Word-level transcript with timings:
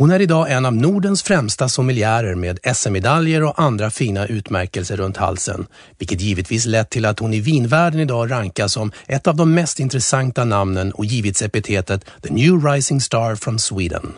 Hon 0.00 0.10
är 0.10 0.20
idag 0.20 0.52
en 0.52 0.66
av 0.66 0.74
Nordens 0.74 1.22
främsta 1.22 1.68
sommelierer 1.68 2.34
med 2.34 2.58
SM-medaljer 2.74 3.42
och 3.42 3.62
andra 3.62 3.90
fina 3.90 4.26
utmärkelser 4.26 4.96
runt 4.96 5.16
halsen, 5.16 5.66
vilket 5.98 6.20
givetvis 6.20 6.66
lett 6.66 6.90
till 6.90 7.04
att 7.04 7.18
hon 7.18 7.34
i 7.34 7.40
vinvärlden 7.40 8.00
idag 8.00 8.30
rankas 8.30 8.72
som 8.72 8.92
ett 9.08 9.26
av 9.26 9.36
de 9.36 9.54
mest 9.54 9.80
intressanta 9.80 10.44
namnen 10.44 10.92
och 10.92 11.04
givits 11.04 11.42
epitetet 11.42 12.04
The 12.22 12.32
New 12.34 12.64
Rising 12.64 13.00
Star 13.00 13.34
from 13.34 13.58
Sweden. 13.58 14.12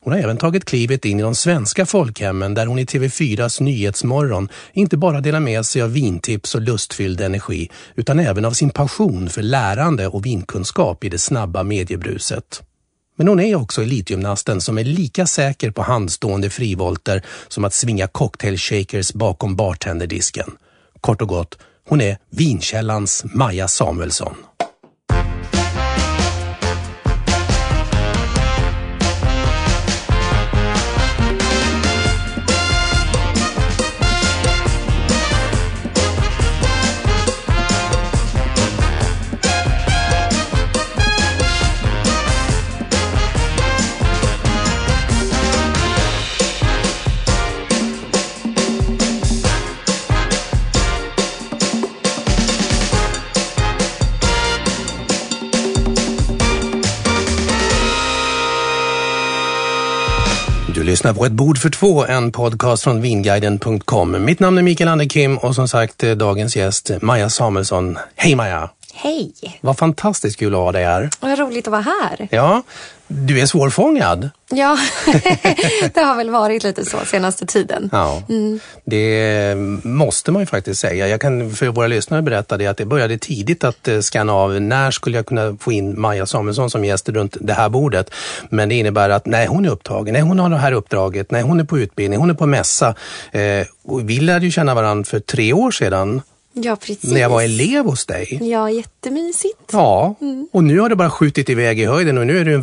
Hon 0.00 0.12
har 0.12 0.20
även 0.20 0.36
tagit 0.36 0.64
klivet 0.64 1.04
in 1.04 1.20
i 1.20 1.22
de 1.22 1.34
svenska 1.34 1.86
folkhemmen 1.86 2.54
där 2.54 2.66
hon 2.66 2.78
i 2.78 2.84
TV4s 2.84 3.62
Nyhetsmorgon 3.62 4.48
inte 4.72 4.96
bara 4.96 5.20
delar 5.20 5.40
med 5.40 5.66
sig 5.66 5.82
av 5.82 5.92
vintips 5.92 6.54
och 6.54 6.62
lustfylld 6.62 7.20
energi 7.20 7.70
utan 7.94 8.18
även 8.18 8.44
av 8.44 8.52
sin 8.52 8.70
passion 8.70 9.28
för 9.28 9.42
lärande 9.42 10.06
och 10.06 10.26
vinkunskap 10.26 11.04
i 11.04 11.08
det 11.08 11.18
snabba 11.18 11.62
mediebruset. 11.62 12.62
Men 13.18 13.28
hon 13.28 13.40
är 13.40 13.54
också 13.54 13.82
elitgymnasten 13.82 14.60
som 14.60 14.78
är 14.78 14.84
lika 14.84 15.26
säker 15.26 15.70
på 15.70 15.82
handstående 15.82 16.50
frivolter 16.50 17.22
som 17.48 17.64
att 17.64 17.74
svinga 17.74 18.06
cocktailshakers 18.06 19.12
bakom 19.12 19.56
bartenderdisken. 19.56 20.50
Kort 21.00 21.22
och 21.22 21.28
gott, 21.28 21.58
hon 21.88 22.00
är 22.00 22.18
vinkällans 22.30 23.24
Maja 23.24 23.68
Samuelsson. 23.68 24.34
Lyssnar 60.88 61.14
på 61.14 61.26
Ett 61.26 61.32
bord 61.32 61.58
för 61.58 61.70
två, 61.70 62.06
en 62.06 62.32
podcast 62.32 62.82
från 62.82 63.00
vinguiden.com. 63.00 64.24
Mitt 64.24 64.40
namn 64.40 64.58
är 64.58 64.62
Mikael 64.62 64.88
Anderkim 64.88 65.38
och 65.38 65.54
som 65.54 65.68
sagt 65.68 66.04
eh, 66.04 66.10
dagens 66.10 66.56
gäst 66.56 66.90
Maja 67.02 67.30
Samuelsson. 67.30 67.98
Hej 68.16 68.34
Maja! 68.34 68.70
Hej! 69.00 69.32
Vad 69.60 69.78
fantastiskt 69.78 70.38
kul 70.38 70.54
att 70.54 70.60
ha 70.60 70.72
dig 70.72 70.84
här. 70.84 71.10
Vad 71.20 71.38
roligt 71.38 71.66
att 71.66 71.70
vara 71.70 71.82
här. 71.82 72.28
Ja, 72.30 72.62
du 73.06 73.40
är 73.40 73.46
svårfångad. 73.46 74.30
Ja, 74.50 74.78
det 75.94 76.00
har 76.00 76.16
väl 76.16 76.30
varit 76.30 76.62
lite 76.64 76.84
så 76.84 76.98
senaste 77.04 77.46
tiden. 77.46 77.88
Ja, 77.92 78.22
Mm. 78.28 78.60
det 78.84 79.54
måste 79.82 80.32
man 80.32 80.42
ju 80.42 80.46
faktiskt 80.46 80.80
säga. 80.80 81.08
Jag 81.08 81.20
kan 81.20 81.50
för 81.50 81.66
våra 81.68 81.86
lyssnare 81.86 82.22
berätta 82.22 82.56
det 82.56 82.66
att 82.66 82.76
det 82.76 82.84
började 82.84 83.18
tidigt 83.18 83.64
att 83.64 83.88
eh, 83.88 84.00
scanna 84.00 84.32
av 84.32 84.60
när 84.60 84.90
skulle 84.90 85.18
jag 85.18 85.26
kunna 85.26 85.56
få 85.60 85.72
in 85.72 86.00
Maja 86.00 86.26
Samuelsson 86.26 86.70
som 86.70 86.84
gäst 86.84 87.08
runt 87.08 87.36
det 87.40 87.52
här 87.52 87.68
bordet. 87.68 88.10
Men 88.50 88.68
det 88.68 88.74
innebär 88.74 89.10
att 89.10 89.26
nej, 89.26 89.46
hon 89.46 89.64
är 89.64 89.70
upptagen, 89.70 90.12
nej, 90.12 90.22
hon 90.22 90.38
har 90.38 90.48
det 90.50 90.56
här 90.58 90.72
uppdraget, 90.72 91.30
nej, 91.30 91.42
hon 91.42 91.60
är 91.60 91.64
på 91.64 91.78
utbildning, 91.78 92.20
hon 92.20 92.30
är 92.30 92.34
på 92.34 92.46
mässa. 92.46 92.94
Eh, 93.32 93.66
och 93.84 94.10
vi 94.10 94.20
lärde 94.20 94.44
ju 94.44 94.50
känna 94.50 94.74
varandra 94.74 95.04
för 95.04 95.20
tre 95.20 95.52
år 95.52 95.70
sedan 95.70 96.22
Ja, 96.62 96.76
precis. 96.76 97.12
när 97.12 97.20
jag 97.20 97.28
var 97.30 97.42
elev 97.42 97.84
hos 97.84 98.06
dig. 98.06 98.38
Ja, 98.42 98.70
jättemysigt. 98.70 99.70
Ja, 99.72 100.14
Mm. 100.20 100.48
och 100.52 100.64
nu 100.64 100.80
har 100.80 100.88
det 100.88 100.96
bara 100.96 101.10
skjutit 101.10 101.50
iväg 101.50 101.80
i 101.80 101.84
höjden 101.84 102.18
och 102.18 102.26
nu 102.26 102.38
är 102.40 102.44
du 102.44 102.54
en 102.54 102.62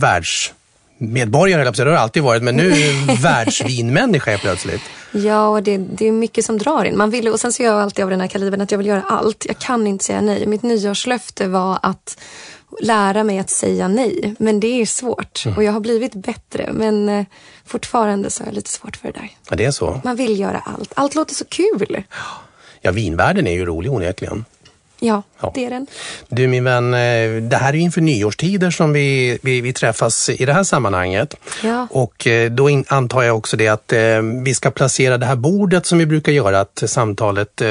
att 1.67 1.75
säga. 1.75 1.85
det 1.85 1.91
har 1.91 1.95
du 1.97 2.01
alltid 2.01 2.23
varit, 2.23 2.43
men 2.43 2.55
nu 2.55 2.71
är 2.71 2.75
du 2.75 3.11
en 3.11 3.15
världsvinmänniska 3.21 4.37
plötsligt. 4.37 4.81
Ja, 5.11 5.47
och 5.47 5.63
det, 5.63 5.77
det 5.77 6.07
är 6.07 6.11
mycket 6.11 6.45
som 6.45 6.57
drar 6.57 6.85
in. 6.85 6.97
Man 6.97 7.09
vill, 7.09 7.27
och 7.27 7.39
sen 7.39 7.53
så 7.53 7.63
är 7.63 7.67
jag 7.67 7.81
alltid 7.81 8.03
av 8.03 8.09
den 8.09 8.21
här 8.21 8.27
kalibern 8.27 8.61
att 8.61 8.71
jag 8.71 8.77
vill 8.77 8.87
göra 8.87 9.01
allt. 9.01 9.45
Jag 9.47 9.57
kan 9.59 9.87
inte 9.87 10.03
säga 10.05 10.21
nej. 10.21 10.45
Mitt 10.47 10.63
nyårslöfte 10.63 11.47
var 11.47 11.79
att 11.83 12.17
lära 12.81 13.23
mig 13.23 13.39
att 13.39 13.49
säga 13.49 13.87
nej. 13.87 14.35
Men 14.39 14.59
det 14.59 14.81
är 14.81 14.85
svårt 14.85 15.43
Mm. 15.45 15.57
och 15.57 15.63
jag 15.63 15.71
har 15.71 15.79
blivit 15.79 16.13
bättre. 16.15 16.69
Men 16.73 17.09
eh, 17.09 17.25
fortfarande 17.65 18.29
så 18.29 18.43
har 18.43 18.47
jag 18.47 18.55
lite 18.55 18.69
svårt 18.69 18.95
för 18.97 19.07
det 19.07 19.19
där. 19.19 19.29
Ja, 19.49 19.55
det 19.55 19.65
är 19.65 19.71
så. 19.71 20.01
Man 20.03 20.15
vill 20.15 20.39
göra 20.39 20.63
allt. 20.65 20.91
Allt 20.95 21.15
låter 21.15 21.35
så 21.35 21.45
kul. 21.45 22.03
Ja, 22.85 22.91
vinvärlden 22.91 23.47
är 23.47 23.51
ju 23.51 23.65
rolig 23.65 23.91
onekligen. 23.91 24.45
Ja, 24.99 25.23
Ja. 25.41 25.51
det 25.55 25.65
är 25.65 25.69
den. 25.69 25.87
Du 26.29 26.47
min 26.47 26.63
vän, 26.63 26.93
eh, 26.93 27.41
det 27.41 27.57
här 27.57 27.69
är 27.69 27.73
ju 27.73 27.79
inför 27.81 28.01
nyårstider 28.01 28.71
som 28.71 28.93
vi, 28.93 29.39
vi, 29.41 29.61
vi 29.61 29.73
träffas 29.73 30.29
i 30.29 30.45
det 30.45 30.53
här 30.53 30.63
sammanhanget. 30.63 31.35
Ja. 31.63 31.87
Och 31.91 32.27
eh, 32.27 32.51
då 32.51 32.69
in, 32.69 32.85
antar 32.87 33.23
jag 33.23 33.37
också 33.37 33.57
det 33.57 33.67
att 33.67 33.93
eh, 33.93 33.99
vi 34.43 34.53
ska 34.53 34.71
placera 34.71 35.17
det 35.17 35.25
här 35.25 35.35
bordet 35.35 35.85
som 35.85 35.97
vi 35.97 36.05
brukar 36.05 36.31
göra, 36.31 36.59
att 36.59 36.83
samtalet 36.85 37.61
eh, 37.61 37.67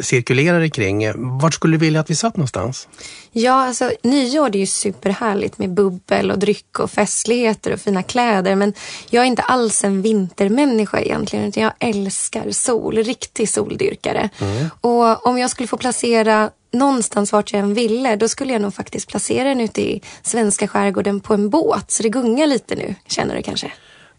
cirkulerar 0.00 0.68
kring. 0.68 1.12
Vart 1.40 1.54
skulle 1.54 1.74
du 1.76 1.78
vilja 1.80 2.00
att 2.00 2.10
vi 2.10 2.14
satt 2.14 2.36
någonstans? 2.36 2.88
Ja, 3.32 3.52
alltså 3.52 3.90
nyår 4.02 4.50
det 4.50 4.58
är 4.58 4.60
ju 4.60 4.66
superhärligt 4.66 5.58
med 5.58 5.70
bubbel 5.70 6.30
och 6.30 6.38
dryck 6.38 6.78
och 6.78 6.90
festligheter 6.90 7.72
och 7.72 7.80
fina 7.80 8.02
kläder. 8.02 8.54
Men 8.54 8.72
jag 9.10 9.22
är 9.22 9.26
inte 9.26 9.42
alls 9.42 9.84
en 9.84 10.02
vintermänniska 10.02 11.00
egentligen. 11.00 11.44
Utan 11.44 11.62
jag 11.62 11.72
älskar 11.78 12.50
sol, 12.50 12.96
riktig 12.96 13.48
soldyrkare. 13.48 14.30
Och 14.80 15.26
om 15.26 15.38
jag 15.38 15.50
skulle 15.50 15.66
få 15.66 15.76
placera 15.76 16.50
någonstans 16.72 17.32
vart 17.32 17.52
jag 17.52 17.60
än 17.60 17.74
ville, 17.74 18.16
då 18.16 18.28
skulle 18.28 18.52
jag 18.52 18.62
nog 18.62 18.74
faktiskt 18.74 19.08
placera 19.08 19.48
den 19.48 19.60
ute 19.60 19.82
i 19.82 20.02
svenska 20.22 20.68
skärgården 20.68 21.20
på 21.20 21.34
en 21.34 21.50
båt. 21.50 21.90
Så 21.90 22.02
det 22.02 22.08
gungar 22.08 22.46
lite 22.46 22.74
nu, 22.74 22.94
känner 23.06 23.36
du 23.36 23.42
kanske? 23.42 23.72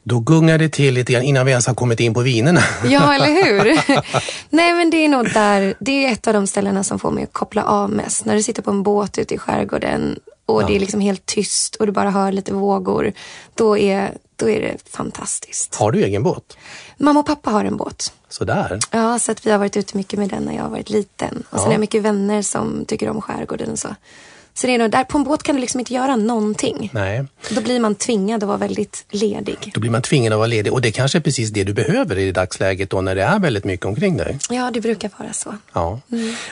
Då 0.03 0.19
gungar 0.19 0.57
det 0.57 0.69
till 0.69 0.93
lite 0.93 1.13
grann 1.13 1.23
innan 1.23 1.45
vi 1.45 1.51
ens 1.51 1.67
har 1.67 1.73
kommit 1.73 1.99
in 1.99 2.13
på 2.13 2.21
vinerna. 2.21 2.61
Ja, 2.85 3.13
eller 3.13 3.27
hur? 3.27 3.63
Nej, 4.49 4.73
men 4.73 4.89
det 4.89 4.97
är 4.97 5.09
nog 5.09 5.33
där. 5.33 5.73
Det 5.79 6.05
är 6.05 6.11
ett 6.11 6.27
av 6.27 6.33
de 6.33 6.47
ställena 6.47 6.83
som 6.83 6.99
får 6.99 7.11
mig 7.11 7.23
att 7.23 7.33
koppla 7.33 7.63
av 7.63 7.89
mest. 7.89 8.25
När 8.25 8.35
du 8.35 8.43
sitter 8.43 8.61
på 8.61 8.71
en 8.71 8.83
båt 8.83 9.17
ute 9.17 9.33
i 9.33 9.37
skärgården 9.37 10.19
och 10.45 10.65
det 10.67 10.75
är 10.75 10.79
liksom 10.79 11.01
helt 11.01 11.25
tyst 11.25 11.75
och 11.75 11.85
du 11.85 11.91
bara 11.91 12.09
hör 12.09 12.31
lite 12.31 12.53
vågor. 12.53 13.11
Då 13.55 13.77
är, 13.77 14.11
då 14.35 14.49
är 14.49 14.61
det 14.61 14.89
fantastiskt. 14.89 15.75
Har 15.75 15.91
du 15.91 16.03
egen 16.03 16.23
båt? 16.23 16.57
Mamma 16.97 17.19
och 17.19 17.25
pappa 17.25 17.51
har 17.51 17.65
en 17.65 17.77
båt. 17.77 18.13
Sådär. 18.29 18.79
Ja, 18.91 19.19
så 19.19 19.31
att 19.31 19.45
vi 19.45 19.51
har 19.51 19.57
varit 19.57 19.77
ute 19.77 19.97
mycket 19.97 20.19
med 20.19 20.29
den 20.29 20.43
när 20.43 20.55
jag 20.55 20.63
har 20.63 20.69
varit 20.69 20.89
liten. 20.89 21.43
Och 21.49 21.57
sen 21.57 21.65
har 21.65 21.73
jag 21.73 21.79
mycket 21.79 22.01
vänner 22.01 22.41
som 22.41 22.85
tycker 22.85 23.09
om 23.09 23.21
skärgården 23.21 23.71
och 23.71 23.79
så. 23.79 23.95
Så 24.53 24.67
det 24.67 24.73
är 24.73 24.77
nog 24.77 24.91
där. 24.91 25.03
På 25.03 25.17
en 25.17 25.23
båt 25.23 25.43
kan 25.43 25.55
du 25.55 25.61
liksom 25.61 25.79
inte 25.79 25.93
göra 25.93 26.15
någonting. 26.15 26.89
Nej, 26.93 27.25
Då 27.49 27.61
blir 27.61 27.79
man 27.79 27.95
tvingad 27.95 28.43
att 28.43 28.47
vara 28.47 28.57
väldigt 28.57 29.05
ledig. 29.09 29.71
då 29.73 29.79
blir 29.79 29.91
man 29.91 30.01
tvingad 30.01 30.33
att 30.33 30.37
vara 30.37 30.47
ledig 30.47 30.73
och 30.73 30.81
det 30.81 30.91
kanske 30.91 31.17
är 31.17 31.19
precis 31.19 31.49
det 31.49 31.63
du 31.63 31.73
behöver 31.73 32.17
i 32.17 32.31
dagsläget 32.31 32.89
då 32.89 33.01
när 33.01 33.15
det 33.15 33.23
är 33.23 33.39
väldigt 33.39 33.63
mycket 33.65 33.85
omkring 33.85 34.17
dig. 34.17 34.37
Ja, 34.49 34.71
det 34.73 34.81
brukar 34.81 35.09
vara 35.17 35.33
så. 35.33 35.55
Ja. 35.73 35.99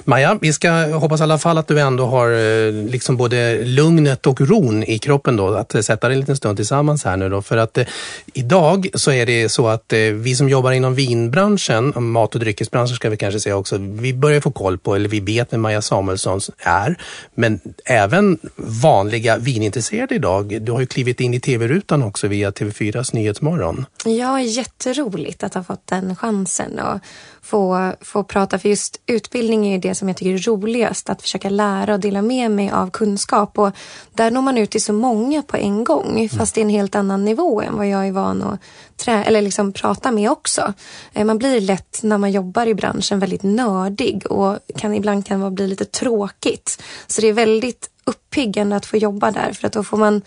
Maja, 0.03 0.37
vi 0.41 0.53
ska 0.53 0.71
hoppas 0.71 1.19
i 1.19 1.23
alla 1.23 1.37
fall 1.37 1.57
att 1.57 1.67
du 1.67 1.79
ändå 1.79 2.05
har 2.05 2.31
eh, 2.31 2.71
liksom 2.73 3.17
både 3.17 3.65
lugnet 3.65 4.27
och 4.27 4.41
ron 4.41 4.83
i 4.83 4.99
kroppen 4.99 5.35
då, 5.37 5.47
att 5.47 5.75
eh, 5.75 5.81
sätta 5.81 6.07
dig 6.07 6.15
en 6.15 6.19
liten 6.19 6.37
stund 6.37 6.57
tillsammans 6.57 7.03
här 7.03 7.17
nu 7.17 7.29
då. 7.29 7.41
För 7.41 7.57
att 7.57 7.77
eh, 7.77 7.85
idag 8.33 8.87
så 8.93 9.11
är 9.11 9.25
det 9.25 9.49
så 9.49 9.67
att 9.67 9.93
eh, 9.93 9.99
vi 9.99 10.35
som 10.35 10.49
jobbar 10.49 10.71
inom 10.71 10.95
vinbranschen, 10.95 11.93
mat 11.95 12.33
och 12.35 12.39
dryckesbranschen 12.41 12.95
ska 12.95 13.09
vi 13.09 13.17
kanske 13.17 13.39
säga 13.39 13.55
också, 13.57 13.77
vi 13.77 14.13
börjar 14.13 14.41
få 14.41 14.51
koll 14.51 14.77
på, 14.77 14.95
eller 14.95 15.09
vi 15.09 15.19
vet 15.19 15.53
vem 15.53 15.61
Maja 15.61 15.81
Samuelsson 15.81 16.39
är, 16.59 16.95
men 17.35 17.59
även 17.89 18.37
vanliga 18.55 19.37
vinintresserade 19.37 20.15
idag. 20.15 20.61
Du 20.61 20.71
har 20.71 20.79
ju 20.79 20.85
klivit 20.85 21.19
in 21.19 21.33
i 21.33 21.39
tv-rutan 21.39 22.03
också 22.03 22.27
via 22.27 22.51
TV4s 22.51 23.15
Nyhetsmorgon. 23.15 23.85
Ja, 24.05 24.41
jätteroligt 24.41 25.43
att 25.43 25.53
ha 25.53 25.63
fått 25.63 25.87
den 25.87 26.15
chansen 26.15 26.79
och 26.79 26.99
få, 27.41 27.93
få 28.01 28.23
prata. 28.23 28.59
För 28.59 28.69
just 28.69 29.01
utbildning 29.05 29.67
är 29.73 29.79
det 29.79 29.95
som 29.95 30.07
jag 30.07 30.17
tycker 30.17 30.33
är 30.33 30.37
roligast. 30.37 31.09
Att 31.09 31.21
försöka 31.21 31.49
lära 31.49 31.93
och 31.93 31.99
dela 31.99 32.21
med 32.21 32.51
mig 32.51 32.71
av 32.71 32.89
kunskap. 32.89 33.59
Och 33.59 33.71
där 34.13 34.31
når 34.31 34.41
man 34.41 34.57
ut 34.57 34.69
till 34.69 34.83
så 34.83 34.93
många 34.93 35.41
på 35.41 35.57
en 35.57 35.83
gång. 35.83 36.09
Mm. 36.09 36.29
Fast 36.29 36.57
är 36.57 36.61
en 36.61 36.69
helt 36.69 36.95
annan 36.95 37.25
nivå 37.25 37.61
än 37.61 37.77
vad 37.77 37.87
jag 37.87 38.07
är 38.07 38.11
van 38.11 38.43
att 38.43 38.59
trä 38.99 39.23
eller 39.23 39.41
liksom 39.41 39.73
prata 39.73 40.11
med 40.11 40.31
också. 40.31 40.73
Eh, 41.13 41.25
man 41.25 41.37
blir 41.37 41.61
lätt 41.61 41.99
när 42.03 42.17
man 42.17 42.31
jobbar 42.31 42.67
i 42.67 42.73
branschen 42.73 43.19
väldigt 43.19 43.43
nördig 43.43 44.31
och 44.31 44.57
kan, 44.77 44.93
ibland 44.93 45.25
kan 45.25 45.39
det 45.39 45.51
bli 45.51 45.67
lite 45.67 45.85
tråkigt. 45.85 46.83
Så 47.07 47.21
det 47.21 47.27
är 47.27 47.33
väldigt 47.33 47.78
uppiggande 48.09 48.75
att 48.75 48.85
få 48.85 48.97
jobba 48.97 49.31
där 49.31 49.53
för 49.53 49.67
att 49.67 49.73
då 49.73 49.83
får 49.83 49.97
man 49.97 50.21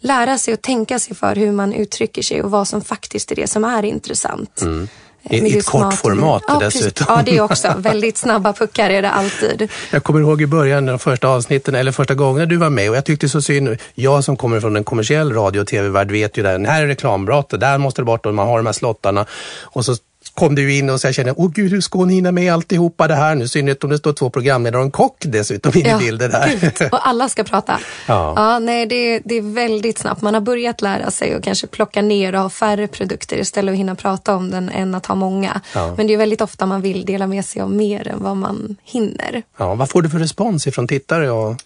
lära 0.00 0.38
sig 0.38 0.54
och 0.54 0.62
tänka 0.62 0.98
sig 0.98 1.16
för 1.16 1.36
hur 1.36 1.52
man 1.52 1.72
uttrycker 1.72 2.22
sig 2.22 2.42
och 2.42 2.50
vad 2.50 2.68
som 2.68 2.80
faktiskt 2.80 3.32
är 3.32 3.36
det 3.36 3.46
som 3.46 3.64
är 3.64 3.82
intressant. 3.82 4.62
Mm. 4.62 4.88
I, 5.30 5.36
I 5.36 5.58
ett 5.58 5.66
kort 5.66 5.94
format 5.94 6.42
ja, 6.48 6.58
dessutom. 6.58 7.06
Ja, 7.08 7.22
det 7.24 7.36
är 7.36 7.40
också. 7.40 7.74
Väldigt 7.78 8.16
snabba 8.16 8.52
puckar 8.52 8.90
är 8.90 9.02
det 9.02 9.10
alltid. 9.10 9.70
Jag 9.90 10.04
kommer 10.04 10.20
ihåg 10.20 10.42
i 10.42 10.46
början, 10.46 10.86
de 10.86 10.98
första 10.98 11.28
avsnitten, 11.28 11.74
eller 11.74 11.92
första 11.92 12.14
gången 12.14 12.48
du 12.48 12.56
var 12.56 12.70
med 12.70 12.90
och 12.90 12.96
jag 12.96 13.04
tyckte 13.04 13.28
så 13.28 13.42
synd. 13.42 13.76
Jag 13.94 14.24
som 14.24 14.36
kommer 14.36 14.60
från 14.60 14.76
en 14.76 14.84
kommersiell 14.84 15.32
radio 15.32 15.60
och 15.60 15.66
tv-värld 15.66 16.10
vet 16.10 16.36
ju 16.36 16.42
det. 16.42 16.68
Här 16.68 16.82
är 16.82 16.86
reklambrott, 16.86 17.60
där 17.60 17.78
måste 17.78 18.00
det 18.00 18.04
bort 18.04 18.26
och 18.26 18.34
man 18.34 18.46
har 18.46 18.56
de 18.56 18.66
här 18.66 18.72
slottarna. 18.72 19.26
Och 19.62 19.84
så 19.84 19.96
kom 20.34 20.54
du 20.54 20.74
in 20.78 20.90
och 20.90 21.00
så 21.00 21.06
jag 21.06 21.14
kände, 21.14 21.34
åh 21.36 21.50
gud, 21.54 21.70
hur 21.70 21.80
ska 21.80 21.98
hon 21.98 22.08
hinna 22.08 22.32
med 22.32 22.52
alltihopa 22.52 23.08
det 23.08 23.14
här 23.14 23.34
nu? 23.34 23.48
synnerhet 23.48 23.84
om 23.84 23.90
det 23.90 23.98
står 23.98 24.12
två 24.12 24.30
programledare 24.30 24.78
och 24.78 24.84
en 24.84 24.90
kock 24.90 25.16
dessutom 25.20 25.72
in 25.74 25.86
ja, 25.86 25.96
i 25.96 26.04
bilden 26.04 26.30
där. 26.30 26.88
Och 26.92 27.08
alla 27.08 27.28
ska 27.28 27.44
prata. 27.44 27.80
Ja. 28.06 28.32
ja 28.36 28.58
nej, 28.58 28.86
det, 28.86 29.18
det 29.24 29.34
är 29.34 29.54
väldigt 29.54 29.98
snabbt. 29.98 30.22
Man 30.22 30.34
har 30.34 30.40
börjat 30.40 30.82
lära 30.82 31.10
sig 31.10 31.36
och 31.36 31.42
kanske 31.42 31.66
plocka 31.66 32.02
ner 32.02 32.34
och 32.34 32.40
ha 32.40 32.50
färre 32.50 32.86
produkter 32.86 33.36
istället 33.36 33.68
för 33.68 33.72
att 33.72 33.78
hinna 33.78 33.94
prata 33.94 34.36
om 34.36 34.50
den 34.50 34.68
än 34.68 34.94
att 34.94 35.06
ha 35.06 35.14
många. 35.14 35.60
Ja. 35.74 35.94
Men 35.96 36.06
det 36.06 36.12
är 36.12 36.18
väldigt 36.18 36.40
ofta 36.40 36.66
man 36.66 36.80
vill 36.82 37.04
dela 37.04 37.26
med 37.26 37.44
sig 37.44 37.62
av 37.62 37.70
mer 37.72 38.08
än 38.08 38.22
vad 38.22 38.36
man 38.36 38.76
hinner. 38.84 39.42
Ja, 39.56 39.74
vad 39.74 39.90
får 39.90 40.02
du 40.02 40.10
för 40.10 40.18
respons 40.18 40.66
ifrån 40.66 40.88
tittare? 40.88 41.30
Och... 41.30 41.56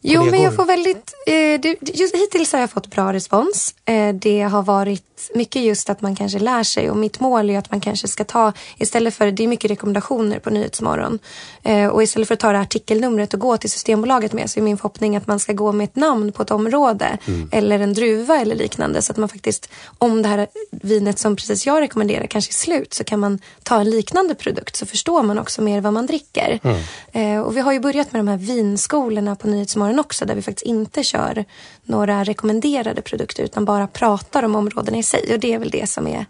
Jo, 0.00 0.24
men 0.24 0.42
jag 0.42 0.54
får 0.54 0.64
väldigt... 0.64 1.12
Eh, 1.26 1.72
just, 1.80 2.14
hittills 2.14 2.52
har 2.52 2.60
jag 2.60 2.70
fått 2.70 2.86
bra 2.86 3.12
respons. 3.12 3.74
Eh, 3.84 4.14
det 4.14 4.42
har 4.42 4.62
varit 4.62 5.15
mycket 5.34 5.62
just 5.62 5.90
att 5.90 6.00
man 6.00 6.16
kanske 6.16 6.38
lär 6.38 6.62
sig 6.62 6.90
och 6.90 6.96
mitt 6.96 7.20
mål 7.20 7.50
är 7.50 7.58
att 7.58 7.70
man 7.70 7.80
kanske 7.80 8.08
ska 8.08 8.24
ta 8.24 8.52
istället 8.76 9.14
för, 9.14 9.30
det 9.30 9.44
är 9.44 9.48
mycket 9.48 9.70
rekommendationer 9.70 10.38
på 10.38 10.50
Nyhetsmorgon 10.50 11.18
eh, 11.62 11.86
och 11.86 12.02
istället 12.02 12.28
för 12.28 12.34
att 12.34 12.40
ta 12.40 12.52
det 12.52 12.58
artikelnumret 12.58 13.34
och 13.34 13.40
gå 13.40 13.56
till 13.56 13.70
Systembolaget 13.70 14.32
med 14.32 14.50
så 14.50 14.60
är 14.60 14.62
min 14.62 14.76
förhoppning 14.76 15.16
att 15.16 15.26
man 15.26 15.40
ska 15.40 15.52
gå 15.52 15.72
med 15.72 15.84
ett 15.84 15.96
namn 15.96 16.32
på 16.32 16.42
ett 16.42 16.50
område 16.50 17.18
mm. 17.26 17.48
eller 17.52 17.80
en 17.80 17.94
druva 17.94 18.40
eller 18.40 18.56
liknande 18.56 19.02
så 19.02 19.12
att 19.12 19.18
man 19.18 19.28
faktiskt, 19.28 19.70
om 19.98 20.22
det 20.22 20.28
här 20.28 20.46
vinet 20.70 21.18
som 21.18 21.36
precis 21.36 21.66
jag 21.66 21.80
rekommenderar 21.80 22.26
kanske 22.26 22.50
är 22.50 22.54
slut 22.54 22.94
så 22.94 23.04
kan 23.04 23.20
man 23.20 23.38
ta 23.62 23.80
en 23.80 23.90
liknande 23.90 24.34
produkt 24.34 24.76
så 24.76 24.86
förstår 24.86 25.22
man 25.22 25.38
också 25.38 25.62
mer 25.62 25.80
vad 25.80 25.92
man 25.92 26.06
dricker. 26.06 26.60
Mm. 26.62 27.44
Och 27.44 27.56
vi 27.56 27.60
har 27.60 27.72
ju 27.72 27.80
börjat 27.80 28.12
med 28.12 28.20
de 28.20 28.28
här 28.28 28.36
vinskolorna 28.36 29.36
på 29.36 29.48
Nyhetsmorgon 29.48 29.98
också 29.98 30.24
där 30.24 30.34
vi 30.34 30.42
faktiskt 30.42 30.66
inte 30.66 31.02
kör 31.02 31.44
några 31.84 32.24
rekommenderade 32.24 33.02
produkter 33.02 33.42
utan 33.42 33.64
bara 33.64 33.86
pratar 33.86 34.42
om 34.42 34.56
områdena 34.56 34.98
i 34.98 35.02
sig 35.06 35.34
och 35.34 35.40
det 35.40 35.54
är 35.54 35.58
väl 35.58 35.70
det 35.70 35.90
som 35.90 36.06
är 36.06 36.26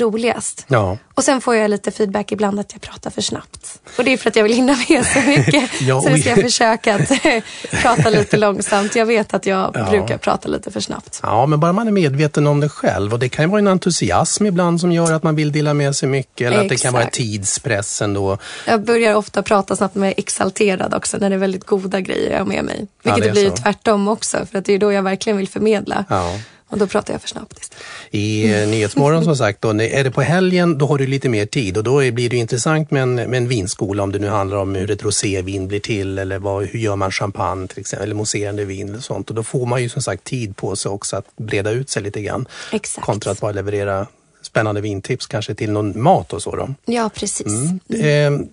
roligast. 0.00 0.64
Ja. 0.68 0.98
Och 1.14 1.24
sen 1.24 1.40
får 1.40 1.54
jag 1.54 1.70
lite 1.70 1.90
feedback 1.90 2.32
ibland 2.32 2.60
att 2.60 2.72
jag 2.72 2.80
pratar 2.80 3.10
för 3.10 3.22
snabbt. 3.22 3.80
Och 3.98 4.04
det 4.04 4.12
är 4.12 4.16
för 4.16 4.30
att 4.30 4.36
jag 4.36 4.42
vill 4.42 4.52
hinna 4.52 4.76
med 4.88 5.06
så 5.06 5.20
mycket. 5.20 5.80
ja, 5.80 6.00
så 6.00 6.08
det 6.08 6.18
ska 6.18 6.30
jag 6.30 6.42
försöka 6.42 6.94
att 6.94 7.22
prata 7.82 8.10
lite 8.10 8.36
långsamt. 8.36 8.96
Jag 8.96 9.06
vet 9.06 9.34
att 9.34 9.46
jag 9.46 9.70
ja. 9.74 9.90
brukar 9.90 10.18
prata 10.18 10.48
lite 10.48 10.70
för 10.70 10.80
snabbt. 10.80 11.20
Ja, 11.22 11.46
men 11.46 11.60
bara 11.60 11.72
man 11.72 11.86
är 11.86 11.92
medveten 11.92 12.46
om 12.46 12.60
det 12.60 12.68
själv. 12.68 13.12
Och 13.12 13.18
det 13.18 13.28
kan 13.28 13.44
ju 13.44 13.50
vara 13.50 13.58
en 13.58 13.68
entusiasm 13.68 14.46
ibland 14.46 14.80
som 14.80 14.92
gör 14.92 15.12
att 15.12 15.22
man 15.22 15.36
vill 15.36 15.52
dela 15.52 15.74
med 15.74 15.96
sig 15.96 16.08
mycket. 16.08 16.46
Eller 16.46 16.56
Exakt. 16.56 16.72
att 16.72 16.78
det 16.78 16.82
kan 16.82 16.92
vara 16.92 17.06
tidspressen 17.06 18.14
då. 18.14 18.38
Jag 18.66 18.84
börjar 18.84 19.14
ofta 19.14 19.42
prata 19.42 19.76
snabbt 19.76 19.94
med 19.94 20.14
exalterad 20.16 20.94
också 20.94 21.16
när 21.16 21.30
det 21.30 21.36
är 21.36 21.40
väldigt 21.40 21.64
goda 21.64 22.00
grejer 22.00 22.30
jag 22.30 22.38
har 22.38 22.46
med 22.46 22.64
mig. 22.64 22.86
Vilket 23.02 23.24
ja, 23.24 23.26
det 23.26 23.32
blir 23.32 23.50
så. 23.50 23.56
tvärtom 23.56 24.08
också. 24.08 24.46
För 24.50 24.58
att 24.58 24.64
det 24.64 24.72
är 24.72 24.78
då 24.78 24.92
jag 24.92 25.02
verkligen 25.02 25.36
vill 25.36 25.48
förmedla. 25.48 26.04
Ja. 26.08 26.38
Och 26.68 26.78
då 26.78 26.86
pratar 26.86 27.14
jag 27.14 27.20
för 27.20 27.28
snabbt. 27.28 27.74
I 28.10 28.52
eh, 28.52 28.68
Nyhetsmorgon 28.68 29.24
som 29.24 29.36
sagt, 29.36 29.62
då, 29.62 29.68
är 29.68 30.04
det 30.04 30.10
på 30.10 30.22
helgen 30.22 30.78
då 30.78 30.86
har 30.86 30.98
du 30.98 31.06
lite 31.06 31.28
mer 31.28 31.46
tid 31.46 31.76
och 31.76 31.84
då 31.84 31.98
blir 31.98 32.30
det 32.30 32.36
intressant 32.36 32.90
med 32.90 33.02
en, 33.02 33.14
med 33.14 33.34
en 33.34 33.48
vinskola 33.48 34.02
om 34.02 34.12
det 34.12 34.18
nu 34.18 34.28
handlar 34.28 34.56
om 34.56 34.74
hur 34.74 34.90
ett 34.90 35.02
rosévin 35.02 35.68
blir 35.68 35.80
till 35.80 36.18
eller 36.18 36.38
vad, 36.38 36.64
hur 36.64 36.78
gör 36.78 36.96
man 36.96 37.10
champagne 37.10 37.68
till 37.68 37.78
exempel, 37.80 38.04
eller 38.04 38.14
mousserande 38.14 38.64
vin 38.64 38.94
och 38.94 39.04
sånt. 39.04 39.28
Och 39.28 39.34
då 39.34 39.42
får 39.42 39.66
man 39.66 39.82
ju 39.82 39.88
som 39.88 40.02
sagt 40.02 40.24
tid 40.24 40.56
på 40.56 40.76
sig 40.76 40.90
också 40.90 41.16
att 41.16 41.36
breda 41.36 41.70
ut 41.70 41.90
sig 41.90 42.02
lite 42.02 42.22
grann. 42.22 42.48
Exakt. 42.72 43.06
Kontra 43.06 43.32
att 43.32 43.40
bara 43.40 43.52
leverera 43.52 44.06
spännande 44.42 44.80
vintips 44.80 45.26
kanske 45.26 45.54
till 45.54 45.72
någon 45.72 46.02
mat 46.02 46.32
och 46.32 46.42
så 46.42 46.56
då. 46.56 46.74
Ja, 46.84 47.10
precis. 47.14 47.46
Mm. 47.46 47.80
Mm. 47.88 48.34
Eh, 48.34 48.48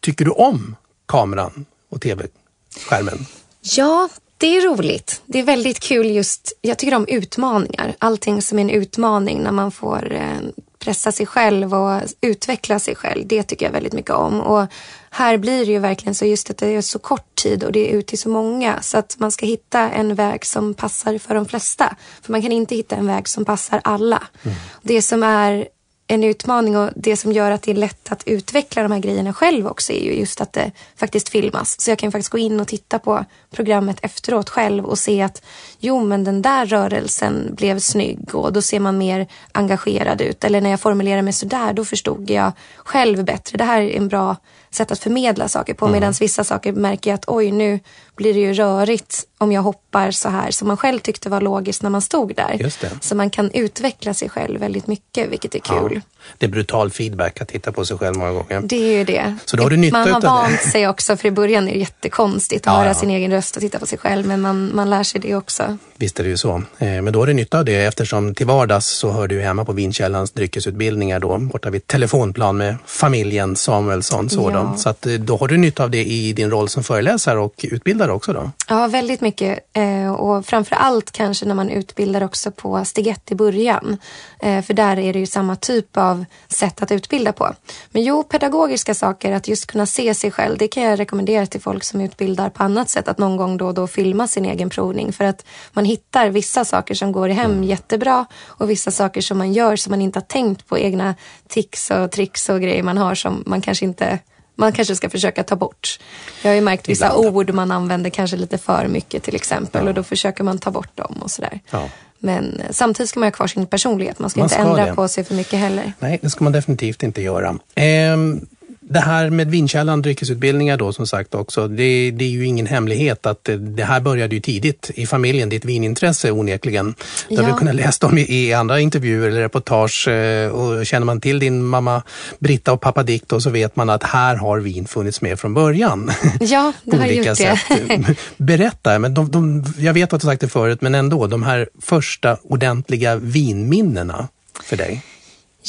tycker 0.00 0.24
du 0.24 0.30
om 0.30 0.76
kameran 1.06 1.66
och 1.88 2.00
tv-skärmen? 2.00 3.26
Ja, 3.60 4.08
det 4.38 4.56
är 4.56 4.60
roligt. 4.60 5.22
Det 5.26 5.38
är 5.38 5.42
väldigt 5.42 5.80
kul 5.80 6.10
just, 6.10 6.58
jag 6.60 6.78
tycker 6.78 6.96
om 6.96 7.06
utmaningar. 7.08 7.94
Allting 7.98 8.42
som 8.42 8.58
är 8.58 8.62
en 8.62 8.70
utmaning 8.70 9.42
när 9.42 9.52
man 9.52 9.72
får 9.72 10.12
eh, 10.12 10.38
pressa 10.78 11.12
sig 11.12 11.26
själv 11.26 11.74
och 11.74 12.02
utveckla 12.20 12.78
sig 12.78 12.94
själv. 12.94 13.26
Det 13.26 13.42
tycker 13.42 13.66
jag 13.66 13.72
väldigt 13.72 13.92
mycket 13.92 14.14
om. 14.14 14.40
Och 14.40 14.66
här 15.10 15.36
blir 15.36 15.66
det 15.66 15.72
ju 15.72 15.78
verkligen 15.78 16.14
så 16.14 16.24
just 16.24 16.50
att 16.50 16.58
det 16.58 16.66
är 16.68 16.80
så 16.80 16.98
kort 16.98 17.34
tid 17.34 17.64
och 17.64 17.72
det 17.72 17.90
är 17.90 17.96
ut 17.96 18.06
till 18.06 18.18
så 18.18 18.28
många. 18.28 18.82
Så 18.82 18.98
att 18.98 19.16
man 19.18 19.32
ska 19.32 19.46
hitta 19.46 19.90
en 19.90 20.14
väg 20.14 20.46
som 20.46 20.74
passar 20.74 21.18
för 21.18 21.34
de 21.34 21.46
flesta. 21.46 21.96
För 22.22 22.32
man 22.32 22.42
kan 22.42 22.52
inte 22.52 22.74
hitta 22.74 22.96
en 22.96 23.06
väg 23.06 23.28
som 23.28 23.44
passar 23.44 23.80
alla. 23.84 24.22
Mm. 24.42 24.56
Det 24.82 25.02
som 25.02 25.22
är 25.22 25.68
en 26.06 26.24
utmaning 26.24 26.76
och 26.76 26.90
det 26.96 27.16
som 27.16 27.32
gör 27.32 27.50
att 27.50 27.62
det 27.62 27.70
är 27.70 27.74
lätt 27.74 28.12
att 28.12 28.22
utveckla 28.26 28.82
de 28.82 28.92
här 28.92 28.98
grejerna 28.98 29.32
själv 29.32 29.66
också 29.66 29.92
är 29.92 30.04
ju 30.04 30.12
just 30.12 30.40
att 30.40 30.52
det 30.52 30.72
faktiskt 30.96 31.28
filmas. 31.28 31.80
Så 31.80 31.90
jag 31.90 31.98
kan 31.98 32.12
faktiskt 32.12 32.30
gå 32.30 32.38
in 32.38 32.60
och 32.60 32.68
titta 32.68 32.98
på 32.98 33.24
programmet 33.50 33.98
efteråt 34.02 34.50
själv 34.50 34.84
och 34.84 34.98
se 34.98 35.22
att 35.22 35.42
jo 35.78 36.04
men 36.04 36.24
den 36.24 36.42
där 36.42 36.66
rörelsen 36.66 37.54
blev 37.54 37.78
snygg 37.78 38.34
och 38.34 38.52
då 38.52 38.62
ser 38.62 38.80
man 38.80 38.98
mer 38.98 39.26
engagerad 39.52 40.20
ut. 40.20 40.44
Eller 40.44 40.60
när 40.60 40.70
jag 40.70 40.80
formulerar 40.80 41.22
mig 41.22 41.32
sådär 41.32 41.72
då 41.72 41.84
förstod 41.84 42.30
jag 42.30 42.52
själv 42.76 43.24
bättre. 43.24 43.58
Det 43.58 43.64
här 43.64 43.80
är 43.80 43.96
en 43.96 44.08
bra 44.08 44.36
sätt 44.70 44.90
att 44.92 44.98
förmedla 44.98 45.48
saker 45.48 45.74
på. 45.74 45.86
Mm. 45.86 46.00
Medan 46.00 46.14
vissa 46.20 46.44
saker 46.44 46.72
märker 46.72 47.10
jag 47.10 47.14
att 47.14 47.28
oj 47.28 47.50
nu 47.50 47.80
blir 48.16 48.34
det 48.34 48.40
ju 48.40 48.52
rörigt 48.54 49.26
om 49.38 49.52
jag 49.52 49.62
hoppar 49.62 50.10
så 50.10 50.28
här 50.28 50.50
som 50.50 50.68
man 50.68 50.76
själv 50.76 50.98
tyckte 50.98 51.28
var 51.28 51.40
logiskt 51.40 51.82
när 51.82 51.90
man 51.90 52.02
stod 52.02 52.34
där. 52.34 52.72
Så 53.00 53.14
man 53.14 53.30
kan 53.30 53.50
utveckla 53.50 54.14
sig 54.14 54.28
själv 54.28 54.60
väldigt 54.60 54.86
mycket 54.86 55.30
vilket 55.30 55.54
är 55.54 55.58
kul. 55.58 55.92
Ja. 55.94 56.00
Det 56.38 56.46
är 56.46 56.50
brutal 56.50 56.90
feedback 56.90 57.40
att 57.40 57.48
titta 57.48 57.72
på 57.72 57.84
sig 57.84 57.98
själv 57.98 58.16
många 58.16 58.32
gånger. 58.32 58.60
Det 58.64 58.76
är 58.76 58.98
ju 58.98 59.04
det. 59.04 59.36
Så 59.44 59.56
då 59.56 59.62
har 59.62 59.70
du 59.70 59.76
nytta 59.76 59.98
man 59.98 60.12
har 60.12 60.20
vant 60.20 60.60
sig 60.60 60.88
också 60.88 61.16
för 61.16 61.28
i 61.28 61.30
början 61.30 61.68
är 61.68 61.72
det 61.72 61.78
jättekonstigt 61.78 62.66
att 62.66 62.72
ja, 62.72 62.78
höra 62.78 62.88
ja. 62.88 62.94
sin 62.94 63.10
egen 63.10 63.30
röst 63.30 63.56
och 63.56 63.62
titta 63.62 63.78
på 63.78 63.86
sig 63.86 63.98
själv 63.98 64.26
men 64.26 64.40
man, 64.40 64.70
man 64.74 64.90
lär 64.90 65.02
sig 65.02 65.20
det 65.20 65.34
också. 65.34 65.78
Visst 65.96 66.20
är 66.20 66.24
det 66.24 66.30
ju 66.30 66.36
så. 66.36 66.62
Eh, 66.78 67.02
men 67.02 67.12
då 67.12 67.18
har 67.18 67.26
du 67.26 67.32
nytta 67.32 67.58
av 67.58 67.64
det 67.64 67.84
eftersom 67.84 68.34
till 68.34 68.46
vardags 68.46 68.86
så 68.86 69.10
hör 69.10 69.28
du 69.28 69.40
hemma 69.40 69.64
på 69.64 69.72
Vinkällans 69.72 70.30
dryckesutbildningar 70.30 71.20
då 71.20 71.38
borta 71.38 71.70
vid 71.70 71.86
telefonplan 71.86 72.56
med 72.56 72.76
familjen 72.86 73.56
Samuelsson. 73.56 74.30
Så, 74.30 74.50
ja. 74.50 74.70
då. 74.72 74.78
så 74.78 74.88
att, 74.88 75.06
eh, 75.06 75.12
då 75.12 75.36
har 75.36 75.48
du 75.48 75.56
nytta 75.56 75.84
av 75.84 75.90
det 75.90 76.04
i 76.04 76.32
din 76.32 76.50
roll 76.50 76.68
som 76.68 76.84
föreläsare 76.84 77.38
och 77.38 77.54
utbildare 77.62 78.05
också 78.12 78.32
då? 78.32 78.50
Ja, 78.68 78.86
väldigt 78.86 79.20
mycket. 79.20 79.58
Eh, 79.72 80.12
och 80.12 80.46
framför 80.46 80.76
allt 80.76 81.10
kanske 81.10 81.46
när 81.46 81.54
man 81.54 81.70
utbildar 81.70 82.24
också 82.24 82.50
på 82.50 82.84
steg 82.84 83.06
ett 83.06 83.32
i 83.32 83.34
början. 83.34 83.96
För 84.40 84.72
där 84.72 84.98
är 84.98 85.12
det 85.12 85.18
ju 85.18 85.26
samma 85.26 85.56
typ 85.56 85.96
av 85.96 86.24
sätt 86.48 86.82
att 86.82 86.92
utbilda 86.92 87.32
på. 87.32 87.54
Men 87.90 88.04
jo, 88.04 88.22
pedagogiska 88.22 88.94
saker, 88.94 89.32
att 89.32 89.48
just 89.48 89.66
kunna 89.66 89.86
se 89.86 90.14
sig 90.14 90.30
själv, 90.30 90.58
det 90.58 90.68
kan 90.68 90.82
jag 90.82 90.98
rekommendera 90.98 91.46
till 91.46 91.60
folk 91.60 91.84
som 91.84 92.00
utbildar 92.00 92.50
på 92.50 92.62
annat 92.62 92.88
sätt. 92.88 93.08
Att 93.08 93.18
någon 93.18 93.36
gång 93.36 93.56
då 93.56 93.66
och 93.66 93.74
då 93.74 93.86
filma 93.86 94.28
sin 94.28 94.44
egen 94.44 94.70
provning. 94.70 95.12
För 95.12 95.24
att 95.24 95.44
man 95.72 95.84
hittar 95.84 96.28
vissa 96.28 96.64
saker 96.64 96.94
som 96.94 97.12
går 97.12 97.28
hem 97.28 97.50
mm. 97.50 97.64
jättebra 97.64 98.26
och 98.46 98.70
vissa 98.70 98.90
saker 98.90 99.20
som 99.20 99.38
man 99.38 99.52
gör 99.52 99.76
som 99.76 99.90
man 99.90 100.02
inte 100.02 100.18
har 100.18 100.26
tänkt 100.26 100.66
på. 100.66 100.78
Egna 100.78 101.14
tics 101.48 101.90
och 101.90 102.10
tricks 102.10 102.48
och 102.48 102.60
grejer 102.60 102.82
man 102.82 102.98
har 102.98 103.14
som 103.14 103.42
man 103.46 103.60
kanske 103.60 103.84
inte 103.84 104.18
man 104.56 104.72
kanske 104.72 104.96
ska 104.96 105.10
försöka 105.10 105.42
ta 105.42 105.56
bort. 105.56 105.98
Jag 106.42 106.50
har 106.50 106.54
ju 106.54 106.60
märkt 106.60 106.88
vissa 106.88 107.06
Ibland. 107.06 107.36
ord 107.36 107.54
man 107.54 107.70
använder 107.70 108.10
kanske 108.10 108.36
lite 108.36 108.58
för 108.58 108.88
mycket 108.88 109.22
till 109.22 109.34
exempel 109.34 109.82
ja. 109.82 109.88
och 109.88 109.94
då 109.94 110.02
försöker 110.02 110.44
man 110.44 110.58
ta 110.58 110.70
bort 110.70 110.96
dem 110.96 111.18
och 111.22 111.30
sådär. 111.30 111.60
Ja. 111.70 111.88
Men 112.18 112.62
samtidigt 112.70 113.10
ska 113.10 113.20
man 113.20 113.26
ha 113.26 113.30
kvar 113.32 113.46
sin 113.46 113.66
personlighet. 113.66 114.18
Man 114.18 114.30
ska 114.30 114.40
man 114.40 114.44
inte 114.44 114.54
ska 114.54 114.64
ändra 114.64 114.86
det. 114.86 114.94
på 114.94 115.08
sig 115.08 115.24
för 115.24 115.34
mycket 115.34 115.58
heller. 115.58 115.92
Nej, 115.98 116.18
det 116.22 116.30
ska 116.30 116.44
man 116.44 116.52
definitivt 116.52 117.02
inte 117.02 117.22
göra. 117.22 117.58
Ehm, 117.74 118.46
det 118.88 119.00
här 119.00 119.30
med 119.30 119.50
vinkällan, 119.50 120.02
dryckesutbildningar 120.02 120.76
då 120.76 120.92
som 120.92 121.06
sagt 121.06 121.34
också, 121.34 121.68
det, 121.68 122.10
det, 122.10 122.24
är 122.24 122.28
ju 122.28 122.46
ingen 122.46 122.66
hemlighet 122.66 123.26
att 123.26 123.48
det 123.58 123.84
här 123.84 124.00
började 124.00 124.34
ju 124.34 124.40
tidigt 124.40 124.90
i 124.94 125.06
familjen, 125.06 125.48
ditt 125.48 125.64
vinintresse 125.64 126.30
onekligen. 126.30 126.94
Det 127.28 127.34
ja. 127.34 127.42
har 127.42 127.52
vi 127.52 127.58
kunnat 127.58 127.74
läsa 127.74 128.06
om 128.06 128.18
i, 128.18 128.48
i, 128.48 128.52
andra 128.52 128.80
intervjuer 128.80 129.28
eller 129.28 129.40
reportage 129.40 130.08
eh, 130.08 130.50
och 130.50 130.86
känner 130.86 131.06
man 131.06 131.20
till 131.20 131.38
din 131.38 131.64
mamma 131.64 132.02
Britta 132.38 132.72
och 132.72 132.80
pappa 132.80 133.02
Dick 133.02 133.28
då 133.28 133.40
så 133.40 133.50
vet 133.50 133.76
man 133.76 133.90
att 133.90 134.02
här 134.02 134.36
har 134.36 134.58
vin 134.58 134.86
funnits 134.86 135.20
med 135.20 135.40
från 135.40 135.54
början. 135.54 136.10
Ja, 136.40 136.72
det 136.84 136.96
har 136.96 137.06
gjort 137.06 137.36
sätt. 137.36 137.58
det. 137.68 138.16
Berätta, 138.36 138.98
men 138.98 139.14
de, 139.14 139.30
de, 139.30 139.64
jag 139.78 139.92
vet 139.92 140.12
att 140.12 140.20
du 140.20 140.26
sagt 140.26 140.40
det 140.40 140.48
förut, 140.48 140.80
men 140.80 140.94
ändå, 140.94 141.26
de 141.26 141.42
här 141.42 141.68
första 141.82 142.36
ordentliga 142.42 143.16
vinminnena 143.16 144.28
för 144.64 144.76
dig? 144.76 145.02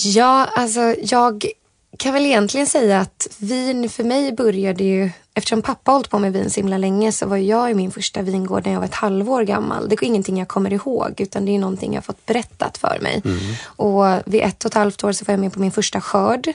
Ja, 0.06 0.50
alltså 0.56 0.96
jag 1.04 1.46
kan 1.98 2.14
väl 2.14 2.26
egentligen 2.26 2.68
säga 2.68 3.00
att 3.00 3.28
vin 3.38 3.90
för 3.90 4.04
mig 4.04 4.32
började 4.32 4.84
ju, 4.84 5.10
eftersom 5.34 5.62
pappa 5.62 5.92
hållit 5.92 6.10
på 6.10 6.20
med 6.20 6.34
vin 6.34 6.50
så 6.50 6.60
himla 6.60 6.78
länge 6.78 7.12
så 7.12 7.28
var 7.28 7.38
jag 7.38 7.72
i 7.72 7.74
min 7.74 7.92
första 7.92 8.22
vingård 8.22 8.66
när 8.66 8.74
jag 8.74 8.80
var 8.80 8.86
ett 8.86 8.94
halvår 8.94 9.44
gammal. 9.44 9.90
Det 9.90 9.96
är 9.96 10.04
ingenting 10.04 10.40
jag 10.40 10.48
kommer 10.48 10.74
ihåg 10.74 11.14
utan 11.18 11.46
det 11.46 11.56
är 11.56 11.60
någonting 11.60 11.94
jag 11.94 12.06
fått 12.06 12.26
berättat 12.26 12.78
för 12.78 13.00
mig. 13.02 13.22
Mm. 13.26 13.40
Och 13.66 14.04
vid 14.26 14.42
ett 14.42 14.66
och 14.66 14.72
ett 14.72 14.76
halvt 14.76 15.04
år 15.04 15.12
så 15.12 15.26
var 15.26 15.34
jag 15.34 15.40
med 15.40 15.54
på 15.54 15.60
min 15.60 15.72
första 15.72 16.02
skörd. 16.02 16.48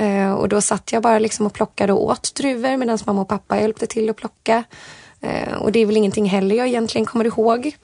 Uh, 0.00 0.32
och 0.32 0.48
då 0.48 0.60
satt 0.60 0.92
jag 0.92 1.02
bara 1.02 1.18
liksom 1.18 1.46
och 1.46 1.52
plockade 1.52 1.92
och 1.92 2.04
åt 2.04 2.34
druvor 2.34 2.76
medan 2.76 2.98
mamma 3.04 3.20
och 3.20 3.28
pappa 3.28 3.60
hjälpte 3.60 3.86
till 3.86 4.10
att 4.10 4.16
plocka. 4.16 4.64
Uh, 5.24 5.54
och 5.54 5.72
det 5.72 5.78
är 5.78 5.86
väl 5.86 5.96
ingenting 5.96 6.26
heller 6.26 6.56
jag 6.56 6.68
egentligen 6.68 7.06
kommer 7.06 7.24
ihåg. 7.24 7.76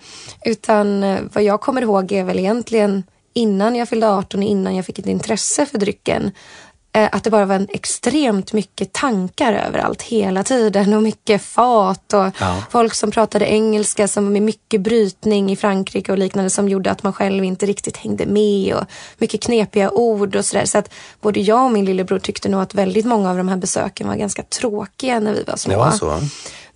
Utan 0.45 1.05
uh, 1.05 1.21
vad 1.33 1.45
jag 1.45 1.61
kommer 1.61 1.83
ihåg 1.83 2.13
är 2.13 2.25
väl 2.25 2.39
egentligen 2.39 3.03
innan 3.33 3.77
jag 3.77 3.89
fyllde 3.89 4.09
18 4.09 4.41
och 4.41 4.47
innan 4.47 4.77
jag 4.77 4.87
fick 4.87 4.99
ett 4.99 5.07
intresse 5.07 5.67
för 5.67 5.79
drycken 5.79 6.33
Eh, 6.33 6.64
att 6.95 7.25
det 7.25 7.31
bara 7.31 7.45
var 7.45 7.55
en 7.55 7.69
extremt 7.71 8.53
mycket 8.53 8.93
tankar 8.93 9.53
överallt 9.53 10.03
hela 10.03 10.43
tiden 10.43 10.95
och 10.95 11.03
mycket 11.03 11.43
fat 11.43 12.13
och 12.13 12.27
ja. 12.41 12.63
folk 12.71 12.95
som 12.95 13.11
pratade 13.11 13.47
engelska 13.47 14.09
som 14.09 14.33
med 14.33 14.43
mycket 14.43 14.81
brytning 14.81 15.53
i 15.53 15.57
Frankrike 15.57 16.13
och 16.13 16.19
liknande 16.19 16.51
som 16.51 16.69
gjorde 16.69 16.91
att 16.91 17.03
man 17.03 17.13
själv 17.13 17.45
inte 17.45 17.67
riktigt 17.67 17.97
hängde 17.97 18.27
med 18.27 18.75
och 18.75 18.85
mycket 19.19 19.43
knepiga 19.43 19.91
ord 19.91 20.37
och 20.37 20.45
sådär. 20.45 20.65
Så 20.65 20.79
att 20.79 20.91
både 21.21 21.41
jag 21.41 21.65
och 21.65 21.73
min 21.73 21.85
lillebror 21.85 22.19
tyckte 22.19 22.49
nog 22.49 22.63
att 22.63 22.75
väldigt 22.75 23.07
många 23.07 23.31
av 23.31 23.37
de 23.37 23.49
här 23.49 23.57
besöken 23.57 24.09
var 24.09 24.15
ganska 24.15 24.43
tråkiga 24.43 25.21
när 25.21 25.35
vi 25.35 25.43
var 25.43 25.57
små. 25.57 25.73
Det 25.73 25.79
var 25.79 25.91
så? 25.91 26.21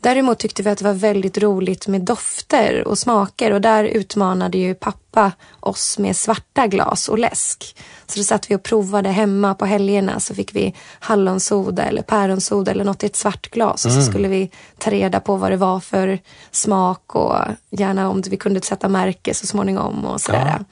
Däremot 0.00 0.38
tyckte 0.38 0.62
vi 0.62 0.70
att 0.70 0.78
det 0.78 0.84
var 0.84 0.92
väldigt 0.92 1.38
roligt 1.38 1.86
med 1.86 2.00
dofter 2.00 2.88
och 2.88 2.98
smaker 2.98 3.52
och 3.52 3.60
där 3.60 3.84
utmanade 3.84 4.58
ju 4.58 4.74
pappa 4.74 5.32
oss 5.60 5.98
med 5.98 6.16
svarta 6.16 6.66
glas 6.66 7.08
och 7.08 7.18
läsk. 7.18 7.76
Så 8.06 8.18
då 8.18 8.24
satt 8.24 8.50
vi 8.50 8.54
och 8.54 8.62
provade 8.62 9.08
hemma 9.08 9.54
på 9.54 9.66
helgerna 9.66 10.20
så 10.20 10.34
fick 10.34 10.54
vi 10.54 10.74
hallonsoda 11.00 11.84
eller 11.84 12.02
päronsoda 12.02 12.70
eller 12.70 12.84
något 12.84 13.02
i 13.02 13.06
ett 13.06 13.16
svart 13.16 13.50
glas 13.50 13.84
och 13.84 13.92
så 13.92 13.98
mm. 13.98 14.10
skulle 14.10 14.28
vi 14.28 14.50
ta 14.78 14.90
reda 14.90 15.20
på 15.20 15.36
vad 15.36 15.50
det 15.50 15.56
var 15.56 15.80
för 15.80 16.18
smak 16.50 17.14
och 17.14 17.36
gärna 17.70 18.10
om 18.10 18.22
vi 18.30 18.36
kunde 18.36 18.60
sätta 18.60 18.88
märke 18.88 19.34
så 19.34 19.46
småningom 19.46 20.04
och 20.04 20.20
sådär. 20.20 20.56
Ja 20.58 20.64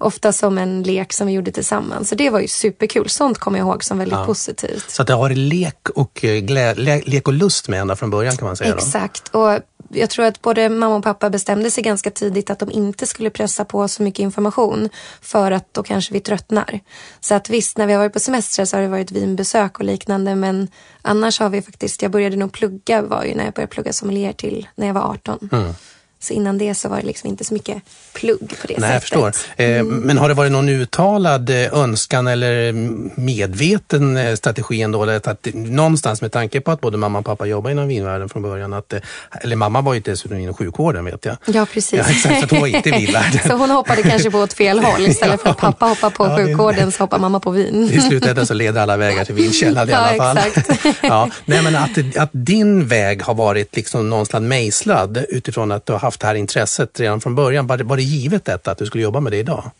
ofta 0.00 0.32
som 0.32 0.58
en 0.58 0.82
lek 0.82 1.12
som 1.12 1.26
vi 1.26 1.32
gjorde 1.32 1.52
tillsammans. 1.52 2.08
Så 2.08 2.14
det 2.14 2.30
var 2.30 2.40
ju 2.40 2.48
superkul. 2.48 3.08
Sånt 3.08 3.38
kommer 3.38 3.58
jag 3.58 3.66
ihåg 3.66 3.84
som 3.84 3.98
väldigt 3.98 4.18
ja. 4.18 4.26
positivt. 4.26 4.90
Så 4.90 5.02
att 5.02 5.08
det 5.08 5.14
har 5.14 5.20
varit 5.20 5.38
lek 5.38 5.88
och, 5.94 6.24
eh, 6.24 6.44
le, 6.44 7.02
lek 7.06 7.28
och 7.28 7.34
lust 7.34 7.68
med 7.68 7.80
ända 7.80 7.96
från 7.96 8.10
början 8.10 8.36
kan 8.36 8.46
man 8.46 8.56
säga? 8.56 8.74
Exakt. 8.74 9.32
Då. 9.32 9.38
Och 9.40 9.60
jag 9.92 10.10
tror 10.10 10.24
att 10.24 10.42
både 10.42 10.68
mamma 10.68 10.96
och 10.96 11.04
pappa 11.04 11.30
bestämde 11.30 11.70
sig 11.70 11.84
ganska 11.84 12.10
tidigt 12.10 12.50
att 12.50 12.58
de 12.58 12.70
inte 12.70 13.06
skulle 13.06 13.30
pressa 13.30 13.64
på 13.64 13.88
så 13.88 14.02
mycket 14.02 14.20
information 14.20 14.88
för 15.20 15.52
att 15.52 15.74
då 15.74 15.82
kanske 15.82 16.12
vi 16.12 16.20
tröttnar. 16.20 16.80
Så 17.20 17.34
att 17.34 17.50
visst, 17.50 17.78
när 17.78 17.86
vi 17.86 17.92
har 17.92 18.00
varit 18.00 18.12
på 18.12 18.20
semester 18.20 18.64
så 18.64 18.76
har 18.76 18.82
det 18.82 18.88
varit 18.88 19.10
vinbesök 19.10 19.78
och 19.78 19.84
liknande 19.84 20.34
men 20.34 20.68
annars 21.02 21.40
har 21.40 21.48
vi 21.48 21.62
faktiskt, 21.62 22.02
jag 22.02 22.10
började 22.10 22.36
nog 22.36 22.52
plugga 22.52 23.02
var 23.02 23.24
ju 23.24 23.34
när 23.34 23.44
jag 23.44 23.54
började 23.54 23.70
plugga 23.70 23.92
sommelier 23.92 24.32
till 24.32 24.68
när 24.74 24.86
jag 24.86 24.94
var 24.94 25.10
18. 25.10 25.48
Mm. 25.52 25.74
Så 26.22 26.32
innan 26.32 26.58
det 26.58 26.74
så 26.74 26.88
var 26.88 26.96
det 26.96 27.06
liksom 27.06 27.30
inte 27.30 27.44
så 27.44 27.54
mycket 27.54 27.82
plugg 28.12 28.54
på 28.60 28.66
det 28.66 28.78
Nej, 28.78 28.80
sättet. 28.80 28.92
Jag 28.92 29.02
förstår. 29.02 29.32
Eh, 29.56 29.80
mm. 29.80 30.00
Men 30.00 30.18
har 30.18 30.28
det 30.28 30.34
varit 30.34 30.52
någon 30.52 30.68
uttalad 30.68 31.50
eh, 31.50 31.74
önskan 31.74 32.26
eller 32.26 32.72
medveten 33.20 34.16
eh, 34.16 34.34
strategi 34.34 34.82
ändå? 34.82 35.10
Att 35.10 35.48
någonstans 35.54 36.22
med 36.22 36.32
tanke 36.32 36.60
på 36.60 36.70
att 36.70 36.80
både 36.80 36.96
mamma 36.96 37.18
och 37.18 37.24
pappa 37.24 37.46
jobbar 37.46 37.70
inom 37.70 37.88
vinvärlden 37.88 38.28
från 38.28 38.42
början. 38.42 38.72
Att, 38.72 38.94
eller 39.42 39.56
mamma 39.56 39.80
var 39.80 39.94
ju 39.94 40.00
dessutom 40.00 40.38
inom 40.38 40.54
sjukvården 40.54 41.04
vet 41.04 41.24
jag. 41.24 41.36
Ja, 41.46 41.66
precis. 41.72 41.98
Ja, 41.98 42.04
exakt, 42.10 42.40
så 42.40 42.54
hon 42.54 42.60
var 42.60 42.66
inte 42.66 42.88
i 42.88 42.92
vinvärlden. 42.92 43.40
så 43.46 43.52
hon 43.52 43.70
hoppade 43.70 44.02
kanske 44.02 44.30
på 44.30 44.38
åt 44.38 44.52
fel 44.52 44.78
håll. 44.84 45.06
Istället 45.06 45.42
för 45.42 45.50
att 45.50 45.58
pappa 45.58 45.86
hoppar 45.86 46.10
på 46.10 46.26
ja, 46.26 46.36
sjukvården 46.36 46.92
så 46.92 47.02
hoppar 47.02 47.18
mamma 47.18 47.40
på 47.40 47.50
vin. 47.50 47.90
I 47.92 48.00
slutändan 48.00 48.46
så 48.46 48.54
leder 48.54 48.80
alla 48.80 48.96
vägar 48.96 49.24
till 49.24 49.34
vinkällan 49.34 49.88
i 49.88 49.92
alla 49.94 50.16
fall. 50.16 50.38
Exakt. 50.38 50.98
ja, 51.02 51.30
nej, 51.44 51.62
men 51.62 51.76
att, 51.76 52.16
att 52.16 52.30
din 52.32 52.86
väg 52.86 53.22
har 53.22 53.34
varit 53.34 53.76
liksom 53.76 54.10
någonstans 54.10 54.42
mejslad 54.42 55.24
utifrån 55.28 55.72
att 55.72 55.86
du 55.86 55.92
har 55.92 56.09
haft 56.10 56.20
det 56.20 56.26
här 56.26 56.34
intresset 56.34 57.00
redan 57.00 57.20
från 57.20 57.34
början? 57.34 57.66
Var 57.66 57.76
det, 57.76 57.84
var 57.84 57.96
det 57.96 58.02
givet 58.02 58.44
detta 58.44 58.70
att 58.70 58.78
du 58.78 58.86
skulle 58.86 59.02
jobba 59.02 59.20
med 59.20 59.32
det 59.32 59.38
idag? 59.38 59.70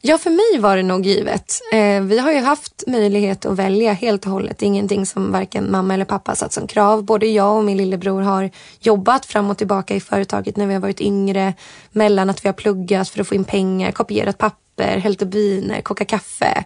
Ja, 0.00 0.18
för 0.18 0.30
mig 0.30 0.60
var 0.60 0.76
det 0.76 0.82
nog 0.82 1.06
givet. 1.06 1.60
Eh, 1.72 2.02
vi 2.02 2.18
har 2.18 2.32
ju 2.32 2.38
haft 2.38 2.84
möjlighet 2.86 3.46
att 3.46 3.56
välja 3.56 3.92
helt 3.92 4.26
och 4.26 4.32
hållet. 4.32 4.62
Ingenting 4.62 5.06
som 5.06 5.32
varken 5.32 5.70
mamma 5.70 5.94
eller 5.94 6.04
pappa 6.04 6.34
satt 6.34 6.52
som 6.52 6.66
krav. 6.66 7.04
Både 7.04 7.26
jag 7.26 7.56
och 7.56 7.64
min 7.64 7.76
lillebror 7.76 8.22
har 8.22 8.50
jobbat 8.80 9.26
fram 9.26 9.50
och 9.50 9.58
tillbaka 9.58 9.94
i 9.94 10.00
företaget 10.00 10.56
när 10.56 10.66
vi 10.66 10.74
har 10.74 10.80
varit 10.80 11.00
yngre. 11.00 11.54
Mellan 11.92 12.30
att 12.30 12.44
vi 12.44 12.48
har 12.48 12.54
pluggat 12.54 13.08
för 13.08 13.20
att 13.20 13.28
få 13.28 13.34
in 13.34 13.44
pengar, 13.44 13.92
kopierat 13.92 14.38
papper, 14.38 14.98
hällt 14.98 15.22
upp 15.22 15.34
viner, 15.34 15.80
kokat 15.80 16.08
kaffe. 16.08 16.64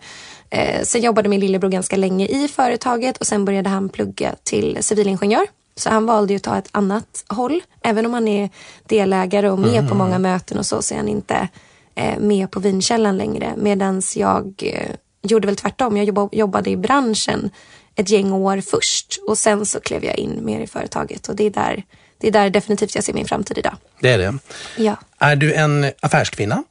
Eh, 0.50 0.82
sen 0.82 1.00
jobbade 1.00 1.28
min 1.28 1.40
lillebror 1.40 1.71
ganska 1.71 1.97
länge 1.97 2.26
i 2.26 2.49
företaget 2.49 3.16
och 3.18 3.26
sen 3.26 3.44
började 3.44 3.68
han 3.68 3.88
plugga 3.88 4.35
till 4.42 4.78
civilingenjör. 4.80 5.47
Så 5.75 5.91
han 5.91 6.07
valde 6.07 6.33
ju 6.33 6.37
att 6.37 6.43
ta 6.43 6.59
ett 6.59 6.69
annat 6.73 7.25
håll. 7.29 7.62
Även 7.83 8.07
om 8.07 8.14
han 8.14 8.29
är 8.29 8.50
delägare 8.87 9.50
och 9.50 9.59
med 9.59 9.79
mm. 9.79 9.88
på 9.88 9.95
många 9.95 10.19
möten 10.19 10.59
och 10.59 10.67
så, 10.67 10.83
så 10.83 10.95
är 10.95 10.99
han 10.99 11.09
inte 11.09 11.49
eh, 11.95 12.19
med 12.19 12.50
på 12.50 12.61
vinkällan 12.61 13.17
längre. 13.17 13.52
Medan 13.57 14.02
jag 14.17 14.55
eh, 14.62 14.91
gjorde 15.23 15.47
väl 15.47 15.57
tvärtom. 15.57 15.97
Jag 15.97 16.29
jobbade 16.33 16.71
i 16.71 16.76
branschen 16.76 17.50
ett 17.95 18.11
gäng 18.11 18.33
år 18.33 18.61
först 18.61 19.19
och 19.29 19.38
sen 19.38 19.67
så 19.67 19.81
klev 19.81 20.05
jag 20.05 20.19
in 20.19 20.45
mer 20.45 20.61
i 20.61 20.67
företaget 20.67 21.29
och 21.29 21.37
det 21.37 21.45
är 21.45 21.50
där, 21.50 21.85
det 22.19 22.26
är 22.29 22.33
där 22.33 22.50
definitivt 22.50 22.95
jag 22.95 23.05
ser 23.05 23.12
min 23.12 23.26
framtid 23.26 23.59
idag. 23.59 23.75
Det 24.00 24.11
är 24.11 24.19
det. 24.19 24.38
Ja. 24.76 24.97
Är 25.19 25.37
du 25.37 25.55
en 25.55 25.91
affärskvinna? 26.00 26.64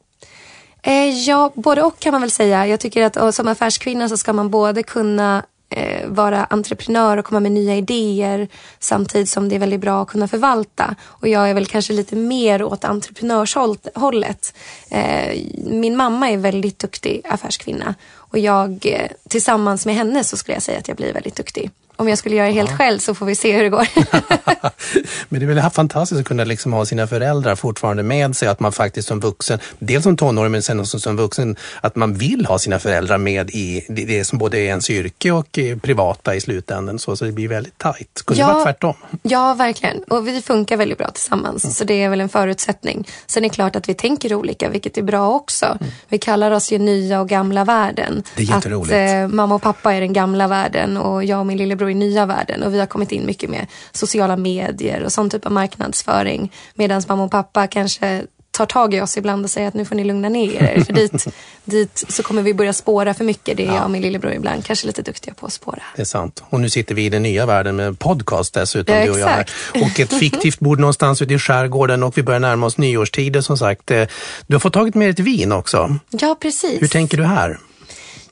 Eh, 0.82 1.08
ja, 1.08 1.52
både 1.54 1.82
och 1.82 1.98
kan 1.98 2.12
man 2.12 2.20
väl 2.20 2.30
säga. 2.30 2.66
Jag 2.66 2.80
tycker 2.80 3.02
att 3.02 3.34
som 3.34 3.48
affärskvinna 3.48 4.08
så 4.08 4.16
ska 4.16 4.32
man 4.32 4.50
både 4.50 4.82
kunna 4.82 5.42
eh, 5.72 6.08
vara 6.08 6.44
entreprenör 6.44 7.16
och 7.16 7.24
komma 7.24 7.40
med 7.40 7.52
nya 7.52 7.76
idéer 7.76 8.48
samtidigt 8.78 9.28
som 9.28 9.48
det 9.48 9.54
är 9.54 9.58
väldigt 9.58 9.80
bra 9.80 10.02
att 10.02 10.08
kunna 10.08 10.28
förvalta. 10.28 10.94
Och 11.04 11.28
jag 11.28 11.50
är 11.50 11.54
väl 11.54 11.66
kanske 11.66 11.92
lite 11.92 12.16
mer 12.16 12.62
åt 12.62 12.84
entreprenörshållet. 12.84 14.54
Eh, 14.90 15.38
min 15.66 15.96
mamma 15.96 16.30
är 16.30 16.36
väldigt 16.36 16.78
duktig 16.78 17.22
affärskvinna 17.28 17.94
och 18.14 18.38
jag 18.38 18.86
eh, 18.86 19.10
tillsammans 19.28 19.86
med 19.86 19.94
henne 19.94 20.24
så 20.24 20.36
skulle 20.36 20.54
jag 20.54 20.62
säga 20.62 20.78
att 20.78 20.88
jag 20.88 20.96
blir 20.96 21.12
väldigt 21.12 21.36
duktig 21.36 21.70
om 21.96 22.08
jag 22.08 22.18
skulle 22.18 22.36
göra 22.36 22.46
det 22.46 22.52
helt 22.52 22.70
ja. 22.70 22.76
själv 22.76 22.98
så 22.98 23.14
får 23.14 23.26
vi 23.26 23.34
se 23.34 23.52
hur 23.56 23.62
det 23.62 23.68
går. 23.68 23.88
Men 25.28 25.40
det 25.40 25.46
är 25.46 25.54
väl 25.54 25.70
fantastiskt 25.70 26.20
att 26.20 26.26
kunna 26.26 26.44
liksom 26.44 26.72
ha 26.72 26.84
sina 26.84 27.06
föräldrar 27.06 27.54
fortfarande 27.54 28.02
med 28.02 28.36
sig, 28.36 28.48
att 28.48 28.60
man 28.60 28.72
faktiskt 28.72 29.08
som 29.08 29.20
vuxen, 29.20 29.58
dels 29.78 30.04
som 30.04 30.16
tonåring 30.16 30.52
men 30.52 30.62
sen 30.62 30.80
också 30.80 30.98
som 31.00 31.16
vuxen, 31.16 31.56
att 31.80 31.96
man 31.96 32.14
vill 32.14 32.46
ha 32.46 32.58
sina 32.58 32.78
föräldrar 32.78 33.18
med 33.18 33.50
i 33.50 33.84
det 33.88 34.24
som 34.24 34.38
både 34.38 34.58
är 34.58 34.64
ens 34.64 34.90
yrke 34.90 35.30
och 35.30 35.58
privata 35.82 36.34
i 36.34 36.40
slutändan. 36.40 36.98
Så, 36.98 37.16
så 37.16 37.24
det 37.24 37.32
blir 37.32 37.48
väldigt 37.48 37.78
tajt. 37.78 38.22
Kunde 38.24 38.40
ja, 38.40 38.46
det 38.46 38.52
vara 38.52 38.64
tvärtom? 38.64 38.94
Ja, 39.22 39.54
verkligen. 39.54 40.02
Och 40.02 40.28
vi 40.28 40.42
funkar 40.42 40.76
väldigt 40.76 40.98
bra 40.98 41.10
tillsammans, 41.10 41.64
mm. 41.64 41.72
så 41.72 41.84
det 41.84 42.02
är 42.02 42.08
väl 42.08 42.20
en 42.20 42.28
förutsättning. 42.28 43.08
Sen 43.26 43.44
är 43.44 43.48
det 43.48 43.54
klart 43.54 43.76
att 43.76 43.88
vi 43.88 43.94
tänker 43.94 44.34
olika, 44.34 44.68
vilket 44.68 44.98
är 44.98 45.02
bra 45.02 45.34
också. 45.34 45.66
Mm. 45.66 45.92
Vi 46.08 46.18
kallar 46.18 46.50
oss 46.50 46.72
ju 46.72 46.78
nya 46.78 47.20
och 47.20 47.28
gamla 47.28 47.64
världen. 47.64 48.22
Det 48.36 48.42
är 48.42 48.46
jätteroligt. 48.46 48.92
Att 48.94 49.10
eh, 49.10 49.28
mamma 49.28 49.54
och 49.54 49.62
pappa 49.62 49.94
är 49.94 50.00
den 50.00 50.12
gamla 50.12 50.48
världen 50.48 50.96
och 50.96 51.24
jag 51.24 51.40
och 51.40 51.46
min 51.46 51.58
lillebror 51.58 51.81
i 51.90 51.94
nya 51.94 52.26
världen 52.26 52.62
och 52.62 52.74
vi 52.74 52.78
har 52.78 52.86
kommit 52.86 53.12
in 53.12 53.26
mycket 53.26 53.50
med 53.50 53.66
sociala 53.92 54.36
medier 54.36 55.02
och 55.04 55.12
sån 55.12 55.30
typ 55.30 55.46
av 55.46 55.52
marknadsföring. 55.52 56.52
Medan 56.74 57.02
mamma 57.08 57.24
och 57.24 57.30
pappa 57.30 57.66
kanske 57.66 58.26
tar 58.52 58.66
tag 58.66 58.94
i 58.94 59.00
oss 59.00 59.16
ibland 59.16 59.44
och 59.44 59.50
säger 59.50 59.68
att 59.68 59.74
nu 59.74 59.84
får 59.84 59.94
ni 59.94 60.04
lugna 60.04 60.28
ner 60.28 60.62
er. 60.62 60.84
För 60.84 60.92
dit, 60.92 61.26
dit 61.64 62.04
så 62.08 62.22
kommer 62.22 62.42
vi 62.42 62.54
börja 62.54 62.72
spåra 62.72 63.14
för 63.14 63.24
mycket. 63.24 63.56
Det 63.56 63.62
är 63.62 63.66
ja. 63.66 63.74
jag 63.74 63.84
och 63.84 63.90
min 63.90 64.02
lillebror 64.02 64.32
ibland 64.32 64.64
kanske 64.64 64.86
lite 64.86 65.02
duktiga 65.02 65.34
på 65.34 65.46
att 65.46 65.52
spåra. 65.52 65.82
Det 65.96 66.02
är 66.02 66.06
sant. 66.06 66.42
Och 66.48 66.60
nu 66.60 66.70
sitter 66.70 66.94
vi 66.94 67.04
i 67.04 67.08
den 67.08 67.22
nya 67.22 67.46
världen 67.46 67.76
med 67.76 67.98
podcast 67.98 68.54
dessutom. 68.54 68.94
Ja, 68.94 69.04
du 69.04 69.10
och, 69.10 69.18
jag 69.18 69.44
och 69.82 70.00
ett 70.00 70.12
fiktivt 70.12 70.60
bord 70.60 70.80
någonstans 70.80 71.22
ute 71.22 71.34
i 71.34 71.38
skärgården 71.38 72.02
och 72.02 72.18
vi 72.18 72.22
börjar 72.22 72.40
närma 72.40 72.66
oss 72.66 72.78
nyårstider 72.78 73.40
som 73.40 73.58
sagt. 73.58 73.90
Eh, 73.90 74.04
du 74.46 74.54
har 74.54 74.60
fått 74.60 74.72
tagit 74.72 74.94
med 74.94 75.10
ett 75.10 75.18
vin 75.18 75.52
också. 75.52 75.96
Ja, 76.10 76.36
precis. 76.40 76.82
Hur 76.82 76.88
tänker 76.88 77.16
du 77.16 77.24
här? 77.24 77.58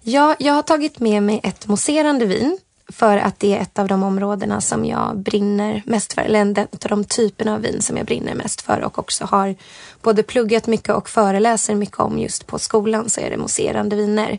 Ja, 0.03 0.37
jag 0.39 0.55
har 0.55 0.63
tagit 0.63 1.01
med 1.01 1.23
mig 1.23 1.41
ett 1.43 1.67
mousserande 1.67 2.27
vin 2.27 2.59
för 2.93 3.17
att 3.17 3.41
det 3.41 3.57
är 3.57 3.61
ett 3.61 3.79
av 3.79 3.89
de 3.89 4.03
områdena 4.03 4.61
som 4.61 4.85
jag 4.85 5.19
brinner 5.19 5.83
mest 5.87 6.13
för. 6.13 6.23
Eller 6.23 6.41
en 6.41 6.59
av 6.59 6.67
de 6.89 7.05
typerna 7.05 7.55
av 7.55 7.61
vin 7.61 7.83
som 7.83 7.97
jag 7.97 8.07
brinner 8.07 8.35
mest 8.35 8.61
för 8.61 8.81
och 8.81 8.99
också 8.99 9.25
har 9.25 9.55
både 10.03 10.23
pluggat 10.23 10.67
mycket 10.67 10.95
och 10.95 11.09
föreläser 11.09 11.75
mycket 11.75 12.01
om 12.01 12.19
just 12.19 12.47
på 12.47 12.59
skolan 12.59 13.11
så 13.11 13.21
är 13.21 13.31
det 13.31 13.37
mousserande 13.37 13.97
viner. 13.97 14.39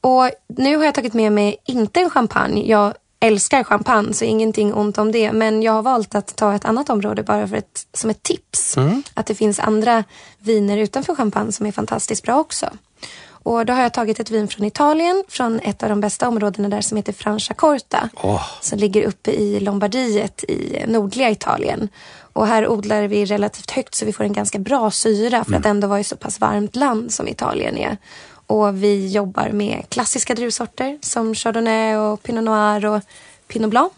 Och 0.00 0.30
nu 0.48 0.76
har 0.76 0.84
jag 0.84 0.94
tagit 0.94 1.14
med 1.14 1.32
mig, 1.32 1.56
inte 1.66 2.00
en 2.00 2.10
champagne, 2.10 2.62
jag 2.66 2.94
älskar 3.20 3.64
champagne 3.64 4.14
så 4.14 4.24
ingenting 4.24 4.74
ont 4.74 4.98
om 4.98 5.12
det. 5.12 5.32
Men 5.32 5.62
jag 5.62 5.72
har 5.72 5.82
valt 5.82 6.14
att 6.14 6.36
ta 6.36 6.54
ett 6.54 6.64
annat 6.64 6.90
område 6.90 7.22
bara 7.22 7.48
för 7.48 7.56
ett, 7.56 7.86
som 7.94 8.10
ett 8.10 8.22
tips. 8.22 8.76
Mm. 8.76 9.02
Att 9.14 9.26
det 9.26 9.34
finns 9.34 9.60
andra 9.60 10.04
viner 10.38 10.78
utanför 10.78 11.14
champagne 11.14 11.52
som 11.52 11.66
är 11.66 11.72
fantastiskt 11.72 12.22
bra 12.22 12.38
också. 12.38 12.66
Och 13.42 13.66
då 13.66 13.72
har 13.72 13.82
jag 13.82 13.94
tagit 13.94 14.20
ett 14.20 14.30
vin 14.30 14.48
från 14.48 14.66
Italien, 14.66 15.24
från 15.28 15.60
ett 15.60 15.82
av 15.82 15.88
de 15.88 16.00
bästa 16.00 16.28
områdena 16.28 16.68
där 16.68 16.80
som 16.80 16.96
heter 16.96 17.12
Franciacorta. 17.12 18.08
Oh. 18.22 18.44
Som 18.60 18.78
ligger 18.78 19.02
uppe 19.02 19.30
i 19.30 19.60
Lombardiet 19.60 20.44
i 20.44 20.84
nordliga 20.86 21.30
Italien. 21.30 21.88
Och 22.32 22.46
här 22.46 22.68
odlar 22.68 23.02
vi 23.02 23.24
relativt 23.24 23.70
högt 23.70 23.94
så 23.94 24.04
vi 24.06 24.12
får 24.12 24.24
en 24.24 24.32
ganska 24.32 24.58
bra 24.58 24.90
syra 24.90 25.44
för 25.44 25.50
mm. 25.50 25.60
att 25.60 25.66
ändå 25.66 25.88
vara 25.88 26.00
i 26.00 26.04
så 26.04 26.16
pass 26.16 26.40
varmt 26.40 26.76
land 26.76 27.12
som 27.12 27.28
Italien 27.28 27.78
är. 27.78 27.96
Och 28.46 28.82
vi 28.82 29.08
jobbar 29.08 29.48
med 29.48 29.84
klassiska 29.88 30.34
druvsorter 30.34 30.98
som 31.02 31.34
Chardonnay 31.34 31.96
och 31.96 32.22
Pinot 32.22 32.44
Noir 32.44 32.86
och 32.86 33.02
Pinot 33.48 33.70
Blanc. 33.70 33.92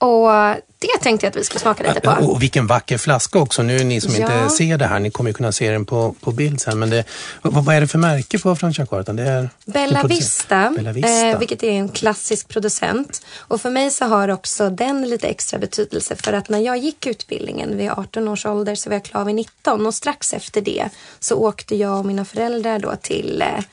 Och 0.00 0.30
det 0.78 0.98
tänkte 1.00 1.26
jag 1.26 1.30
att 1.30 1.36
vi 1.36 1.44
skulle 1.44 1.60
smaka 1.60 1.88
lite 1.88 2.00
på. 2.00 2.10
Och 2.10 2.42
vilken 2.42 2.66
vacker 2.66 2.98
flaska 2.98 3.38
också. 3.38 3.62
Nu 3.62 3.84
ni 3.84 4.00
som 4.00 4.14
ja. 4.14 4.18
inte 4.20 4.54
ser 4.54 4.78
det 4.78 4.86
här, 4.86 5.00
ni 5.00 5.10
kommer 5.10 5.30
ju 5.30 5.34
kunna 5.34 5.52
se 5.52 5.70
den 5.70 5.84
på, 5.84 6.14
på 6.20 6.32
bild 6.32 6.60
sen. 6.60 6.78
Men 6.78 6.90
det, 6.90 7.04
vad, 7.42 7.64
vad 7.64 7.74
är 7.74 7.80
det 7.80 7.86
för 7.86 7.98
märke 7.98 8.38
på 8.38 8.56
Franciacorta? 8.56 9.12
Det 9.12 9.22
är 9.22 9.50
Bella 9.64 10.02
Vista, 10.02 10.72
Bella 10.76 10.92
Vista. 10.92 11.28
Eh, 11.28 11.38
vilket 11.38 11.62
är 11.62 11.70
en 11.70 11.88
klassisk 11.88 12.48
producent. 12.48 13.22
Och 13.38 13.60
för 13.60 13.70
mig 13.70 13.90
så 13.90 14.04
har 14.04 14.28
också 14.28 14.70
den 14.70 15.08
lite 15.08 15.28
extra 15.28 15.58
betydelse 15.58 16.16
för 16.16 16.32
att 16.32 16.48
när 16.48 16.58
jag 16.58 16.78
gick 16.78 17.06
utbildningen 17.06 17.76
vid 17.76 17.90
18 17.90 18.28
års 18.28 18.46
ålder 18.46 18.74
så 18.74 18.90
var 18.90 18.94
jag 18.94 19.04
klar 19.04 19.24
vid 19.24 19.34
19 19.34 19.86
och 19.86 19.94
strax 19.94 20.34
efter 20.34 20.60
det 20.60 20.88
så 21.20 21.36
åkte 21.36 21.76
jag 21.76 21.98
och 21.98 22.06
mina 22.06 22.24
föräldrar 22.24 22.78
då 22.78 22.96
till 22.96 23.42
eh, 23.42 23.48
Eh, 23.48 23.64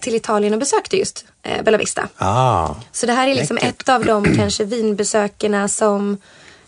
till 0.00 0.14
Italien 0.14 0.52
och 0.52 0.58
besökte 0.58 0.96
just 0.96 1.24
eh, 1.42 1.62
Bella 1.62 1.78
Vista. 1.78 2.08
Ah, 2.16 2.74
så 2.92 3.06
det 3.06 3.12
här 3.12 3.28
är 3.28 3.34
liksom 3.34 3.56
läckert. 3.56 3.80
ett 3.80 3.88
av 3.88 4.04
de 4.04 4.24
kanske 4.36 4.64
vinbesökerna 4.64 5.68
som 5.68 6.18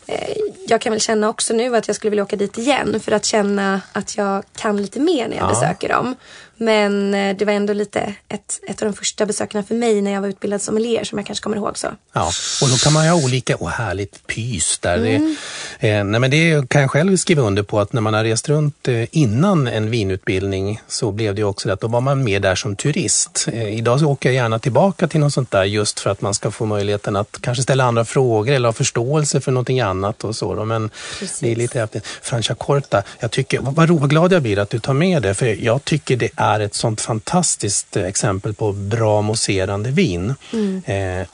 eh, 0.07 0.37
jag 0.69 0.81
kan 0.81 0.93
väl 0.93 1.01
känna 1.01 1.29
också 1.29 1.55
nu 1.55 1.77
att 1.77 1.87
jag 1.87 1.97
skulle 1.97 2.11
vilja 2.11 2.23
åka 2.23 2.37
dit 2.37 2.59
igen 2.59 3.01
för 3.01 3.13
att 3.13 3.25
känna 3.25 3.81
att 3.93 4.17
jag 4.17 4.45
kan 4.57 4.77
lite 4.77 5.01
mer 5.01 5.29
när 5.29 5.37
jag 5.37 5.45
ja. 5.45 5.49
besöker 5.49 5.89
dem. 5.89 6.17
Men 6.59 7.15
eh, 7.15 7.37
det 7.37 7.45
var 7.45 7.53
ändå 7.53 7.73
lite 7.73 8.15
ett, 8.29 8.61
ett 8.69 8.83
av 8.83 8.89
de 8.89 8.95
första 8.95 9.27
besöken 9.27 9.65
för 9.65 9.75
mig 9.75 10.03
när 10.03 10.11
jag 10.11 10.21
var 10.21 10.29
utbildad 10.29 10.63
sommelier 10.63 11.05
som 11.05 11.19
jag 11.19 11.27
kanske 11.27 11.43
kommer 11.43 11.57
ihåg 11.57 11.79
så. 11.79 11.89
Ja, 12.13 12.31
och 12.63 12.69
då 12.69 12.77
kan 12.77 12.93
man 12.93 13.05
ju 13.05 13.11
ha 13.11 13.25
olika, 13.25 13.57
och 13.57 13.71
härligt 13.71 14.27
pys 14.27 14.79
där. 14.79 14.97
Mm. 14.97 15.37
Det, 15.81 15.89
eh, 15.89 16.05
nej 16.05 16.21
men 16.21 16.31
det 16.31 16.69
kan 16.69 16.81
jag 16.81 16.91
själv 16.91 17.17
skriva 17.17 17.43
under 17.43 17.63
på 17.63 17.81
att 17.81 17.93
när 17.93 18.01
man 18.01 18.15
har 18.15 18.25
rest 18.25 18.49
runt 18.49 18.89
eh, 18.89 19.05
innan 19.11 19.67
en 19.67 19.91
vinutbildning 19.91 20.81
så 20.89 21.13
blev 21.13 21.35
det 21.35 21.45
också 21.45 21.69
det 21.69 21.75
att 21.75 21.81
då 21.81 21.89
var 21.89 22.01
man 22.01 22.25
mer 22.25 22.41
där 22.41 22.55
som 22.55 22.77
turist. 22.77 23.49
Eh, 23.53 23.79
idag 23.79 24.01
så 24.01 24.07
åker 24.07 24.29
jag 24.29 24.35
gärna 24.35 24.59
tillbaka 24.59 25.09
till 25.09 25.21
något 25.21 25.33
sånt 25.33 25.51
där 25.51 25.65
just 25.65 26.01
för 26.01 26.11
att 26.11 26.21
man 26.21 26.35
ska 26.35 26.51
få 26.51 26.67
möjligheten 26.67 27.17
att 27.17 27.39
kanske 27.41 27.63
ställa 27.63 27.85
andra 27.85 28.05
frågor 28.05 28.53
eller 28.53 28.69
ha 28.69 28.73
förståelse 28.73 29.41
för 29.41 29.53
någonting 29.53 29.81
annat 29.81 30.25
och 30.25 30.37
så. 30.37 30.55
Då. 30.55 30.65
Men 30.65 30.91
Precis. 31.19 31.41
det 31.41 31.53
är 31.53 31.57
lite 31.57 31.81
häftigt. 31.81 32.07
Franciacorta, 32.23 33.03
jag 33.21 33.31
tycker, 33.31 33.61
vad, 33.61 33.89
vad 33.89 34.11
glad 34.11 34.33
jag 34.33 34.43
blir 34.43 34.59
att 34.59 34.71
du 34.71 34.79
tar 34.79 34.93
med 34.93 35.23
det 35.23 35.35
för 35.35 35.65
jag 35.65 35.85
tycker 35.85 36.17
det 36.17 36.31
är 36.37 36.48
är 36.55 36.61
ett 36.61 36.75
sånt 36.75 37.01
fantastiskt 37.01 37.97
eh, 37.97 38.05
exempel 38.05 38.55
på 38.55 38.73
bra 38.73 39.23
mousserande 39.23 39.91
vin. 39.91 40.35
Mm. 40.53 40.83
Eh, 40.87 41.27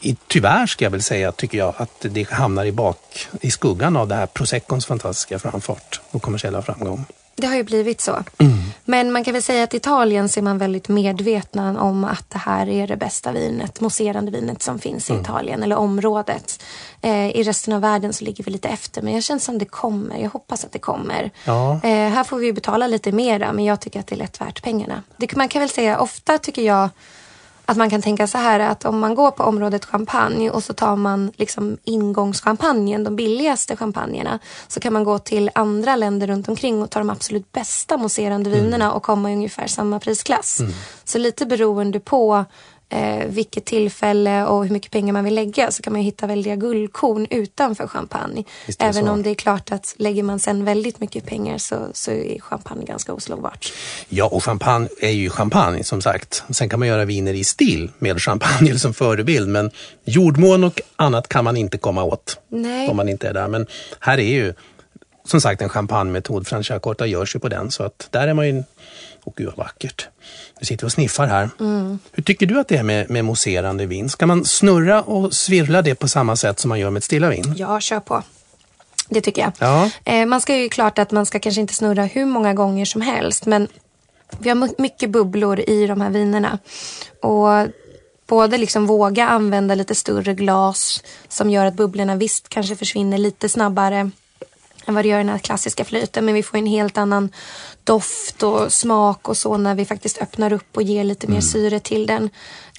i, 0.00 0.16
tyvärr 0.26 0.66
ska 0.66 0.84
jag 0.84 0.90
väl 0.90 1.02
säga, 1.02 1.32
tycker 1.32 1.58
jag, 1.58 1.74
att 1.76 2.00
det 2.00 2.30
hamnar 2.30 2.64
i, 2.64 2.72
bak, 2.72 3.28
i 3.40 3.50
skuggan 3.50 3.96
av 3.96 4.08
det 4.08 4.14
här 4.14 4.26
Proseccons 4.26 4.86
fantastiska 4.86 5.38
framfart 5.38 6.00
och 6.10 6.22
kommersiella 6.22 6.62
framgång. 6.62 7.04
Det 7.36 7.46
har 7.46 7.56
ju 7.56 7.62
blivit 7.62 8.00
så. 8.00 8.22
Mm. 8.38 8.56
Men 8.84 9.12
man 9.12 9.24
kan 9.24 9.32
väl 9.32 9.42
säga 9.42 9.62
att 9.64 9.74
i 9.74 9.76
Italien 9.76 10.28
så 10.28 10.40
är 10.40 10.42
man 10.42 10.58
väldigt 10.58 10.88
medvetna 10.88 11.80
om 11.80 12.04
att 12.04 12.30
det 12.30 12.38
här 12.38 12.68
är 12.68 12.86
det 12.86 12.96
bästa 12.96 13.32
vinet, 13.32 13.80
mousserande 13.80 14.30
vinet 14.30 14.62
som 14.62 14.78
finns 14.78 15.10
i 15.10 15.12
mm. 15.12 15.22
Italien 15.22 15.62
eller 15.62 15.76
området. 15.76 16.62
Eh, 17.02 17.30
I 17.30 17.42
resten 17.42 17.74
av 17.74 17.80
världen 17.80 18.12
så 18.12 18.24
ligger 18.24 18.44
vi 18.44 18.50
lite 18.50 18.68
efter 18.68 19.02
men 19.02 19.14
jag 19.14 19.22
känner 19.22 19.40
som 19.40 19.58
det 19.58 19.64
kommer. 19.64 20.16
Jag 20.16 20.30
hoppas 20.30 20.64
att 20.64 20.72
det 20.72 20.78
kommer. 20.78 21.30
Ja. 21.44 21.72
Eh, 21.72 21.90
här 21.90 22.24
får 22.24 22.38
vi 22.38 22.52
betala 22.52 22.86
lite 22.86 23.12
mera 23.12 23.52
men 23.52 23.64
jag 23.64 23.80
tycker 23.80 24.00
att 24.00 24.06
det 24.06 24.14
är 24.14 24.18
lätt 24.18 24.40
värt 24.40 24.62
pengarna. 24.62 25.02
Det, 25.16 25.36
man 25.36 25.48
kan 25.48 25.60
väl 25.60 25.70
säga 25.70 25.98
ofta 25.98 26.38
tycker 26.38 26.62
jag 26.62 26.88
att 27.66 27.76
man 27.76 27.90
kan 27.90 28.02
tänka 28.02 28.26
så 28.26 28.38
här 28.38 28.60
att 28.60 28.84
om 28.84 28.98
man 28.98 29.14
går 29.14 29.30
på 29.30 29.44
området 29.44 29.84
champagne 29.84 30.50
och 30.50 30.64
så 30.64 30.72
tar 30.72 30.96
man 30.96 31.32
liksom 31.36 31.76
ingångschampagnen, 31.84 33.04
de 33.04 33.16
billigaste 33.16 33.76
champagnerna, 33.76 34.38
så 34.68 34.80
kan 34.80 34.92
man 34.92 35.04
gå 35.04 35.18
till 35.18 35.50
andra 35.54 35.96
länder 35.96 36.26
runt 36.26 36.48
omkring 36.48 36.82
och 36.82 36.90
ta 36.90 36.98
de 36.98 37.10
absolut 37.10 37.52
bästa 37.52 37.96
mousserande 37.96 38.50
vinerna 38.50 38.84
mm. 38.84 38.96
och 38.96 39.02
komma 39.02 39.30
i 39.30 39.34
ungefär 39.34 39.66
samma 39.66 40.00
prisklass. 40.00 40.60
Mm. 40.60 40.72
Så 41.04 41.18
lite 41.18 41.46
beroende 41.46 42.00
på 42.00 42.44
eh, 42.88 43.26
vilket 43.26 43.64
tillfälle 43.64 44.46
och 44.46 44.64
hur 44.64 44.72
mycket 44.72 44.90
pengar 44.90 45.12
man 45.12 45.24
vill 45.24 45.34
lägga 45.34 45.70
så 45.70 45.82
kan 45.82 45.92
man 45.92 46.02
hitta 46.02 46.26
väldiga 46.26 46.56
guldkorn 46.56 47.26
utanför 47.30 47.86
champagne. 47.86 48.44
Även 48.78 49.06
så. 49.06 49.10
om 49.10 49.22
det 49.22 49.30
är 49.30 49.34
klart 49.34 49.72
att 49.72 49.94
lägger 49.98 50.22
man 50.22 50.38
sen 50.38 50.64
väldigt 50.64 51.00
mycket 51.00 51.26
pengar 51.26 51.58
så, 51.58 51.76
så 51.92 52.10
är 52.10 52.40
champagne 52.40 52.84
ganska 52.84 53.12
oslagbart. 53.12 53.72
Ja, 54.08 54.24
och 54.24 54.44
champagne 54.44 54.88
är 55.00 55.10
ju 55.10 55.30
champagne 55.30 55.84
som 55.84 56.02
sagt. 56.02 56.42
Sen 56.50 56.68
kan 56.68 56.78
man 56.78 56.88
göra 56.88 57.04
viner 57.04 57.34
i 57.34 57.44
stil 57.44 57.90
med 57.98 58.22
champagne 58.22 58.78
som 58.78 58.94
förebild 58.94 59.48
men 59.48 59.70
jordmån 60.04 60.64
och 60.64 60.80
annat 60.96 61.28
kan 61.28 61.44
man 61.44 61.56
inte 61.56 61.78
komma 61.78 62.02
åt 62.02 62.40
Nej. 62.48 62.88
om 62.88 62.96
man 62.96 63.08
inte 63.08 63.28
är 63.28 63.34
där. 63.34 63.48
Men 63.48 63.66
här 64.00 64.18
är 64.18 64.32
ju 64.32 64.54
som 65.24 65.40
sagt 65.40 65.62
en 65.62 65.68
champagnemetod. 65.68 66.46
Franciacorta 66.46 67.06
görs 67.06 67.34
ju 67.34 67.40
på 67.40 67.48
den 67.48 67.70
så 67.70 67.82
att 67.82 68.08
där 68.10 68.28
är 68.28 68.34
man 68.34 68.46
ju 68.46 68.62
och 69.26 69.34
gud 69.36 69.46
vad 69.46 69.56
vackert. 69.56 70.08
Du 70.60 70.66
sitter 70.66 70.86
och 70.86 70.92
sniffar 70.92 71.26
här. 71.26 71.50
Mm. 71.60 71.98
Hur 72.12 72.22
tycker 72.22 72.46
du 72.46 72.60
att 72.60 72.68
det 72.68 72.76
är 72.76 72.82
med, 72.82 73.10
med 73.10 73.24
mousserande 73.24 73.86
vin? 73.86 74.08
Ska 74.08 74.26
man 74.26 74.44
snurra 74.44 75.02
och 75.02 75.34
svirvla 75.34 75.82
det 75.82 75.94
på 75.94 76.08
samma 76.08 76.36
sätt 76.36 76.60
som 76.60 76.68
man 76.68 76.80
gör 76.80 76.90
med 76.90 76.98
ett 76.98 77.04
stilla 77.04 77.28
vin? 77.28 77.54
Ja, 77.56 77.80
kör 77.80 78.00
på. 78.00 78.22
Det 79.08 79.20
tycker 79.20 79.42
jag. 79.42 79.52
Ja. 79.58 79.90
Eh, 80.04 80.26
man 80.26 80.40
ska 80.40 80.56
ju 80.56 80.68
klart 80.68 80.98
att 80.98 81.10
man 81.10 81.26
ska 81.26 81.38
kanske 81.38 81.60
inte 81.60 81.74
snurra 81.74 82.04
hur 82.04 82.26
många 82.26 82.54
gånger 82.54 82.84
som 82.84 83.00
helst 83.00 83.46
men 83.46 83.68
vi 84.38 84.48
har 84.48 84.80
mycket 84.82 85.10
bubblor 85.10 85.60
i 85.60 85.86
de 85.86 86.00
här 86.00 86.10
vinerna. 86.10 86.58
Och 87.22 87.68
både 88.26 88.58
liksom 88.58 88.86
våga 88.86 89.28
använda 89.28 89.74
lite 89.74 89.94
större 89.94 90.34
glas 90.34 91.02
som 91.28 91.50
gör 91.50 91.66
att 91.66 91.74
bubblorna 91.74 92.16
visst 92.16 92.48
kanske 92.48 92.76
försvinner 92.76 93.18
lite 93.18 93.48
snabbare 93.48 94.10
än 94.86 94.94
vad 94.94 95.04
det 95.04 95.08
gör 95.08 95.18
i 95.18 95.22
den 95.22 95.28
här 95.28 95.38
klassiska 95.38 95.84
flyten. 95.84 96.24
Men 96.24 96.34
vi 96.34 96.42
får 96.42 96.58
en 96.58 96.66
helt 96.66 96.98
annan 96.98 97.32
doft 97.84 98.42
och 98.42 98.72
smak 98.72 99.28
och 99.28 99.36
så 99.36 99.56
när 99.56 99.74
vi 99.74 99.84
faktiskt 99.84 100.18
öppnar 100.18 100.52
upp 100.52 100.76
och 100.76 100.82
ger 100.82 101.04
lite 101.04 101.26
mer 101.26 101.34
mm. 101.34 101.42
syre 101.42 101.80
till 101.80 102.06
den. 102.06 102.30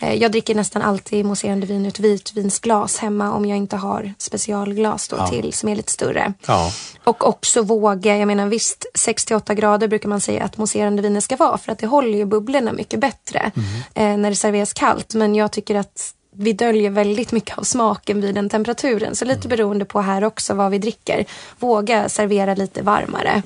Eh, 0.01 0.13
jag 0.13 0.31
dricker 0.31 0.55
nästan 0.55 0.81
alltid 0.81 1.25
mousserande 1.25 1.67
vin 1.67 1.85
ur 1.85 1.89
ett 1.89 1.99
vitvinsglas 1.99 2.97
hemma 2.97 3.31
om 3.31 3.45
jag 3.45 3.57
inte 3.57 3.75
har 3.75 4.13
specialglas 4.17 5.07
då 5.07 5.17
ja. 5.17 5.27
till 5.27 5.53
som 5.53 5.69
är 5.69 5.75
lite 5.75 5.91
större. 5.91 6.33
Ja. 6.47 6.71
Och 7.03 7.27
också 7.27 7.61
våga, 7.61 8.17
jag 8.17 8.27
menar 8.27 8.47
visst 8.47 8.85
68 8.95 9.53
grader 9.53 9.87
brukar 9.87 10.09
man 10.09 10.21
säga 10.21 10.43
att 10.43 10.57
mousserande 10.57 11.01
viner 11.01 11.21
ska 11.21 11.35
vara 11.35 11.57
för 11.57 11.71
att 11.71 11.79
det 11.79 11.87
håller 11.87 12.17
ju 12.17 12.25
bubblorna 12.25 12.73
mycket 12.73 12.99
bättre 12.99 13.51
mm. 13.55 14.11
eh, 14.13 14.17
när 14.17 14.29
det 14.29 14.35
serveras 14.35 14.73
kallt. 14.73 15.13
Men 15.13 15.35
jag 15.35 15.51
tycker 15.51 15.75
att 15.75 16.13
vi 16.39 16.53
döljer 16.53 16.89
väldigt 16.89 17.31
mycket 17.31 17.57
av 17.57 17.63
smaken 17.63 18.21
vid 18.21 18.35
den 18.35 18.49
temperaturen. 18.49 19.15
Så 19.15 19.25
lite 19.25 19.47
mm. 19.47 19.49
beroende 19.49 19.85
på 19.85 20.01
här 20.01 20.23
också 20.23 20.53
vad 20.53 20.71
vi 20.71 20.77
dricker. 20.77 21.25
Våga 21.59 22.09
servera 22.09 22.55
lite 22.55 22.81
varmare. 22.81 23.43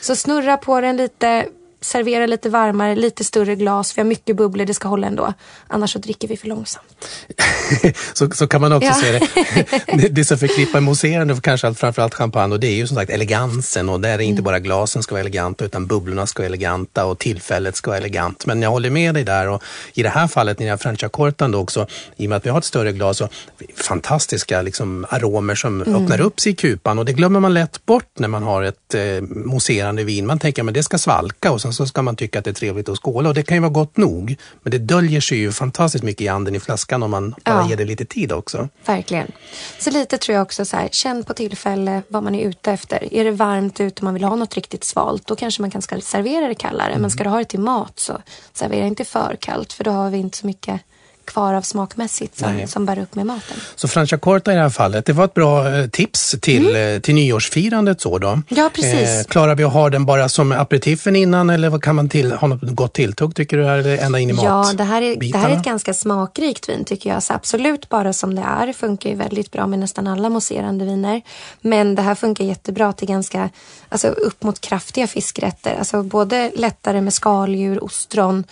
Så 0.00 0.16
snurra 0.16 0.56
på 0.56 0.80
den 0.80 0.96
lite, 0.96 1.46
servera 1.80 2.26
lite 2.26 2.48
varmare, 2.48 2.94
lite 2.94 3.24
större 3.24 3.56
glas. 3.56 3.98
Vi 3.98 4.00
har 4.02 4.08
mycket 4.08 4.36
bubblor, 4.36 4.64
det 4.64 4.74
ska 4.74 4.88
hålla 4.88 5.06
ändå. 5.06 5.34
Annars 5.66 5.92
så 5.92 5.98
dricker 5.98 6.28
vi 6.28 6.36
för 6.36 6.48
långsamt. 6.48 7.08
så, 8.12 8.30
så 8.30 8.46
kan 8.46 8.60
man 8.60 8.72
också 8.72 8.88
ja. 8.88 8.94
se 8.94 9.18
det. 9.18 10.08
det 10.10 10.24
som 10.24 10.38
förknippar 10.38 10.80
mousserande 10.80 11.34
för 11.34 11.42
kanske 11.42 11.74
framförallt 11.74 12.14
champagne 12.14 12.54
och 12.54 12.60
det 12.60 12.66
är 12.66 12.74
ju 12.74 12.86
som 12.86 12.96
sagt 12.96 13.10
elegansen 13.10 13.88
och 13.88 14.00
där 14.00 14.10
är 14.10 14.18
inte 14.18 14.40
mm. 14.40 14.44
bara 14.44 14.58
glasen 14.58 15.02
ska 15.02 15.14
vara 15.14 15.20
eleganta 15.20 15.64
utan 15.64 15.86
bubblorna 15.86 16.26
ska 16.26 16.42
vara 16.42 16.46
eleganta 16.46 17.04
och 17.04 17.18
tillfället 17.18 17.76
ska 17.76 17.90
vara 17.90 17.98
elegant. 17.98 18.46
Men 18.46 18.62
jag 18.62 18.70
håller 18.70 18.90
med 18.90 19.14
dig 19.14 19.24
där 19.24 19.48
och 19.48 19.62
i 19.94 20.02
det 20.02 20.08
här 20.08 20.26
fallet 20.26 20.58
när 20.58 20.66
jag 20.66 20.80
Franciacortan 20.80 21.54
också, 21.54 21.86
i 22.16 22.26
och 22.26 22.28
med 22.28 22.36
att 22.36 22.46
vi 22.46 22.50
har 22.50 22.58
ett 22.58 22.64
större 22.64 22.92
glas, 22.92 23.18
så 23.18 23.28
fantastiska 23.76 24.62
liksom, 24.62 25.06
aromer 25.08 25.54
som 25.54 25.82
mm. 25.82 26.02
öppnar 26.02 26.20
upp 26.20 26.40
sig 26.40 26.52
i 26.52 26.54
kupan 26.54 26.98
och 26.98 27.04
det 27.04 27.12
glömmer 27.12 27.40
man 27.40 27.54
lätt 27.54 27.86
bort 27.86 28.18
när 28.18 28.28
man 28.28 28.42
har 28.42 28.62
ett 28.62 28.94
eh, 28.94 29.20
mousserande 29.20 30.04
vin. 30.04 30.26
Man 30.26 30.38
tänker 30.38 30.68
att 30.68 30.74
det 30.74 30.82
ska 30.82 30.98
svalka 30.98 31.52
och 31.52 31.60
sen 31.60 31.69
så 31.72 31.86
ska 31.86 32.02
man 32.02 32.16
tycka 32.16 32.38
att 32.38 32.44
det 32.44 32.50
är 32.50 32.54
trevligt 32.54 32.88
att 32.88 32.98
skåla 32.98 33.28
och 33.28 33.34
det 33.34 33.42
kan 33.42 33.56
ju 33.56 33.60
vara 33.60 33.70
gott 33.70 33.96
nog. 33.96 34.36
Men 34.62 34.70
det 34.70 34.78
döljer 34.78 35.20
sig 35.20 35.38
ju 35.38 35.52
fantastiskt 35.52 36.04
mycket 36.04 36.20
i 36.20 36.28
anden 36.28 36.54
i 36.54 36.60
flaskan 36.60 37.02
om 37.02 37.10
man 37.10 37.34
bara 37.44 37.60
ja. 37.60 37.68
ger 37.68 37.76
det 37.76 37.84
lite 37.84 38.04
tid 38.04 38.32
också. 38.32 38.68
Verkligen. 38.86 39.32
Så 39.78 39.90
lite 39.90 40.18
tror 40.18 40.34
jag 40.34 40.42
också 40.42 40.64
så 40.64 40.76
här, 40.76 40.88
känn 40.88 41.24
på 41.24 41.34
tillfälle 41.34 42.02
vad 42.08 42.22
man 42.22 42.34
är 42.34 42.48
ute 42.48 42.72
efter. 42.72 43.14
Är 43.14 43.24
det 43.24 43.30
varmt 43.30 43.80
ute 43.80 44.00
och 44.00 44.04
man 44.04 44.14
vill 44.14 44.24
ha 44.24 44.36
något 44.36 44.54
riktigt 44.54 44.84
svalt, 44.84 45.26
då 45.26 45.36
kanske 45.36 45.62
man 45.62 45.70
kan 45.70 45.82
servera 45.82 46.48
det 46.48 46.54
kallare. 46.54 46.90
Mm. 46.90 47.00
Men 47.00 47.10
ska 47.10 47.24
du 47.24 47.30
ha 47.30 47.38
det 47.38 47.44
till 47.44 47.60
mat 47.60 47.98
så 47.98 48.22
servera 48.52 48.86
inte 48.86 49.04
för 49.04 49.36
kallt 49.40 49.72
för 49.72 49.84
då 49.84 49.90
har 49.90 50.10
vi 50.10 50.18
inte 50.18 50.38
så 50.38 50.46
mycket 50.46 50.80
kvar 51.24 51.54
av 51.54 51.62
smakmässigt 51.62 52.38
som, 52.38 52.66
som 52.66 52.86
bär 52.86 52.98
upp 52.98 53.14
med 53.14 53.26
maten. 53.26 53.56
Så 53.74 53.88
Franciacorta 53.88 54.52
i 54.52 54.54
det 54.54 54.60
här 54.60 54.70
fallet, 54.70 55.06
det 55.06 55.12
var 55.12 55.24
ett 55.24 55.34
bra 55.34 55.68
eh, 55.68 55.86
tips 55.86 56.36
till, 56.40 56.68
mm. 56.68 56.96
Eh, 56.96 57.00
till 57.00 57.14
nyårsfirandet 57.14 58.00
så 58.00 58.18
då? 58.18 58.42
Ja, 58.48 58.70
precis. 58.74 59.08
Eh, 59.08 59.24
klarar 59.24 59.54
vi 59.54 59.64
att 59.64 59.72
ha 59.72 59.90
den 59.90 60.06
bara 60.06 60.28
som 60.28 60.52
aperitifen 60.52 61.16
innan 61.16 61.50
eller 61.50 61.78
kan 61.78 61.96
man 61.96 62.08
till, 62.08 62.32
ha 62.32 62.48
något 62.48 62.60
gott 62.62 62.92
tilltugg 62.92 63.34
tycker 63.34 63.56
du? 63.56 63.68
Eller 63.68 63.98
ända 63.98 64.18
in 64.18 64.30
i 64.30 64.32
mat? 64.32 64.44
Ja, 64.44 64.72
det 64.74 64.84
här, 64.84 65.02
är, 65.02 65.16
det 65.16 65.38
här 65.38 65.50
är 65.50 65.56
ett 65.56 65.64
ganska 65.64 65.94
smakrikt 65.94 66.68
vin 66.68 66.84
tycker 66.84 67.10
jag. 67.10 67.22
Så 67.22 67.32
absolut 67.32 67.88
bara 67.88 68.12
som 68.12 68.34
det 68.34 68.42
är. 68.42 68.72
Funkar 68.72 69.10
ju 69.10 69.16
väldigt 69.16 69.50
bra 69.50 69.66
med 69.66 69.78
nästan 69.78 70.06
alla 70.06 70.28
mousserande 70.28 70.84
viner. 70.84 71.22
Men 71.60 71.94
det 71.94 72.02
här 72.02 72.14
funkar 72.14 72.44
jättebra 72.44 72.92
till 72.92 73.08
ganska, 73.08 73.50
alltså 73.88 74.08
upp 74.08 74.42
mot 74.42 74.60
kraftiga 74.60 75.06
fiskrätter. 75.06 75.76
Alltså 75.78 76.02
både 76.02 76.50
lättare 76.54 77.00
med 77.00 77.14
skaldjur, 77.14 77.84
ostron, 77.84 78.44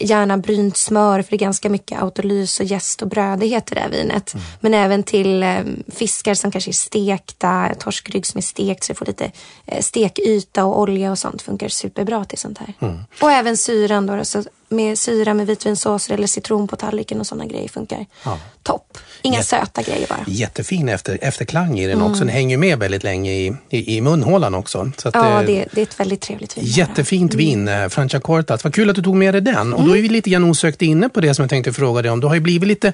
gärna 0.00 0.38
brynt 0.38 0.76
smör 0.76 1.22
för 1.22 1.30
det 1.30 1.36
är 1.36 1.38
ganska 1.38 1.68
mycket 1.68 2.02
autolys 2.12 2.60
och 2.60 2.66
jäst 2.66 3.02
och 3.02 3.08
brödighet 3.08 3.72
i 3.72 3.74
det 3.74 3.80
här 3.80 3.90
vinet. 3.90 4.34
Mm. 4.34 4.46
Men 4.60 4.74
även 4.74 5.02
till 5.02 5.42
eh, 5.42 5.60
fiskar 5.88 6.34
som 6.34 6.50
kanske 6.50 6.70
är 6.70 6.72
stekta, 6.72 7.74
torskrygg 7.78 8.26
som 8.26 8.38
är 8.38 8.42
stekt 8.42 8.84
så 8.84 8.92
det 8.92 8.98
får 8.98 9.06
lite 9.06 9.32
eh, 9.66 9.80
stekyta 9.80 10.64
och 10.64 10.80
olja 10.80 11.10
och 11.10 11.18
sånt 11.18 11.42
funkar 11.42 11.68
superbra 11.68 12.24
till 12.24 12.38
sånt 12.38 12.58
här. 12.58 12.74
Mm. 12.80 12.98
Och 13.20 13.30
även 13.30 13.56
syran 13.56 14.06
då, 14.06 14.24
så 14.24 14.44
med 14.72 14.98
syra 14.98 15.34
med 15.34 15.46
vitvinsåser 15.46 16.14
eller 16.14 16.26
citron 16.26 16.68
på 16.68 16.76
tallriken 16.76 17.20
och 17.20 17.26
sådana 17.26 17.46
grejer 17.46 17.68
funkar 17.68 18.06
ja. 18.24 18.38
topp. 18.62 18.98
Inga 19.22 19.36
Jätte, 19.36 19.48
söta 19.48 19.82
grejer 19.82 20.06
bara. 20.08 20.24
Jättefin 20.26 20.88
efter, 20.88 21.18
efterklang 21.22 21.78
i 21.78 21.86
den 21.86 21.96
mm. 21.96 22.10
också. 22.10 22.20
Den 22.20 22.28
hänger 22.28 22.56
med 22.56 22.78
väldigt 22.78 23.02
länge 23.02 23.32
i, 23.32 23.56
i, 23.70 23.96
i 23.96 24.00
munhålan 24.00 24.54
också. 24.54 24.90
Så 24.96 25.08
att, 25.08 25.14
ja, 25.14 25.42
det, 25.46 25.66
det, 25.72 25.80
är 25.80 25.82
ett 25.82 26.00
väldigt 26.00 26.20
trevligt 26.20 26.58
vin. 26.58 26.64
Jättefint 26.66 27.34
mm. 27.34 27.46
vin, 27.46 27.68
mm. 27.68 27.90
Franciacortas. 27.90 28.64
Vad 28.64 28.74
kul 28.74 28.90
att 28.90 28.96
du 28.96 29.02
tog 29.02 29.16
med 29.16 29.34
dig 29.34 29.40
den. 29.40 29.56
Mm. 29.56 29.74
Och 29.74 29.84
då 29.84 29.96
är 29.96 30.02
vi 30.02 30.08
lite 30.08 30.30
grann 30.30 30.44
osökt 30.44 30.82
inne 30.82 31.08
på 31.08 31.20
det 31.20 31.34
som 31.34 31.42
jag 31.42 31.50
tänkte 31.50 31.72
fråga 31.72 32.02
dig 32.02 32.10
om. 32.10 32.20
Du 32.20 32.26
har 32.26 32.34
ju 32.34 32.40
blivit 32.40 32.68
lite 32.68 32.92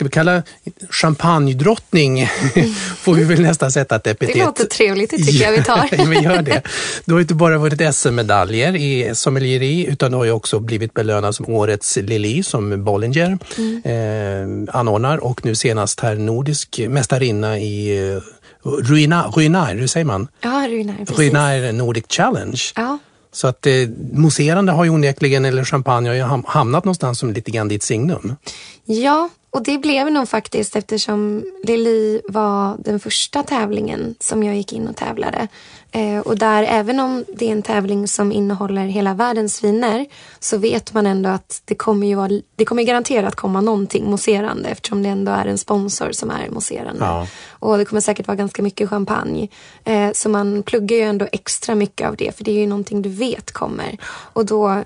ska 0.00 0.04
vi 0.04 0.10
kalla 0.10 0.42
champagnedrottning, 0.90 2.26
får 2.96 3.14
vi 3.14 3.24
väl 3.24 3.40
nästan 3.40 3.72
sätta 3.72 3.96
ett 3.96 4.06
epitet. 4.06 4.34
Det 4.34 4.44
låter 4.44 4.64
trevligt, 4.64 5.10
det 5.10 5.16
tycker 5.16 5.44
jag 5.44 5.52
vi 5.52 5.64
tar. 5.64 6.06
men 6.06 6.22
gör 6.22 6.42
det. 6.42 6.62
Du 7.04 7.12
har 7.12 7.20
inte 7.20 7.34
bara 7.34 7.58
vunnit 7.58 7.94
SM-medaljer 7.94 8.76
i 8.76 9.14
sommelieri 9.14 9.86
utan 9.86 10.10
du 10.10 10.16
har 10.16 10.24
ju 10.24 10.30
också 10.30 10.60
blivit 10.60 10.94
belönad 10.94 11.34
som 11.34 11.48
årets 11.48 11.96
Lili 11.96 12.42
som 12.42 12.84
Bollinger 12.84 13.38
mm. 13.58 14.68
eh, 14.68 14.74
anordnar 14.74 15.18
och 15.18 15.44
nu 15.44 15.54
senast 15.54 16.00
här 16.00 16.14
nordisk 16.16 16.80
mästarinna 16.88 17.58
i 17.58 18.08
eh, 18.12 18.22
Ruinar, 18.62 19.30
Ruinar, 19.30 19.74
hur 19.74 19.86
säger 19.86 20.06
man? 20.06 20.28
Ja, 20.40 20.66
Ruinar. 20.68 20.94
Precis. 20.98 21.18
Ruinar 21.18 21.72
Nordic 21.72 22.04
Challenge. 22.08 22.60
Ja. 22.76 22.98
Så 23.32 23.46
att 23.46 23.66
eh, 23.66 23.72
mousserande 24.12 24.72
har 24.72 24.84
ju 24.84 24.90
onekligen, 24.90 25.44
eller 25.44 25.64
champagne 25.64 26.08
har 26.08 26.16
ju 26.16 26.42
hamnat 26.46 26.84
någonstans 26.84 27.18
som 27.18 27.32
lite 27.32 27.50
grann 27.50 27.68
ditt 27.68 27.82
signum. 27.82 28.36
Ja, 28.84 29.28
och 29.50 29.62
det 29.62 29.78
blev 29.78 30.12
nog 30.12 30.28
faktiskt 30.28 30.76
eftersom 30.76 31.44
Lili 31.62 32.20
var 32.28 32.76
den 32.78 33.00
första 33.00 33.42
tävlingen 33.42 34.14
som 34.20 34.42
jag 34.42 34.56
gick 34.56 34.72
in 34.72 34.88
och 34.88 34.96
tävlade. 34.96 35.48
Eh, 35.92 36.18
och 36.18 36.38
där, 36.38 36.62
även 36.62 37.00
om 37.00 37.24
det 37.28 37.48
är 37.48 37.52
en 37.52 37.62
tävling 37.62 38.08
som 38.08 38.32
innehåller 38.32 38.84
hela 38.86 39.14
världens 39.14 39.64
viner, 39.64 40.06
så 40.38 40.58
vet 40.58 40.94
man 40.94 41.06
ändå 41.06 41.30
att 41.30 41.62
det 41.64 41.74
kommer 41.74 42.06
ju 42.06 42.14
vara, 42.14 42.40
det 42.56 42.64
kommer 42.64 42.82
garanterat 42.82 43.34
komma 43.34 43.60
någonting 43.60 44.10
mousserande 44.10 44.68
eftersom 44.68 45.02
det 45.02 45.08
ändå 45.08 45.32
är 45.32 45.46
en 45.46 45.58
sponsor 45.58 46.12
som 46.12 46.30
är 46.30 46.50
mousserande. 46.50 47.04
Ja. 47.04 47.26
Och 47.50 47.78
det 47.78 47.84
kommer 47.84 48.00
säkert 48.00 48.26
vara 48.26 48.36
ganska 48.36 48.62
mycket 48.62 48.90
champagne. 48.90 49.48
Eh, 49.84 50.10
så 50.14 50.28
man 50.28 50.62
pluggar 50.62 50.96
ju 50.96 51.02
ändå 51.02 51.26
extra 51.32 51.74
mycket 51.74 52.08
av 52.08 52.16
det, 52.16 52.36
för 52.36 52.44
det 52.44 52.50
är 52.50 52.60
ju 52.60 52.66
någonting 52.66 53.02
du 53.02 53.08
vet 53.08 53.52
kommer. 53.52 53.98
Och 54.32 54.46
då 54.46 54.84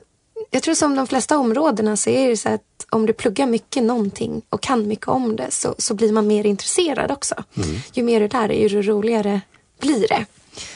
jag 0.54 0.62
tror 0.62 0.74
som 0.74 0.96
de 0.96 1.06
flesta 1.06 1.38
områdena 1.38 1.96
så 1.96 2.10
är 2.10 2.28
det 2.28 2.36
så 2.36 2.48
att 2.48 2.86
om 2.90 3.06
du 3.06 3.12
pluggar 3.12 3.46
mycket 3.46 3.82
någonting 3.82 4.42
och 4.48 4.62
kan 4.62 4.88
mycket 4.88 5.08
om 5.08 5.36
det 5.36 5.50
så, 5.50 5.74
så 5.78 5.94
blir 5.94 6.12
man 6.12 6.26
mer 6.26 6.46
intresserad 6.46 7.10
också. 7.10 7.34
Mm. 7.56 7.76
Ju 7.92 8.02
mer 8.02 8.20
du 8.20 8.28
lär 8.28 8.48
dig, 8.48 8.62
ju 8.62 8.82
roligare 8.82 9.40
blir 9.80 10.08
det. 10.08 10.26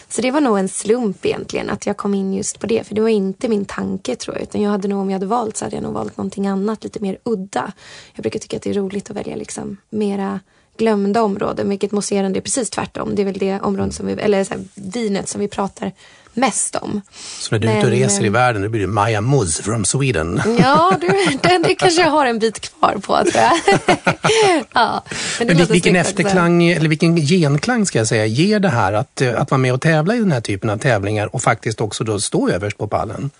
Så 0.08 0.22
det 0.22 0.30
var 0.30 0.40
nog 0.40 0.58
en 0.58 0.68
slump 0.68 1.26
egentligen 1.26 1.70
att 1.70 1.86
jag 1.86 1.96
kom 1.96 2.14
in 2.14 2.34
just 2.34 2.58
på 2.58 2.66
det. 2.66 2.86
För 2.86 2.94
det 2.94 3.00
var 3.00 3.08
inte 3.08 3.48
min 3.48 3.64
tanke 3.64 4.16
tror 4.16 4.36
jag. 4.36 4.42
Utan 4.42 4.62
jag 4.62 4.70
hade 4.70 4.88
nog, 4.88 5.00
om 5.00 5.10
jag 5.10 5.14
hade 5.14 5.26
valt 5.26 5.56
så 5.56 5.64
hade 5.64 5.76
jag 5.76 5.82
nog 5.82 5.94
valt 5.94 6.16
någonting 6.16 6.46
annat, 6.46 6.84
lite 6.84 7.00
mer 7.00 7.18
udda. 7.24 7.72
Jag 8.14 8.22
brukar 8.22 8.38
tycka 8.38 8.56
att 8.56 8.62
det 8.62 8.70
är 8.70 8.74
roligt 8.74 9.10
att 9.10 9.16
välja 9.16 9.36
liksom 9.36 9.76
mera 9.90 10.40
glömda 10.78 11.22
områden. 11.22 11.68
Vilket 11.68 11.92
mousserande 11.92 12.38
är 12.38 12.40
precis 12.40 12.70
tvärtom. 12.70 13.14
Det 13.14 13.22
är 13.22 13.26
väl 13.26 13.38
det 13.38 13.60
området 13.60 13.94
som 13.94 14.06
vi, 14.06 14.12
eller 14.12 14.44
så 14.44 14.54
här, 14.54 14.62
vinet 14.74 15.28
som 15.28 15.40
vi 15.40 15.48
pratar 15.48 15.92
mest 16.38 16.76
om. 16.76 17.00
Så 17.40 17.54
när 17.54 17.58
du 17.58 17.68
är 17.68 17.78
ute 17.78 17.86
och 17.86 17.92
reser 17.92 18.24
i 18.24 18.26
eh, 18.26 18.32
världen 18.32 18.62
då 18.62 18.68
blir 18.68 18.80
det 18.80 18.86
Maja 18.86 19.20
Muz 19.20 19.60
from 19.60 19.84
Sweden? 19.84 20.42
Ja, 20.58 20.96
du, 21.00 21.06
den, 21.42 21.62
det 21.62 21.74
kanske 21.74 22.02
jag 22.02 22.10
har 22.10 22.26
en 22.26 22.38
bit 22.38 22.60
kvar 22.60 22.92
på 22.92 23.30
tror 23.30 23.44
jag. 23.44 23.52
ja, 24.72 25.04
men, 25.38 25.46
men 25.46 25.66
vilken 25.66 25.96
efterklang, 25.96 26.66
eller 26.68 26.88
vilken 26.88 27.16
genklang 27.16 27.86
ska 27.86 27.98
jag 27.98 28.08
säga, 28.08 28.26
ger 28.26 28.60
det 28.60 28.68
här 28.68 28.92
att, 28.92 29.20
eh, 29.20 29.40
att 29.40 29.50
vara 29.50 29.58
med 29.58 29.72
och 29.72 29.80
tävla 29.80 30.14
i 30.14 30.18
den 30.18 30.32
här 30.32 30.40
typen 30.40 30.70
av 30.70 30.78
tävlingar 30.78 31.34
och 31.34 31.42
faktiskt 31.42 31.80
också 31.80 32.04
då 32.04 32.20
stå 32.20 32.50
överst 32.50 32.78
på 32.78 32.88
pallen? 32.88 33.30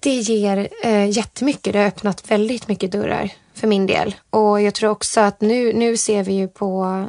Det 0.00 0.14
ger 0.14 0.68
eh, 0.82 1.10
jättemycket. 1.10 1.72
Det 1.72 1.78
har 1.78 1.86
öppnat 1.86 2.30
väldigt 2.30 2.68
mycket 2.68 2.92
dörrar 2.92 3.30
för 3.54 3.66
min 3.66 3.86
del. 3.86 4.14
Och 4.30 4.60
jag 4.60 4.74
tror 4.74 4.90
också 4.90 5.20
att 5.20 5.40
nu, 5.40 5.72
nu 5.72 5.96
ser 5.96 6.22
vi 6.22 6.32
ju 6.32 6.48
på 6.48 7.04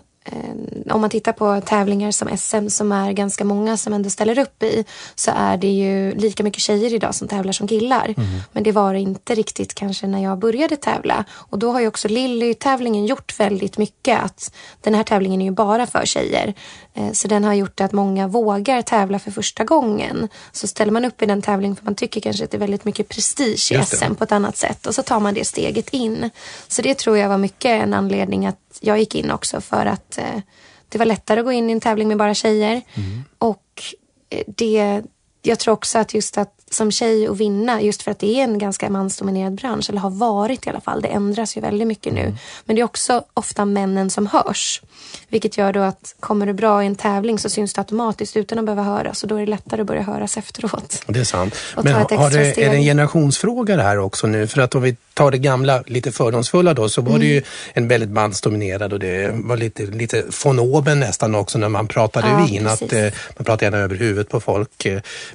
om 0.92 1.02
man 1.02 1.10
tittar 1.10 1.34
på 1.34 1.62
tävlingar 1.62 2.12
som 2.12 2.38
SM 2.38 2.68
som 2.68 2.92
är 2.92 3.12
ganska 3.12 3.44
många 3.44 3.78
som 3.78 3.94
ändå 3.94 4.10
ställer 4.10 4.40
upp 4.40 4.64
i 4.64 4.86
så 5.16 5.32
är 5.36 5.58
det 5.58 5.68
ju 5.68 6.16
lika 6.16 6.44
mycket 6.44 6.62
tjejer 6.62 6.94
idag 6.94 7.16
som 7.16 7.28
tävlar 7.28 7.54
som 7.54 7.68
killar. 7.68 8.14
Mm. 8.18 8.30
Men 8.52 8.64
det 8.64 8.72
var 8.72 8.94
det 8.94 9.00
inte 9.00 9.36
riktigt 9.36 9.74
kanske 9.74 10.08
när 10.08 10.24
jag 10.24 10.40
började 10.40 10.76
tävla. 10.76 11.26
Och 11.32 11.60
då 11.60 11.72
har 11.72 11.80
ju 11.80 11.88
också 11.88 12.08
Lilly-tävlingen 12.08 13.06
gjort 13.06 13.40
väldigt 13.40 13.78
mycket. 13.78 14.24
att 14.24 14.54
Den 14.82 14.96
här 14.96 15.04
tävlingen 15.04 15.42
är 15.42 15.46
ju 15.46 15.52
bara 15.52 15.88
för 15.88 16.06
tjejer. 16.06 16.54
Eh, 16.94 17.12
så 17.12 17.28
den 17.28 17.44
har 17.44 17.54
gjort 17.54 17.82
att 17.82 17.92
många 17.92 18.28
vågar 18.28 18.82
tävla 18.82 19.20
för 19.20 19.32
första 19.32 19.64
gången. 19.64 20.30
Så 20.52 20.68
ställer 20.68 20.92
man 20.92 21.06
upp 21.06 21.22
i 21.22 21.26
den 21.26 21.42
tävlingen 21.42 21.76
för 21.76 21.86
man 21.86 21.96
tycker 21.96 22.22
kanske 22.22 22.44
att 22.44 22.52
det 22.52 22.58
är 22.58 22.60
väldigt 22.60 22.86
mycket 22.86 23.10
prestige 23.10 23.72
i 23.72 23.86
SM 23.86 24.16
på 24.16 24.24
ett 24.24 24.32
annat 24.32 24.58
sätt. 24.58 24.88
Och 24.88 24.96
så 24.96 25.04
tar 25.04 25.20
man 25.20 25.34
det 25.34 25.46
steget 25.46 25.90
in. 25.90 26.30
Så 26.68 26.82
det 26.82 26.98
tror 26.98 27.18
jag 27.18 27.30
var 27.30 27.38
mycket 27.38 27.84
en 27.84 27.94
anledning 27.94 28.46
att 28.46 28.73
jag 28.86 29.00
gick 29.00 29.16
in 29.16 29.32
också 29.32 29.62
för 29.62 29.86
att 29.86 30.18
eh, 30.18 30.42
det 30.90 30.98
var 30.98 31.06
lättare 31.06 31.40
att 31.40 31.46
gå 31.46 31.52
in 31.52 31.70
i 31.70 31.74
en 31.74 31.80
tävling 31.80 32.08
med 32.08 32.18
bara 32.18 32.34
tjejer. 32.34 32.82
Mm. 32.94 33.24
Och 33.38 33.84
eh, 34.30 34.44
det, 34.48 35.04
jag 35.44 35.60
tror 35.60 35.74
också 35.74 36.00
att 36.00 36.14
just 36.14 36.38
att 36.38 36.50
som 36.74 36.92
tjej 36.92 37.30
och 37.30 37.42
vinna, 37.42 37.82
just 37.82 38.04
för 38.04 38.12
att 38.12 38.20
det 38.20 38.40
är 38.40 38.44
en 38.44 38.58
ganska 38.58 38.90
mansdominerad 38.90 39.56
bransch, 39.56 39.90
eller 39.90 40.00
har 40.00 40.10
varit 40.10 40.68
i 40.68 40.70
alla 40.70 40.82
fall. 40.82 41.02
Det 41.02 41.08
ändras 41.08 41.58
ju 41.58 41.62
väldigt 41.62 41.88
mycket 41.88 42.14
nu. 42.14 42.22
Mm. 42.22 42.36
Men 42.66 42.76
det 42.76 42.82
är 42.82 42.84
också 42.84 43.24
ofta 43.34 43.66
männen 43.66 44.10
som 44.10 44.28
hörs. 44.28 44.82
Vilket 45.28 45.58
gör 45.58 45.74
då 45.74 45.80
att 45.80 46.16
kommer 46.20 46.46
du 46.46 46.54
bra 46.54 46.84
i 46.84 46.88
en 46.88 46.96
tävling 46.96 47.40
så 47.40 47.50
syns 47.50 47.74
det 47.74 47.82
automatiskt 47.82 48.38
utan 48.38 48.60
att 48.60 48.66
behöva 48.66 48.84
höras 48.84 49.24
och 49.24 49.30
då 49.30 49.36
är 49.36 49.40
det 49.40 49.46
lättare 49.46 49.82
att 49.82 49.88
börja 49.88 50.02
höras 50.02 50.38
efteråt. 50.38 51.04
Det 51.08 51.20
är 51.20 51.24
sant. 51.24 51.56
Men 51.76 51.94
har 51.94 52.30
det, 52.30 52.64
är 52.64 52.70
det 52.70 52.76
en 52.76 52.84
generationsfråga 52.84 53.76
det 53.76 53.84
här 53.84 53.98
också 53.98 54.28
nu? 54.28 54.48
För 54.48 54.62
att 54.62 54.76
om 54.76 54.82
vi 54.82 54.96
tar 55.14 55.32
det 55.32 55.38
gamla, 55.38 55.84
lite 55.88 56.12
fördomsfulla 56.12 56.74
då, 56.74 56.90
så 56.90 57.02
var 57.02 57.10
mm. 57.10 57.20
det 57.20 57.28
ju 57.28 57.38
mm. 57.38 57.46
en 57.74 57.88
väldigt 57.88 58.10
mansdominerad 58.10 58.94
och 58.94 59.00
det 59.00 59.32
var 59.34 59.58
lite, 59.58 59.84
lite 59.86 60.24
von 60.44 60.60
oben 60.60 61.00
nästan 61.00 61.36
också 61.36 61.58
när 61.58 61.70
man 61.70 61.88
pratade 61.88 62.28
ja, 62.28 62.46
vin. 62.46 62.68
Att, 62.68 62.94
eh, 62.94 63.04
man 63.38 63.46
pratade 63.46 63.66
gärna 63.66 63.78
över 63.78 63.96
huvudet 63.96 64.30
på 64.30 64.40
folk. 64.40 64.88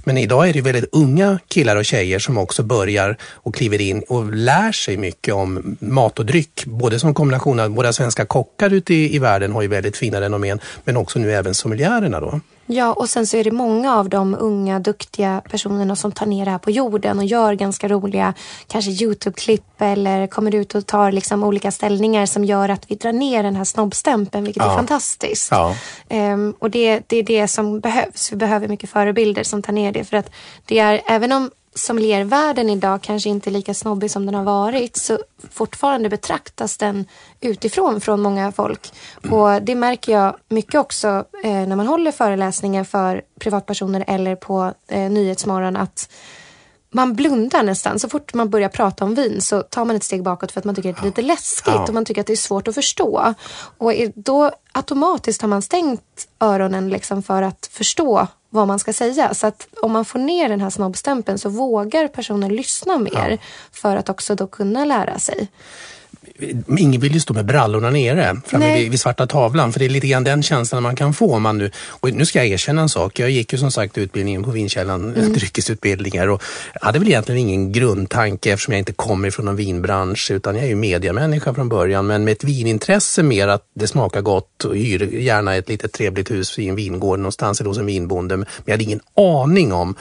Men 0.05 0.19
idag 0.19 0.49
är 0.49 0.53
det 0.53 0.61
väldigt 0.61 0.89
unga 0.93 1.39
killar 1.49 1.77
och 1.77 1.85
tjejer 1.85 2.19
som 2.19 2.39
också 2.39 2.63
börjar 2.63 3.17
och 3.23 3.55
kliver 3.55 3.81
in 3.81 4.03
och 4.09 4.33
lär 4.33 4.73
sig 4.73 4.97
mycket 4.97 5.35
om 5.35 5.77
mat 5.81 6.19
och 6.19 6.27
dryck. 6.27 6.65
Både 6.67 6.99
som 6.99 7.15
kombination 7.15 7.61
av 7.61 7.71
våra 7.71 7.93
svenska 7.93 8.25
kockar 8.25 8.73
ute 8.73 8.95
i, 8.95 9.15
i 9.15 9.19
världen 9.19 9.53
har 9.53 9.63
ju 9.63 9.69
väldigt 9.69 9.97
fina 9.97 10.21
renommén, 10.21 10.61
men 10.85 10.97
också 10.97 11.19
nu 11.19 11.33
även 11.33 11.55
sommeliererna 11.55 12.21
då. 12.21 12.41
Ja, 12.71 12.93
och 12.93 13.09
sen 13.09 13.27
så 13.27 13.37
är 13.37 13.45
det 13.45 13.51
många 13.51 13.97
av 13.97 14.09
de 14.09 14.37
unga, 14.39 14.79
duktiga 14.79 15.43
personerna 15.51 15.97
som 15.97 16.13
tar 16.13 16.27
ner 16.27 16.45
det 16.45 16.51
här 16.51 16.59
på 16.59 16.71
jorden 16.71 17.19
och 17.19 17.25
gör 17.25 17.55
ganska 17.55 17.89
roliga, 17.89 18.35
kanske 18.67 18.91
Youtube-klipp 18.91 19.83
eller 19.83 20.27
kommer 20.27 20.55
ut 20.55 20.75
och 20.75 20.87
tar 20.87 21.13
liksom 21.13 21.45
olika 21.45 21.71
ställningar 21.71 22.27
som 22.27 22.45
gör 22.45 22.69
att 22.69 22.91
vi 22.91 22.95
drar 22.95 23.13
ner 23.13 23.43
den 23.43 23.57
här 23.57 23.65
snobbstämpeln, 23.65 24.45
vilket 24.45 24.63
ja. 24.63 24.73
är 24.73 24.77
fantastiskt. 24.77 25.49
Ja. 25.51 25.75
Um, 26.11 26.55
och 26.59 26.71
det, 26.71 27.03
det 27.07 27.17
är 27.17 27.23
det 27.23 27.49
som 27.49 27.81
behövs. 27.81 28.33
Vi 28.33 28.37
behöver 28.37 28.69
mycket 28.69 28.91
förebilder 28.91 29.43
som 29.43 29.63
tar 29.63 29.73
ner 29.73 29.93
det. 29.93 30.05
För 30.05 30.17
att 30.17 30.31
det 30.65 30.79
är, 30.79 31.01
även 31.07 31.33
om 31.33 31.51
sommeliervärlden 31.75 32.71
idag 32.71 33.03
kanske 33.03 33.29
inte 33.29 33.51
är 33.51 33.53
lika 33.53 33.75
snobbig 33.75 34.11
som 34.11 34.27
den 34.27 34.35
har 34.35 34.45
varit 34.45 34.97
så 34.97 35.19
fortfarande 35.51 36.09
betraktas 36.09 36.77
den 36.77 37.05
utifrån 37.41 38.01
från 38.01 38.21
många 38.21 38.53
folk. 38.53 38.93
Och 39.31 39.63
det 39.63 39.75
märker 39.75 40.13
jag 40.13 40.37
mycket 40.49 40.75
också 40.75 41.25
eh, 41.45 41.53
när 41.69 41.77
man 41.77 41.87
håller 41.87 42.13
föreläsningar 42.13 42.85
för 42.85 43.23
privatpersoner 43.41 44.05
eller 44.07 44.37
på 44.37 44.73
eh, 44.89 45.11
Nyhetsmorgon 45.11 45.77
att 45.77 46.11
man 46.91 47.15
blundar 47.15 47.63
nästan. 47.63 47.99
Så 47.99 48.09
fort 48.09 48.35
man 48.35 48.51
börjar 48.51 48.69
prata 48.69 49.05
om 49.05 49.15
vin 49.15 49.41
så 49.41 49.63
tar 49.63 49.85
man 49.85 49.97
ett 49.97 50.05
steg 50.05 50.23
bakåt 50.23 50.53
för 50.53 50.61
att 50.61 50.65
man 50.65 50.75
tycker 50.75 50.91
att 50.91 50.97
det 50.97 51.03
är 51.03 51.07
lite 51.07 51.23
läskigt 51.23 51.75
ja. 51.75 51.83
och 51.83 51.95
man 51.95 52.05
tycker 52.05 52.21
att 52.21 52.27
det 52.27 52.33
är 52.33 52.37
svårt 52.37 52.69
att 52.69 52.75
förstå. 52.75 53.35
Och 53.79 53.93
då 54.15 54.51
automatiskt 54.73 55.43
har 55.43 55.49
man 55.49 55.63
stängt 55.63 56.29
öronen 56.41 56.89
liksom 56.89 57.23
för 57.23 57.43
att 57.43 57.69
förstå 57.73 58.27
vad 58.51 58.69
man 58.69 58.79
ska 58.79 58.93
säga. 58.93 59.35
Så 59.35 59.47
att 59.47 59.69
om 59.83 59.93
man 59.93 60.05
får 60.05 60.19
ner 60.19 60.49
den 60.49 60.61
här 60.61 60.71
snobbstämpeln 60.71 61.39
så 61.39 61.49
vågar 61.49 62.09
personen 62.09 62.57
lyssna 62.57 62.99
mer 62.99 63.31
ja. 63.31 63.37
för 63.73 63.97
att 63.97 64.09
också 64.09 64.35
då 64.35 64.47
kunna 64.47 64.85
lära 64.85 65.19
sig. 65.19 65.49
Ingen 66.79 67.01
vill 67.01 67.15
ju 67.15 67.21
stå 67.21 67.35
med 67.35 67.47
brallorna 67.47 67.91
nere 67.91 68.41
framme 68.47 68.75
vid, 68.77 68.91
vid, 68.91 69.01
svarta 69.01 69.27
tavlan 69.27 69.73
för 69.73 69.79
det 69.79 69.85
är 69.85 69.89
lite 69.89 70.07
grann 70.07 70.25
den 70.25 70.43
känslan 70.43 70.83
man 70.83 70.97
kan 70.97 71.15
få. 71.15 71.39
Man 71.39 71.59
nu, 71.59 71.71
och 71.89 72.13
nu 72.13 72.27
ska 72.27 72.39
jag 72.39 72.47
erkänna 72.47 72.83
en 72.83 72.89
sak. 72.89 73.19
Jag 73.19 73.31
gick 73.31 73.53
ju 73.53 73.59
som 73.59 73.71
sagt 73.71 73.99
utbildningen 73.99 74.45
på 74.45 74.51
Vinkällan, 74.51 75.15
mm. 75.15 75.33
dryckesutbildningar 75.35 76.29
och 76.29 76.43
hade 76.81 76.99
väl 76.99 77.09
egentligen 77.09 77.41
ingen 77.41 77.73
grundtanke 77.73 78.53
eftersom 78.53 78.73
jag 78.73 78.79
inte 78.79 78.93
kommer 78.93 79.31
från 79.31 79.47
någon 79.47 79.57
vinbransch 79.57 80.31
utan 80.31 80.55
jag 80.55 80.65
är 80.65 80.69
ju 80.69 80.75
mediamänniska 80.75 81.55
från 81.55 81.69
början 81.69 82.07
men 82.07 82.25
med 82.25 82.33
ett 82.33 82.45
vinintresse 82.45 83.23
mer 83.23 83.49
att 83.49 83.63
det 83.75 83.87
smakar 83.87 84.21
gott 84.21 84.65
och 84.65 84.77
hyr 84.77 85.15
gärna 85.15 85.55
ett 85.55 85.69
litet 85.69 85.93
trevligt 85.93 86.31
hus 86.31 86.59
i 86.59 86.69
en 86.69 86.77
vingård 86.77 87.19
någonstans 87.19 87.61
eller 87.61 87.69
hos 87.69 87.79
en 87.79 87.87
vinbonde. 87.87 88.37
Men 88.37 88.47
jag 88.65 88.73
hade 88.73 88.85
ingen 88.85 89.01
aning 89.17 89.73
om 89.73 89.95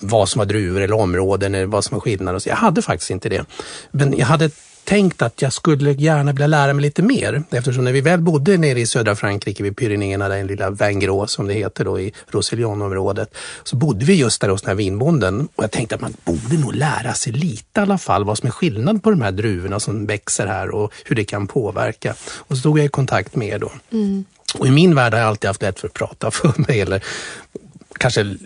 vad 0.00 0.28
som 0.28 0.38
var 0.38 0.46
druvor 0.46 0.80
eller 0.80 0.96
områden 0.96 1.54
eller 1.54 1.66
vad 1.66 1.84
som 1.84 1.94
var 1.94 2.00
skillnader. 2.00 2.42
Jag 2.46 2.56
hade 2.56 2.82
faktiskt 2.82 3.10
inte 3.10 3.28
det. 3.28 3.44
Men 3.90 4.18
jag 4.18 4.26
hade 4.26 4.50
tänkt 4.90 5.22
att 5.22 5.42
jag 5.42 5.52
skulle 5.52 5.92
gärna 5.92 6.32
vilja 6.32 6.46
lära 6.46 6.72
mig 6.72 6.82
lite 6.82 7.02
mer 7.02 7.42
eftersom 7.50 7.84
när 7.84 7.92
vi 7.92 8.00
väl 8.00 8.20
bodde 8.20 8.56
nere 8.56 8.80
i 8.80 8.86
södra 8.86 9.16
Frankrike 9.16 9.62
vid 9.62 9.76
Pyrenéerna, 9.76 10.28
den 10.28 10.46
lilla 10.46 10.70
Vingros 10.70 11.32
som 11.32 11.46
det 11.46 11.54
heter 11.54 11.84
då 11.84 12.00
i 12.00 12.12
Roussillon-området, 12.28 13.34
så 13.64 13.76
bodde 13.76 14.04
vi 14.04 14.14
just 14.14 14.40
där 14.40 14.48
hos 14.48 14.62
den 14.62 14.68
här 14.68 14.74
vinbonden 14.74 15.48
och 15.54 15.64
jag 15.64 15.70
tänkte 15.70 15.94
att 15.94 16.00
man 16.00 16.14
borde 16.24 16.58
nog 16.58 16.74
lära 16.74 17.14
sig 17.14 17.32
lite 17.32 17.80
i 17.80 17.82
alla 17.82 17.98
fall 17.98 18.24
vad 18.24 18.38
som 18.38 18.46
är 18.46 18.50
skillnad 18.50 19.02
på 19.02 19.10
de 19.10 19.22
här 19.22 19.32
druvorna 19.32 19.80
som 19.80 20.06
växer 20.06 20.46
här 20.46 20.70
och 20.70 20.92
hur 21.04 21.16
det 21.16 21.24
kan 21.24 21.46
påverka. 21.46 22.14
Och 22.38 22.56
så 22.56 22.62
tog 22.62 22.78
jag 22.78 22.86
i 22.86 22.88
kontakt 22.88 23.36
med 23.36 23.48
er 23.48 23.58
då. 23.58 23.72
Mm. 23.92 24.24
Och 24.58 24.66
i 24.66 24.70
min 24.70 24.94
värld 24.94 25.12
har 25.12 25.20
jag 25.20 25.28
alltid 25.28 25.48
haft 25.48 25.62
lätt 25.62 25.80
för 25.80 25.88
att 25.88 25.94
prata 25.94 26.30
för 26.30 26.54
mig 26.56 26.80
eller 26.80 27.04
kanske 27.98 28.36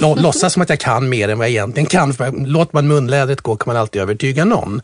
låtsas 0.00 0.52
som 0.52 0.62
att 0.62 0.68
jag 0.68 0.80
kan 0.80 1.08
mer 1.08 1.28
än 1.28 1.38
vad 1.38 1.46
jag 1.46 1.50
egentligen 1.50 1.86
kan. 1.86 2.14
För 2.14 2.46
låter 2.46 2.74
man 2.74 2.88
munlädret 2.88 3.40
gå 3.40 3.56
kan 3.56 3.72
man 3.72 3.80
alltid 3.80 4.02
övertyga 4.02 4.44
någon. 4.44 4.82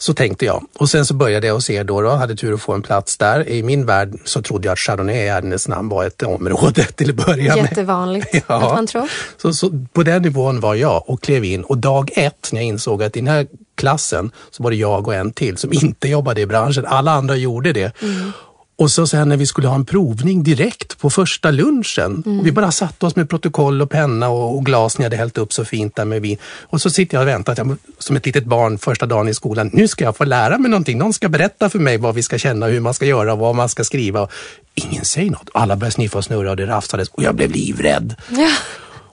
Så 0.00 0.14
tänkte 0.14 0.44
jag. 0.44 0.64
Och 0.78 0.90
sen 0.90 1.06
så 1.06 1.14
började 1.14 1.46
jag 1.46 1.54
hos 1.54 1.70
er 1.70 1.84
då, 1.84 2.00
då, 2.00 2.10
hade 2.10 2.36
tur 2.36 2.54
att 2.54 2.60
få 2.60 2.72
en 2.72 2.82
plats 2.82 3.16
där. 3.16 3.48
I 3.48 3.62
min 3.62 3.86
värld 3.86 4.14
så 4.24 4.42
trodde 4.42 4.68
jag 4.68 4.72
att 4.72 4.78
Chardonnay 4.78 5.16
i 5.16 5.28
ärendets 5.28 5.68
namn 5.68 5.88
var 5.88 6.04
ett 6.04 6.22
område 6.22 6.84
till 6.94 7.10
att 7.10 7.26
börja 7.26 7.56
med. 7.56 7.64
Jättevanligt 7.64 8.28
ja. 8.46 8.54
att 8.56 8.62
man 8.62 8.86
tror. 8.86 9.10
Så, 9.36 9.52
så 9.52 9.86
på 9.92 10.02
den 10.02 10.22
nivån 10.22 10.60
var 10.60 10.74
jag 10.74 11.10
och 11.10 11.22
klev 11.22 11.44
in 11.44 11.64
och 11.64 11.78
dag 11.78 12.10
ett 12.14 12.48
när 12.52 12.60
jag 12.60 12.66
insåg 12.66 13.02
att 13.02 13.16
i 13.16 13.20
den 13.20 13.28
här 13.28 13.46
klassen 13.74 14.30
så 14.50 14.62
var 14.62 14.70
det 14.70 14.76
jag 14.76 15.08
och 15.08 15.14
en 15.14 15.32
till 15.32 15.56
som 15.56 15.72
inte 15.72 16.08
jobbade 16.08 16.40
i 16.40 16.46
branschen. 16.46 16.86
Alla 16.86 17.12
andra 17.12 17.36
gjorde 17.36 17.72
det. 17.72 18.02
Mm. 18.02 18.32
Och 18.78 18.90
så 18.90 19.06
sen 19.06 19.28
när 19.28 19.36
vi 19.36 19.46
skulle 19.46 19.68
ha 19.68 19.74
en 19.74 19.84
provning 19.84 20.42
direkt 20.42 20.98
på 20.98 21.10
första 21.10 21.50
lunchen. 21.50 22.22
Mm. 22.26 22.40
Och 22.40 22.46
vi 22.46 22.52
bara 22.52 22.72
satte 22.72 23.06
oss 23.06 23.16
med 23.16 23.30
protokoll 23.30 23.82
och 23.82 23.90
penna 23.90 24.28
och, 24.28 24.56
och 24.56 24.66
glas 24.66 24.98
ni 24.98 25.04
hade 25.04 25.16
hällt 25.16 25.38
upp 25.38 25.52
så 25.52 25.64
fint 25.64 25.96
där 25.96 26.04
med 26.04 26.22
vin. 26.22 26.38
Och 26.62 26.80
så 26.80 26.90
sitter 26.90 27.16
jag 27.16 27.22
och 27.22 27.28
väntar 27.28 27.76
som 27.98 28.16
ett 28.16 28.26
litet 28.26 28.44
barn 28.44 28.78
första 28.78 29.06
dagen 29.06 29.28
i 29.28 29.34
skolan. 29.34 29.70
Nu 29.72 29.88
ska 29.88 30.04
jag 30.04 30.16
få 30.16 30.24
lära 30.24 30.58
mig 30.58 30.70
någonting. 30.70 30.98
Någon 30.98 31.12
ska 31.12 31.28
berätta 31.28 31.70
för 31.70 31.78
mig 31.78 31.98
vad 31.98 32.14
vi 32.14 32.22
ska 32.22 32.38
känna, 32.38 32.66
hur 32.66 32.80
man 32.80 32.94
ska 32.94 33.06
göra 33.06 33.32
och 33.32 33.38
vad 33.38 33.54
man 33.54 33.68
ska 33.68 33.84
skriva. 33.84 34.28
Ingen 34.74 35.04
säger 35.04 35.30
något. 35.30 35.50
Alla 35.54 35.76
började 35.76 35.94
sniffa 35.94 36.18
och 36.18 36.24
snurra 36.24 36.50
och 36.50 36.56
det 36.56 36.66
rafsades 36.66 37.08
och 37.08 37.22
jag 37.22 37.34
blev 37.34 37.50
livrädd. 37.50 38.14
Ja. 38.30 38.50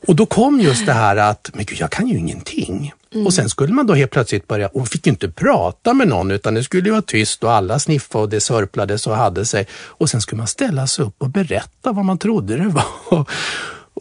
Och 0.08 0.16
då 0.16 0.26
kom 0.26 0.60
just 0.60 0.86
det 0.86 0.94
här 0.94 1.16
att, 1.16 1.52
men 1.54 1.66
gud, 1.66 1.78
jag 1.80 1.92
kan 1.92 2.08
ju 2.08 2.18
ingenting. 2.18 2.94
Mm. 3.16 3.28
Och 3.28 3.34
sen 3.34 3.50
skulle 3.50 3.74
man 3.74 3.88
då 3.88 3.94
helt 3.94 4.12
plötsligt 4.12 4.48
börja, 4.48 4.68
och 4.68 4.88
fick 4.88 5.06
ju 5.06 5.10
inte 5.10 5.30
prata 5.30 5.94
med 5.94 6.08
någon 6.08 6.32
utan 6.32 6.54
det 6.54 6.64
skulle 6.64 6.92
vara 6.92 7.02
tyst 7.02 7.44
och 7.44 7.52
alla 7.52 7.80
sniffade 7.80 8.24
och 8.24 8.30
det 8.30 8.42
sörplades 8.42 9.08
och 9.08 9.16
hade 9.16 9.46
sig. 9.46 9.68
Och 9.74 10.10
sen 10.10 10.22
skulle 10.22 10.38
man 10.38 10.48
ställa 10.48 10.88
sig 10.88 11.06
upp 11.06 11.16
och 11.18 11.30
berätta 11.30 11.92
vad 11.92 12.06
man 12.06 12.18
trodde 12.18 12.58
det 12.58 12.68
var. 12.68 13.26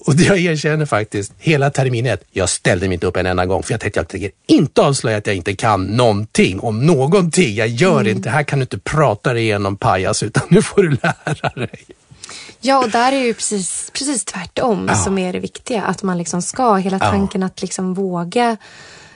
Och 0.07 0.15
jag 0.15 0.39
erkänner 0.39 0.87
faktiskt, 0.87 1.33
hela 1.39 1.71
termin 1.71 2.07
ett, 2.07 2.25
jag 2.31 2.49
ställde 2.49 2.89
mig 2.89 2.95
inte 2.95 3.07
upp 3.07 3.17
en 3.17 3.27
enda 3.27 3.47
gång 3.47 3.63
för 3.63 3.73
jag 3.73 3.81
tänkte 3.81 4.01
jag 4.01 4.09
tänker 4.09 4.31
inte 4.47 4.83
avslöja 4.83 5.19
att 5.19 5.27
jag 5.27 5.37
inte 5.37 5.55
kan 5.55 5.85
någonting 5.85 6.61
om 6.61 6.87
någonting. 6.87 7.55
Jag 7.55 7.69
gör 7.69 8.01
mm. 8.01 8.17
inte, 8.17 8.31
här 8.31 8.43
kan 8.43 8.59
du 8.59 8.63
inte 8.63 8.79
prata 8.79 9.33
dig 9.33 9.43
igenom 9.43 9.77
pajas 9.77 10.23
utan 10.23 10.43
nu 10.49 10.63
får 10.63 10.83
du 10.83 10.91
lära 10.91 11.49
dig. 11.55 11.85
Ja, 12.61 12.85
och 12.85 12.91
där 12.91 13.13
är 13.13 13.17
det 13.17 13.27
ju 13.27 13.35
precis, 13.35 13.91
precis 13.93 14.25
tvärtom 14.25 14.87
ja. 14.89 14.95
som 14.95 15.19
är 15.19 15.33
det 15.33 15.41
viktiga. 15.41 15.83
Att 15.83 16.03
man 16.03 16.19
liksom 16.19 16.43
ska, 16.43 16.75
hela 16.75 16.99
tanken 16.99 17.41
ja. 17.41 17.47
att 17.47 17.63
liksom 17.63 17.95
våga 17.95 18.57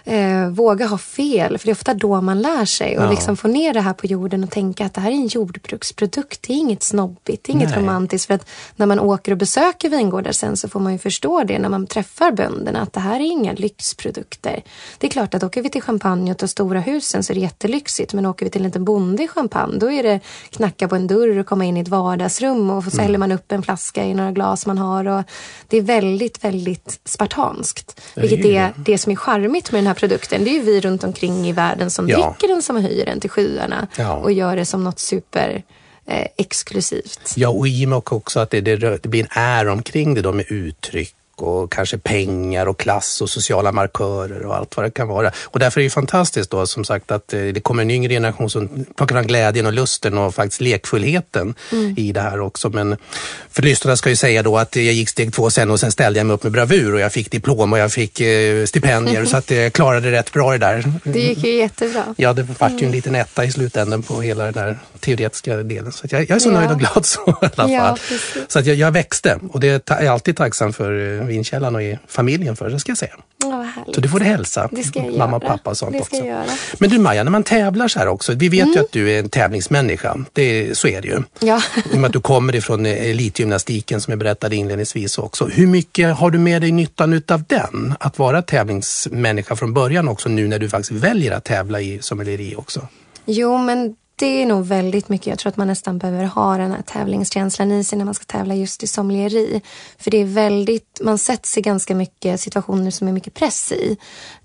eh, 0.08 0.48
våga 0.48 0.86
ha 0.86 0.98
fel. 0.98 1.58
För 1.58 1.66
det 1.66 1.70
är 1.70 1.74
ofta 1.74 1.94
då 1.94 2.20
man 2.20 2.42
lär 2.42 2.64
sig. 2.64 2.98
Och 2.98 3.04
ja. 3.04 3.10
liksom 3.10 3.36
få 3.36 3.48
ner 3.48 3.74
det 3.74 3.80
här 3.80 3.92
på 3.92 4.06
jorden 4.06 4.44
och 4.44 4.50
tänka 4.50 4.86
att 4.86 4.94
det 4.94 5.00
här 5.00 5.10
är 5.10 5.14
en 5.14 5.26
jordbruksprodukt. 5.26 6.42
Det 6.42 6.52
är 6.52 6.56
inget 6.56 6.82
snobbigt, 6.82 7.44
det 7.44 7.52
är 7.52 7.54
inget 7.54 7.70
Nej. 7.70 7.78
romantiskt. 7.78 8.26
För 8.26 8.34
att 8.34 8.48
när 8.76 8.86
man 8.86 9.00
åker 9.00 9.32
och 9.32 9.38
besöker 9.38 9.88
vingårdar 9.88 10.32
sen 10.32 10.56
så 10.56 10.68
får 10.68 10.80
man 10.80 10.92
ju 10.92 10.98
förstå 10.98 11.44
det 11.44 11.58
när 11.58 11.68
man 11.68 11.86
träffar 11.86 12.32
bönderna. 12.32 12.80
Att 12.80 12.92
det 12.92 13.00
här 13.00 13.20
är 13.20 13.24
inga 13.24 13.52
lyxprodukter. 13.52 14.62
Det 14.98 15.06
är 15.06 15.10
klart 15.10 15.34
att 15.34 15.42
åker 15.42 15.62
vi 15.62 15.70
till 15.70 15.82
Champagne 15.82 16.30
och 16.30 16.38
tar 16.38 16.46
stora 16.46 16.80
husen 16.80 17.22
så 17.22 17.32
är 17.32 17.34
det 17.34 17.40
jättelyxigt. 17.40 18.14
Men 18.14 18.26
åker 18.26 18.46
vi 18.46 18.50
till 18.50 18.60
en 18.60 18.66
liten 18.66 18.84
bonde 18.84 19.22
i 19.22 19.28
Champagne 19.28 19.78
då 19.78 19.90
är 19.92 20.02
det 20.02 20.20
knacka 20.50 20.88
på 20.88 20.96
en 20.96 21.06
dörr 21.06 21.38
och 21.38 21.46
komma 21.46 21.64
in 21.64 21.76
i 21.76 21.80
ett 21.80 21.88
vardagsrum 21.88 22.70
och 22.70 22.84
så 22.84 22.90
mm. 22.90 23.02
häller 23.02 23.18
man 23.18 23.32
upp 23.32 23.52
en 23.52 23.62
flaska 23.62 24.04
i 24.04 24.14
några 24.14 24.32
glas 24.32 24.66
man 24.66 24.78
har. 24.78 25.04
Och 25.04 25.22
det 25.68 25.76
är 25.76 25.82
väldigt, 25.82 26.44
väldigt 26.44 27.00
spartanskt. 27.04 28.00
Vilket 28.14 28.44
är 28.44 28.72
det 28.76 28.98
som 28.98 29.12
är 29.12 29.16
charmigt 29.16 29.72
med 29.72 29.78
den 29.78 29.86
här 29.86 29.94
produkten. 29.98 30.44
Det 30.44 30.50
är 30.50 30.52
ju 30.52 30.62
vi 30.62 30.80
runt 30.80 31.04
omkring 31.04 31.48
i 31.48 31.52
världen 31.52 31.90
som 31.90 32.08
ja. 32.08 32.16
dricker 32.16 32.54
den, 32.54 32.62
som 32.62 32.76
höjer 32.76 33.06
den 33.06 33.20
till 33.20 33.30
skyarna 33.30 33.86
ja. 33.96 34.14
och 34.14 34.32
gör 34.32 34.56
det 34.56 34.64
som 34.64 34.84
något 34.84 34.98
super 34.98 35.62
eh, 36.06 36.26
exklusivt. 36.36 37.34
Ja, 37.36 37.48
och 37.48 37.68
i 37.68 37.84
och 37.84 37.88
med 37.88 38.02
också 38.04 38.40
att 38.40 38.50
det, 38.50 38.60
det, 38.60 38.76
det 38.76 39.08
blir 39.08 39.20
en 39.20 39.28
är 39.30 39.68
omkring 39.68 40.14
det 40.14 40.22
då 40.22 40.32
med 40.32 40.44
uttryck 40.48 41.14
och 41.42 41.72
kanske 41.72 41.98
pengar 41.98 42.66
och 42.66 42.78
klass 42.78 43.20
och 43.20 43.30
sociala 43.30 43.72
markörer 43.72 44.46
och 44.46 44.56
allt 44.56 44.76
vad 44.76 44.86
det 44.86 44.90
kan 44.90 45.08
vara. 45.08 45.32
Och 45.44 45.58
därför 45.58 45.80
är 45.80 45.84
det 45.84 45.90
fantastiskt 45.90 46.50
då 46.50 46.66
som 46.66 46.84
sagt 46.84 47.10
att 47.10 47.32
eh, 47.32 47.40
det 47.40 47.60
kommer 47.60 47.82
en 47.82 47.90
yngre 47.90 48.14
generation 48.14 48.50
som 48.50 48.84
plockar 48.96 49.16
fram 49.16 49.26
glädjen 49.26 49.66
och 49.66 49.72
lusten 49.72 50.18
och 50.18 50.34
faktiskt 50.34 50.60
lekfullheten 50.60 51.54
mm. 51.72 51.94
i 51.96 52.12
det 52.12 52.20
här 52.20 52.40
också. 52.40 52.68
Men 52.70 52.96
för 53.50 53.62
lyssnarna 53.62 53.96
ska 53.96 54.10
jag 54.10 54.18
säga 54.18 54.42
då 54.42 54.58
att 54.58 54.76
jag 54.76 54.84
gick 54.84 55.08
steg 55.08 55.34
två 55.34 55.50
sen 55.50 55.70
och 55.70 55.80
sen 55.80 55.92
ställde 55.92 56.20
jag 56.20 56.26
mig 56.26 56.34
upp 56.34 56.42
med 56.42 56.52
bravur 56.52 56.94
och 56.94 57.00
jag 57.00 57.12
fick 57.12 57.30
diplom 57.30 57.72
och 57.72 57.78
jag 57.78 57.92
fick 57.92 58.20
eh, 58.20 58.64
stipendier 58.64 59.24
så 59.24 59.36
att 59.36 59.50
jag 59.50 59.72
klarade 59.72 60.10
rätt 60.10 60.32
bra 60.32 60.52
det 60.52 60.58
där. 60.58 60.92
Det 61.04 61.20
gick 61.20 61.44
ju 61.44 61.54
jättebra. 61.54 62.14
Ja, 62.16 62.32
det 62.32 62.42
var 62.42 62.68
ju 62.68 62.74
en 62.74 62.78
mm. 62.78 62.92
liten 62.92 63.14
etta 63.14 63.44
i 63.44 63.52
slutändan 63.52 64.02
på 64.02 64.20
hela 64.20 64.44
den 64.44 64.52
där 64.52 64.78
teoretiska 65.00 65.56
delen. 65.56 65.92
Så 65.92 66.06
jag, 66.10 66.20
jag, 66.20 66.30
är 66.30 66.38
så 66.38 66.48
ja. 66.48 66.52
nöjd 66.52 66.70
och 66.70 66.78
glad 66.78 67.06
så 67.06 67.20
i 67.30 67.34
alla 67.40 67.50
fall. 67.50 67.70
Ja, 67.70 67.96
så 68.48 68.58
att 68.58 68.66
jag, 68.66 68.76
jag 68.76 68.90
växte 68.90 69.38
och 69.52 69.60
det 69.60 69.90
är 69.90 70.02
jag 70.02 70.12
alltid 70.12 70.36
tacksam 70.36 70.72
för 70.72 71.20
eh, 71.20 71.27
vinkällan 71.28 71.74
och 71.74 71.82
i 71.82 71.98
familjen 72.06 72.56
för, 72.56 72.70
det 72.70 72.80
ska 72.80 72.90
jag 72.90 72.98
säga. 72.98 73.14
Ja, 73.42 73.66
så 73.94 74.00
du 74.00 74.08
får 74.08 74.20
hälsa 74.20 74.68
det 74.72 74.82
ska 74.82 75.02
mamma 75.02 75.36
och 75.36 75.42
pappa 75.42 75.70
och 75.70 75.76
sånt 75.76 75.92
det 75.92 76.04
ska 76.04 76.16
också. 76.16 76.28
Göra. 76.28 76.44
Men 76.78 76.90
du 76.90 76.98
Maja, 76.98 77.24
när 77.24 77.30
man 77.30 77.42
tävlar 77.42 77.88
så 77.88 77.98
här 77.98 78.08
också, 78.08 78.34
vi 78.34 78.48
vet 78.48 78.62
mm. 78.62 78.74
ju 78.74 78.80
att 78.80 78.92
du 78.92 79.10
är 79.10 79.18
en 79.18 79.28
tävlingsmänniska. 79.28 80.16
Det, 80.32 80.78
så 80.78 80.88
är 80.88 81.02
det 81.02 81.08
ju. 81.08 81.22
Ja. 81.40 81.62
I 81.92 81.94
och 81.94 82.00
med 82.00 82.08
att 82.08 82.12
du 82.12 82.20
kommer 82.20 82.56
ifrån 82.56 82.86
elitgymnastiken 82.86 84.00
som 84.00 84.12
jag 84.12 84.18
berättade 84.18 84.56
inledningsvis 84.56 85.18
också. 85.18 85.46
Hur 85.46 85.66
mycket 85.66 86.16
har 86.16 86.30
du 86.30 86.38
med 86.38 86.62
dig 86.62 86.72
nyttan 86.72 87.12
utav 87.12 87.44
den? 87.46 87.94
Att 88.00 88.18
vara 88.18 88.42
tävlingsmänniska 88.42 89.56
från 89.56 89.74
början 89.74 90.08
också 90.08 90.28
nu 90.28 90.48
när 90.48 90.58
du 90.58 90.68
faktiskt 90.68 90.92
väljer 90.92 91.32
att 91.32 91.44
tävla 91.44 91.80
i 91.80 91.98
sommelieri 92.02 92.54
också? 92.56 92.88
Jo, 93.26 93.58
men 93.58 93.96
det 94.18 94.42
är 94.42 94.46
nog 94.46 94.66
väldigt 94.66 95.08
mycket. 95.08 95.26
Jag 95.26 95.38
tror 95.38 95.50
att 95.50 95.56
man 95.56 95.66
nästan 95.66 95.98
behöver 95.98 96.24
ha 96.24 96.56
den 96.56 96.70
här 96.72 96.82
tävlingskänslan 96.82 97.72
i 97.72 97.84
sig 97.84 97.98
när 97.98 98.04
man 98.04 98.14
ska 98.14 98.24
tävla 98.24 98.54
just 98.54 98.82
i 98.82 98.86
sommelieri. 98.86 99.62
För 99.98 100.10
det 100.10 100.18
är 100.18 100.24
väldigt, 100.24 101.00
man 101.02 101.18
sätts 101.18 101.58
i 101.58 101.60
ganska 101.60 101.94
mycket 101.94 102.40
situationer 102.40 102.90
som 102.90 103.08
är 103.08 103.12
mycket 103.12 103.34
press 103.34 103.72
i. 103.72 103.96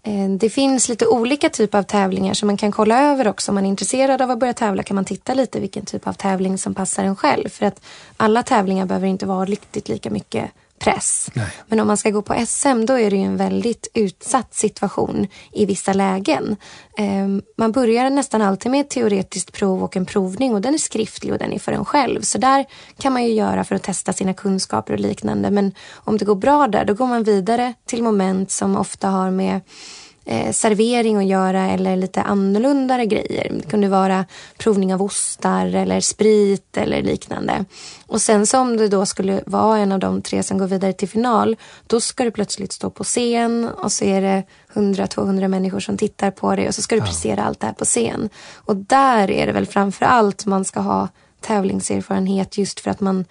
Eh, 0.04 0.30
det 0.30 0.50
finns 0.50 0.90
lite 0.90 1.08
olika 1.08 1.50
typer 1.50 1.78
av 1.78 1.84
tävlingar 1.84 2.34
som 2.34 2.48
man 2.48 2.58
kan 2.58 2.72
kolla 2.72 3.12
över 3.12 3.28
också. 3.28 3.52
Om 3.52 3.56
man 3.56 3.66
är 3.66 3.70
intresserad 3.70 4.22
av 4.22 4.32
att 4.32 4.40
börja 4.40 4.54
tävla 4.54 4.84
kan 4.84 4.96
man 4.96 5.06
titta 5.06 5.34
lite 5.34 5.60
vilken 5.60 5.86
typ 5.86 6.08
av 6.08 6.14
tävling 6.14 6.58
som 6.58 6.74
passar 6.74 7.04
en 7.04 7.16
själv. 7.16 7.50
För 7.50 7.66
att 7.66 7.82
alla 8.18 8.44
tävlingar 8.44 8.86
behöver 8.86 9.08
inte 9.08 9.26
vara 9.26 9.46
riktigt 9.46 9.90
lika 9.90 10.10
mycket 10.10 10.52
press. 10.80 11.30
Nej. 11.34 11.48
Men 11.68 11.80
om 11.80 11.88
man 11.88 11.98
ska 11.98 12.10
gå 12.10 12.22
på 12.22 12.46
SM 12.48 12.86
då 12.86 13.00
är 13.00 13.10
det 13.10 13.16
ju 13.16 13.24
en 13.24 13.38
väldigt 13.38 13.88
utsatt 13.94 14.54
situation 14.54 15.28
i 15.52 15.66
vissa 15.66 15.94
lägen. 15.94 16.56
Ehm, 16.98 17.42
man 17.58 17.72
börjar 17.72 18.10
nästan 18.10 18.42
alltid 18.42 18.72
med 18.72 18.82
ett 18.82 18.90
teoretiskt 18.90 19.52
prov 19.52 19.84
och 19.84 19.98
en 19.98 20.06
provning 20.06 20.54
och 20.54 20.62
den 20.62 20.74
är 20.74 20.78
skriftlig 20.78 21.34
och 21.34 21.40
den 21.40 21.54
är 21.54 21.60
för 21.60 21.72
en 21.72 21.86
själv. 21.86 22.22
Så 22.22 22.38
där 22.38 22.66
kan 22.98 23.14
man 23.14 23.24
ju 23.24 23.34
göra 23.34 23.64
för 23.64 23.76
att 23.76 23.84
testa 23.84 24.14
sina 24.14 24.34
kunskaper 24.34 24.94
och 24.94 25.00
liknande. 25.00 25.52
Men 25.52 25.72
om 25.94 26.18
det 26.18 26.26
går 26.26 26.36
bra 26.36 26.68
där 26.68 26.86
då 26.86 26.94
går 26.94 27.08
man 27.08 27.24
vidare 27.24 27.74
till 27.86 28.04
moment 28.04 28.52
som 28.52 28.78
ofta 28.78 29.08
har 29.08 29.32
med 29.32 29.62
eh, 30.26 30.52
servering 30.52 31.18
att 31.18 31.26
göra 31.26 31.70
eller 31.70 31.96
lite 31.96 32.22
annorlunda 32.22 33.06
grejer. 33.06 33.52
Det 33.56 33.70
kunde 33.70 33.88
vara 33.88 34.26
provning 34.58 34.94
av 34.94 35.02
ostar 35.02 35.66
eller 35.66 36.00
sprit 36.00 36.78
eller 36.78 37.02
liknande. 37.02 37.66
Och 38.08 38.22
sen 38.22 38.48
så 38.48 38.60
om 38.60 38.78
du 38.78 38.88
då 38.88 39.06
skulle 39.06 39.44
vara 39.46 39.78
en 39.78 39.92
av 39.92 40.00
de 40.00 40.22
tre 40.22 40.44
som 40.44 40.58
går 40.58 40.68
vidare 40.68 40.94
till 40.94 41.10
final, 41.10 41.56
då 41.88 42.02
ska 42.02 42.24
du 42.24 42.32
plötsligt 42.32 42.72
stå 42.72 42.90
på 42.90 43.04
scen 43.04 43.70
och 43.70 43.92
så 43.92 44.06
är 44.06 44.22
det 44.22 44.44
100-200 44.74 45.48
människor 45.48 45.80
som 45.80 45.98
tittar 45.98 46.32
på 46.32 46.56
dig 46.56 46.68
och 46.68 46.76
så 46.76 46.82
ska 46.82 46.96
du 46.96 47.02
ja. 47.02 47.06
prestera 47.06 47.44
allt 47.44 47.60
det 47.60 47.68
här 47.68 47.74
på 47.74 47.86
scen. 47.86 48.30
Och 48.56 48.76
där 48.76 49.32
är 49.32 49.46
det 49.46 49.54
väl 49.54 49.66
framför 49.66 50.06
allt 50.06 50.46
man 50.46 50.66
ska 50.66 50.80
ha 50.80 51.08
tävlingserfarenhet 51.42 52.58
just 52.58 52.80
för 52.80 52.92
att 52.92 53.00
man, 53.00 53.26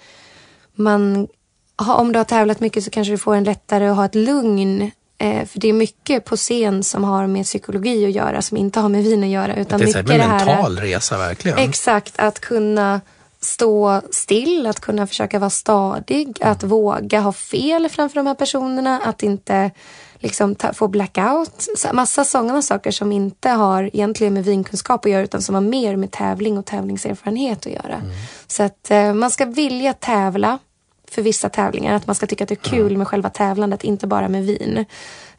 man 0.75 1.29
om 1.77 2.13
du 2.13 2.19
har 2.19 2.25
tävlat 2.25 2.61
mycket 2.61 2.85
så 2.85 2.91
kanske 2.91 3.13
du 3.13 3.19
får 3.19 3.35
en 3.35 3.45
lättare 3.45 3.89
att 3.89 3.97
ha 3.97 4.05
ett 4.05 4.15
lugn 4.15 4.91
Eh, 5.23 5.47
för 5.47 5.61
det 5.61 5.69
är 5.69 5.73
mycket 5.73 6.25
på 6.25 6.37
scen 6.37 6.83
som 6.83 7.05
har 7.05 7.27
med 7.27 7.45
psykologi 7.45 8.07
att 8.07 8.13
göra 8.13 8.43
som 8.43 8.57
inte 8.57 8.81
har 8.81 8.89
med 8.89 9.05
vin 9.05 9.25
att 9.25 9.31
göra. 9.31 9.57
Utan 9.57 9.81
det 9.81 9.85
är 9.85 9.87
mycket 9.87 10.11
en 10.11 10.19
det 10.19 10.25
här, 10.25 10.47
mental 10.47 10.79
resa 10.79 11.19
verkligen. 11.19 11.59
Exakt, 11.59 12.15
att 12.17 12.39
kunna 12.41 13.01
stå 13.41 14.01
still, 14.11 14.67
att 14.67 14.81
kunna 14.81 15.07
försöka 15.07 15.39
vara 15.39 15.51
stadig, 15.51 16.39
att 16.41 16.63
våga 16.63 17.21
ha 17.21 17.33
fel 17.33 17.89
framför 17.89 18.15
de 18.17 18.27
här 18.27 18.35
personerna, 18.35 19.01
att 19.05 19.23
inte 19.23 19.71
liksom 20.19 20.55
ta, 20.55 20.73
få 20.73 20.89
blackout. 20.89 21.69
Massa 21.93 22.25
sådana 22.25 22.63
saker 22.63 22.91
som 22.91 23.13
inte 23.13 23.49
har 23.49 23.91
egentligen 23.93 24.35
med 24.35 24.45
vinkunskap 24.45 25.05
att 25.05 25.11
göra 25.11 25.23
utan 25.23 25.43
som 25.43 25.55
har 25.55 25.63
mer 25.63 25.97
med 25.97 26.11
tävling 26.11 26.59
och 26.59 26.67
tävlingserfarenhet 26.67 27.67
att 27.67 27.73
göra. 27.73 27.95
Mm. 27.95 28.11
Så 28.47 28.63
att 28.63 28.91
eh, 28.91 29.15
man 29.15 29.31
ska 29.31 29.45
vilja 29.45 29.93
tävla 29.93 30.59
för 31.13 31.23
vissa 31.23 31.49
tävlingar. 31.49 31.95
Att 31.95 32.07
man 32.07 32.15
ska 32.15 32.27
tycka 32.27 32.45
att 32.45 32.49
det 32.49 32.67
är 32.67 32.71
kul 32.71 32.97
med 32.97 33.09
själva 33.09 33.31
tävlandet, 33.31 33.85
inte 33.85 34.07
bara 34.07 34.29
med 34.29 34.47
vin. 34.47 34.85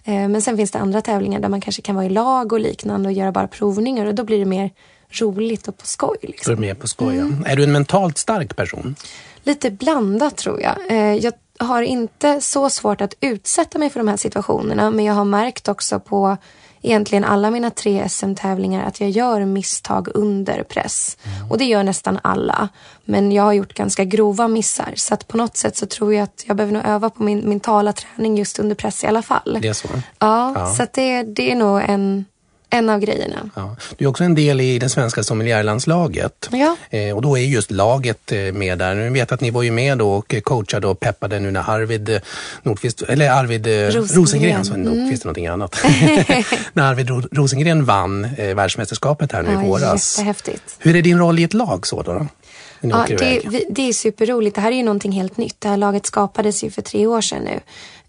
Eh, 0.04 0.28
men 0.28 0.42
sen 0.42 0.58
finns 0.58 0.72
det 0.72 0.80
andra 0.80 1.02
tävlingar 1.02 1.40
där 1.40 1.50
man 1.50 1.62
kanske 1.62 1.82
kan 1.82 1.96
vara 1.96 2.06
i 2.06 2.10
lag 2.10 2.54
och 2.54 2.60
liknande 2.60 3.10
och 3.10 3.14
göra 3.14 3.32
bara 3.32 3.48
provningar 3.48 4.06
och 4.06 4.16
då 4.16 4.24
blir 4.24 4.40
det 4.40 4.46
mer 4.46 4.70
roligt 5.10 5.68
och 5.68 5.78
på 5.78 5.86
skoj. 5.86 6.18
Liksom. 6.22 6.54
Är 6.54 6.58
med 6.58 6.80
på 6.80 6.88
skoj, 6.88 7.18
mm. 7.18 7.46
Är 7.48 7.56
du 7.56 7.64
en 7.64 7.72
mentalt 7.72 8.18
stark 8.18 8.56
person? 8.56 8.96
Lite 9.44 9.72
blandat 9.72 10.38
tror 10.38 10.62
jag. 10.62 10.76
Eh, 10.90 11.16
jag 11.16 11.34
har 11.60 11.82
inte 11.82 12.42
så 12.42 12.70
svårt 12.70 13.02
att 13.02 13.14
utsätta 13.20 13.80
mig 13.80 13.90
för 13.90 14.00
de 14.00 14.08
här 14.08 14.18
situationerna 14.18 14.92
men 14.92 15.06
jag 15.06 15.14
har 15.14 15.26
märkt 15.26 15.68
också 15.68 16.00
på 16.00 16.38
egentligen 16.84 17.24
alla 17.24 17.52
mina 17.52 17.70
tre 17.70 18.10
SM-tävlingar 18.10 18.86
att 18.88 19.02
jag 19.02 19.10
gör 19.10 19.46
misstag 19.46 20.08
under 20.14 20.64
press. 20.64 21.18
Mm. 21.24 21.52
Och 21.52 21.58
det 21.58 21.66
gör 21.66 21.84
nästan 21.84 22.20
alla. 22.24 22.70
Men 23.06 23.32
jag 23.32 23.44
har 23.44 23.54
gjort 23.54 23.74
ganska 23.74 24.06
grova 24.06 24.48
missar. 24.48 24.94
Så 24.96 25.14
att 25.14 25.28
på 25.28 25.38
något 25.38 25.58
sätt 25.58 25.78
så 25.78 25.86
tror 25.86 26.14
jag 26.14 26.24
att 26.24 26.44
jag 26.48 26.58
behöver 26.58 26.74
nog 26.74 26.86
öva 26.86 27.10
på 27.10 27.24
min 27.24 27.40
mentala 27.40 27.94
träning 27.94 28.38
just 28.38 28.60
under 28.60 28.76
press 28.76 29.04
i 29.04 29.08
alla 29.08 29.22
fall. 29.22 29.58
Det 29.62 29.68
är 29.68 29.74
så? 29.74 29.88
Ja, 30.20 30.54
ja. 30.56 30.74
så 30.74 30.84
att 30.84 30.94
det, 30.94 31.24
det 31.24 31.52
är 31.52 31.56
nog 31.56 31.82
en 31.82 32.26
en 32.74 32.90
av 32.90 33.00
grejerna. 33.00 33.50
Ja. 33.56 33.76
Du 33.98 34.06
är 34.06 34.10
också 34.10 34.24
en 34.24 34.36
del 34.36 34.62
i 34.62 34.80
det 34.80 34.90
svenska 34.90 35.24
sommelierlandslaget. 35.24 36.50
Ja. 36.52 36.76
Eh, 36.90 37.16
och 37.16 37.22
då 37.22 37.38
är 37.38 37.42
just 37.42 37.72
laget 37.72 38.32
eh, 38.32 38.40
med 38.40 38.78
där. 38.78 38.96
Nu 38.96 39.10
vet 39.10 39.32
att 39.32 39.42
ni 39.42 39.52
var 39.52 39.64
ju 39.64 39.72
med 39.72 39.98
då 39.98 40.14
och 40.14 40.36
coachade 40.44 40.88
och 40.88 41.00
peppade 41.00 41.40
nu 41.40 41.52
när 41.52 41.70
Arvid 41.70 42.10
eh, 42.10 42.22
Nordqvist, 42.64 43.02
eller 43.02 43.32
Arvid 43.32 43.68
eh, 43.68 43.72
Rosengren, 43.72 44.08
Rosengren 44.08 44.66
så 44.66 44.74
mm. 44.74 44.86
Nordqvist 44.86 45.24
är 45.24 45.28
någonting 45.28 45.48
annat. 45.48 45.76
när 46.74 46.84
Arvid 46.84 47.10
Rosengren 47.32 47.86
vann 47.86 48.28
eh, 48.38 48.56
världsmästerskapet 48.56 49.32
här 49.32 49.44
nu 49.44 49.52
ja, 49.54 49.64
i 49.64 49.68
våras. 49.68 50.18
Jättehäftigt. 50.18 50.76
Hur 50.80 50.96
är 50.96 51.02
din 51.02 51.20
roll 51.20 51.40
i 51.40 51.44
ett 51.44 51.54
lag 51.54 51.88
så 51.88 52.02
då? 52.02 52.28
Ja, 52.82 53.06
det, 53.08 53.42
det, 53.70 53.90
är 53.90 53.94
superroligt. 53.94 54.56
Det 54.56 54.62
här 54.62 54.72
är 54.72 54.76
ju 54.76 54.84
någonting 54.84 55.12
helt 55.12 55.38
nytt. 55.38 55.62
Det 55.62 55.70
här 55.70 55.78
laget 55.78 56.06
skapades 56.06 56.64
ju 56.64 56.72
för 56.72 56.82
tre 56.82 57.08
år 57.08 57.22
sedan 57.22 57.44
nu. 57.44 57.60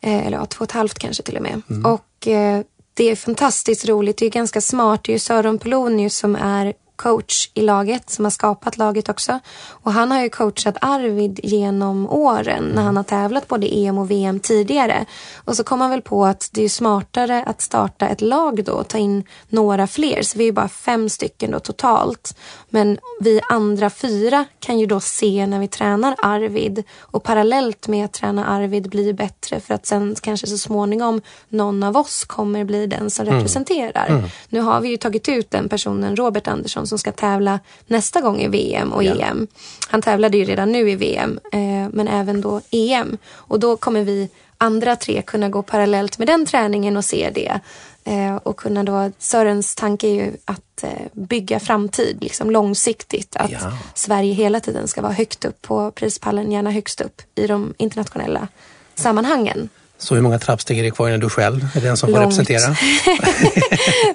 Eh, 0.01 0.27
eller 0.27 0.37
ja, 0.37 0.47
två 0.47 0.59
och 0.59 0.65
ett 0.65 0.73
halvt 0.73 0.99
kanske 0.99 1.23
till 1.23 1.37
och 1.37 1.43
med. 1.43 1.63
Mm. 1.71 1.93
Och 1.93 2.29
eh, 2.29 2.63
det 2.95 3.11
är 3.11 3.17
fantastiskt 3.17 3.89
roligt. 3.89 4.17
Det 4.17 4.27
är 4.27 4.31
ganska 4.31 4.61
smart. 4.61 5.05
Det 5.05 5.11
är 5.11 5.15
ju 5.15 5.19
Sören 5.19 5.59
Polonius 5.59 6.17
som 6.17 6.37
är 6.37 6.73
coach 6.97 7.51
i 7.55 7.63
laget 7.63 8.11
som 8.11 8.25
har 8.25 8.31
skapat 8.31 8.79
laget 8.79 9.09
också. 9.09 9.41
Och 9.69 9.93
han 9.93 10.11
har 10.11 10.23
ju 10.23 10.29
coachat 10.29 10.77
Arvid 10.81 11.41
genom 11.43 12.11
åren 12.11 12.65
när 12.75 12.83
han 12.83 12.97
har 12.97 13.05
tävlat 13.05 13.49
både 13.49 13.67
EM 13.77 13.99
och 13.99 14.11
VM 14.11 14.41
tidigare. 14.41 15.05
Och 15.35 15.57
så 15.57 15.65
kom 15.65 15.81
han 15.81 15.91
väl 15.91 16.03
på 16.03 16.25
att 16.25 16.51
det 16.53 16.65
är 16.65 16.69
smartare 16.69 17.45
att 17.47 17.61
starta 17.61 18.09
ett 18.09 18.21
lag 18.21 18.65
då 18.65 18.73
och 18.73 18.89
ta 18.89 18.99
in 18.99 19.25
några 19.49 19.87
fler. 19.87 20.23
Så 20.23 20.39
vi 20.39 20.49
är 20.49 20.53
bara 20.53 20.69
fem 20.69 21.09
stycken 21.09 21.51
då 21.51 21.61
totalt. 21.61 22.37
Men 22.69 22.99
vi 23.21 23.41
andra 23.49 23.91
fyra 23.91 24.45
kan 24.61 24.79
ju 24.79 24.87
då 24.87 25.01
se 25.01 25.47
när 25.47 25.61
vi 25.61 25.69
tränar 25.69 26.15
Arvid 26.23 26.83
och 27.01 27.23
parallellt 27.23 27.89
med 27.89 28.05
att 28.05 28.13
träna 28.13 28.47
Arvid 28.47 28.91
bli 28.91 29.13
bättre 29.13 29.61
för 29.61 29.75
att 29.75 29.87
sen 29.87 30.17
kanske 30.21 30.47
så 30.47 30.59
småningom 30.59 31.21
någon 31.49 31.83
av 31.83 31.97
oss 31.97 32.25
kommer 32.25 32.65
bli 32.65 32.87
den 32.87 33.11
som 33.11 33.27
mm. 33.27 33.39
representerar. 33.39 34.07
Mm. 34.09 34.25
Nu 34.49 34.61
har 34.61 34.81
vi 34.81 34.89
ju 34.89 34.97
tagit 34.97 35.29
ut 35.29 35.51
den 35.51 35.69
personen, 35.69 36.17
Robert 36.17 36.49
Andersson, 36.49 36.84
som 36.87 36.99
ska 36.99 37.13
tävla 37.13 37.61
nästa 37.87 38.21
gång 38.21 38.41
i 38.41 38.49
VM 38.49 38.93
och 38.93 39.05
yeah. 39.05 39.31
EM. 39.31 39.47
Han 39.89 40.03
tävlade 40.03 40.37
ju 40.39 40.45
redan 40.45 40.73
nu 40.73 40.91
i 40.91 40.97
VM, 40.97 41.41
eh, 41.53 41.89
men 41.93 42.09
även 42.09 42.41
då 42.41 42.61
EM. 42.71 43.19
Och 43.33 43.61
då 43.61 43.77
kommer 43.77 44.05
vi 44.05 44.29
andra 44.59 44.97
tre 44.97 45.23
kunna 45.23 45.49
gå 45.49 45.63
parallellt 45.63 46.19
med 46.19 46.29
den 46.29 46.47
träningen 46.47 46.97
och 46.97 47.05
se 47.05 47.31
det. 47.35 47.61
Eh, 48.05 48.37
och 48.37 48.57
kunna 48.57 48.85
då, 48.85 49.11
Sörens 49.19 49.75
tanke 49.75 50.09
är 50.09 50.15
ju 50.15 50.33
att 50.45 50.85
eh, 50.85 50.91
bygga 51.13 51.61
framtid 51.61 52.19
liksom 52.21 52.51
långsiktigt. 52.51 53.37
Att 53.37 53.51
ja. 53.51 53.79
Sverige 53.95 54.35
hela 54.35 54.61
tiden 54.61 54.89
ska 54.89 55.03
vara 55.03 55.13
högt 55.13 55.45
upp 55.45 55.63
på 55.63 55.91
prispallen, 55.91 56.53
gärna 56.53 56.71
högst 56.71 57.01
upp 57.01 57.23
i 57.35 57.47
de 57.47 57.75
internationella 57.79 58.49
sammanhangen. 58.95 59.69
Så 59.99 60.15
hur 60.15 60.23
många 60.23 60.39
trappsteg 60.39 60.79
är 60.79 60.83
det 60.83 60.91
kvar 60.91 61.09
innan 61.09 61.21
du 61.21 61.29
själv 61.29 61.67
är 61.75 61.81
den 61.81 61.97
som 61.97 62.11
långt. 62.11 62.19
får 62.19 62.23
representera? 62.23 62.77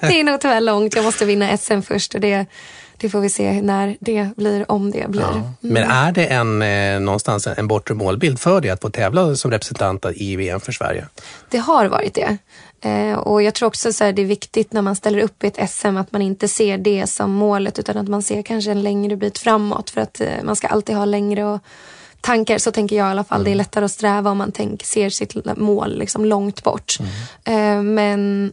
det 0.00 0.20
är 0.20 0.24
nog 0.24 0.40
tyvärr 0.40 0.60
långt. 0.60 0.96
Jag 0.96 1.04
måste 1.04 1.24
vinna 1.24 1.56
SM 1.56 1.80
först 1.80 2.14
och 2.14 2.20
det, 2.20 2.46
det 2.96 3.08
får 3.08 3.20
vi 3.20 3.28
se 3.28 3.62
när 3.62 3.96
det 4.00 4.30
blir, 4.36 4.70
om 4.70 4.90
det 4.90 5.10
blir. 5.10 5.22
Ja. 5.22 5.32
Mm. 5.32 5.52
Men 5.60 5.82
är 5.90 6.12
det 6.12 6.26
en, 6.26 6.62
eh, 6.62 7.00
någonstans 7.00 7.46
en 7.46 7.68
bortre 7.68 7.94
målbild 7.94 8.40
för 8.40 8.60
dig 8.60 8.70
att 8.70 8.80
få 8.80 8.90
tävla 8.90 9.36
som 9.36 9.50
representant 9.50 10.06
i 10.14 10.36
VM 10.36 10.60
för 10.60 10.72
Sverige? 10.72 11.06
Det 11.48 11.58
har 11.58 11.86
varit 11.86 12.14
det. 12.14 12.38
Eh, 12.88 13.18
och 13.18 13.42
jag 13.42 13.54
tror 13.54 13.66
också 13.66 13.88
att 13.88 13.98
det 13.98 14.22
är 14.22 14.26
viktigt 14.26 14.72
när 14.72 14.82
man 14.82 14.96
ställer 14.96 15.18
upp 15.18 15.44
i 15.44 15.46
ett 15.46 15.70
SM 15.70 15.96
att 15.96 16.12
man 16.12 16.22
inte 16.22 16.48
ser 16.48 16.78
det 16.78 17.06
som 17.06 17.30
målet 17.30 17.78
utan 17.78 17.96
att 17.96 18.08
man 18.08 18.22
ser 18.22 18.42
kanske 18.42 18.70
en 18.70 18.82
längre 18.82 19.16
bit 19.16 19.38
framåt 19.38 19.90
för 19.90 20.00
att 20.00 20.20
eh, 20.20 20.28
man 20.42 20.56
ska 20.56 20.68
alltid 20.68 20.96
ha 20.96 21.04
längre 21.04 21.44
och 21.44 21.60
tankar. 22.20 22.58
Så 22.58 22.72
tänker 22.72 22.96
jag 22.96 23.06
i 23.06 23.10
alla 23.10 23.24
fall. 23.24 23.44
Det 23.44 23.50
är 23.50 23.52
mm. 23.52 23.58
lättare 23.58 23.84
att 23.84 23.90
sträva 23.90 24.30
om 24.30 24.38
man 24.38 24.52
tänk, 24.52 24.84
ser 24.84 25.10
sitt 25.10 25.56
mål 25.56 25.98
liksom 25.98 26.24
långt 26.24 26.62
bort. 26.62 26.98
Mm. 27.44 27.78
Eh, 27.78 27.82
men, 27.82 28.52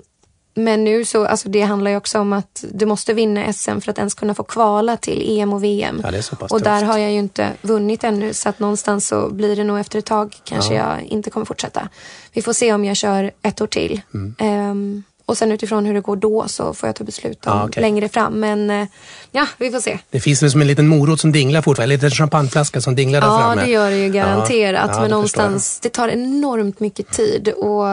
men 0.53 0.83
nu 0.83 1.05
så, 1.05 1.25
alltså 1.25 1.49
det 1.49 1.61
handlar 1.61 1.91
ju 1.91 1.97
också 1.97 2.19
om 2.19 2.33
att 2.33 2.65
du 2.71 2.85
måste 2.85 3.13
vinna 3.13 3.53
SM 3.53 3.79
för 3.79 3.91
att 3.91 3.97
ens 3.97 4.13
kunna 4.13 4.33
få 4.33 4.43
kvala 4.43 4.97
till 4.97 5.39
EM 5.39 5.53
och 5.53 5.63
VM. 5.63 6.01
Ja, 6.03 6.21
och 6.49 6.61
där 6.61 6.83
har 6.83 6.97
jag 6.97 7.11
ju 7.11 7.19
inte 7.19 7.53
vunnit 7.61 8.03
ännu 8.03 8.33
så 8.33 8.49
att 8.49 8.59
någonstans 8.59 9.07
så 9.07 9.29
blir 9.29 9.55
det 9.55 9.63
nog 9.63 9.79
efter 9.79 9.99
ett 9.99 10.05
tag 10.05 10.35
kanske 10.43 10.73
ja. 10.73 10.97
jag 10.97 11.03
inte 11.03 11.29
kommer 11.29 11.45
fortsätta. 11.45 11.89
Vi 12.33 12.41
får 12.41 12.53
se 12.53 12.73
om 12.73 12.85
jag 12.85 12.97
kör 12.97 13.31
ett 13.41 13.61
år 13.61 13.67
till. 13.67 14.01
Mm. 14.13 14.35
Um, 14.71 15.03
och 15.27 15.37
sen 15.37 15.51
utifrån 15.51 15.85
hur 15.85 15.93
det 15.93 16.01
går 16.01 16.15
då 16.15 16.47
så 16.47 16.73
får 16.73 16.89
jag 16.89 16.95
ta 16.95 17.03
beslut 17.03 17.47
om 17.47 17.53
ah, 17.53 17.65
okay. 17.65 17.81
längre 17.81 18.09
fram. 18.09 18.39
Men 18.39 18.69
eh, 18.69 18.87
ja, 19.31 19.47
vi 19.57 19.71
får 19.71 19.79
se. 19.79 19.99
Det 20.09 20.19
finns 20.19 20.43
väl 20.43 20.51
som 20.51 20.61
en 20.61 20.67
liten 20.67 20.87
morot 20.87 21.19
som 21.19 21.31
dinglar 21.31 21.61
fortfarande, 21.61 21.95
en 21.95 21.97
liten 21.97 22.11
champagneflaska 22.11 22.81
som 22.81 22.95
dinglar 22.95 23.21
där 23.21 23.27
ja, 23.27 23.37
framme. 23.37 23.61
Ja, 23.61 23.65
det 23.65 23.71
gör 23.71 23.89
det 23.91 23.97
ju 23.97 24.09
garanterat. 24.09 24.89
Ja, 24.93 25.01
men 25.01 25.09
någonstans, 25.09 25.79
det 25.79 25.89
tar 25.89 26.07
enormt 26.07 26.79
mycket 26.79 27.11
tid. 27.11 27.47
Och 27.47 27.85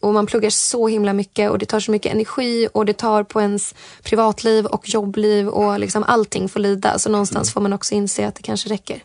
och 0.00 0.14
man 0.14 0.26
pluggar 0.26 0.50
så 0.50 0.88
himla 0.88 1.12
mycket 1.12 1.50
och 1.50 1.58
det 1.58 1.66
tar 1.66 1.80
så 1.80 1.90
mycket 1.90 2.12
energi 2.12 2.68
och 2.72 2.86
det 2.86 2.92
tar 2.92 3.22
på 3.22 3.40
ens 3.40 3.74
privatliv 4.02 4.66
och 4.66 4.88
jobbliv 4.88 5.48
och 5.48 5.80
liksom 5.80 6.04
allting 6.04 6.48
får 6.48 6.60
lida. 6.60 6.98
Så 6.98 7.10
någonstans 7.10 7.48
mm. 7.48 7.52
får 7.52 7.60
man 7.60 7.72
också 7.72 7.94
inse 7.94 8.28
att 8.28 8.34
det 8.34 8.42
kanske 8.42 8.68
räcker. 8.68 9.02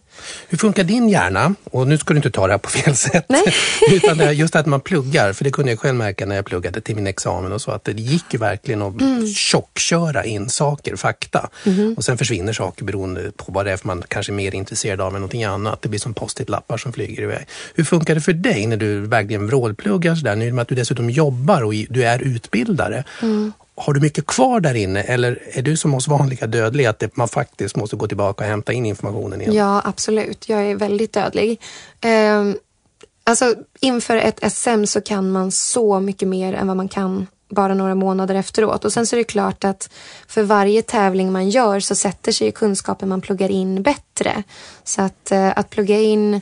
Hur 0.47 0.57
funkar 0.57 0.83
din 0.83 1.09
hjärna? 1.09 1.55
Och 1.63 1.87
nu 1.87 1.97
ska 1.97 2.13
du 2.13 2.17
inte 2.17 2.31
ta 2.31 2.47
det 2.47 2.53
här 2.53 2.57
på 2.57 2.69
fel 2.69 2.95
sätt. 2.95 3.25
Nej. 3.29 3.43
Utan 3.91 4.17
det 4.17 4.31
just 4.31 4.55
att 4.55 4.65
man 4.65 4.81
pluggar, 4.81 5.33
för 5.33 5.43
det 5.43 5.51
kunde 5.51 5.71
jag 5.71 5.79
själv 5.79 5.95
märka 5.95 6.25
när 6.25 6.35
jag 6.35 6.45
pluggade 6.45 6.81
till 6.81 6.95
min 6.95 7.07
examen 7.07 7.51
och 7.51 7.61
så, 7.61 7.71
att 7.71 7.83
det 7.83 7.91
gick 7.91 8.25
ju 8.29 8.39
verkligen 8.39 8.81
att 8.81 9.01
mm. 9.01 9.27
tjockköra 9.27 10.25
in 10.25 10.49
saker, 10.49 10.95
fakta. 10.95 11.49
Mm. 11.65 11.93
Och 11.97 12.03
sen 12.03 12.17
försvinner 12.17 12.53
saker 12.53 12.85
beroende 12.85 13.31
på 13.37 13.51
vad 13.51 13.65
det 13.65 13.71
är 13.71 13.77
för 13.77 13.87
man 13.87 14.03
kanske 14.07 14.31
är 14.31 14.33
mer 14.33 14.55
intresserad 14.55 15.01
av 15.01 15.07
än 15.07 15.13
någonting 15.13 15.43
annat. 15.43 15.81
Det 15.81 15.89
blir 15.89 15.99
som 15.99 16.13
post-it-lappar 16.13 16.77
som 16.77 16.93
flyger 16.93 17.23
iväg. 17.23 17.47
Hur 17.75 17.83
funkar 17.83 18.15
det 18.15 18.21
för 18.21 18.33
dig 18.33 18.67
när 18.67 18.77
du 18.77 18.99
verkligen 18.99 19.47
vrålpluggar 19.47 20.15
sådär? 20.15 20.35
Nu 20.35 20.51
med 20.51 20.61
att 20.61 20.67
du 20.67 20.75
dessutom 20.75 21.09
jobbar 21.09 21.61
och 21.61 21.73
du 21.89 22.05
är 22.05 22.19
utbildare. 22.19 23.03
Mm. 23.21 23.53
Har 23.75 23.93
du 23.93 23.99
mycket 23.99 24.25
kvar 24.25 24.59
där 24.59 24.75
inne 24.75 25.01
eller 25.01 25.39
är 25.53 25.61
du 25.61 25.77
som 25.77 25.93
oss 25.93 26.07
vanliga 26.07 26.47
dödlig 26.47 26.85
att 26.85 27.17
man 27.17 27.27
faktiskt 27.27 27.75
måste 27.75 27.95
gå 27.95 28.07
tillbaka 28.07 28.43
och 28.43 28.49
hämta 28.49 28.73
in 28.73 28.85
informationen 28.85 29.41
igen? 29.41 29.53
Ja, 29.53 29.81
absolut. 29.85 30.49
Jag 30.49 30.61
är 30.63 30.75
väldigt 30.75 31.13
dödlig. 31.13 31.61
Eh, 32.01 32.43
alltså 33.23 33.55
inför 33.79 34.17
ett 34.17 34.53
SM 34.53 34.85
så 34.85 35.01
kan 35.01 35.31
man 35.31 35.51
så 35.51 35.99
mycket 35.99 36.27
mer 36.27 36.53
än 36.53 36.67
vad 36.67 36.77
man 36.77 36.89
kan 36.89 37.27
bara 37.49 37.73
några 37.73 37.95
månader 37.95 38.35
efteråt. 38.35 38.85
Och 38.85 38.93
sen 38.93 39.07
så 39.07 39.15
är 39.15 39.17
det 39.17 39.23
klart 39.23 39.63
att 39.63 39.89
för 40.27 40.43
varje 40.43 40.81
tävling 40.81 41.31
man 41.31 41.49
gör 41.49 41.79
så 41.79 41.95
sätter 41.95 42.31
sig 42.31 42.51
kunskapen 42.51 43.09
man 43.09 43.21
pluggar 43.21 43.51
in 43.51 43.83
bättre. 43.83 44.43
Så 44.83 45.01
att, 45.01 45.31
eh, 45.31 45.57
att 45.57 45.69
plugga 45.69 45.99
in 45.99 46.41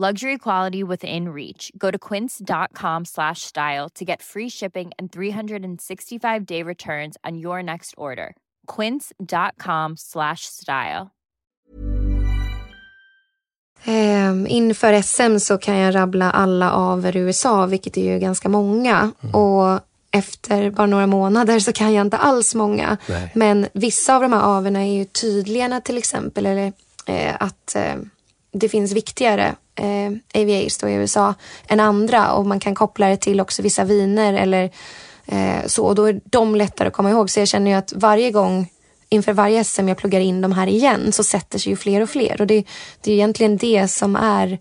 Luxury 0.00 0.38
quality 0.38 0.84
within 0.84 1.28
reach. 1.28 1.72
Go 1.76 1.90
to 1.90 1.98
quince.com 1.98 3.04
slash 3.04 3.42
style 3.42 3.88
to 3.96 4.04
get 4.04 4.22
free 4.22 4.48
shipping 4.48 4.92
and 4.96 5.10
365 5.12 6.46
day 6.46 6.62
returns 6.62 7.16
on 7.24 7.36
your 7.36 7.62
next 7.64 7.94
order. 7.96 8.36
Quince.com 8.76 9.96
slash 9.96 10.40
style. 10.44 11.10
Um, 13.86 14.46
inför 14.46 15.02
SM 15.02 15.38
så 15.38 15.58
kan 15.58 15.76
jag 15.76 15.94
rabbla 15.94 16.30
alla 16.30 16.72
aver 16.72 17.16
i 17.16 17.20
USA, 17.20 17.66
vilket 17.66 17.96
är 17.96 18.12
ju 18.12 18.18
ganska 18.18 18.48
många. 18.48 19.10
Mm. 19.22 19.34
Och 19.34 19.80
efter 20.10 20.70
bara 20.70 20.86
några 20.86 21.06
månader 21.06 21.58
så 21.58 21.72
kan 21.72 21.94
jag 21.94 22.06
inte 22.06 22.16
alls 22.16 22.54
många. 22.54 22.96
Nej. 23.08 23.32
Men 23.34 23.66
vissa 23.72 24.16
av 24.16 24.22
de 24.22 24.32
här 24.32 24.42
averna 24.42 24.80
är 24.80 24.92
ju 24.92 25.04
tydliga 25.04 25.80
till 25.80 25.98
exempel, 25.98 26.46
eller 26.46 26.72
eh, 27.06 27.34
att 27.40 27.76
eh, 27.76 27.94
det 28.52 28.68
finns 28.68 28.92
viktigare 28.92 29.54
eh, 29.78 30.40
AVAs 30.42 30.78
då 30.78 30.88
i 30.88 30.94
USA 30.94 31.34
än 31.68 31.80
andra 31.80 32.32
och 32.32 32.46
man 32.46 32.60
kan 32.60 32.74
koppla 32.74 33.08
det 33.08 33.16
till 33.16 33.40
också 33.40 33.62
vissa 33.62 33.84
viner 33.84 34.34
eller 34.34 34.70
eh, 35.26 35.66
så. 35.66 35.84
Och 35.84 35.94
då 35.94 36.04
är 36.04 36.20
de 36.24 36.54
lättare 36.54 36.88
att 36.88 36.94
komma 36.94 37.10
ihåg. 37.10 37.30
Så 37.30 37.40
jag 37.40 37.48
känner 37.48 37.70
ju 37.70 37.76
att 37.76 37.92
varje 37.96 38.30
gång 38.30 38.66
inför 39.08 39.32
varje 39.32 39.64
SM 39.64 39.88
jag 39.88 39.98
pluggar 39.98 40.20
in 40.20 40.40
de 40.40 40.52
här 40.52 40.66
igen 40.66 41.12
så 41.12 41.24
sätter 41.24 41.58
sig 41.58 41.70
ju 41.70 41.76
fler 41.76 42.00
och 42.00 42.10
fler. 42.10 42.40
Och 42.40 42.46
det, 42.46 42.64
det 43.00 43.12
är 43.12 43.14
egentligen 43.14 43.56
det 43.56 43.88
som 43.88 44.16
är 44.16 44.58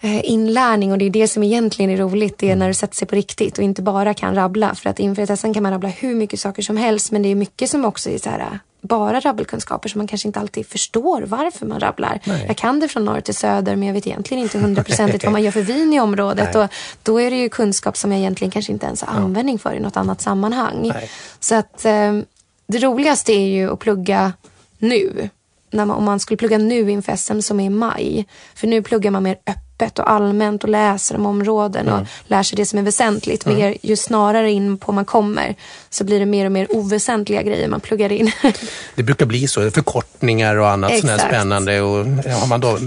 eh, 0.00 0.30
inlärning 0.30 0.92
och 0.92 0.98
det 0.98 1.04
är 1.04 1.10
det 1.10 1.28
som 1.28 1.42
egentligen 1.42 1.90
är 1.90 1.96
roligt. 1.96 2.38
Det 2.38 2.50
är 2.50 2.56
när 2.56 2.68
du 2.68 2.74
sätter 2.74 2.96
sig 2.96 3.08
på 3.08 3.16
riktigt 3.16 3.58
och 3.58 3.64
inte 3.64 3.82
bara 3.82 4.14
kan 4.14 4.34
rabbla. 4.34 4.74
För 4.74 4.90
att 4.90 4.98
inför 4.98 5.22
ett 5.22 5.40
SM 5.40 5.52
kan 5.52 5.62
man 5.62 5.72
rabbla 5.72 5.88
hur 5.88 6.14
mycket 6.14 6.40
saker 6.40 6.62
som 6.62 6.76
helst 6.76 7.12
men 7.12 7.22
det 7.22 7.28
är 7.28 7.34
mycket 7.34 7.70
som 7.70 7.84
också 7.84 8.10
är 8.10 8.18
så 8.18 8.30
här 8.30 8.58
bara 8.80 9.20
rabbelkunskaper 9.20 9.88
som 9.88 9.98
man 9.98 10.06
kanske 10.06 10.28
inte 10.28 10.40
alltid 10.40 10.66
förstår 10.66 11.22
varför 11.22 11.66
man 11.66 11.80
rabblar. 11.80 12.20
Nej. 12.24 12.44
Jag 12.46 12.56
kan 12.56 12.80
det 12.80 12.88
från 12.88 13.04
norr 13.04 13.20
till 13.20 13.34
söder 13.34 13.76
men 13.76 13.88
jag 13.88 13.94
vet 13.94 14.06
egentligen 14.06 14.42
inte 14.42 14.58
hundraprocentigt 14.58 15.24
vad 15.24 15.32
man 15.32 15.42
gör 15.42 15.50
för 15.50 15.62
vin 15.62 15.92
i 15.92 16.00
området. 16.00 16.56
Och 16.56 16.66
då 17.02 17.20
är 17.20 17.30
det 17.30 17.36
ju 17.36 17.48
kunskap 17.48 17.96
som 17.96 18.12
jag 18.12 18.20
egentligen 18.20 18.50
kanske 18.50 18.72
inte 18.72 18.86
ens 18.86 19.02
har 19.02 19.20
användning 19.20 19.58
för 19.58 19.74
i 19.74 19.80
något 19.80 19.96
annat 19.96 20.20
sammanhang. 20.20 20.88
Nej. 20.94 21.10
Så 21.40 21.54
att 21.54 21.84
eh, 21.84 22.18
det 22.66 22.78
roligaste 22.78 23.32
är 23.32 23.46
ju 23.46 23.72
att 23.72 23.78
plugga 23.78 24.32
nu. 24.78 25.28
När 25.70 25.84
man, 25.84 25.96
om 25.96 26.04
man 26.04 26.20
skulle 26.20 26.38
plugga 26.38 26.58
nu 26.58 26.90
inför 26.90 27.16
SM 27.16 27.40
som 27.40 27.60
är 27.60 27.64
i 27.64 27.70
maj. 27.70 28.26
För 28.54 28.66
nu 28.66 28.82
pluggar 28.82 29.10
man 29.10 29.22
mer 29.22 29.38
öppet 29.46 29.67
öppet 29.78 29.98
och 29.98 30.10
allmänt 30.10 30.64
och 30.64 30.70
läser 30.70 31.16
om 31.16 31.26
områden 31.26 31.88
och 31.88 32.06
lär 32.26 32.42
sig 32.42 32.56
det 32.56 32.66
som 32.66 32.78
är 32.78 32.82
väsentligt. 32.82 33.46
Mm. 33.46 33.58
Mer, 33.58 33.76
ju 33.82 33.96
snarare 33.96 34.50
in 34.50 34.78
på 34.78 34.92
man 34.92 35.04
kommer 35.04 35.54
så 35.90 36.04
blir 36.04 36.20
det 36.20 36.26
mer 36.26 36.46
och 36.46 36.52
mer 36.52 36.66
oväsentliga 36.70 37.42
grejer 37.42 37.68
man 37.68 37.80
pluggar 37.80 38.12
in. 38.12 38.32
det 38.94 39.02
brukar 39.02 39.26
bli 39.26 39.48
så, 39.48 39.70
förkortningar 39.70 40.56
och 40.56 40.68
annat 40.68 41.00
sånt 41.00 41.20
spännande. 41.20 41.80
Och 41.80 42.06
har 42.06 42.46
man 42.46 42.60
då 42.60 42.78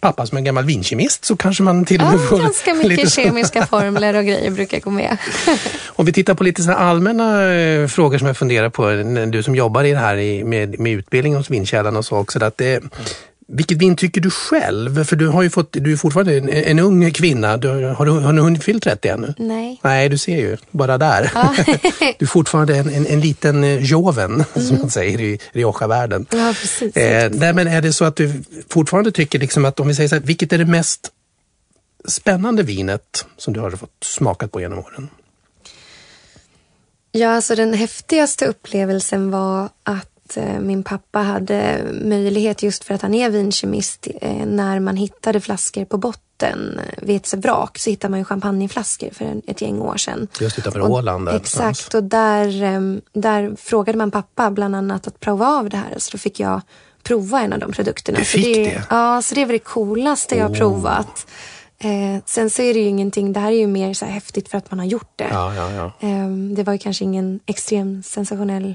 pappa 0.00 0.26
som 0.26 0.38
är 0.38 0.42
gammal 0.42 0.64
vinkemist 0.64 1.24
så 1.24 1.36
kanske 1.36 1.62
man 1.62 1.84
till 1.84 2.00
och 2.00 2.06
med 2.06 2.20
ja, 2.20 2.26
får 2.28 2.38
ganska 2.38 2.74
mycket 2.74 3.12
kemiska 3.12 3.66
formler 3.70 4.16
och 4.16 4.24
grejer 4.24 4.50
brukar 4.50 4.80
gå 4.80 4.90
med. 4.90 5.16
Om 5.86 6.06
vi 6.06 6.12
tittar 6.12 6.34
på 6.34 6.44
lite 6.44 6.62
så 6.62 6.72
allmänna 6.72 7.52
eh, 7.54 7.86
frågor 7.86 8.18
som 8.18 8.26
jag 8.26 8.36
funderar 8.36 8.68
på, 8.70 8.90
du 9.30 9.42
som 9.42 9.54
jobbar 9.54 9.84
i 9.84 9.90
det 9.90 9.98
här 9.98 10.44
med, 10.44 10.80
med 10.80 10.92
utbildning 10.92 11.34
hos 11.34 11.50
Vinkällan 11.50 11.96
och 11.96 12.04
så 12.04 12.16
också, 12.16 12.44
att 12.44 12.58
det, 12.58 12.82
vilket 13.52 13.78
vin 13.78 13.96
tycker 13.96 14.20
du 14.20 14.30
själv? 14.30 15.04
För 15.04 15.16
du 15.16 15.28
har 15.28 15.42
ju 15.42 15.50
fått, 15.50 15.72
du 15.72 15.92
är 15.92 15.96
fortfarande 15.96 16.36
en, 16.38 16.48
en 16.48 16.78
ung 16.78 17.10
kvinna. 17.10 17.56
Du, 17.56 17.68
har, 17.68 18.04
du, 18.04 18.10
har 18.10 18.32
du 18.32 18.42
hunnit 18.42 18.64
fyllt 18.64 18.82
30 18.82 19.08
ännu? 19.08 19.34
Nej. 19.38 19.80
Nej, 19.82 20.08
du 20.08 20.18
ser 20.18 20.36
ju. 20.36 20.56
Bara 20.70 20.98
där. 20.98 21.30
Ja. 21.34 21.54
du 22.18 22.24
är 22.24 22.26
fortfarande 22.26 22.76
en, 22.76 22.90
en, 22.90 23.06
en 23.06 23.20
liten 23.20 23.64
eh, 23.64 23.84
joven, 23.84 24.44
mm. 24.54 24.68
som 24.68 24.78
man 24.78 24.90
säger 24.90 25.20
i 25.20 25.38
Rioja-världen. 25.52 26.26
Ja, 26.30 26.54
precis. 26.60 26.96
Eh, 26.96 27.30
nej, 27.32 27.52
men 27.52 27.68
är 27.68 27.82
det 27.82 27.92
så 27.92 28.04
att 28.04 28.16
du 28.16 28.42
fortfarande 28.68 29.12
tycker 29.12 29.38
liksom 29.38 29.64
att, 29.64 29.80
om 29.80 29.88
vi 29.88 29.94
säger 29.94 30.08
så 30.08 30.14
här, 30.14 30.22
vilket 30.22 30.52
är 30.52 30.58
det 30.58 30.64
mest 30.64 31.10
spännande 32.08 32.62
vinet 32.62 33.26
som 33.36 33.52
du 33.52 33.60
har 33.60 33.70
fått 33.70 34.04
smakat 34.04 34.52
på 34.52 34.60
genom 34.60 34.78
åren? 34.78 35.08
Ja, 37.12 37.30
alltså 37.30 37.54
den 37.54 37.74
häftigaste 37.74 38.46
upplevelsen 38.46 39.30
var 39.30 39.68
att 39.82 40.09
Eh, 40.36 40.60
min 40.60 40.82
pappa 40.82 41.18
hade 41.18 41.84
möjlighet, 42.02 42.62
just 42.62 42.84
för 42.84 42.94
att 42.94 43.02
han 43.02 43.14
är 43.14 43.30
vinkemist, 43.30 44.08
eh, 44.20 44.46
när 44.46 44.80
man 44.80 44.96
hittade 44.96 45.40
flaskor 45.40 45.84
på 45.84 45.98
botten 45.98 46.80
eh, 46.86 47.04
vid 47.06 47.16
ett 47.16 47.34
vrak 47.34 47.78
så 47.78 47.90
hittade 47.90 48.10
man 48.10 48.18
ju 48.18 48.24
champagneflaskor 48.24 49.10
för 49.12 49.42
ett 49.46 49.62
gäng 49.62 49.80
år 49.80 49.96
sedan. 49.96 50.28
Just 50.40 50.58
utanför 50.58 50.80
Åland? 50.80 51.28
Exakt, 51.28 51.94
och 51.94 52.04
där, 52.04 52.62
ehm, 52.62 53.00
där 53.12 53.56
frågade 53.58 53.98
man 53.98 54.10
pappa 54.10 54.50
bland 54.50 54.76
annat 54.76 55.06
att 55.06 55.20
prova 55.20 55.46
av 55.46 55.68
det 55.68 55.76
här. 55.76 55.94
Så 55.98 56.10
då 56.12 56.18
fick 56.18 56.40
jag 56.40 56.60
prova 57.02 57.40
en 57.40 57.52
av 57.52 57.58
de 57.58 57.72
produkterna. 57.72 58.18
Du 58.18 58.24
fick 58.24 58.44
så 58.44 58.62
det, 58.62 58.64
det? 58.64 58.82
Ja, 58.90 59.22
så 59.22 59.34
det 59.34 59.42
är 59.42 59.46
väl 59.46 59.52
det 59.52 59.58
coolaste 59.58 60.36
jag 60.36 60.48
har 60.48 60.54
provat. 60.54 61.26
Eh, 61.78 62.22
sen 62.26 62.50
så 62.50 62.62
är 62.62 62.74
det 62.74 62.80
ju 62.80 62.86
ingenting, 62.86 63.32
det 63.32 63.40
här 63.40 63.52
är 63.52 63.56
ju 63.56 63.66
mer 63.66 63.94
så 63.94 64.04
häftigt 64.04 64.48
för 64.48 64.58
att 64.58 64.70
man 64.70 64.78
har 64.78 64.86
gjort 64.86 65.12
det. 65.16 65.28
Ja, 65.30 65.54
ja, 65.54 65.72
ja. 65.72 66.08
Eh, 66.08 66.28
det 66.28 66.62
var 66.62 66.72
ju 66.72 66.78
kanske 66.78 67.04
ingen 67.04 67.40
extrem 67.46 68.02
sensationell 68.02 68.74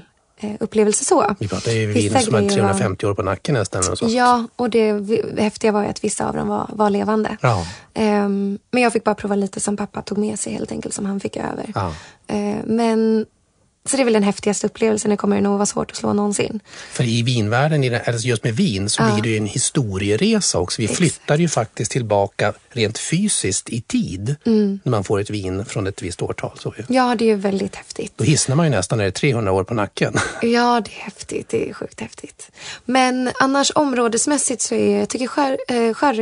upplevelse 0.60 1.04
så. 1.04 1.34
Vi 1.38 1.48
pratar 1.48 1.72
ju 1.72 1.86
vin 1.86 2.20
som 2.20 2.34
har 2.34 2.48
350 2.48 3.06
var... 3.06 3.10
år 3.10 3.14
på 3.14 3.22
nacken 3.22 3.54
nästan. 3.54 3.82
Och. 3.92 4.08
Ja, 4.08 4.44
och 4.56 4.70
det 4.70 5.06
häftiga 5.38 5.72
var 5.72 5.82
ju 5.82 5.88
att 5.88 6.04
vissa 6.04 6.28
av 6.28 6.36
dem 6.36 6.48
var, 6.48 6.70
var 6.72 6.90
levande. 6.90 7.36
Ja. 7.40 7.66
Um, 7.94 8.58
men 8.70 8.82
jag 8.82 8.92
fick 8.92 9.04
bara 9.04 9.14
prova 9.14 9.34
lite 9.34 9.60
som 9.60 9.76
pappa 9.76 10.02
tog 10.02 10.18
med 10.18 10.38
sig 10.38 10.52
helt 10.52 10.72
enkelt, 10.72 10.94
som 10.94 11.06
han 11.06 11.20
fick 11.20 11.36
över. 11.36 11.72
Ja. 11.74 11.94
Uh, 12.32 12.56
men 12.66 13.26
så 13.86 13.96
det 13.96 14.02
är 14.02 14.04
väl 14.04 14.12
den 14.12 14.22
häftigaste 14.22 14.66
upplevelsen. 14.66 15.10
Det 15.10 15.16
kommer 15.16 15.40
nog 15.40 15.54
vara 15.54 15.66
svårt 15.66 15.90
att 15.90 15.96
slå 15.96 16.12
någonsin. 16.12 16.60
För 16.90 17.04
i 17.04 17.22
vinvärlden, 17.22 17.82
just 18.22 18.44
med 18.44 18.56
vin, 18.56 18.88
så 18.88 19.02
ja. 19.02 19.12
blir 19.12 19.22
det 19.22 19.28
ju 19.28 19.36
en 19.36 19.46
historieresa 19.46 20.58
också. 20.58 20.82
Vi 20.82 20.84
Exakt. 20.84 20.98
flyttar 20.98 21.38
ju 21.38 21.48
faktiskt 21.48 21.90
tillbaka 21.90 22.52
rent 22.70 22.98
fysiskt 22.98 23.68
i 23.68 23.80
tid 23.80 24.36
mm. 24.44 24.80
när 24.82 24.90
man 24.90 25.04
får 25.04 25.20
ett 25.20 25.30
vin 25.30 25.64
från 25.64 25.86
ett 25.86 26.02
visst 26.02 26.22
årtal. 26.22 26.58
Så 26.58 26.74
ja, 26.88 27.14
det 27.18 27.24
är 27.24 27.26
ju 27.26 27.34
väldigt 27.34 27.76
häftigt. 27.76 28.12
Då 28.16 28.24
hissnar 28.24 28.56
man 28.56 28.66
ju 28.66 28.70
nästan 28.70 28.98
när 28.98 29.04
det 29.04 29.08
är 29.08 29.12
300 29.12 29.52
år 29.52 29.64
på 29.64 29.74
nacken. 29.74 30.14
Ja, 30.42 30.82
det 30.84 30.90
är 30.90 31.04
häftigt. 31.04 31.48
Det 31.48 31.68
är 31.68 31.72
sjukt 31.72 32.00
häftigt. 32.00 32.50
Men 32.84 33.30
annars 33.40 33.72
områdesmässigt 33.74 34.62
så 34.62 34.74
är 34.74 34.98
jag 34.98 35.08
tycker 35.08 35.26
skär, 35.26 35.58
eh, 35.68 35.76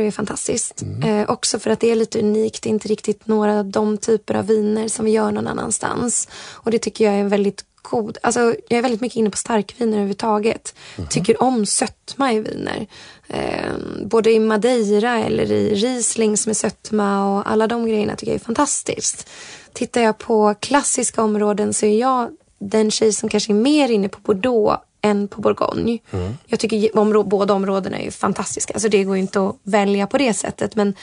är 0.07 0.11
fantastiskt. 0.11 0.81
Mm. 0.81 1.03
Eh, 1.03 1.29
också 1.29 1.59
för 1.59 1.69
att 1.69 1.79
det 1.79 1.91
är 1.91 1.95
lite 1.95 2.19
unikt. 2.19 2.63
Det 2.63 2.69
är 2.69 2.71
inte 2.71 2.87
riktigt 2.87 3.27
några 3.27 3.59
av 3.59 3.65
de 3.65 3.97
typer 3.97 4.35
av 4.35 4.47
viner 4.47 4.87
som 4.87 5.05
vi 5.05 5.11
gör 5.11 5.31
någon 5.31 5.47
annanstans. 5.47 6.27
Och 6.51 6.71
det 6.71 6.79
tycker 6.79 7.05
jag 7.05 7.13
är 7.13 7.23
väldigt 7.23 7.54
god. 7.89 8.17
Alltså, 8.23 8.39
jag 8.39 8.77
är 8.77 8.81
väldigt 8.81 9.01
mycket 9.01 9.15
inne 9.15 9.29
på 9.29 9.37
starkviner 9.37 9.91
överhuvudtaget. 9.91 10.75
Mm. 10.97 11.09
Tycker 11.09 11.43
om 11.43 11.65
sötma 11.65 12.33
i 12.33 12.39
viner. 12.39 12.87
Eh, 13.27 13.73
både 14.05 14.31
i 14.31 14.39
Madeira 14.39 15.19
eller 15.19 15.51
i 15.51 15.75
Riesling 15.75 16.37
som 16.37 16.49
är 16.49 16.53
sötma 16.53 17.35
och 17.35 17.51
alla 17.51 17.67
de 17.67 17.87
grejerna 17.87 18.15
tycker 18.15 18.31
jag 18.31 18.41
är 18.41 18.45
fantastiskt. 18.45 19.29
Tittar 19.73 20.01
jag 20.01 20.17
på 20.17 20.55
klassiska 20.59 21.23
områden 21.23 21.73
så 21.73 21.85
är 21.85 21.99
jag 21.99 22.29
den 22.59 22.91
tjej 22.91 23.13
som 23.13 23.29
kanske 23.29 23.51
är 23.51 23.55
mer 23.55 23.91
inne 23.91 24.09
på 24.09 24.19
Bordeaux 24.19 24.81
än 25.01 25.27
på 25.27 25.41
Bourgogne. 25.41 25.99
Mm. 26.11 26.37
Jag 26.45 26.59
tycker 26.59 26.97
områ 26.97 27.23
båda 27.23 27.53
områdena 27.53 27.99
är 27.99 28.11
fantastiska. 28.11 28.73
Alltså 28.73 28.89
det 28.89 29.03
går 29.03 29.17
inte 29.17 29.41
att 29.41 29.55
välja 29.63 30.07
på 30.07 30.17
det 30.17 30.33
sättet. 30.33 30.75
Men 30.75 30.93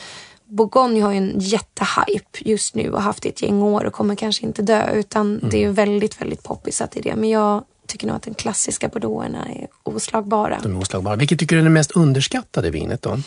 Bourgogne 0.56 1.00
har 1.00 1.12
ju 1.12 1.18
en 1.18 1.38
jättehype 1.38 2.38
just 2.38 2.74
nu 2.74 2.90
och 2.90 3.02
haft 3.02 3.26
ett 3.26 3.42
gäng 3.42 3.62
år 3.62 3.84
och 3.84 3.92
kommer 3.92 4.14
kanske 4.14 4.46
inte 4.46 4.62
dö 4.62 4.90
utan 4.94 5.36
mm. 5.36 5.50
det 5.50 5.64
är 5.64 5.68
väldigt, 5.68 6.20
väldigt 6.20 6.42
poppisat 6.42 6.96
i 6.96 7.00
det. 7.00 7.16
Men 7.16 7.28
jag 7.28 7.64
tycker 7.86 8.06
nog 8.06 8.16
att 8.16 8.22
den 8.22 8.34
klassiska 8.34 8.88
bordeauxerna 8.88 9.48
är 9.48 9.66
oslagbara. 9.82 10.58
De 10.62 10.76
är 10.76 10.80
oslagbara. 10.80 11.16
Vilket 11.16 11.38
tycker 11.38 11.56
du 11.56 11.60
är 11.60 11.64
det 11.64 11.70
mest 11.70 11.90
underskattade 11.90 12.70
vinet 12.70 13.02
då? 13.02 13.18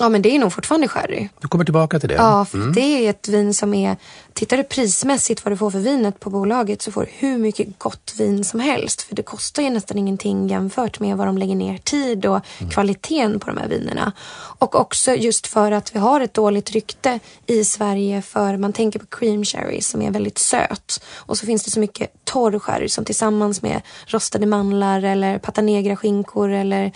Ja, 0.00 0.08
men 0.08 0.22
det 0.22 0.34
är 0.34 0.38
nog 0.38 0.52
fortfarande 0.52 0.88
sherry. 0.88 1.28
Du 1.40 1.48
kommer 1.48 1.64
tillbaka 1.64 2.00
till 2.00 2.08
det? 2.08 2.14
Ja, 2.14 2.44
för 2.44 2.58
det 2.58 2.80
är 3.06 3.10
ett 3.10 3.28
vin 3.28 3.54
som 3.54 3.74
är... 3.74 3.96
Tittar 4.32 4.56
du 4.56 4.64
prismässigt 4.64 5.44
vad 5.44 5.52
du 5.52 5.56
får 5.56 5.70
för 5.70 5.78
vinet 5.78 6.20
på 6.20 6.30
bolaget 6.30 6.82
så 6.82 6.92
får 6.92 7.00
du 7.00 7.08
hur 7.12 7.38
mycket 7.38 7.78
gott 7.78 8.14
vin 8.18 8.44
som 8.44 8.60
helst. 8.60 9.02
För 9.02 9.14
det 9.14 9.22
kostar 9.22 9.62
ju 9.62 9.70
nästan 9.70 9.98
ingenting 9.98 10.48
jämfört 10.48 11.00
med 11.00 11.16
vad 11.16 11.26
de 11.26 11.38
lägger 11.38 11.54
ner 11.54 11.78
tid 11.78 12.26
och 12.26 12.40
kvaliteten 12.70 13.40
på 13.40 13.46
de 13.46 13.56
här 13.56 13.68
vinerna. 13.68 14.12
Och 14.58 14.74
också 14.74 15.14
just 15.14 15.46
för 15.46 15.72
att 15.72 15.94
vi 15.94 15.98
har 15.98 16.20
ett 16.20 16.34
dåligt 16.34 16.70
rykte 16.70 17.18
i 17.46 17.64
Sverige 17.64 18.22
för 18.22 18.56
man 18.56 18.72
tänker 18.72 18.98
på 18.98 19.06
cream 19.06 19.44
sherry 19.44 19.80
som 19.80 20.02
är 20.02 20.10
väldigt 20.10 20.38
söt. 20.38 21.04
Och 21.14 21.38
så 21.38 21.46
finns 21.46 21.64
det 21.64 21.70
så 21.70 21.80
mycket 21.80 22.24
torr 22.24 22.58
sherry 22.58 22.88
som 22.88 23.04
tillsammans 23.04 23.62
med 23.62 23.82
rostade 24.06 24.46
mandlar 24.46 25.02
eller 25.02 25.38
patanegra 25.38 25.96
skinkor 25.96 26.50
eller 26.50 26.92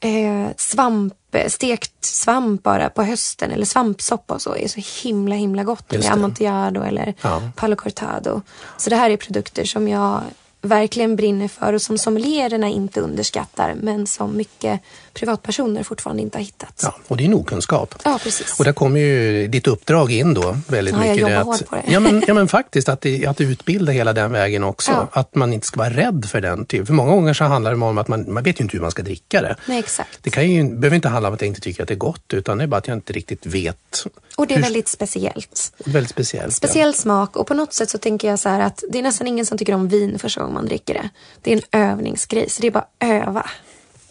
eh, 0.00 0.48
svamp, 0.56 1.14
stekt 1.48 2.04
svamp 2.04 2.62
bara 2.62 2.90
på 2.90 3.02
hösten 3.02 3.50
eller 3.50 3.64
svampsoppa 3.64 4.34
och 4.34 4.42
så 4.42 4.56
är 4.56 4.68
så 4.68 4.80
himla 5.02 5.34
himla 5.34 5.64
gott. 5.64 5.92
Eller 5.92 6.10
amontillado 6.10 6.82
eller 6.82 7.14
Ja. 7.22 7.42
palo 7.56 7.76
cortado. 7.76 8.42
Så 8.76 8.90
det 8.90 8.96
här 8.96 9.10
är 9.10 9.16
produkter 9.16 9.64
som 9.64 9.88
jag 9.88 10.20
verkligen 10.62 11.16
brinner 11.16 11.48
för 11.48 11.72
och 11.72 11.82
som 11.82 11.98
sommeliererna 11.98 12.68
inte 12.68 13.00
underskattar 13.00 13.74
men 13.80 14.06
som 14.06 14.36
mycket 14.36 14.80
privatpersoner 15.12 15.82
fortfarande 15.82 16.22
inte 16.22 16.38
har 16.38 16.44
hittat. 16.44 16.80
Ja, 16.82 16.96
och 17.08 17.16
det 17.16 17.24
är 17.24 17.28
nog 17.28 17.46
kunskap. 17.46 17.94
Ja, 18.04 18.18
precis. 18.22 18.58
Och 18.58 18.64
där 18.64 18.72
kommer 18.72 19.00
ju 19.00 19.46
ditt 19.48 19.66
uppdrag 19.66 20.12
in 20.12 20.34
då 20.34 20.56
väldigt 20.68 20.94
Ja, 20.94 21.04
jag 21.06 21.16
mycket. 21.16 21.30
jobbar 21.30 21.54
att, 21.54 21.66
på 21.66 21.76
det. 21.76 21.82
Ja 21.92 22.00
men, 22.00 22.22
ja, 22.26 22.34
men 22.34 22.48
faktiskt 22.48 22.88
att, 22.88 23.06
att 23.28 23.40
utbilda 23.40 23.92
hela 23.92 24.12
den 24.12 24.32
vägen 24.32 24.64
också. 24.64 24.90
Ja. 24.90 25.08
Att 25.12 25.34
man 25.34 25.52
inte 25.52 25.66
ska 25.66 25.78
vara 25.78 25.90
rädd 25.90 26.26
för 26.28 26.40
den. 26.40 26.64
Typ. 26.64 26.86
För 26.86 26.94
många 26.94 27.10
gånger 27.10 27.34
så 27.34 27.44
handlar 27.44 27.70
det 27.74 27.84
om 27.84 27.98
att 27.98 28.08
man, 28.08 28.32
man 28.32 28.42
vet 28.42 28.60
ju 28.60 28.62
inte 28.62 28.76
hur 28.76 28.82
man 28.82 28.90
ska 28.90 29.02
dricka 29.02 29.42
det. 29.42 29.56
Nej, 29.66 29.78
exakt. 29.78 30.18
Det 30.22 30.30
kan 30.30 30.50
ju, 30.50 30.64
behöver 30.64 30.96
inte 30.96 31.08
handla 31.08 31.28
om 31.28 31.34
att 31.34 31.40
jag 31.40 31.48
inte 31.48 31.60
tycker 31.60 31.82
att 31.82 31.88
det 31.88 31.94
är 31.94 31.98
gott 31.98 32.34
utan 32.34 32.58
det 32.58 32.64
är 32.64 32.68
bara 32.68 32.76
att 32.76 32.88
jag 32.88 32.96
inte 32.96 33.12
riktigt 33.12 33.46
vet. 33.46 34.06
Och 34.38 34.46
det 34.46 34.54
är 34.54 34.56
hur- 34.56 34.62
väldigt 34.62 34.88
speciellt. 34.88 35.72
väldigt 35.84 36.10
speciellt. 36.10 36.54
Speciell 36.54 36.94
smak 36.94 37.36
och 37.36 37.46
på 37.46 37.54
något 37.54 37.72
sätt 37.72 37.90
så 37.90 37.98
tänker 37.98 38.28
jag 38.28 38.38
så 38.38 38.48
här 38.48 38.60
att 38.60 38.84
det 38.90 38.98
är 38.98 39.02
nästan 39.02 39.26
ingen 39.26 39.46
som 39.46 39.58
tycker 39.58 39.74
om 39.74 39.88
vin 39.88 40.18
första 40.18 40.40
gången 40.40 40.54
man 40.54 40.66
dricker 40.66 40.94
det. 40.94 41.08
Det 41.42 41.52
är 41.52 41.56
en 41.56 41.90
övningsgrej, 41.90 42.50
så 42.50 42.60
det 42.60 42.66
är 42.66 42.70
bara 42.70 42.78
att 42.98 43.10
öva. 43.28 43.42
Ja. 43.44 43.50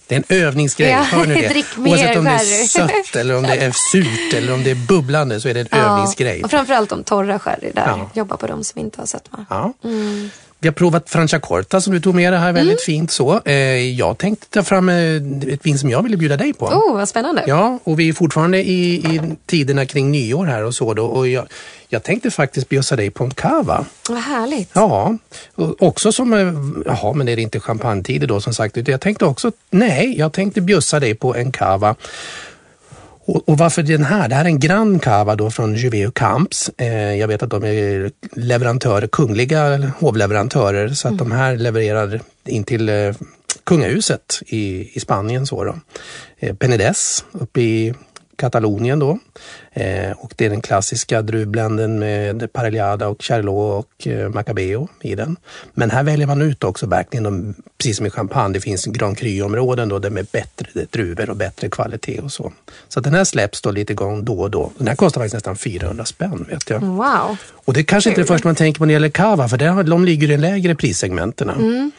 Det 0.08 0.16
är 0.16 0.20
en 0.30 0.44
övningsgrej, 0.48 0.90
Ja, 0.90 0.98
hör 1.02 1.26
ni 1.26 1.42
det? 1.42 1.48
drick 1.50 1.78
mer 1.78 1.92
Oavsett 1.92 2.18
om 2.18 2.24
det 2.24 2.32
är 2.32 2.68
sött 2.68 3.16
eller 3.16 3.38
om 3.38 3.44
det 3.44 3.58
är 3.58 3.72
surt 3.92 4.34
eller 4.34 4.54
om 4.54 4.64
det 4.64 4.72
är 4.72 4.76
bubblande 4.76 5.42
så 5.42 5.50
är 5.50 5.54
det 5.54 5.60
en 5.60 5.80
övningsgrej. 5.80 6.44
och 6.44 6.50
framförallt 6.52 6.90
de 6.90 7.04
torra 7.04 7.40
sherry 7.40 7.72
där. 7.76 7.88
Ja. 7.88 8.10
Jobba 8.14 8.38
på 8.38 8.48
dem 8.48 8.64
som 8.64 8.82
inte 8.82 9.02
har 9.02 9.06
sötma. 9.06 9.46
Ja. 9.50 9.74
Vi 10.60 10.68
har 10.68 10.74
provat 10.74 11.10
Franciacorta 11.10 11.82
som 11.82 11.94
du 11.94 12.00
tog 12.00 12.16
med 12.16 12.34
det 12.34 12.38
här 12.38 12.54
väldigt 12.54 12.82
fint 12.82 13.12
så. 13.12 13.42
Eh, 13.46 13.54
jag 13.96 14.18
tänkte 14.18 14.48
ta 14.50 14.64
fram 14.64 14.90
eh, 14.90 15.16
ett 15.54 15.66
vin 15.66 15.80
som 15.80 15.90
jag 15.90 16.04
ville 16.04 16.18
bjuda 16.18 16.38
dig 16.38 16.54
på. 16.54 16.66
Oh, 16.66 16.94
vad 16.94 17.10
spännande. 17.10 17.44
Ja, 17.48 17.80
och 17.84 18.00
vi 18.00 18.10
är 18.10 18.14
fortfarande 18.14 18.58
i, 18.58 18.96
i 18.96 19.22
tiderna 19.46 19.86
kring 19.86 20.12
nyår 20.12 20.46
här 20.46 20.64
och 20.64 20.76
så 20.76 20.94
då. 20.94 21.06
Och 21.06 21.28
jag, 21.28 21.48
jag 21.90 22.04
tänkte 22.04 22.32
faktiskt 22.32 22.70
bjussa 22.70 22.96
dig 22.96 23.10
på 23.10 23.24
en 23.24 23.32
cava. 23.32 23.86
Vad 24.10 24.18
härligt. 24.18 24.70
Ja, 24.74 25.18
och 25.56 25.84
också 25.84 26.12
som, 26.12 26.34
eh, 26.34 26.54
jaha 26.86 27.14
men 27.14 27.28
är 27.28 27.36
det 27.36 27.42
inte 27.42 27.60
champagnetider 27.60 28.28
då 28.28 28.42
som 28.42 28.54
sagt. 28.54 28.88
Jag 28.88 29.02
tänkte 29.02 29.26
också, 29.26 29.52
nej, 29.70 30.16
jag 30.18 30.34
tänkte 30.34 30.62
bjussa 30.62 31.00
dig 31.00 31.16
på 31.16 31.36
en 31.36 31.52
cava. 31.52 31.96
Och, 33.28 33.50
och 33.50 33.58
varför 33.58 33.84
den 33.84 34.04
här? 34.04 34.30
Det 34.30 34.36
här 34.36 34.46
är 34.46 34.50
en 34.50 34.60
Grand 34.60 35.02
Cava 35.02 35.36
då 35.36 35.52
från 35.52 35.76
Juveo 35.76 36.12
Camps. 36.12 36.72
Eh, 36.78 37.16
jag 37.16 37.28
vet 37.28 37.44
att 37.44 37.50
de 37.50 37.64
är 37.64 38.12
leverantörer, 38.32 39.08
kungliga 39.08 39.92
hovleverantörer 40.00 40.90
så 40.90 41.08
att 41.08 41.18
de 41.18 41.32
här 41.32 41.56
levererar 41.56 42.22
in 42.46 42.64
till 42.64 42.90
eh, 42.90 43.16
kungahuset 43.64 44.42
i, 44.46 44.90
i 44.98 45.00
Spanien. 45.00 45.48
Så 45.48 45.64
då. 45.64 45.76
Eh, 46.40 46.54
Penedès 46.56 47.24
uppe 47.32 47.62
i 47.62 47.94
Katalonien 48.38 49.00
då. 49.00 49.20
Eh, 49.72 50.12
och 50.12 50.34
det 50.36 50.46
är 50.46 50.50
den 50.50 50.62
klassiska 50.62 51.22
druvblenden 51.22 52.00
med 52.00 52.54
Parellada 52.54 53.08
och 53.08 53.24
Charlot 53.24 53.86
och 53.86 54.08
eh, 54.08 54.30
Macabeo 54.30 54.88
i 55.02 55.16
den. 55.16 55.38
Men 55.74 55.92
här 55.92 56.04
väljer 56.04 56.28
man 56.28 56.42
ut 56.42 56.64
också 56.64 56.88
verkligen, 56.88 57.24
de, 57.24 57.54
precis 57.78 57.98
som 57.98 58.06
i 58.06 58.10
champagne, 58.10 58.54
det 58.54 58.62
finns 58.62 58.86
Grand 58.86 59.18
Cru-områden 59.18 59.90
då, 59.90 60.00
där 60.00 60.10
med 60.10 60.26
bättre 60.32 60.86
druvor 60.90 61.30
och 61.30 61.36
bättre 61.36 61.70
kvalitet 61.70 62.20
och 62.20 62.32
så. 62.32 62.54
Så 62.88 63.00
den 63.00 63.14
här 63.14 63.24
släpps 63.24 63.62
då 63.62 63.72
lite 63.72 63.94
gång 63.94 64.26
då 64.26 64.40
och 64.40 64.52
då. 64.52 64.72
Den 64.78 64.88
här 64.88 64.96
kostar 64.96 65.22
faktiskt 65.22 65.34
nästan 65.34 65.58
400 65.58 66.06
spänn 66.06 66.46
vet 66.50 66.70
jag. 66.70 66.80
Wow. 66.80 67.38
Och 67.52 67.74
det 67.74 67.80
är 67.80 67.84
kanske 67.84 68.10
inte 68.10 68.22
det 68.22 68.28
första 68.28 68.48
man 68.48 68.56
tänker 68.56 68.80
på 68.80 68.86
när 68.86 68.88
det 68.88 68.94
gäller 68.94 69.10
cava, 69.10 69.48
för 69.48 69.58
där, 69.58 69.84
de 69.84 70.06
ligger 70.06 70.28
i 70.28 70.32
de 70.32 70.38
lägre 70.38 70.76
prissegmenterna. 70.76 71.54
Mm. 71.54 71.92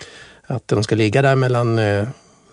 Att 0.46 0.68
de 0.68 0.84
ska 0.84 0.94
ligga 0.94 1.22
där 1.22 1.36
mellan 1.36 1.78
eh, 1.78 2.08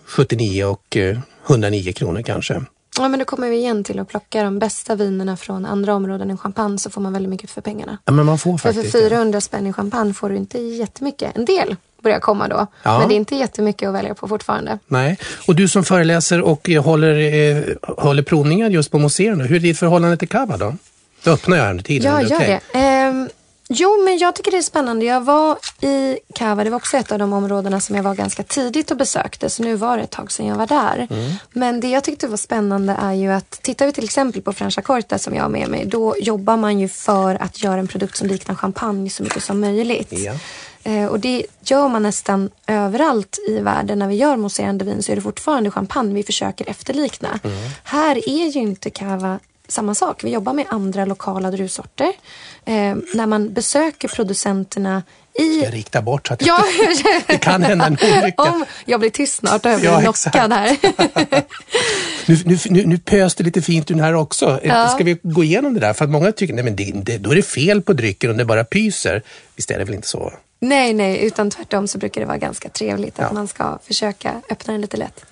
79 0.05 0.65
och 0.65 0.97
eh, 0.97 1.17
109 1.47 1.93
kronor 1.93 2.21
kanske. 2.21 2.61
Ja, 2.97 3.07
men 3.07 3.19
då 3.19 3.25
kommer 3.25 3.49
vi 3.49 3.57
igen 3.57 3.83
till 3.83 3.99
att 3.99 4.07
plocka 4.07 4.43
de 4.43 4.59
bästa 4.59 4.95
vinerna 4.95 5.37
från 5.37 5.65
andra 5.65 5.95
områden 5.95 6.29
än 6.31 6.37
champagne 6.37 6.79
så 6.79 6.89
får 6.89 7.01
man 7.01 7.13
väldigt 7.13 7.29
mycket 7.29 7.49
för 7.51 7.61
pengarna. 7.61 7.97
Ja, 8.05 8.11
men 8.11 8.25
man 8.25 8.37
får 8.37 8.57
För 8.57 8.69
för 8.69 8.73
faktiskt 8.73 8.93
det. 8.93 9.09
400 9.09 9.41
spänn 9.41 9.67
i 9.67 9.73
champagne 9.73 10.13
får 10.13 10.29
du 10.29 10.35
inte 10.35 10.59
jättemycket. 10.59 11.37
En 11.37 11.45
del 11.45 11.75
börjar 12.03 12.19
komma 12.19 12.47
då. 12.47 12.67
Ja. 12.83 12.99
Men 12.99 13.07
det 13.07 13.13
är 13.13 13.17
inte 13.17 13.35
jättemycket 13.35 13.89
att 13.89 13.95
välja 13.95 14.13
på 14.15 14.27
fortfarande. 14.27 14.79
Nej. 14.87 15.17
Och 15.47 15.55
du 15.55 15.67
som 15.67 15.83
föreläser 15.83 16.41
och 16.41 16.69
eh, 16.69 16.83
håller, 16.83 17.15
eh, 17.33 17.63
håller 17.81 18.23
provningar 18.23 18.69
just 18.69 18.91
på 18.91 18.99
museerna, 18.99 19.43
hur 19.43 19.55
är 19.55 19.59
ditt 19.59 19.79
förhållande 19.79 20.17
till 20.17 20.27
cava 20.27 20.57
då? 20.57 20.75
Då 21.23 21.31
öppnar 21.31 21.57
jag 21.57 21.69
under 21.69 21.83
tiden. 21.83 22.13
Ja, 22.13 22.21
gör 22.21 22.35
okej? 22.35 22.61
det. 22.73 22.79
Ehm, 22.79 23.29
jo, 23.69 24.03
men 24.03 24.17
jag 24.17 24.35
tycker 24.35 24.51
det 24.51 24.57
är 24.57 24.61
spännande. 24.61 25.05
Jag 25.05 25.21
var 25.21 25.57
i 25.81 26.19
Cava, 26.35 26.63
det 26.63 26.69
var 26.69 26.77
också 26.77 26.97
ett 26.97 27.11
av 27.11 27.19
de 27.19 27.33
områdena 27.33 27.79
som 27.79 27.95
jag 27.95 28.03
var 28.03 28.15
ganska 28.15 28.43
tidigt 28.43 28.91
och 28.91 28.97
besökte. 28.97 29.49
Så 29.49 29.63
nu 29.63 29.75
var 29.75 29.97
det 29.97 30.03
ett 30.03 30.11
tag 30.11 30.31
sedan 30.31 30.45
jag 30.45 30.55
var 30.55 30.67
där. 30.67 31.07
Men 31.51 31.79
det 31.79 31.87
jag 31.87 32.03
tyckte 32.03 32.27
var 32.27 32.37
spännande 32.37 32.97
är 33.01 33.13
ju 33.13 33.31
att 33.31 33.51
tittar 33.51 33.85
vi 33.85 33.91
till 33.91 34.03
exempel 34.03 34.41
på 34.41 34.53
Franciacorta 34.53 35.17
som 35.17 35.35
jag 35.35 35.41
har 35.41 35.49
med 35.49 35.69
mig. 35.69 35.85
Då 35.85 36.15
jobbar 36.19 36.57
man 36.57 36.79
ju 36.79 36.87
för 36.87 37.43
att 37.43 37.63
göra 37.63 37.79
en 37.79 37.87
produkt 37.87 38.17
som 38.17 38.27
liknar 38.27 38.55
champagne 38.55 39.09
så 39.09 39.23
mycket 39.23 39.43
som 39.43 39.59
möjligt. 39.59 40.11
Ja. 40.11 40.33
Eh, 40.83 41.05
och 41.05 41.19
det 41.19 41.45
gör 41.61 41.87
man 41.87 42.03
nästan 42.03 42.49
överallt 42.67 43.37
i 43.47 43.59
världen. 43.59 43.99
När 43.99 44.07
vi 44.07 44.15
gör 44.15 44.37
mousserande 44.37 44.85
vin 44.85 45.03
så 45.03 45.11
är 45.11 45.15
det 45.15 45.21
fortfarande 45.21 45.71
champagne 45.71 46.13
vi 46.13 46.23
försöker 46.23 46.69
efterlikna. 46.69 47.39
Här 47.83 48.29
är 48.29 48.47
ju 48.47 48.59
inte 48.59 48.89
cava 48.89 49.39
samma 49.67 49.95
sak. 49.95 50.23
Vi 50.23 50.29
jobbar 50.29 50.53
med 50.53 50.65
andra 50.69 51.05
lokala 51.05 51.51
druvsorter. 51.51 52.13
Eh, 52.65 52.95
när 53.13 53.25
man 53.25 53.53
besöker 53.53 54.07
producenterna 54.07 55.03
i... 55.39 55.63
Jag 55.63 55.73
riktar 55.73 56.01
bort 56.01 56.27
så 56.27 56.33
att 56.33 56.45
Ja, 56.45 56.63
det 57.27 57.37
kan 57.37 57.63
hända 57.63 57.85
en 57.85 57.97
olycka. 58.21 58.41
Om 58.43 58.65
jag 58.85 58.99
blir 58.99 59.09
tyst 59.09 59.35
snart, 59.35 59.63
då 59.63 59.69
har 59.69 59.73
jag 59.73 59.83
Ja, 59.85 59.97
blivit 59.97 60.09
exakt. 60.09 60.35
knockad 60.35 60.53
här. 60.53 60.77
Nu, 62.27 62.37
nu, 62.69 62.85
nu, 62.85 62.97
pös 62.97 63.35
det 63.35 63.43
lite 63.43 63.61
fint 63.61 63.91
ur 63.91 63.95
här 63.95 64.13
också. 64.15 64.59
Eh, 64.63 64.69
Ja. 64.69 64.87
Ska 64.87 65.03
vi 65.03 65.17
gå 65.23 65.43
igenom 65.43 65.73
det 65.73 65.79
där? 65.79 65.93
För 65.93 66.05
att 66.05 66.11
många 66.11 66.31
tycker 66.31 66.53
nej, 66.53 66.63
men 66.63 66.75
det, 66.75 66.91
det, 66.95 67.17
då 67.17 67.31
är 67.31 67.35
det 67.35 67.41
fel 67.41 67.81
på 67.81 67.93
drycken 67.93 68.31
om 68.31 68.37
det 68.37 68.45
bara 68.45 68.63
pyser. 68.63 69.21
Visst 69.55 69.71
är 69.71 69.77
det 69.79 69.83
väl 69.85 69.95
inte 69.95 70.07
så? 70.07 70.33
Nej, 70.59 70.93
nej, 70.93 71.25
utan 71.25 71.51
tvärtom 71.51 71.87
så 71.87 71.97
brukar 71.97 72.21
det 72.21 72.27
vara 72.27 72.37
ganska 72.37 72.69
trevligt 72.69 73.19
att 73.19 73.25
Ja. 73.29 73.33
man 73.33 73.47
ska 73.47 73.79
försöka 73.87 74.41
öppna 74.49 74.71
den 74.73 74.81
lite 74.81 74.97
lätt. 74.97 75.25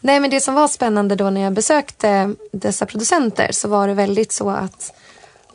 Nej, 0.00 0.20
men 0.20 0.30
det 0.30 0.40
som 0.40 0.54
var 0.54 0.68
spännande 0.68 1.14
då 1.14 1.30
när 1.30 1.40
jag 1.40 1.52
besökte 1.52 2.34
dessa 2.52 2.86
producenter 2.86 3.48
så 3.52 3.68
var 3.68 3.88
det 3.88 3.94
väldigt 3.94 4.32
så 4.32 4.50
att 4.50 4.92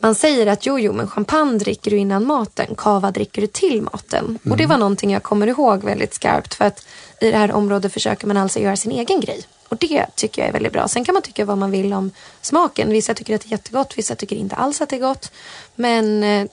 man 0.00 0.14
säger 0.14 0.46
att 0.46 0.66
jo, 0.66 0.78
jo, 0.78 0.92
men 0.92 1.08
champagne 1.08 1.58
dricker 1.58 1.90
du 1.90 1.96
innan 1.96 2.26
maten, 2.26 2.74
cava 2.76 3.10
dricker 3.10 3.40
du 3.40 3.46
till 3.46 3.82
maten. 3.82 4.38
Och 4.50 4.56
det 4.56 4.66
var 4.66 4.78
någonting 4.78 5.12
jag 5.12 5.22
kommer 5.22 5.46
ihåg 5.46 5.84
väldigt 5.84 6.14
skarpt 6.14 6.54
för 6.54 6.64
att 6.64 6.86
i 7.20 7.30
det 7.30 7.36
här 7.36 7.52
området 7.52 7.92
försöker 7.92 8.26
man 8.26 8.36
alltså 8.36 8.60
göra 8.60 8.76
sin 8.76 8.92
egen 8.92 9.20
grej. 9.20 9.40
Och 9.68 9.76
det 9.76 10.06
tycker 10.14 10.42
jag 10.42 10.48
är 10.48 10.52
väldigt 10.52 10.72
bra. 10.72 10.88
Sen 10.88 11.04
kan 11.04 11.12
man 11.12 11.22
tycka 11.22 11.44
vad 11.44 11.58
man 11.58 11.70
vill 11.70 11.92
om 11.92 12.10
smaken. 12.40 12.90
Vissa 12.90 13.14
tycker 13.14 13.34
att 13.34 13.40
det 13.40 13.48
är 13.48 13.50
jättegott, 13.50 13.98
vissa 13.98 14.14
tycker 14.14 14.36
inte 14.36 14.56
alls 14.56 14.80
att 14.80 14.88
det 14.88 14.96
är 14.96 15.00
gott. 15.00 15.32
Men 15.74 16.22
eh, 16.22 16.46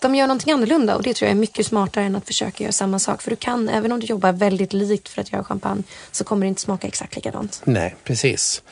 de 0.00 0.14
gör 0.14 0.26
någonting 0.26 0.52
annorlunda 0.52 0.96
och 0.96 1.02
det 1.02 1.14
tror 1.14 1.26
jag 1.26 1.36
är 1.36 1.40
mycket 1.40 1.66
smartare 1.66 2.04
än 2.04 2.16
att 2.16 2.26
försöka 2.26 2.64
göra 2.64 2.72
samma 2.72 2.98
sak. 2.98 3.22
För 3.22 3.30
du 3.30 3.36
kan, 3.36 3.68
även 3.68 3.92
om 3.92 4.00
du 4.00 4.06
jobbar 4.06 4.32
väldigt 4.32 4.72
likt 4.72 5.08
för 5.08 5.20
att 5.20 5.32
göra 5.32 5.44
champagne, 5.44 5.82
så 6.12 6.24
kommer 6.24 6.46
det 6.46 6.48
inte 6.48 6.60
smaka 6.60 6.86
exakt 6.86 7.16
likadant. 7.16 7.60
Nej, 7.64 7.96
precis. 8.04 8.62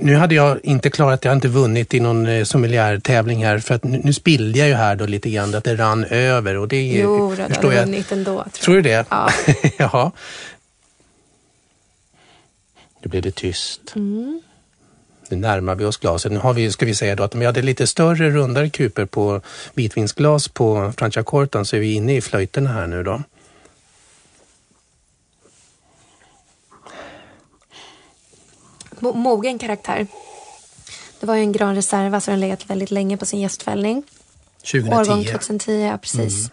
Nu 0.00 0.16
hade 0.16 0.34
jag 0.34 0.58
inte 0.62 0.90
klarat, 0.90 1.24
jag 1.24 1.30
har 1.30 1.36
inte 1.36 1.48
vunnit 1.48 1.94
i 1.94 2.00
någon 2.00 2.26
eh, 2.26 2.44
sommeliertävling 2.44 3.44
här 3.44 3.58
för 3.58 3.74
att 3.74 3.84
nu, 3.84 4.00
nu 4.04 4.12
spillde 4.12 4.58
jag 4.58 4.68
ju 4.68 4.74
här 4.74 4.96
då 4.96 5.06
lite 5.06 5.30
grann 5.30 5.54
att 5.54 5.64
det 5.64 5.74
rann 5.76 6.04
över 6.04 6.56
och 6.56 6.68
det 6.68 6.82
Jo, 6.82 7.34
du 7.36 7.44
förstår 7.54 7.72
jag. 7.74 7.84
vunnit 7.84 8.12
ändå. 8.12 8.34
Tror 8.42 8.50
Tror 8.52 8.74
du 8.74 8.82
det? 8.82 9.04
Ja. 9.10 9.30
Jaha. 9.78 10.12
Nu 13.02 13.08
blev 13.08 13.22
det 13.22 13.30
tyst. 13.30 13.92
Mm. 13.96 14.42
Nu 15.28 15.36
närmar 15.36 15.74
vi 15.74 15.84
oss 15.84 15.96
glaset. 15.96 16.32
Nu 16.32 16.38
har 16.38 16.52
vi, 16.54 16.72
ska 16.72 16.86
vi 16.86 16.94
säga 16.94 17.16
då 17.16 17.22
att 17.22 17.34
om 17.34 17.40
vi 17.40 17.46
hade 17.46 17.62
lite 17.62 17.86
större 17.86 18.30
rundare 18.30 18.70
kuper 18.70 19.04
på 19.04 19.40
vitvinsglas 19.74 20.48
på 20.48 20.92
Franciacortan 20.96 21.64
så 21.64 21.76
är 21.76 21.80
vi 21.80 21.92
inne 21.92 22.16
i 22.16 22.20
flöjterna 22.20 22.70
här 22.72 22.86
nu 22.86 23.02
då. 23.02 23.22
Mo- 29.00 29.14
Mogen 29.16 29.58
karaktär. 29.58 30.06
Det 31.20 31.26
var 31.26 31.34
ju 31.34 31.40
en 31.42 31.52
Gran 31.52 31.74
Reserva 31.74 32.20
så 32.20 32.30
den 32.30 32.40
legat 32.40 32.70
väldigt 32.70 32.90
länge 32.90 33.16
på 33.16 33.26
sin 33.26 33.40
gästfällning. 33.40 34.02
2010. 34.72 34.94
Årgång 34.94 35.24
2010, 35.24 35.72
ja 35.80 35.98
precis. 35.98 36.50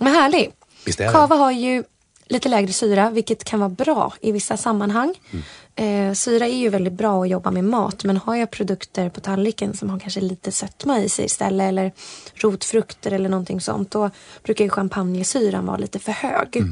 Men 0.00 0.14
härlig. 0.14 0.50
Visst? 0.84 0.98
Cava 0.98 1.36
har 1.36 1.50
ju 1.50 1.84
lite 2.26 2.48
lägre 2.48 2.72
syra, 2.72 3.10
vilket 3.10 3.44
kan 3.44 3.60
vara 3.60 3.68
bra 3.70 4.12
i 4.20 4.32
vissa 4.32 4.56
sammanhang. 4.56 5.14
Eh, 5.74 6.12
syra 6.12 6.46
är 6.46 6.56
ju 6.56 6.68
väldigt 6.68 6.92
bra 6.92 7.22
att 7.22 7.28
jobba 7.28 7.50
med 7.50 7.64
mat, 7.64 8.04
men 8.04 8.16
har 8.16 8.34
jag 8.36 8.50
produkter 8.50 9.08
på 9.10 9.20
tallriken 9.20 9.76
som 9.76 9.90
har 9.90 9.98
kanske 9.98 10.20
lite 10.20 10.52
sötma 10.52 11.00
i 11.00 11.08
sig 11.08 11.24
istället, 11.24 11.68
eller 11.68 11.92
rotfrukter 12.34 13.12
eller 13.12 13.28
någonting 13.28 13.60
sånt, 13.60 13.90
då 13.90 14.10
brukar 14.42 14.64
ju 14.64 14.70
champagnesyran 14.70 15.66
vara 15.66 15.76
lite 15.76 15.98
för 15.98 16.12
hög. 16.12 16.48
Och 16.56 16.62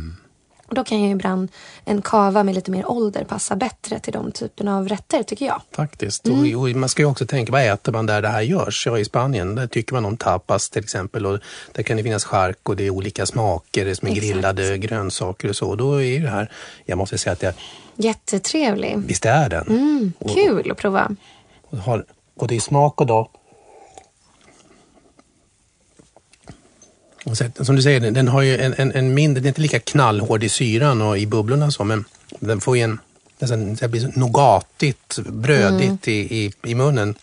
då 0.75 0.85
kan 0.85 1.03
ju 1.03 1.11
ibland 1.11 1.49
en 1.85 2.03
kava 2.03 2.43
med 2.43 2.55
lite 2.55 2.71
mer 2.71 2.91
ålder 2.91 3.25
passa 3.25 3.57
bättre 3.57 3.99
till 3.99 4.13
de 4.13 4.33
typerna 4.33 4.79
av 4.79 4.89
rätter 4.89 5.23
tycker 5.23 5.47
jag. 5.47 5.63
Faktiskt. 5.73 6.27
Och, 6.29 6.63
och 6.63 6.69
man 6.77 6.89
ska 6.89 7.03
ju 7.03 7.07
också 7.09 7.27
tänka, 7.27 7.53
vad 7.53 7.63
äter 7.73 7.93
man 7.93 8.07
där 8.07 8.23
det 8.23 8.29
här 8.29 8.43
görs? 8.43 8.87
Ja, 8.87 8.99
i 8.99 9.05
Spanien, 9.05 9.55
där 9.55 9.67
tycker 9.67 9.95
man 9.95 10.05
om 10.05 10.17
tapas 10.17 10.71
till 10.71 10.83
exempel. 10.83 11.27
Och 11.27 11.39
där 11.73 11.83
kan 11.83 11.97
det 11.97 12.03
finnas 12.03 12.25
chark 12.25 12.69
och 12.69 12.77
det 12.77 12.87
är 12.87 12.91
olika 12.91 13.27
smaker, 13.27 13.85
det 13.85 13.91
är 13.91 13.95
som 13.95 14.09
är 14.09 14.13
Exakt. 14.13 14.27
grillade 14.33 14.79
grönsaker 14.79 15.49
och 15.49 15.57
så. 15.57 15.69
Och 15.69 15.77
då 15.77 16.03
är 16.03 16.21
det 16.21 16.29
här, 16.29 16.51
jag 16.85 16.99
måste 16.99 17.19
säga 17.19 17.33
att 17.33 17.43
jag, 17.43 17.55
Jättetrevlig. 17.97 18.99
visst 18.99 19.25
är 19.25 19.49
den. 19.49 19.67
Mm, 19.69 20.13
kul 20.35 20.71
att 20.71 20.77
prova. 20.77 21.11
Och 21.71 21.79
har 21.79 22.05
både 22.35 22.55
i 22.55 22.61
smak 22.61 23.01
och 23.01 23.07
då. 23.07 23.31
Så, 27.35 27.65
som 27.65 27.77
du 27.77 27.83
säger, 27.83 28.01
den, 28.01 28.15
den 28.15 28.29
har 28.29 28.43
ju 28.43 28.59
en, 28.59 28.75
en, 28.79 28.93
en 28.93 29.15
mindre, 29.15 29.41
den 29.41 29.45
är 29.45 29.49
inte 29.49 29.61
lika 29.61 29.79
knallhård 29.79 30.45
i 30.45 30.49
syran 30.49 31.03
och 31.03 31.19
i 31.19 31.27
bubblorna 31.27 31.71
så, 31.71 31.85
men 31.85 32.05
den 32.41 32.61
får 32.61 32.77
ju 32.77 32.83
en, 32.83 32.99
nästan, 33.39 33.75
det 33.75 33.89
blir 33.89 34.11
nougatigt, 34.19 35.19
brödigt 35.19 36.09
i, 36.09 36.13
i, 36.13 36.53
i 36.63 36.75
munnen. 36.75 37.15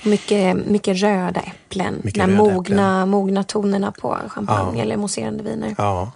Och 0.00 0.06
mycket, 0.06 0.56
mycket 0.66 0.96
röda 0.96 1.40
äpplen. 1.40 2.00
Mycket 2.04 2.22
röda 2.22 2.36
mogna, 2.36 3.06
mogna 3.06 3.44
tonerna 3.44 3.92
på 3.92 4.16
champagne 4.28 4.78
Ja. 4.78 4.82
eller 4.82 4.96
mousserande 4.96 5.42
viner. 5.44 5.74
Ja. 5.78 6.12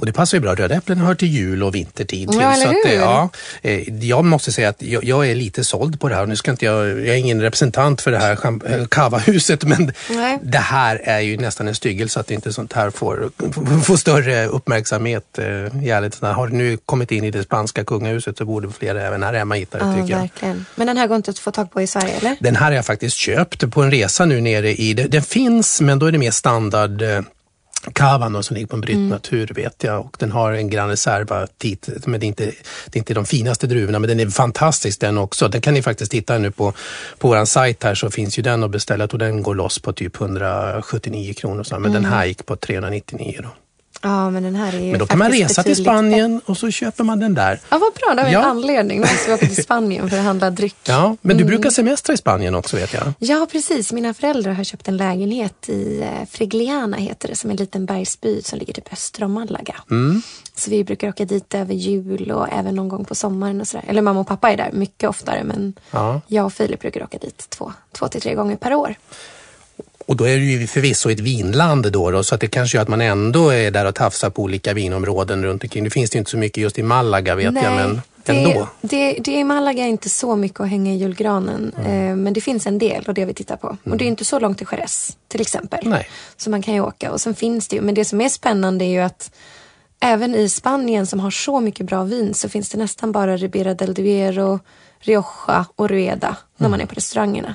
Och 0.00 0.06
det 0.06 0.12
passar 0.12 0.36
ju 0.38 0.42
bra. 0.42 0.54
Röda 0.54 0.74
äpplen 0.74 0.98
hör 0.98 1.14
till 1.14 1.28
jul 1.28 1.62
och 1.62 1.74
vintertid. 1.74 2.28
Till, 2.30 2.40
Ja, 2.40 2.54
så 2.54 2.68
att, 2.68 2.92
ja, 2.94 3.28
jag 4.00 4.24
måste 4.24 4.52
säga 4.52 4.68
att 4.68 4.82
jag, 4.82 5.04
jag 5.04 5.30
är 5.30 5.34
lite 5.34 5.64
såld 5.64 6.00
på 6.00 6.08
det 6.08 6.14
här. 6.14 6.26
Nu 6.26 6.36
ska 6.36 6.50
inte 6.50 6.64
jag, 6.64 6.86
jag 6.88 7.06
är 7.08 7.14
ingen 7.14 7.40
representant 7.42 8.00
för 8.00 8.10
det 8.10 8.18
här 8.18 8.38
eh, 8.66 8.86
kavahuset 8.86 9.64
men 9.64 9.92
Nej. 10.10 10.38
det 10.42 10.58
här 10.58 11.00
är 11.04 11.20
ju 11.20 11.36
nästan 11.36 11.68
en 11.68 11.74
styggelse 11.74 12.20
att 12.20 12.30
inte 12.30 12.52
sånt 12.52 12.72
här 12.72 12.90
får, 12.90 13.30
får 13.84 13.96
större 13.96 14.46
uppmärksamhet. 14.46 15.38
eh, 15.38 15.82
i. 15.82 16.32
Har 16.32 16.48
det 16.48 16.56
nu 16.56 16.76
kommit 16.86 17.12
in 17.12 17.24
i 17.24 17.30
det 17.30 17.42
spanska 17.42 17.84
kungahuset 17.84 18.38
så 18.38 18.44
borde 18.44 18.68
fler 18.72 18.94
även 18.94 19.22
här 19.22 19.32
hemma 19.34 19.54
hitta 19.54 19.78
det 19.78 19.84
Ja, 19.84 19.94
tycker 19.94 20.10
jag. 20.14 20.20
verkligen. 20.20 20.64
Men 20.74 20.86
den 20.86 20.96
här 20.96 21.06
går 21.06 21.16
inte 21.16 21.30
att 21.30 21.38
få 21.38 21.50
tag 21.50 21.72
på 21.72 21.82
i 21.82 21.86
Sverige, 21.86 22.14
eller? 22.20 22.36
Den 22.40 22.56
här 22.56 22.66
har 22.66 22.72
jag 22.72 22.86
faktiskt 22.86 23.16
köpt 23.16 23.70
på 23.70 23.82
en 23.82 23.90
resa 23.90 24.24
nu 24.24 24.40
nere 24.40 24.74
i, 24.74 24.94
den 24.94 25.22
finns 25.22 25.80
men 25.80 25.98
då 25.98 26.06
är 26.06 26.12
det 26.12 26.18
mer 26.18 26.30
standard 26.30 27.02
eh, 27.02 27.20
Kavan 27.92 28.42
som 28.42 28.54
ligger 28.54 28.66
på 28.66 28.76
en 28.76 28.80
brytt 28.80 28.96
Mm. 28.96 29.08
natur 29.08 29.52
vet 29.54 29.84
jag 29.84 30.00
och 30.00 30.16
den 30.18 30.32
har 30.32 30.52
en 30.52 30.70
Gran 30.70 30.88
Reserva 30.88 31.46
tit, 31.58 31.88
men 32.06 32.20
det 32.20 32.26
är, 32.26 32.28
inte, 32.28 32.44
det 32.86 32.96
är 32.96 32.98
inte 32.98 33.14
de 33.14 33.24
finaste 33.24 33.66
druvorna 33.66 33.98
men 33.98 34.08
den 34.08 34.20
är 34.20 34.26
fantastisk 34.26 35.00
den 35.00 35.18
också. 35.18 35.48
Den 35.48 35.60
kan 35.60 35.74
ni 35.74 35.82
faktiskt 35.82 36.10
titta 36.10 36.38
nu 36.38 36.50
på, 36.50 36.72
på 37.18 37.28
vår 37.28 37.44
sajt 37.44 37.84
här 37.84 37.94
så 37.94 38.10
finns 38.10 38.38
ju 38.38 38.42
den 38.42 38.62
att 38.62 38.70
beställa 38.70 39.04
och 39.04 39.18
den 39.18 39.42
går 39.42 39.54
loss 39.54 39.78
på 39.78 39.92
typ 39.92 40.20
179 40.20 41.34
kronor 41.34 41.62
så, 41.62 41.78
men 41.78 41.92
den 41.92 42.04
här 42.04 42.26
gick 42.26 42.46
på 42.46 42.56
399 42.56 43.40
då. 43.42 43.48
Ja, 44.02 44.30
men 44.30 44.42
den 44.42 44.54
här 44.54 44.72
är 44.74 44.78
ju 44.80 44.90
Men 44.90 44.98
då 44.98 45.06
kan 45.06 45.18
man 45.18 45.30
resa 45.32 45.62
till 45.62 45.76
Spanien 45.76 46.40
och 46.46 46.56
så 46.56 46.70
köper 46.70 47.04
man 47.04 47.20
den 47.20 47.34
där. 47.34 47.60
Ja, 47.68 47.78
vad 47.78 47.92
bra. 47.92 48.14
Det 48.14 48.20
har 48.20 48.28
vi 48.28 48.32
Ja. 48.34 48.42
en 48.42 48.48
anledning. 48.48 49.00
Nu 49.00 49.06
måste 49.06 49.34
åka 49.34 49.46
till 49.46 49.62
Spanien 49.62 50.10
för 50.10 50.18
att 50.18 50.24
handla 50.24 50.50
dryck. 50.50 50.76
Ja, 50.84 51.16
men 51.20 51.30
Mm. 51.36 51.36
du 51.36 51.44
brukar 51.44 51.70
semestra 51.70 52.12
i 52.14 52.16
Spanien 52.16 52.54
också 52.54 52.76
vet 52.76 52.92
jag. 52.94 53.12
Ja, 53.18 53.46
precis. 53.52 53.92
Mina 53.92 54.14
föräldrar 54.14 54.52
har 54.52 54.64
köpt 54.64 54.88
en 54.88 54.96
lägenhet 54.96 55.68
i 55.68 56.00
eh, 56.02 56.28
Frigliana, 56.30 56.96
heter 56.96 57.28
det, 57.28 57.36
som 57.36 57.50
är 57.50 57.54
en 57.54 57.56
liten 57.60 57.86
bergsby 57.86 58.42
som 58.42 58.58
ligger 58.58 58.72
typ 58.72 58.92
öster 58.92 59.24
om 59.24 59.32
Malaga. 59.32 59.74
Mm. 59.90 60.22
Så 60.56 60.70
vi 60.70 60.84
brukar 60.84 61.08
åka 61.08 61.24
dit 61.24 61.54
över 61.54 61.74
jul 61.74 62.30
och 62.32 62.48
även 62.52 62.74
någon 62.74 62.88
gång 62.88 63.04
på 63.04 63.14
sommaren 63.14 63.60
och 63.60 63.68
sådär. 63.68 63.84
Eller 63.88 64.02
mamma 64.02 64.20
och 64.20 64.26
pappa 64.28 64.50
är 64.50 64.56
där 64.56 64.70
mycket 64.72 65.08
oftare, 65.10 65.44
men 65.44 65.74
Ja. 65.90 66.20
jag 66.26 66.46
och 66.46 66.52
Filip 66.52 66.80
brukar 66.80 67.02
åka 67.04 67.18
dit 67.18 67.46
två, 67.50 67.72
två 67.92 68.08
till 68.08 68.20
tre 68.20 68.34
gånger 68.34 68.56
per 68.56 68.74
år. 68.74 68.94
Och 70.10 70.16
då 70.16 70.24
är 70.24 70.36
det 70.38 70.44
ju 70.44 70.66
förvisso 70.66 71.10
ett 71.10 71.20
vinland 71.20 71.92
då, 71.92 72.10
då 72.10 72.24
så 72.24 72.34
att 72.34 72.40
det 72.40 72.46
kanske 72.46 72.76
gör 72.76 72.82
att 72.82 72.88
man 72.88 73.00
ändå 73.00 73.50
är 73.50 73.70
där 73.70 73.84
och 73.84 73.94
tafsar 73.94 74.30
på 74.30 74.42
olika 74.42 74.74
vinområden 74.74 75.44
runt 75.44 75.62
omkring. 75.62 75.84
Det 75.84 75.90
finns 75.90 76.10
det 76.10 76.16
ju 76.16 76.18
inte 76.18 76.30
så 76.30 76.36
mycket 76.36 76.62
just 76.62 76.78
i 76.78 76.82
Malaga 76.82 77.34
vet 77.34 77.44
jag, 77.44 77.54
men 77.54 78.00
ändå. 78.24 78.68
Det, 78.80 79.12
det 79.12 79.34
är 79.36 79.38
i 79.40 79.44
Malaga 79.44 79.86
inte 79.86 80.08
så 80.08 80.36
mycket 80.36 80.60
att 80.60 80.68
hänga 80.68 80.92
i 80.92 80.96
julgranen. 80.96 81.72
Mm. 81.78 82.10
Eh, 82.10 82.16
men 82.16 82.32
det 82.32 82.40
finns 82.40 82.66
en 82.66 82.78
del 82.78 83.04
och 83.08 83.14
det 83.14 83.24
vi 83.24 83.34
tittar 83.34 83.56
på. 83.56 83.76
Och 83.84 83.96
det 83.96 84.04
är 84.04 84.06
inte 84.06 84.24
så 84.24 84.38
långt 84.38 84.58
till 84.58 84.66
Jerez 84.72 85.16
till 85.28 85.40
exempel. 85.40 85.80
Nej. 85.82 86.08
Så 86.36 86.50
man 86.50 86.62
kan 86.62 86.74
ju 86.74 86.80
åka. 86.80 87.12
Och 87.12 87.20
sen 87.20 87.34
finns 87.34 87.68
det 87.68 87.76
ju, 87.76 87.82
men 87.82 87.94
det 87.94 88.04
som 88.04 88.20
är 88.20 88.28
spännande 88.28 88.84
är 88.84 88.90
ju 88.90 89.00
att 89.00 89.30
även 90.00 90.34
i 90.34 90.48
Spanien 90.48 91.06
som 91.06 91.20
har 91.20 91.30
så 91.30 91.60
mycket 91.60 91.86
bra 91.86 92.04
vin 92.04 92.34
så 92.34 92.48
finns 92.48 92.68
det 92.68 92.78
nästan 92.78 93.12
bara 93.12 93.36
Ribera 93.36 93.74
del 93.74 93.94
Duero, 93.94 94.60
Rioja 95.00 95.66
och 95.76 95.88
Rueda 95.88 96.36
när 96.56 96.66
Mm. 96.66 96.70
man 96.70 96.80
är 96.80 96.86
på 96.86 96.94
restaurangerna. 96.94 97.54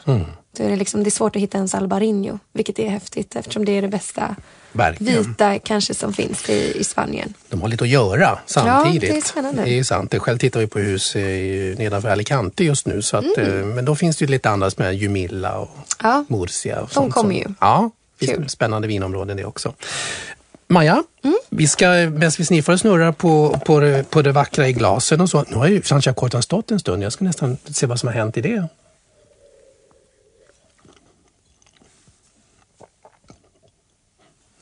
Då 0.57 0.63
är 0.63 0.69
det, 0.69 0.75
liksom, 0.75 1.03
det 1.03 1.07
är 1.07 1.11
svårt 1.11 1.35
att 1.35 1.41
hitta 1.41 1.57
en 1.57 1.67
Albarino, 1.73 2.39
vilket 2.53 2.79
är 2.79 2.89
häftigt 2.89 3.35
eftersom 3.35 3.65
det 3.65 3.71
är 3.71 3.81
det 3.81 3.87
bästa 3.87 4.35
Verkligen. 4.71 5.23
vita 5.23 5.59
kanske 5.59 5.93
som 5.93 6.13
finns 6.13 6.49
i, 6.49 6.79
i 6.79 6.83
Spanien. 6.83 7.33
De 7.49 7.61
har 7.61 7.69
lite 7.69 7.83
att 7.83 7.89
göra 7.89 8.39
samtidigt. 8.45 9.03
Ja, 9.03 9.13
det 9.13 9.17
är 9.17 9.21
spännande. 9.21 9.63
Det 9.63 9.79
är 9.79 9.83
sant. 9.83 10.13
Själv 10.17 10.37
tittar 10.37 10.59
vi 10.59 10.67
på 10.67 10.79
hus 10.79 11.15
nedanför 11.77 12.09
Alicante 12.09 12.63
just 12.63 12.87
nu. 12.87 13.01
Så 13.01 13.17
att, 13.17 13.37
eh, 13.37 13.47
Men 13.47 13.85
då 13.85 13.95
finns 13.95 14.17
det 14.17 14.25
ju 14.25 14.31
lite 14.31 14.49
andra 14.49 14.71
som 14.71 14.85
är 14.85 14.91
Jumilla 14.91 15.57
och 15.57 15.69
Mm. 15.69 16.11
Ja. 16.11 16.25
Murcia. 16.37 16.81
Och 16.81 16.89
De 16.93 17.11
kommer 17.11 17.11
som- 17.11 17.33
ju. 17.33 17.55
Ja, 17.59 17.89
Kul. 18.19 18.49
spännande 18.49 18.87
vinområden 18.87 19.37
det 19.37 19.45
också. 19.45 19.73
Maja, 20.67 21.03
Mm. 21.23 21.37
vi 21.49 21.67
ska, 21.67 21.87
medan 21.87 22.31
vi 22.37 22.45
sniffar 22.45 22.73
och 22.73 22.79
snurrar 22.79 23.11
på, 23.11 23.59
på, 23.65 23.79
det, 23.79 24.09
på 24.09 24.21
det 24.21 24.31
vackra 24.31 24.67
i 24.67 24.73
glasen 24.73 25.21
och 25.21 25.29
så. 25.29 25.45
Nu 25.49 25.55
har 25.57 25.67
ju 25.67 25.81
Francia 25.81 26.13
Cortan 26.13 26.43
stått 26.43 26.71
en 26.71 26.79
stund. 26.79 27.03
Jag 27.03 27.13
ska 27.13 27.25
nästan 27.25 27.57
se 27.65 27.85
vad 27.85 27.99
som 27.99 28.07
har 28.07 28.13
hänt 28.13 28.37
i 28.37 28.41
det. 28.41 28.67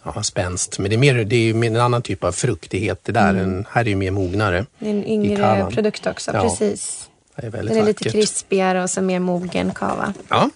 Ja, 0.04 0.24
spänst. 0.24 0.80
Men 0.80 0.90
det 0.90 0.96
är, 0.96 0.98
mer, 0.98 1.14
det 1.16 1.36
är 1.36 1.40
ju 1.40 1.66
en 1.66 1.76
annan 1.76 2.02
typ 2.02 2.24
av 2.24 2.32
fruktighet. 2.32 3.00
Det 3.04 3.12
där, 3.12 3.34
en, 3.34 3.66
här 3.72 3.82
är 3.82 3.90
ju 3.90 3.96
mer 3.96 4.12
mognare. 4.12 4.66
Det 4.80 4.86
är 4.86 4.90
en 4.92 5.06
yngre 5.06 5.68
produkt 5.74 6.08
också, 6.08 6.32
Ja, 6.34 6.42
precis. 6.42 7.10
Det 7.36 7.48
är 7.48 7.52
Den 7.52 7.60
är 7.68 7.74
lite 7.74 7.82
vackert. 8.04 8.12
krispigare 8.12 8.84
och 8.84 8.90
så 8.90 9.02
mer 9.02 9.20
mogen 9.20 9.74
kava. 9.74 10.14
Ja. 10.30 10.50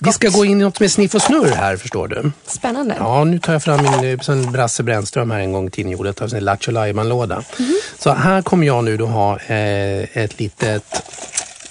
Vi 0.00 0.12
ska 0.12 0.28
gå 0.28 0.44
in 0.44 0.60
i 0.60 0.64
något 0.64 0.80
med 0.80 0.92
sniff 0.92 1.14
och 1.14 1.22
snurr 1.22 1.50
här 1.50 1.76
förstår 1.76 2.08
du. 2.08 2.30
Spännande. 2.46 2.96
Ja, 2.98 3.24
nu 3.24 3.38
tar 3.38 3.52
jag 3.52 3.62
fram 3.62 3.82
min 3.82 4.12
eh, 4.12 4.20
sån 4.20 4.52
Brasse 4.52 4.82
Brännström 4.82 5.30
här 5.30 5.38
en 5.40 5.52
gång 5.52 5.66
i 5.66 5.70
tiden 5.70 5.92
gjorde. 5.92 6.12
Tar 6.12 6.34
en 6.34 6.44
Lattjo 6.44 6.72
Lajban-låda. 6.72 7.42
Mhm. 7.58 7.74
Så 7.98 8.10
här 8.12 8.42
kommer 8.42 8.66
jag 8.66 8.84
nu 8.84 8.96
då 8.96 9.06
ha 9.06 9.38
eh, 9.38 10.18
ett 10.18 10.40
litet 10.40 10.84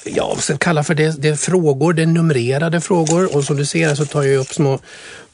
Ja, 0.06 0.38
vad 0.50 0.60
kalla 0.60 0.84
för 0.84 0.96
det, 0.96 1.22
det 1.22 1.30
är 1.30 1.36
frågor, 1.36 1.94
det 1.94 2.02
är 2.02 2.06
numrerade 2.08 2.82
frågor 2.82 3.36
och 3.36 3.44
som 3.44 3.58
du 3.58 3.66
ser 3.66 3.96
så 3.96 4.06
tar 4.06 4.24
jag 4.24 4.42
upp 4.42 4.54
små 4.54 4.80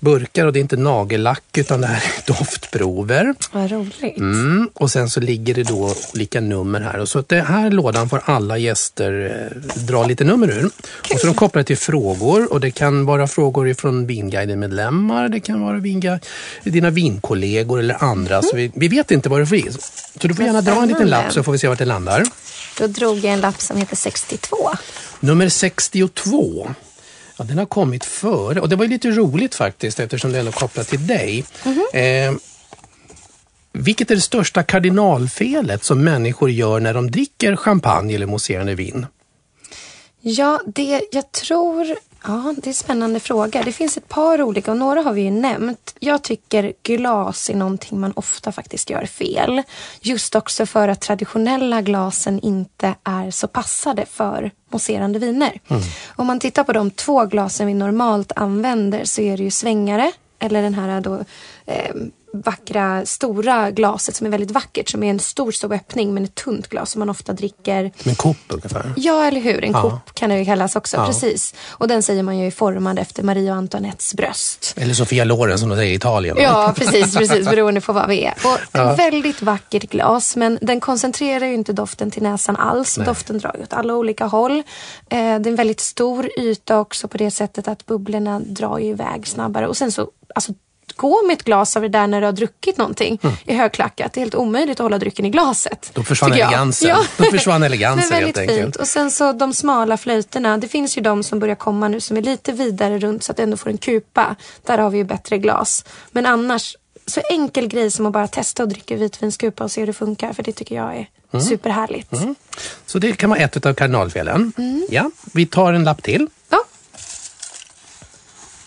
burkar 0.02 0.46
och 0.46 0.54
det 0.54 0.60
är 0.60 0.62
inte 0.62 0.78
nagellack 0.78 1.58
utan 1.58 1.82
det 1.82 1.88
här 1.88 1.96
är 1.96 2.26
doftprover. 2.28 3.36
Vad 3.52 3.72
roligt. 3.72 4.18
Mm, 4.18 4.70
och 4.74 4.92
sen 4.92 5.10
så 5.10 5.20
ligger 5.20 5.54
det 5.54 5.64
då 5.64 5.96
olika 6.14 6.42
nummer 6.42 6.82
här. 6.82 7.00
Och 7.00 7.10
så 7.10 7.20
att 7.20 7.30
den 7.30 7.46
här 7.46 7.72
lådan 7.72 8.10
får 8.10 8.22
alla 8.26 8.58
gäster 8.58 9.50
eh, 9.52 9.82
dra 9.82 10.06
lite 10.06 10.24
nummer 10.24 10.50
ur. 10.52 10.70
Och 11.14 11.20
så 11.20 11.28
de 11.28 11.36
kopplade 11.36 11.64
till 11.64 11.78
frågor 11.78 12.54
och 12.54 12.60
det 12.60 12.72
kan 12.72 13.06
vara 13.06 13.28
frågor 13.28 13.68
ifrån 13.68 14.08
Vinguiden-medlemmar, 14.08 15.30
det 15.30 15.40
kan 15.40 15.62
vara 15.62 15.78
vinga, 15.78 16.20
dina 16.64 16.90
vinkollegor 16.90 17.80
eller 17.80 18.04
andra. 18.04 18.42
Så 18.42 18.56
vi, 18.56 18.72
vi 18.76 18.88
vet 18.88 19.12
inte 19.12 19.30
vad 19.30 19.40
det 19.40 19.46
får 19.46 19.58
Så 20.22 20.28
du 20.28 20.34
får 20.34 20.46
gärna 20.46 20.62
dra 20.62 20.82
en 20.82 20.88
liten 20.88 21.10
lapp 21.10 21.34
så 21.34 21.44
får 21.44 21.52
vi 21.52 21.58
se 21.58 21.68
vart 21.68 21.80
det 21.80 21.86
landar. 21.86 22.24
Då 22.82 22.88
drog 22.88 23.18
jag 23.18 23.34
en 23.34 23.42
lapp 23.42 23.62
som 23.62 23.78
heter 23.78 23.96
62. 23.96 24.58
Nummer 25.20 25.50
62. 25.50 26.70
Ja, 27.38 27.44
den 27.44 27.58
har 27.58 27.66
kommit 27.66 28.06
före 28.06 28.62
och 28.62 28.70
det 28.70 28.76
var 28.76 28.88
lite 28.88 29.12
roligt 29.12 29.56
faktiskt 29.56 30.00
eftersom 30.00 30.32
det 30.32 30.38
är 30.38 30.40
ändå 30.40 30.52
kopplat 30.52 30.88
till 30.88 31.08
dig. 31.08 31.46
Eh, 31.94 32.34
vilket 33.74 34.12
är 34.12 34.16
det 34.16 34.22
största 34.22 34.64
kardinalfelet 34.64 35.84
som 35.84 36.04
människor 36.04 36.50
gör 36.50 36.80
när 36.80 36.94
de 36.94 37.12
dricker 37.12 37.56
champagne 37.56 38.16
eller 38.16 38.26
mousserande 38.26 38.76
vin? 38.76 39.06
Ja, 40.22 40.62
det 40.66 41.02
jag 41.12 41.32
tror... 41.32 41.96
Ja, 42.24 42.54
det 42.58 42.68
är 42.68 42.68
en 42.68 42.74
spännande 42.74 43.20
fråga. 43.20 43.64
Det 43.64 43.72
finns 43.72 43.98
ett 43.98 44.10
par 44.10 44.42
olika 44.42 44.72
och 44.72 44.78
några 44.78 45.02
har 45.02 45.14
vi 45.14 45.22
ju 45.22 45.32
nämnt. 45.32 45.96
Jag 46.00 46.22
tycker 46.22 46.74
glas 46.84 47.50
är 47.50 47.56
någonting 47.56 48.00
man 48.00 48.14
ofta 48.16 48.52
faktiskt 48.52 48.90
gör 48.90 49.06
fel. 49.06 49.62
Just 50.02 50.36
också 50.36 50.66
för 50.66 50.88
att 50.88 51.02
traditionella 51.02 51.82
glasen 51.82 52.40
inte 52.40 52.96
är 53.04 53.32
så 53.32 53.48
passade 53.48 54.06
för 54.06 54.52
mousserande 54.70 55.20
viner. 55.20 55.60
Om 56.16 56.28
man 56.28 56.40
tittar 56.40 56.64
på 56.64 56.74
de 56.74 56.92
två 56.92 57.26
glasen 57.26 57.68
vi 57.68 57.74
normalt 57.74 58.32
använder 58.36 59.06
så 59.06 59.22
är 59.22 59.38
det 59.38 59.44
ju 59.44 59.52
svängare 59.52 60.12
eller 60.40 60.62
den 60.62 60.74
här 60.74 61.02
då, 61.02 61.20
eh, 61.66 61.96
vackra 62.34 63.06
stora 63.06 63.72
glaset 63.72 64.16
som 64.16 64.28
är 64.28 64.32
väldigt 64.32 64.52
vackert. 64.52 64.90
Som 64.90 65.04
är 65.04 65.10
en 65.10 65.20
stor, 65.20 65.52
stor 65.52 65.74
öppning 65.74 66.14
men 66.14 66.24
ett 66.24 66.36
tunt 66.36 66.68
glas 66.68 66.92
som 66.92 67.00
man 67.00 67.10
ofta 67.10 67.34
dricker. 67.34 67.92
Som 68.02 68.10
en 68.10 68.16
kopp 68.16 68.38
ungefär? 68.48 68.94
Ja, 68.98 69.24
eller 69.26 69.42
hur. 69.42 69.64
En 69.64 69.72
Ja. 69.72 69.82
kopp 69.82 70.14
kan 70.14 70.30
det 70.30 70.40
ju 70.40 70.46
kallas 70.46 70.76
också. 70.76 70.98
Ja. 70.98 71.06
Precis. 71.06 71.54
Och 71.70 71.88
den 71.88 72.04
säger 72.04 72.24
man 72.24 72.38
ju 72.38 72.48
är 72.48 72.52
formad 72.52 73.00
efter 73.00 73.24
Marie 73.24 73.52
och 73.52 73.58
Antoinettes 73.58 74.14
bröst. 74.14 74.74
Eller 74.78 74.94
Sofia 74.94 75.24
Loren 75.24 75.60
som 75.60 75.70
de 75.70 75.76
säger 75.76 75.92
i 75.92 75.96
Italien. 75.96 76.38
Ja, 76.40 76.74
precis, 76.78 77.16
precis. 77.18 77.50
Beroende 77.50 77.82
på 77.82 77.94
vad 77.94 78.10
vi 78.10 78.24
är. 78.24 78.34
Och 78.46 78.80
ett 78.80 79.00
väldigt 79.00 79.42
vackert 79.42 79.90
glas, 79.90 80.36
men 80.36 80.60
den 80.62 80.80
koncentrerar 80.80 81.46
ju 81.46 81.54
inte 81.54 81.74
doften 81.74 82.12
till 82.12 82.24
näsan 82.24 82.56
alls. 82.56 82.96
Doften 82.96 83.38
drar 83.38 83.56
ju 83.58 83.64
åt 83.64 83.74
alla 83.74 83.96
olika 83.96 84.26
håll. 84.26 84.58
Eh, 84.58 84.64
det 85.10 85.18
är 85.18 85.48
en 85.48 85.56
väldigt 85.56 85.80
stor 85.80 86.30
yta 86.40 86.80
också 86.80 87.08
på 87.08 87.18
det 87.18 87.32
sättet 87.32 87.68
att 87.68 87.86
bubblorna 87.86 88.40
drar 88.40 88.78
ju 88.80 88.86
iväg 88.90 89.28
snabbare. 89.28 89.68
Och 89.68 89.78
sen 89.78 89.92
så, 89.92 90.08
alltså 90.36 90.54
gå 90.96 91.22
med 91.28 91.34
ett 91.34 91.44
glas 91.44 91.76
av 91.76 91.82
det 91.82 91.88
där 91.90 92.08
när 92.08 92.22
du 92.22 92.28
har 92.28 92.32
druckit 92.34 92.78
någonting 92.78 93.20
i 93.46 93.54
högklackat. 93.54 94.14
Det 94.14 94.20
är 94.20 94.22
helt 94.22 94.36
omöjligt 94.36 94.80
att 94.80 94.84
hålla 94.84 94.98
drycken 94.98 95.26
i 95.26 95.30
glaset. 95.30 95.72
Mm. 95.86 95.94
Då 95.94 96.04
försvann 96.04 96.32
elegansen. 96.34 96.98
Då 97.18 97.24
försvann 97.24 97.64
elegansen, 97.64 98.10
Men 98.10 98.20
väldigt 98.20 98.38
helt 98.38 98.50
enkelt. 98.52 98.66
fint. 98.66 98.76
Och 98.76 98.88
sen 98.88 99.12
så 99.12 99.32
de 99.34 99.54
smala 99.54 99.98
flöjterna. 99.98 100.58
Det 100.58 100.68
finns 100.68 100.98
ju 100.98 101.02
de 101.02 101.24
som 101.24 101.40
börjar 101.40 101.56
komma 101.56 101.88
nu 101.88 102.00
som 102.02 102.18
är 102.18 102.22
lite 102.22 102.52
vidare 102.52 103.00
runt 103.00 103.24
så 103.24 103.32
att 103.32 103.38
du 103.38 103.44
ändå 103.44 103.58
får 103.58 103.70
en 103.70 103.78
kupa. 103.78 104.36
Där 104.66 104.78
har 104.78 104.90
vi 104.90 104.98
ju 104.98 105.04
bättre 105.04 105.38
glas. 105.38 105.86
Men 106.12 106.26
annars, 106.26 106.76
så 107.06 107.22
enkel 107.30 107.68
grej 107.68 107.92
som 107.92 108.06
att 108.06 108.14
bara 108.14 108.28
testa 108.28 108.64
att 108.64 108.70
dricka 108.70 108.96
vitvinskupa 108.96 109.64
och 109.64 109.72
se 109.72 109.82
hur 109.82 109.88
det 109.88 109.94
funkar. 109.94 110.34
För 110.34 110.44
det 110.44 110.52
tycker 110.52 110.76
jag 110.76 110.96
är 110.98 111.08
Mm. 111.34 111.46
superhärligt. 111.46 112.14
Så 112.86 113.00
det 113.00 113.14
kan 113.14 113.30
vara 113.30 113.40
ett 113.40 113.66
av 113.66 113.74
kardinalfelen. 113.74 114.54
Mm. 114.58 114.88
Ja, 114.90 115.12
vi 115.34 115.46
tar 115.46 115.74
en 115.74 115.84
lapp 115.84 116.04
till. 116.04 116.28
Ja. 116.50 116.58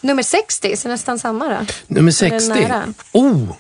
Nummer 0.05 0.23
60, 0.23 0.77
så 0.77 0.89
nästan 0.89 1.19
samma 1.19 1.49
då. 1.49 1.67
Nummer 1.87 2.23
Är 2.25 2.31
det 2.31 2.41
60. 2.41 2.49
nära? 2.69 2.95
Oh, 3.13 3.53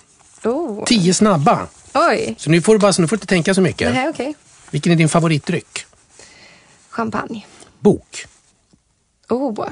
Oh. 0.45 0.85
tio 0.85 1.15
snabba. 1.15 1.67
Oj. 1.95 2.35
Så 2.39 2.51
nu 2.51 2.63
får 2.63 2.73
du 2.73 2.79
bara, 2.79 2.93
så 2.93 3.03
nu 3.03 3.09
får 3.09 3.17
du 3.17 3.19
inte 3.19 3.27
tänka 3.27 3.55
så 3.55 3.61
mycket. 3.61 3.95
Nej, 3.95 4.09
okej. 4.09 4.35
Vilken 4.71 4.93
är 4.93 4.97
din 4.97 5.09
favoritdryck? 5.09 5.87
Champagne. 6.89 7.47
Bok? 7.81 8.27
Oh. 9.29 9.69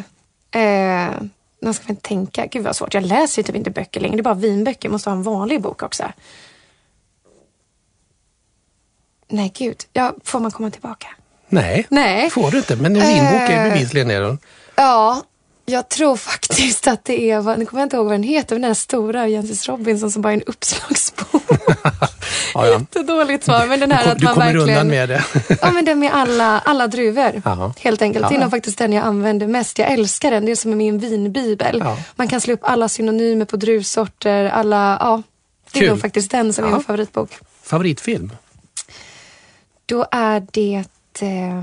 Eh, 0.60 1.10
nu 1.60 1.72
ska 1.74 1.84
man 1.86 1.96
tänka. 1.96 2.46
Gud 2.46 2.64
vad 2.64 2.76
svårt. 2.76 2.94
Jag 2.94 3.02
läser 3.06 3.42
ju 3.42 3.46
typ 3.46 3.56
inte 3.56 3.70
böcker 3.70 4.00
längre. 4.00 4.16
Det 4.16 4.20
är 4.20 4.22
bara 4.22 4.34
vinböcker. 4.34 4.88
Jag 4.88 4.92
måste 4.92 5.10
ha 5.10 5.16
en 5.16 5.22
vanlig 5.22 5.60
bok 5.60 5.82
också. 5.82 6.04
Nej, 9.28 9.52
gud. 9.56 9.80
Ja, 9.92 10.14
får 10.24 10.40
man 10.40 10.50
komma 10.50 10.70
tillbaka? 10.70 11.06
Nej, 11.48 11.86
Nej. 11.90 12.30
får 12.30 12.50
du 12.50 12.56
inte. 12.58 12.76
Men 12.76 12.96
en 12.96 13.06
vinbok 13.08 13.50
är 13.50 13.66
Eh. 13.66 13.72
bevisligen 13.72 14.08
den. 14.08 14.38
Ja, 14.74 15.22
jag 15.66 15.88
tror 15.88 16.16
faktiskt 16.16 16.86
att 16.88 17.04
det 17.04 17.30
är, 17.30 17.40
vad- 17.40 17.58
nu 17.58 17.66
kommer 17.66 17.80
jag 17.80 17.86
inte 17.86 17.96
ihåg 17.96 18.04
vad 18.06 18.14
den 18.14 18.22
heter, 18.22 18.54
men 18.54 18.62
den 18.62 18.68
här 18.68 18.74
stora 18.74 19.28
Jensis 19.28 19.68
Robinson 19.68 20.10
som 20.10 20.22
bara 20.22 20.32
är 20.32 20.36
en 20.36 20.42
uppslagsbok. 20.42 21.42
Ja, 22.54 22.66
ja. 22.66 22.72
Jättedåligt 22.78 23.44
svar, 23.44 23.66
men 23.66 23.80
den 23.80 23.92
här 23.92 24.04
Du, 24.04 24.10
att 24.10 24.18
du 24.18 24.24
man 24.24 24.34
kommer 24.34 24.46
verkligen... 24.46 24.68
undan 24.68 24.88
med 24.88 25.08
det. 25.08 25.24
Ja, 25.62 25.70
men 25.70 25.84
den 25.84 25.98
med 25.98 26.14
alla, 26.14 26.58
alla 26.60 26.86
druvor. 26.86 27.42
Ja. 27.44 27.74
Helt 27.80 28.02
enkelt. 28.02 28.28
Det 28.28 28.34
är 28.34 28.38
nog 28.40 28.50
faktiskt 28.50 28.78
den 28.78 28.92
jag 28.92 29.04
använder 29.04 29.46
mest. 29.46 29.78
Jag 29.78 29.90
älskar 29.92 30.30
den. 30.30 30.44
Det 30.46 30.52
är 30.52 30.56
som 30.56 30.76
min 30.76 30.98
vinbibel. 30.98 31.78
Ja. 31.84 31.98
Man 32.16 32.28
kan 32.28 32.40
slå 32.40 32.54
upp 32.54 32.60
alla 32.62 32.88
synonymer 32.88 33.44
på 33.44 33.56
druvsorter. 33.56 34.44
Alla, 34.44 34.96
ja, 35.00 35.22
det 35.72 35.78
är 35.78 35.80
Kul. 35.80 35.90
nog 35.90 36.00
faktiskt 36.00 36.30
den 36.30 36.52
som 36.52 36.64
är 36.64 36.68
min 36.70 36.82
favoritbok. 36.82 37.30
Favoritfilm? 37.62 38.32
Då 39.86 40.06
är 40.10 40.46
det 40.50 40.84
eh, 41.20 41.62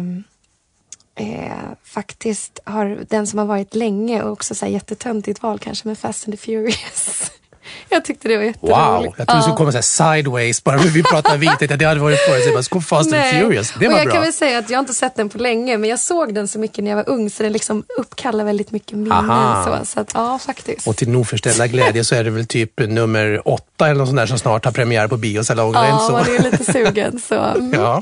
eh, 1.20 1.52
faktiskt 1.84 2.60
har, 2.64 3.00
den 3.10 3.28
som 3.28 3.40
har 3.40 3.46
varit 3.46 3.76
länge 3.76 4.24
och 4.24 4.32
också 4.32 4.56
så 4.56 4.66
här 4.66 4.74
jättetöntigt 4.74 5.44
val 5.44 5.60
kanske 5.60 5.88
med 5.88 5.98
Fast 5.98 6.28
and 6.28 6.34
the 6.34 6.46
Furious. 6.46 7.32
jag 7.90 8.06
tyckte 8.06 8.28
det 8.28 8.38
var 8.38 8.44
jätteroligt. 8.44 8.78
Wow, 8.78 9.14
jag 9.18 9.28
trodde 9.28 9.40
det 9.40 9.42
skulle 9.42 9.56
komma 9.56 9.72
så 9.72 9.82
sideways 9.82 10.64
bara 10.64 10.80
för 10.80 10.90
vi 10.90 11.04
pratar 11.04 11.38
vitet. 11.60 11.80
Det 11.80 11.86
hade 11.86 12.00
varit 12.00 12.20
förutsägbart. 12.20 12.64
Så 12.66 12.70
kom 12.70 12.82
Fast 12.82 13.14
and 13.14 13.22
Nej. 13.22 13.42
Furious. 13.42 13.74
Det 13.80 13.88
och 13.88 13.92
var 13.92 14.00
jag 14.00 14.08
bra. 14.08 14.14
kan 14.14 14.24
väl 14.24 14.34
säga 14.34 14.60
att 14.60 14.70
jag 14.70 14.80
inte 14.80 14.94
sett 14.94 15.16
den 15.16 15.30
på 15.30 15.38
länge 15.38 15.78
men 15.78 15.90
jag 15.90 16.00
såg 16.00 16.34
den 16.34 16.48
så 16.48 16.60
mycket 16.60 16.84
när 16.84 16.92
jag 16.92 16.96
var 16.96 17.10
ung 17.10 17.30
så 17.30 17.44
den 17.44 17.54
liksom 17.54 17.84
uppkallar 17.98 18.46
väldigt 18.46 18.72
mycket 18.72 18.98
minnen. 18.98 19.64
Så, 19.66 19.86
så 19.86 20.00
att, 20.00 20.12
ja, 20.14 20.40
faktiskt. 20.46 20.88
Och 20.88 20.98
till 20.98 21.16
oförställda 21.16 21.68
glädje 21.68 22.04
så 22.04 22.16
är 22.16 22.24
det 22.24 22.30
väl 22.30 22.46
typ 22.46 22.80
nummer 22.80 23.48
åtta 23.48 23.86
eller 23.88 24.00
något 24.00 24.08
sånt 24.08 24.18
där 24.18 24.26
som 24.26 24.40
snart 24.40 24.66
har 24.66 24.72
premiär 24.72 25.08
på 25.08 25.18
biosalongerna. 25.18 25.88
ja, 25.88 26.00
så. 26.00 26.12
man 26.12 26.22
är 26.22 26.52
lite 26.52 26.72
sugen. 26.72 27.22
Så. 27.28 27.36
mm. 27.56 27.74
Ja, 27.74 28.02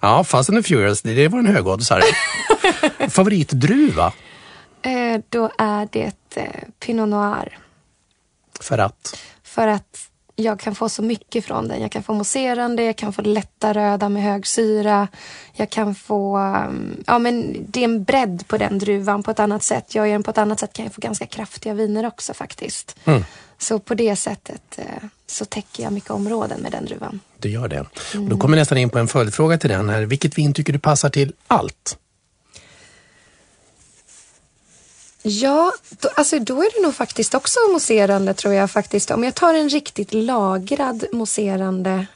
ja 0.00 0.24
Fast 0.24 0.50
and 0.50 0.64
the 0.64 0.68
Furious, 0.68 1.02
det 1.02 1.14
det 1.14 1.28
var 1.28 1.38
en 1.38 1.46
högoddsare. 1.46 2.02
Favoritdruva? 3.08 4.12
Eh, 4.82 5.20
då 5.28 5.50
är 5.58 5.88
det 5.92 6.12
eh, 6.34 6.44
Pinot 6.78 7.08
Noir. 7.08 7.58
För 8.60 8.78
att? 8.78 9.18
För 9.42 9.68
att 9.68 10.10
jag 10.36 10.60
kan 10.60 10.74
få 10.74 10.88
så 10.88 11.02
mycket 11.02 11.44
från 11.44 11.68
den. 11.68 11.82
Jag 11.82 11.92
kan 11.92 12.02
få 12.02 12.14
mousserande, 12.14 12.82
jag 12.84 12.96
kan 12.96 13.12
få 13.12 13.22
lätta 13.22 13.72
röda 13.72 14.08
med 14.08 14.22
hög 14.22 14.46
syra. 14.46 15.08
Jag 15.52 15.70
kan 15.70 15.94
få... 15.94 16.38
um, 16.38 17.04
Ja, 17.06 17.18
men 17.18 17.56
det 17.68 17.80
är 17.80 17.84
en 17.84 18.04
bredd 18.04 18.44
på 18.48 18.58
den 18.58 18.78
druvan 18.78 19.22
på 19.22 19.30
ett 19.30 19.40
annat 19.40 19.62
sätt. 19.62 19.94
Jag 19.94 20.06
gör 20.06 20.12
den 20.12 20.22
på 20.22 20.30
ett 20.30 20.38
annat 20.38 20.60
sätt 20.60 20.72
kan 20.72 20.84
jag 20.84 20.94
få 20.94 21.00
ganska 21.00 21.26
kraftiga 21.26 21.74
viner 21.74 22.06
också 22.06 22.34
faktiskt. 22.34 22.96
Mm. 23.04 23.24
Så 23.58 23.78
på 23.78 23.94
det 23.94 24.16
sättet 24.16 24.78
eh, 24.78 24.84
så 25.26 25.44
täcker 25.44 25.82
jag 25.82 25.92
mycket 25.92 26.10
områden 26.10 26.60
med 26.60 26.72
den 26.72 26.84
druvan. 26.84 27.20
Du 27.38 27.50
gör 27.50 27.68
det. 27.68 27.80
Och 27.80 27.86
då 28.28 28.36
kommer 28.36 28.56
jag 28.56 28.60
nästan 28.60 28.78
in 28.78 28.90
på 28.90 28.98
en 28.98 29.08
följdfråga 29.08 29.58
till 29.58 29.70
den 29.70 29.88
här. 29.88 30.02
Vilket 30.02 30.38
vin 30.38 30.54
tycker 30.54 30.72
du 30.72 30.78
passar 30.78 31.10
till 31.10 31.32
allt? 31.46 31.98
Ja, 35.22 35.72
då, 35.88 36.08
alltså 36.14 36.38
då 36.38 36.62
är 36.62 36.70
det 36.76 36.82
nog 36.82 36.94
faktiskt 36.94 37.34
också 37.34 37.58
mousserande 37.72 38.34
tror 38.34 38.54
jag 38.54 38.70
faktiskt. 38.70 39.10
Om 39.10 39.24
jag 39.24 39.34
tar 39.34 39.54
en 39.54 39.68
riktigt 39.68 40.14
lagrad 40.14 41.04
mousserande, 41.12 42.06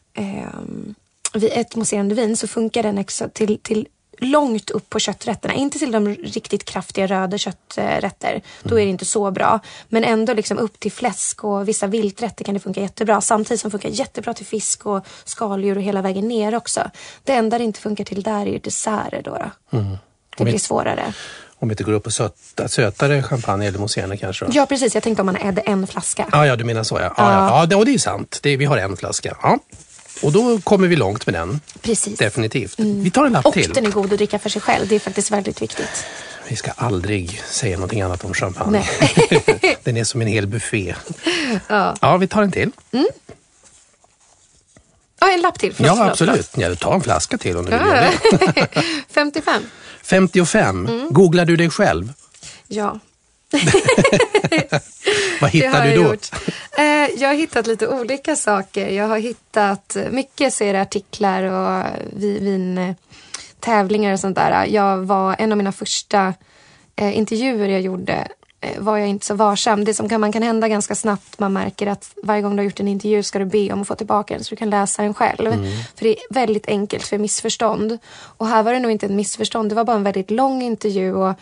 vid 1.35 1.51
ett 1.53 1.77
mousserande 1.77 2.15
vin 2.15 2.37
så 2.37 2.49
funkar 2.49 2.83
den 2.83 2.99
också 2.99 3.29
till, 3.33 3.59
till 3.59 3.89
långt 4.19 4.71
upp 4.71 4.91
på 4.91 4.99
kötträtterna. 4.99 5.55
Inte 5.55 5.79
till 5.79 5.93
de 5.93 6.09
riktigt 6.09 6.65
kraftiga 6.65 7.07
röda 7.07 7.39
kötträtter. 7.39 8.43
Då 8.63 8.81
är 8.81 8.85
det 8.85 8.91
inte 8.91 9.05
så 9.05 9.31
bra. 9.31 9.61
Men 9.89 10.05
ändå 10.05 10.35
liksom 10.35 10.59
upp 10.59 10.81
till 10.81 10.93
fläsk 10.93 11.45
och 11.45 11.69
vissa 11.69 11.87
vilträtter 11.87 12.45
kan 12.45 12.55
det 12.55 12.61
funka 12.61 12.81
jättebra. 12.81 13.21
Samtidigt 13.21 13.61
som 13.61 13.69
det 13.69 13.73
funkar 13.73 13.89
jättebra 13.89 14.35
till 14.35 14.47
fisk 14.47 14.87
och 14.87 15.07
skaldjur 15.25 15.77
och 15.77 15.83
hela 15.83 16.03
vägen 16.03 16.29
ner 16.29 16.55
också. 16.55 16.91
Det 17.25 17.33
enda 17.33 17.59
det 17.59 17.65
inte 17.65 17.81
funkar 17.81 18.05
till 18.05 18.23
där 18.23 18.47
är 18.47 18.53
ju 18.53 18.59
desserter 18.59 19.23
då. 19.25 19.51
då. 19.71 19.99
Det 20.37 20.45
blir 20.45 20.59
svårare. 20.59 21.15
Om 21.65 21.69
vi 21.69 21.73
inte 21.73 21.85
går 21.85 21.93
upp 21.93 22.05
på 22.05 22.11
söta, 22.11 22.69
sötare 22.69 23.23
champagne 23.23 23.67
eller 23.67 23.79
mousserande 23.79 24.17
kanske? 24.17 24.45
Då? 24.45 24.51
Ja, 24.55 24.67
precis. 24.67 24.95
Jag 24.95 25.03
tänkte 25.03 25.23
om 25.23 25.27
man 25.27 25.37
hade 25.37 25.61
en 25.61 25.87
flaska. 25.87 26.29
Ja, 26.33 26.47
ja, 26.47 26.57
du 26.57 26.65
menar 26.65 26.83
så 26.83 26.95
ja. 26.95 27.15
Ja, 27.17 27.33
ja. 27.33 27.61
ja 27.61 27.67
det, 27.67 27.77
och 27.77 27.85
det 27.87 27.95
är 27.95 27.99
sant. 27.99 28.39
Det, 28.43 28.57
vi 28.57 28.65
har 28.65 28.77
en 28.77 28.97
flaska. 28.97 29.37
Ja. 29.43 29.59
Och 30.23 30.33
då 30.33 30.61
kommer 30.61 30.89
vi 30.89 30.97
långt 30.97 31.27
med 31.27 31.35
den. 31.35 31.61
Precis. 31.83 32.19
Definitivt. 32.19 32.75
Vi 32.79 33.11
tar 33.11 33.27
en 33.27 33.33
lapp 33.33 33.47
Och 33.47 33.55
till. 33.55 33.73
den 33.73 33.87
är 33.87 33.91
god 33.91 34.13
att 34.13 34.19
dricka 34.19 34.39
för 34.39 34.49
sig 34.49 34.63
själv. 34.63 34.89
Det 34.89 34.95
är 34.95 34.99
faktiskt 34.99 35.31
väldigt 35.31 35.63
viktigt. 35.63 36.05
Vi 36.49 36.57
ska 36.57 36.71
aldrig 36.71 37.43
säga 37.51 37.77
någonting 37.77 38.03
annat 38.03 38.25
om 38.25 38.35
champagne. 38.35 38.85
Nej. 39.01 39.77
den 39.83 39.97
är 39.97 40.05
som 40.05 40.21
en 40.21 40.27
hel 40.27 40.47
buffé. 40.47 40.95
Ja. 41.69 42.17
vi 42.17 42.27
tar 42.27 42.43
en 42.43 42.53
till. 42.53 42.71
Ja, 45.29 45.35
en 45.35 45.41
lapp 45.41 45.59
till. 45.59 45.75
Förlåt, 45.75 45.97
ja, 45.99 46.11
absolut. 46.11 46.51
Ja, 46.57 46.75
ta 46.75 46.95
en 46.95 47.01
flaska 47.01 47.39
till 47.39 47.57
om 47.57 47.65
du 47.65 47.71
vill. 47.71 47.81
Ja. 47.81 48.11
55. 49.15 49.63
55. 50.03 50.87
Mm. 50.95 51.09
Googlar 51.13 51.45
du 51.45 51.57
dig 51.57 51.71
själv? 51.71 52.13
Ja, 52.69 52.99
Vad 55.41 55.51
hittar 55.51 55.87
du 55.87 55.95
då? 55.97 56.03
gjort. 56.03 56.27
Eh, 56.79 56.85
jag 57.21 57.29
har 57.29 57.35
hittat 57.35 57.67
lite 57.67 57.89
olika 57.89 58.37
saker. 58.37 58.89
Jag 58.89 59.09
har 59.09 59.19
hittat 59.19 59.97
mycket 60.11 60.55
så 60.55 60.65
är 60.65 60.73
det 60.73 60.81
artiklar 60.81 61.43
och 61.43 61.85
vi- 62.17 62.39
vintävlingar 62.39 64.13
och 64.13 64.21
sånt 64.21 64.37
där. 64.37 64.67
Jag 64.67 64.99
var 64.99 65.37
en 65.39 65.53
av 65.53 65.59
mina 65.59 65.73
första 65.73 66.35
eh, 66.97 67.17
intervjuer 67.19 67.69
jag 67.69 67.81
gjorde 67.81 68.29
var 68.79 68.99
jag 68.99 69.09
inte 69.09 69.27
så 69.27 69.35
varsam. 69.35 69.85
Det 69.85 69.95
som 69.95 70.09
kan, 70.09 70.21
man 70.21 70.33
kan 70.33 70.43
hända 70.43 70.69
ganska 70.69 70.95
snabbt, 70.95 71.39
man 71.39 71.53
märker 71.53 71.87
att 71.87 72.15
varje 72.23 72.43
gång 72.43 72.57
du 72.57 72.61
har 72.61 72.65
gjort 72.65 72.81
en 72.81 72.89
intervju 72.89 73.23
ska 73.23 73.39
du 73.39 73.45
be 73.45 73.73
om 73.73 73.81
att 73.81 73.89
få 73.89 73.95
tillbaka 73.95 74.35
den 74.35 74.45
så 74.45 74.51
du 74.51 74.57
kan 74.57 74.71
läsa 74.71 75.03
den 75.03 75.15
själv. 75.15 75.51
För 75.97 76.05
det 76.05 76.09
är 76.09 76.17
väldigt 76.31 76.69
enkelt 76.69 77.05
för 77.05 77.19
missförstånd. 77.19 77.99
Och 78.15 78.47
här 78.47 78.63
var 78.63 78.73
det 78.73 78.79
nog 78.79 78.91
inte 78.91 79.07
ett 79.07 79.13
missförstånd, 79.13 79.69
det 79.69 79.75
var 79.75 79.85
bara 79.85 79.97
en 79.97 80.03
väldigt 80.03 80.31
lång 80.31 80.63
intervju 80.63 81.15
och 81.15 81.35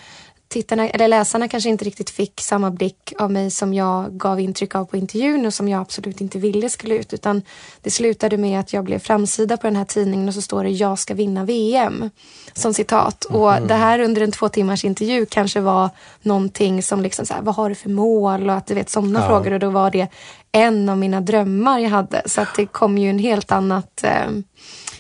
tittarna, 0.52 0.88
eller 0.88 1.08
läsarna 1.08 1.48
kanske 1.48 1.68
inte 1.70 1.84
riktigt 1.84 2.10
fick 2.10 2.40
samma 2.40 2.70
blick 2.70 3.12
av 3.18 3.30
mig 3.30 3.50
som 3.50 3.74
jag 3.74 4.12
gav 4.18 4.40
intryck 4.40 4.74
av 4.74 4.84
på 4.84 4.96
intervjun 4.96 5.46
och 5.46 5.54
som 5.54 5.68
jag 5.68 5.80
absolut 5.80 6.20
inte 6.20 6.38
ville 6.38 6.68
skulle 6.68 6.94
ut. 6.94 7.12
Utan 7.12 7.42
det 7.82 7.90
slutade 7.90 8.36
med 8.36 8.60
att 8.60 8.72
jag 8.72 8.84
blev 8.84 8.98
framsida 8.98 9.56
på 9.56 9.66
den 9.66 9.76
här 9.76 9.84
tidningen 9.84 10.28
och 10.28 10.34
så 10.34 10.42
står 10.42 10.64
det 10.64 10.70
jag 10.70 10.98
ska 10.98 11.14
vinna 11.14 11.44
VM 11.44 12.10
som 12.52 12.74
citat. 12.74 13.24
Och 13.24 13.52
det 13.66 13.74
här 13.74 13.98
under 13.98 14.20
en 14.22 14.32
två 14.32 14.48
timmars 14.48 14.84
intervju 14.84 15.26
kanske 15.26 15.60
var 15.60 15.90
någonting 16.22 16.82
som 16.82 17.00
liksom 17.00 17.26
så 17.26 17.34
här, 17.34 17.42
vad 17.42 17.54
har 17.54 17.68
du 17.68 17.74
för 17.74 17.90
mål 17.90 18.50
och 18.50 18.56
att 18.56 18.66
du 18.66 18.74
vet 18.74 18.90
sådana 18.90 19.20
Ja. 19.20 19.26
frågor 19.28 19.52
och 19.52 19.60
då 19.60 19.70
var 19.70 19.90
det 19.90 20.08
en 20.52 20.88
av 20.88 20.98
mina 20.98 21.20
drömmar 21.20 21.78
jag 21.78 21.90
hade. 21.90 22.22
Så 22.26 22.40
att 22.40 22.54
det 22.56 22.66
kom 22.66 22.98
ju 22.98 23.10
en 23.10 23.18
helt 23.18 23.52
annat 23.52 24.04
eh, 24.04 24.30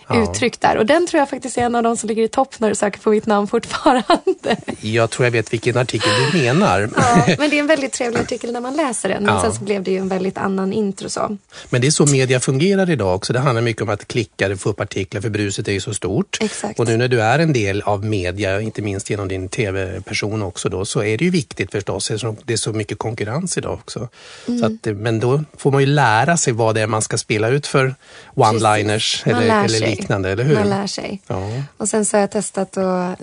ja. 0.08 0.22
uttryck 0.22 0.60
där. 0.60 0.76
Och 0.76 0.86
den 0.86 1.06
tror 1.06 1.18
jag 1.18 1.30
faktiskt 1.30 1.58
är 1.58 1.62
en 1.62 1.74
av 1.74 1.82
de 1.82 1.96
som 1.96 2.08
ligger 2.08 2.22
i 2.22 2.28
topp 2.28 2.54
när 2.58 2.68
du 2.68 2.74
söker 2.74 3.00
på 3.00 3.10
mitt 3.10 3.26
namn 3.26 3.46
fortfarande. 3.46 4.56
Jag 4.80 5.10
tror 5.10 5.26
jag 5.26 5.30
vet 5.30 5.52
vilken 5.52 5.76
artikel 5.76 6.10
du 6.32 6.38
menar. 6.38 6.90
Ja, 6.96 7.24
men 7.38 7.50
det 7.50 7.56
är 7.56 7.60
en 7.60 7.66
väldigt 7.66 7.92
trevlig 7.92 8.20
artikel 8.20 8.52
när 8.52 8.60
man 8.60 8.76
läser 8.76 9.08
den. 9.08 9.24
Men 9.24 9.34
ja. 9.34 9.42
sen 9.42 9.52
så 9.52 9.64
blev 9.64 9.82
det 9.82 9.90
ju 9.90 9.98
en 9.98 10.08
väldigt 10.08 10.38
annan 10.38 10.72
intro 10.72 11.08
så. 11.08 11.36
Men 11.70 11.80
det 11.80 11.86
är 11.86 11.90
så 11.90 12.06
media 12.06 12.40
fungerar 12.40 12.90
idag 12.90 13.14
också. 13.14 13.32
Det 13.32 13.38
handlar 13.38 13.62
mycket 13.62 13.82
om 13.82 13.88
att 13.88 14.08
klicka, 14.08 14.56
få 14.56 14.70
upp 14.70 14.80
artiklar 14.80 15.20
för 15.20 15.30
bruset 15.30 15.68
är 15.68 15.72
ju 15.72 15.80
så 15.80 15.94
stort. 15.94 16.38
Exakt. 16.40 16.80
Och 16.80 16.86
nu 16.86 16.96
när 16.96 17.08
du 17.08 17.22
är 17.22 17.38
en 17.38 17.52
del 17.52 17.82
av 17.82 18.04
media, 18.04 18.60
inte 18.60 18.82
minst 18.82 19.10
genom 19.10 19.28
din 19.28 19.48
tv-person 19.48 20.42
också 20.42 20.68
då, 20.68 20.84
så 20.84 21.02
är 21.02 21.18
det 21.18 21.24
ju 21.24 21.30
viktigt 21.30 21.72
förstås 21.72 22.10
eftersom 22.10 22.36
det 22.44 22.52
är 22.52 22.56
så 22.56 22.72
mycket 22.72 22.98
konkurrens 22.98 23.58
idag 23.58 23.72
också. 23.72 24.08
Mm. 24.48 24.60
Så 24.60 24.66
att, 24.66 24.96
men 24.96 25.20
då 25.20 25.44
får 25.56 25.70
man 25.70 25.80
ju 25.80 25.86
lära 25.86 26.36
sig 26.36 26.52
vad 26.52 26.74
det 26.74 26.80
är 26.80 26.86
man 26.86 27.02
ska 27.02 27.18
spela 27.18 27.48
ut 27.48 27.66
för 27.66 27.94
one-liners 28.34 29.26
eller, 29.26 29.64
eller 29.64 29.80
liknande, 29.80 30.30
eller 30.30 30.44
hur? 30.44 30.54
Man 30.54 30.68
lär 30.68 30.86
sig. 30.86 31.22
Ja. 31.26 31.48
Och 31.76 31.88
sen 31.88 32.04
så 32.04 32.16
har 32.16 32.20
jag 32.20 32.30
testat 32.30 32.78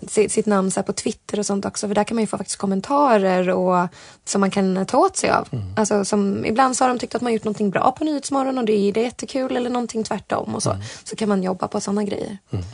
se 0.07 0.29
sitt 0.29 0.45
namn 0.45 0.71
så 0.71 0.83
på 0.83 0.93
Twitter 0.93 1.39
och 1.39 1.45
sånt 1.45 1.65
också, 1.65 1.87
för 1.87 1.95
där 1.95 2.03
kan 2.03 2.15
man 2.15 2.23
ju 2.23 2.27
få 2.27 2.37
faktiskt 2.37 2.57
kommentarer 2.57 3.49
och, 3.49 3.87
som 4.25 4.41
man 4.41 4.51
kan 4.51 4.85
ta 4.85 4.97
åt 4.97 5.17
sig 5.17 5.29
av. 5.29 5.47
Mm. 5.51 5.65
Alltså, 5.75 6.05
som, 6.05 6.45
ibland 6.45 6.77
så 6.77 6.83
har 6.83 6.89
de 6.89 6.99
tyckt 6.99 7.15
att 7.15 7.21
man 7.21 7.33
gjort 7.33 7.43
någonting 7.43 7.69
bra 7.69 7.91
på 7.91 8.03
Nyhetsmorgon 8.03 8.57
och 8.57 8.65
det 8.65 8.73
är, 8.73 8.93
det 8.93 8.99
är 8.99 9.03
jättekul 9.03 9.57
eller 9.57 9.69
någonting 9.69 10.03
tvärtom 10.03 10.55
och 10.55 10.63
så. 10.63 10.71
Mm. 10.71 10.83
Så 11.03 11.15
kan 11.15 11.29
man 11.29 11.43
jobba 11.43 11.67
på 11.67 11.81
sådana 11.81 12.03
grejer. 12.03 12.37
Mm. 12.51 12.65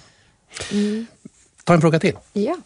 mm. 0.72 1.08
Ta 1.64 1.74
en 1.74 1.82
fråga 1.82 2.00
till. 2.00 2.18
Ja. 2.34 2.58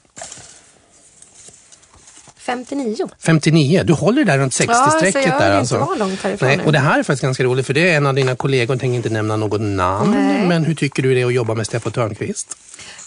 59. 2.50 3.10
59, 3.20 3.84
du 3.84 3.94
håller 3.94 4.24
där 4.24 4.38
runt 4.38 4.54
60-strecket 4.54 5.28
ja, 5.28 5.40
där 5.40 5.52
alltså. 5.52 5.80
Inte 5.82 6.00
långt 6.00 6.22
härifrån 6.22 6.48
Nej, 6.48 6.60
och 6.66 6.72
det 6.72 6.80
här 6.80 7.00
är 7.00 7.04
faktiskt 7.04 7.22
ganska 7.22 7.44
roligt 7.44 7.66
för 7.66 7.74
det 7.74 7.90
är 7.90 7.98
en 7.98 8.06
av 8.06 8.14
dina 8.14 8.36
kollegor, 8.36 8.74
jag 8.76 8.80
tänker 8.80 8.96
inte 8.96 9.10
nämna 9.10 9.36
något 9.36 9.62
namn, 9.62 10.12
Nej. 10.12 10.48
men 10.48 10.66
hur 10.66 10.76
tycker 10.76 11.04
du 11.04 11.14
det 11.14 11.22
är 11.22 11.26
att 11.26 11.34
jobba 11.34 11.54
med 11.56 11.66
Steffo 11.66 11.92
Törnqvist? 11.92 12.58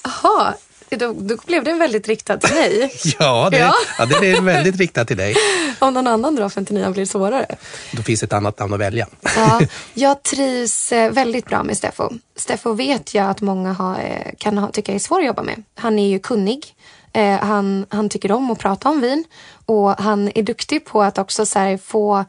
Jaha, 0.05 0.55
då, 0.97 1.13
då, 1.13 1.37
blev 1.47 1.65
den 1.65 1.79
väldigt 1.79 2.09
riktad 2.09 2.39
till 2.39 2.55
mig. 2.55 2.93
ja, 3.19 3.49
det, 3.51 3.59
ja. 3.59 3.75
ja, 3.99 4.07
det 4.07 4.31
är 4.31 4.41
väldigt 4.41 4.77
riktad 4.77 5.05
till 5.05 5.17
dig. 5.17 5.37
Om 5.79 5.95
någon 5.95 6.07
annan 6.07 6.37
drar 6.37 6.49
59 6.49 6.91
blir 6.91 7.03
det 7.03 7.07
svårare. 7.07 7.47
Då 7.93 8.03
finns 8.03 8.23
ett 8.23 8.33
annat 8.33 8.59
namn 8.59 8.75
att 8.75 8.81
välja. 8.81 9.07
ja, 9.37 9.61
jag 9.95 10.23
trivs 10.23 10.93
eh, 10.93 11.13
väldigt 11.13 11.47
bra 11.47 11.63
med 11.63 11.77
Steffo. 11.77 12.11
Steffo 12.37 12.73
vet 12.73 13.15
jag 13.15 13.31
att 13.31 13.41
många 13.41 13.73
har, 13.73 13.95
eh, 13.95 14.33
kan 14.39 14.59
ha, 14.59 14.71
tycka 14.71 14.93
är 14.93 14.99
svår 14.99 15.21
att 15.21 15.27
jobba 15.27 15.43
med. 15.43 15.63
Han 15.75 15.99
är 15.99 16.09
ju 16.09 16.19
kunnig. 16.19 16.75
Eh, 17.13 17.39
han, 17.39 17.87
han 17.89 18.09
tycker 18.09 18.33
om 18.33 18.51
att 18.51 18.59
prata 18.59 18.89
om 18.89 19.01
vin 19.01 19.25
och 19.67 19.91
han 19.91 20.31
är 20.35 20.43
duktig 20.43 20.85
på 20.85 21.03
att 21.03 21.19
också 21.19 21.47
så 21.47 21.79
få 21.85 22.25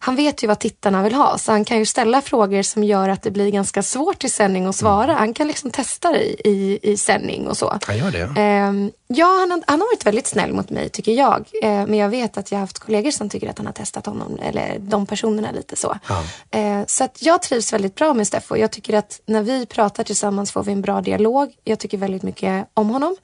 han 0.00 0.16
vet 0.16 0.42
ju 0.42 0.46
vad 0.46 0.58
tittarna 0.58 1.02
vill 1.02 1.14
ha 1.14 1.38
så 1.38 1.52
han 1.52 1.64
kan 1.64 1.78
ju 1.78 1.86
ställa 1.86 2.22
frågor 2.22 2.62
som 2.62 2.84
gör 2.84 3.08
att 3.08 3.22
det 3.22 3.30
blir 3.30 3.50
ganska 3.50 3.82
svårt 3.82 4.24
i 4.24 4.28
sändning 4.28 4.66
att 4.66 4.76
svara. 4.76 5.04
Mm. 5.04 5.16
Han 5.16 5.34
kan 5.34 5.48
liksom 5.48 5.70
testa 5.70 6.12
det 6.12 6.24
i, 6.24 6.50
i, 6.50 6.78
i 6.82 6.96
sändning 6.96 7.48
och 7.48 7.56
så. 7.56 7.78
Han 7.86 7.98
gör 7.98 8.10
det? 8.10 8.40
Eh, 8.40 8.90
ja, 9.06 9.26
han, 9.26 9.62
han, 9.66 9.80
har 9.80 9.96
varit 9.96 10.06
väldigt 10.06 10.26
snäll 10.26 10.52
mot 10.52 10.70
mig 10.70 10.88
tycker 10.88 11.12
jag. 11.12 11.48
Eh, 11.62 11.70
men 11.70 11.94
jag 11.94 12.08
vet 12.08 12.38
att 12.38 12.50
jag 12.50 12.58
har 12.58 12.60
haft 12.60 12.78
kollegor 12.78 13.10
som 13.10 13.28
tycker 13.28 13.50
att 13.50 13.58
han 13.58 13.66
har 13.66 13.72
testat 13.72 14.06
honom, 14.06 14.38
eller 14.42 14.78
de 14.78 15.06
personerna 15.06 15.50
lite 15.50 15.76
så. 15.76 15.98
Ja. 16.08 16.24
Eh, 16.58 16.86
så 16.86 17.04
att 17.04 17.22
jag 17.22 17.42
trivs 17.42 17.72
väldigt 17.72 17.94
bra 17.94 18.14
med 18.14 18.26
Steffo. 18.26 18.56
Jag 18.56 18.70
tycker 18.70 18.94
att 18.94 19.20
när 19.26 19.42
vi 19.42 19.66
pratar 19.66 20.04
tillsammans 20.04 20.52
får 20.52 20.62
vi 20.62 20.72
en 20.72 20.82
bra 20.82 21.00
dialog. 21.00 21.52
Jag 21.64 21.78
tycker 21.78 21.98
väldigt 21.98 22.22
mycket 22.22 22.68
om 22.74 22.90
honom. 22.90 23.16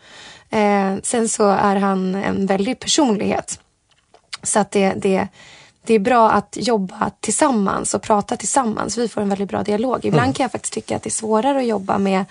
Eh, 0.50 0.94
sen 1.02 1.28
så 1.28 1.48
är 1.48 1.76
han 1.76 2.14
en 2.14 2.46
väldig 2.46 2.80
personlighet. 2.80 3.60
Så 4.42 4.58
att 4.58 4.70
det, 4.70 4.92
det, 4.96 5.28
det 5.84 5.94
är 5.94 5.98
bra 5.98 6.30
att 6.30 6.56
jobba 6.60 7.10
tillsammans 7.20 7.94
och 7.94 8.02
prata 8.02 8.36
tillsammans. 8.36 8.98
Vi 8.98 9.08
får 9.08 9.20
en 9.20 9.28
väldigt 9.28 9.48
bra 9.48 9.62
dialog. 9.62 10.04
Ibland 10.04 10.24
mm. 10.24 10.34
kan 10.34 10.44
jag 10.44 10.52
faktiskt 10.52 10.74
tycka 10.74 10.96
att 10.96 11.02
det 11.02 11.08
är 11.08 11.10
svårare 11.10 11.58
att 11.58 11.66
jobba 11.66 11.98
med 11.98 12.24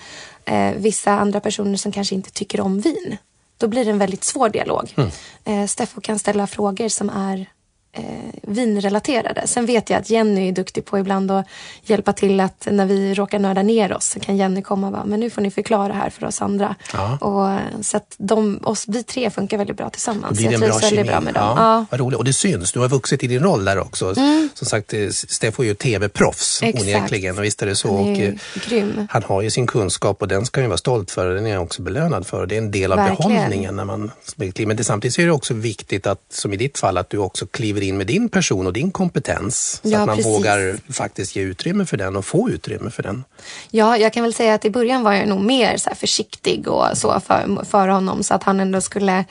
eh, 0.45 0.71
vissa 0.77 1.11
andra 1.11 1.39
personer 1.39 1.77
som 1.77 1.91
kanske 1.91 2.15
inte 2.15 2.31
tycker 2.31 2.61
om 2.61 2.81
vin. 2.81 3.17
Då 3.57 3.67
blir 3.67 3.85
det 3.85 3.91
en 3.91 3.97
väldigt 3.97 4.23
svår 4.23 4.49
dialog. 4.49 4.93
Mm. 4.95 5.09
Eh, 5.45 5.67
Steffo 5.67 6.01
kan 6.01 6.19
ställa 6.19 6.47
frågor 6.47 6.89
som 6.89 7.09
är 7.09 7.45
eh, 7.93 8.03
vinrelaterade. 8.41 9.47
Sen 9.47 9.65
vet 9.65 9.89
jag 9.89 9.99
att 9.99 10.09
Jenny 10.09 10.47
är 10.47 10.51
duktig 10.51 10.85
på 10.85 10.99
ibland 10.99 11.31
att 11.31 11.45
hjälpa 11.83 12.13
till 12.13 12.39
att 12.39 12.67
när 12.71 12.85
vi 12.85 13.13
råkar 13.13 13.39
nörda 13.39 13.61
ner 13.61 13.93
oss 13.93 14.05
så 14.05 14.19
kan 14.19 14.37
Jenny 14.37 14.61
komma 14.61 14.87
och 14.87 14.93
bara, 14.93 15.05
men 15.05 15.19
nu 15.19 15.29
får 15.29 15.41
ni 15.41 15.51
förklara 15.51 15.93
här 15.93 16.09
för 16.09 16.25
oss 16.25 16.41
andra. 16.41 16.75
Ja. 16.93 17.17
Och, 17.17 17.85
så 17.85 17.97
att 17.97 18.15
de, 18.17 18.59
oss, 18.63 18.85
vi 18.87 19.03
tre 19.03 19.29
funkar 19.29 19.57
väldigt 19.57 19.77
bra 19.77 19.89
tillsammans. 19.89 20.37
Det 20.37 20.47
blir 20.47 20.51
jag 20.51 20.61
trivs 20.61 20.83
väldigt 20.83 21.07
bra 21.07 21.21
med 21.21 21.33
dem. 21.33 21.43
Ja, 21.57 21.75
ja. 21.77 21.85
Vad 21.91 21.99
roligt. 21.99 22.17
Och 22.19 22.25
det 22.25 22.33
syns, 22.33 22.71
du 22.71 22.79
har 22.79 22.89
vuxit 22.89 23.23
i 23.23 23.27
din 23.27 23.43
roll 23.43 23.65
där 23.65 23.79
också. 23.79 24.17
Mm. 24.17 24.49
Som 24.53 24.67
sagt, 24.67 24.93
eh, 24.93 25.09
Steffo 25.09 25.63
är 25.63 25.67
ju 25.67 25.75
tv-proffs 25.75 26.61
onekligen. 26.63 27.37
Och 27.37 27.43
visst 27.43 27.61
är 27.61 27.65
det 27.65 27.75
så. 27.75 27.97
Han, 27.97 28.07
är 28.07 28.11
och, 28.11 28.19
eh, 28.19 28.33
grym. 28.69 29.07
han 29.09 29.23
har 29.23 29.41
ju 29.41 29.51
sin 29.51 29.67
kunskap 29.67 30.21
och 30.21 30.27
den 30.27 30.45
ska 30.45 30.61
han 30.61 30.69
vara 30.69 30.77
stolt 30.77 31.11
för. 31.11 31.29
Den 31.29 31.47
är 31.47 31.53
han 31.53 31.63
också 31.63 31.81
belönad 31.81 32.27
för. 32.27 32.45
Det 32.45 32.55
är 32.55 32.57
en 32.57 32.71
del 32.71 32.91
av 32.91 32.97
Verkligen. 32.97 33.31
behållningen 33.31 33.75
när 33.75 33.85
man 33.85 34.11
Men 34.35 34.77
det, 34.77 34.83
samtidigt 34.83 35.19
är 35.19 35.25
det 35.25 35.31
också 35.31 35.53
viktigt 35.53 36.07
att, 36.07 36.19
som 36.29 36.53
i 36.53 36.57
ditt 36.57 36.77
fall, 36.77 36.97
att 36.97 37.09
du 37.09 37.17
också 37.17 37.45
kliver 37.45 37.82
in 37.83 37.97
med 37.97 38.07
din 38.07 38.29
person 38.29 38.67
och 38.67 38.73
din 38.73 38.91
kompetens. 38.91 39.79
Så 39.83 39.89
ja, 39.89 39.99
att 39.99 40.07
man 40.07 40.15
precis. 40.15 40.31
vågar 40.31 40.77
faktiskt 40.93 41.35
ge 41.35 41.41
utrymme 41.41 41.85
för 41.85 41.97
den 41.97 42.15
och 42.15 42.25
få 42.25 42.49
utrymme 42.49 42.89
för 42.89 43.03
den. 43.03 43.23
Ja, 43.71 43.97
jag 43.97 44.13
kan 44.13 44.23
väl 44.23 44.33
säga 44.33 44.53
att 44.53 44.65
i 44.65 44.69
början 44.69 45.03
var 45.03 45.13
jag 45.13 45.27
nog 45.27 45.41
mer 45.41 45.77
så 45.77 45.89
försiktig 45.95 46.67
och 46.67 46.97
så 46.97 47.19
för, 47.19 47.65
för 47.65 47.87
honom 47.87 48.23
så 48.23 48.33
att 48.33 48.43
han 48.43 48.59
ändå 48.59 48.81
skulle 48.81 49.25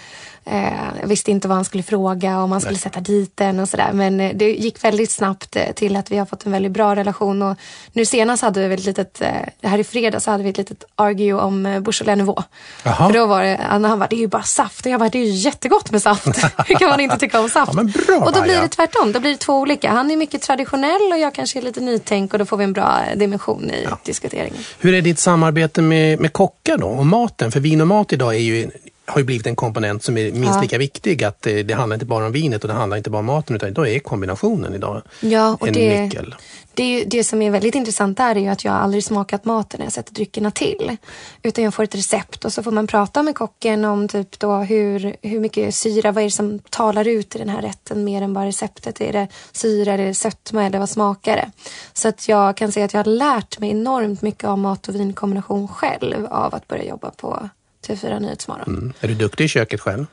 jag 1.01 1.09
visste 1.09 1.31
inte 1.31 1.49
vad 1.49 1.57
han 1.57 1.65
skulle 1.65 1.83
fråga 1.83 2.39
om 2.43 2.53
han 2.53 2.61
skulle 2.61 2.79
sätta 2.79 3.01
dit 3.01 3.37
den 3.37 3.61
och 3.61 3.69
sådär. 3.69 3.91
Men 3.93 4.21
eh, 4.21 4.31
det 4.35 4.53
gick 4.53 4.85
väldigt 4.85 5.11
snabbt 5.11 5.57
eh, 5.57 5.73
till 5.73 5.97
att 5.97 6.11
vi 6.11 6.17
har 6.17 6.27
fått 6.27 6.47
en 6.47 6.53
väldigt 6.53 6.73
bra 6.73 6.97
relation. 6.97 7.43
Och 7.43 7.57
nu 7.93 8.05
senast 8.05 8.43
hade 8.43 8.69
vi 8.69 8.75
ett 8.75 8.85
litet, 8.85 9.23
eh, 9.23 9.31
här 9.63 9.79
i 9.79 9.85
fredags 9.85 10.27
hade 10.27 10.45
vi 10.45 10.51
ett 10.51 10.59
litet 10.59 10.85
argue 10.95 11.35
om 11.35 11.67
eh, 11.67 11.81
Beaujolais 11.81 12.19
Nouveau. 12.19 12.43
För 12.83 13.13
då 13.13 13.27
var 13.27 13.43
det, 13.43 13.61
han 13.63 13.83
bara, 13.83 14.07
det 14.07 14.17
är 14.17 14.21
ju 14.21 14.29
bara 14.29 14.43
saft. 14.43 14.87
Och 14.87 14.93
jag 14.93 15.01
bara, 15.01 15.09
det 15.09 15.19
är 15.19 15.25
ju 15.25 15.31
jättegott 15.31 15.91
med 15.91 16.03
saft. 16.03 16.27
Hur 16.67 16.75
kan 16.75 16.89
man 16.89 17.01
inte 17.01 17.19
tycka 17.19 17.41
om 17.41 17.49
saft? 17.49 17.73
Ja, 17.77 17.83
bra, 17.83 18.27
och 18.27 18.33
då 18.33 18.43
blir 18.43 18.61
det 18.61 18.69
tvärtom, 18.69 19.13
då 19.13 19.21
blir 19.21 19.31
det 19.31 19.37
två 19.37 19.59
olika. 19.59 19.91
Han 19.91 20.11
är 20.11 20.17
mycket 20.17 20.43
traditionell 20.43 21.13
och 21.13 21.19
jag 21.19 21.35
kanske 21.35 21.59
är 21.59 21.63
lite 21.63 21.81
nytänk 21.81 22.33
och 22.33 22.39
då 22.39 22.45
får 22.45 22.57
vi 22.57 22.65
en 22.65 22.73
bra 22.73 23.01
dimension 23.17 23.71
i 23.71 23.83
ja. 23.85 23.99
diskuteringen. 24.05 24.63
Hur 24.79 24.95
är 24.95 25.03
ditt 25.03 25.19
samarbete 25.19 25.83
med, 25.83 26.21
med 26.21 26.33
kockar 26.33 26.79
då 26.79 26.89
och 26.89 27.07
maten? 27.07 27.53
För 27.53 27.61
vin 27.61 27.81
och 27.81 27.87
mat 27.87 28.13
idag 28.13 28.35
är 28.35 28.39
ju 28.39 28.71
har 29.13 29.21
ju 29.21 29.25
blivit 29.25 29.47
en 29.47 29.57
komponent 29.57 30.03
som 30.03 30.19
är 30.19 30.33
minst 30.33 30.63
lika 30.63 30.79
viktig. 30.79 31.25
Att 31.25 31.43
det, 31.43 31.63
det, 31.63 31.75
handlar 31.75 31.95
inte 31.95 32.07
bara 32.07 32.27
om 32.27 32.33
vinet 32.33 32.65
och 32.65 32.69
det 32.69 32.75
handlar 32.75 32.97
inte 32.97 33.11
bara 33.11 33.19
om 33.19 33.27
maten 33.27 33.57
utan 33.57 33.73
då 33.73 33.87
är 33.87 33.99
kombinationen 33.99 34.75
idag 34.75 35.03
ja, 35.21 35.57
och 35.61 35.69
en 35.69 35.75
det, 35.75 36.03
nyckel. 36.03 36.35
Det, 36.75 37.05
det 37.05 37.25
som 37.25 37.43
är 37.43 37.51
väldigt 37.51 37.75
intressant 37.75 38.17
där 38.17 38.37
är 38.37 38.41
ju 38.41 38.49
att 38.49 38.65
jag 38.65 38.75
aldrig 38.75 39.05
smakat 39.05 39.45
maten 39.45 39.79
när 39.79 39.87
jag 39.87 39.93
sätter 39.93 40.15
dryckerna 40.15 40.51
till. 40.51 40.97
Utan 41.43 41.65
jag 41.65 41.75
får 41.75 41.83
ett 41.83 41.95
recept 41.95 42.45
och 42.45 42.53
så 42.53 42.63
får 42.63 42.71
man 42.71 42.87
prata 42.87 43.23
med 43.23 43.35
kocken 43.35 43.85
om 43.85 44.09
typ 44.09 44.39
då 44.39 44.57
hur, 44.57 45.17
hur 45.23 45.41
mycket 45.41 45.75
syra, 45.75 46.13
vad 46.13 46.23
är 46.23 46.27
det 46.27 46.31
som 46.31 46.59
talar 46.59 47.09
ut 47.09 47.37
i 47.37 47.39
den 47.39 47.49
här 47.49 47.63
rätten 47.63 48.05
mer 48.05 48.23
än 48.23 48.35
bara 48.35 48.47
receptet. 48.47 49.01
Är 49.01 49.13
det 49.13 49.29
syra, 49.53 49.93
är 49.93 49.99
det 49.99 50.15
sötma 50.15 50.65
eller 50.65 50.79
vad 50.79 50.91
smakar 50.91 51.37
det? 51.37 51.51
Så 51.93 52.09
att 52.09 52.29
jag 52.29 52.57
kan 52.57 52.73
säga 52.73 52.85
att 52.85 52.93
jag 52.93 53.05
har 53.05 53.11
lärt 53.11 53.59
mig 53.59 53.71
enormt 53.71 54.23
mycket 54.23 54.45
om 54.45 54.61
mat 54.61 54.89
och 54.89 54.95
vinkombination 54.95 55.69
själv 55.69 56.27
av 56.27 56.55
att 56.55 56.69
börja 56.69 56.85
jobba 56.85 57.11
på 57.11 57.49
TV4 57.87 58.21
Nyhetsmorgon. 58.21 58.69
Mm. 58.69 58.93
Är 59.01 59.09
du 59.09 59.15
duktig 59.15 59.45
i 59.45 59.49
köket 59.49 59.81
själv? 59.81 60.07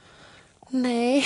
Nej, 0.69 1.25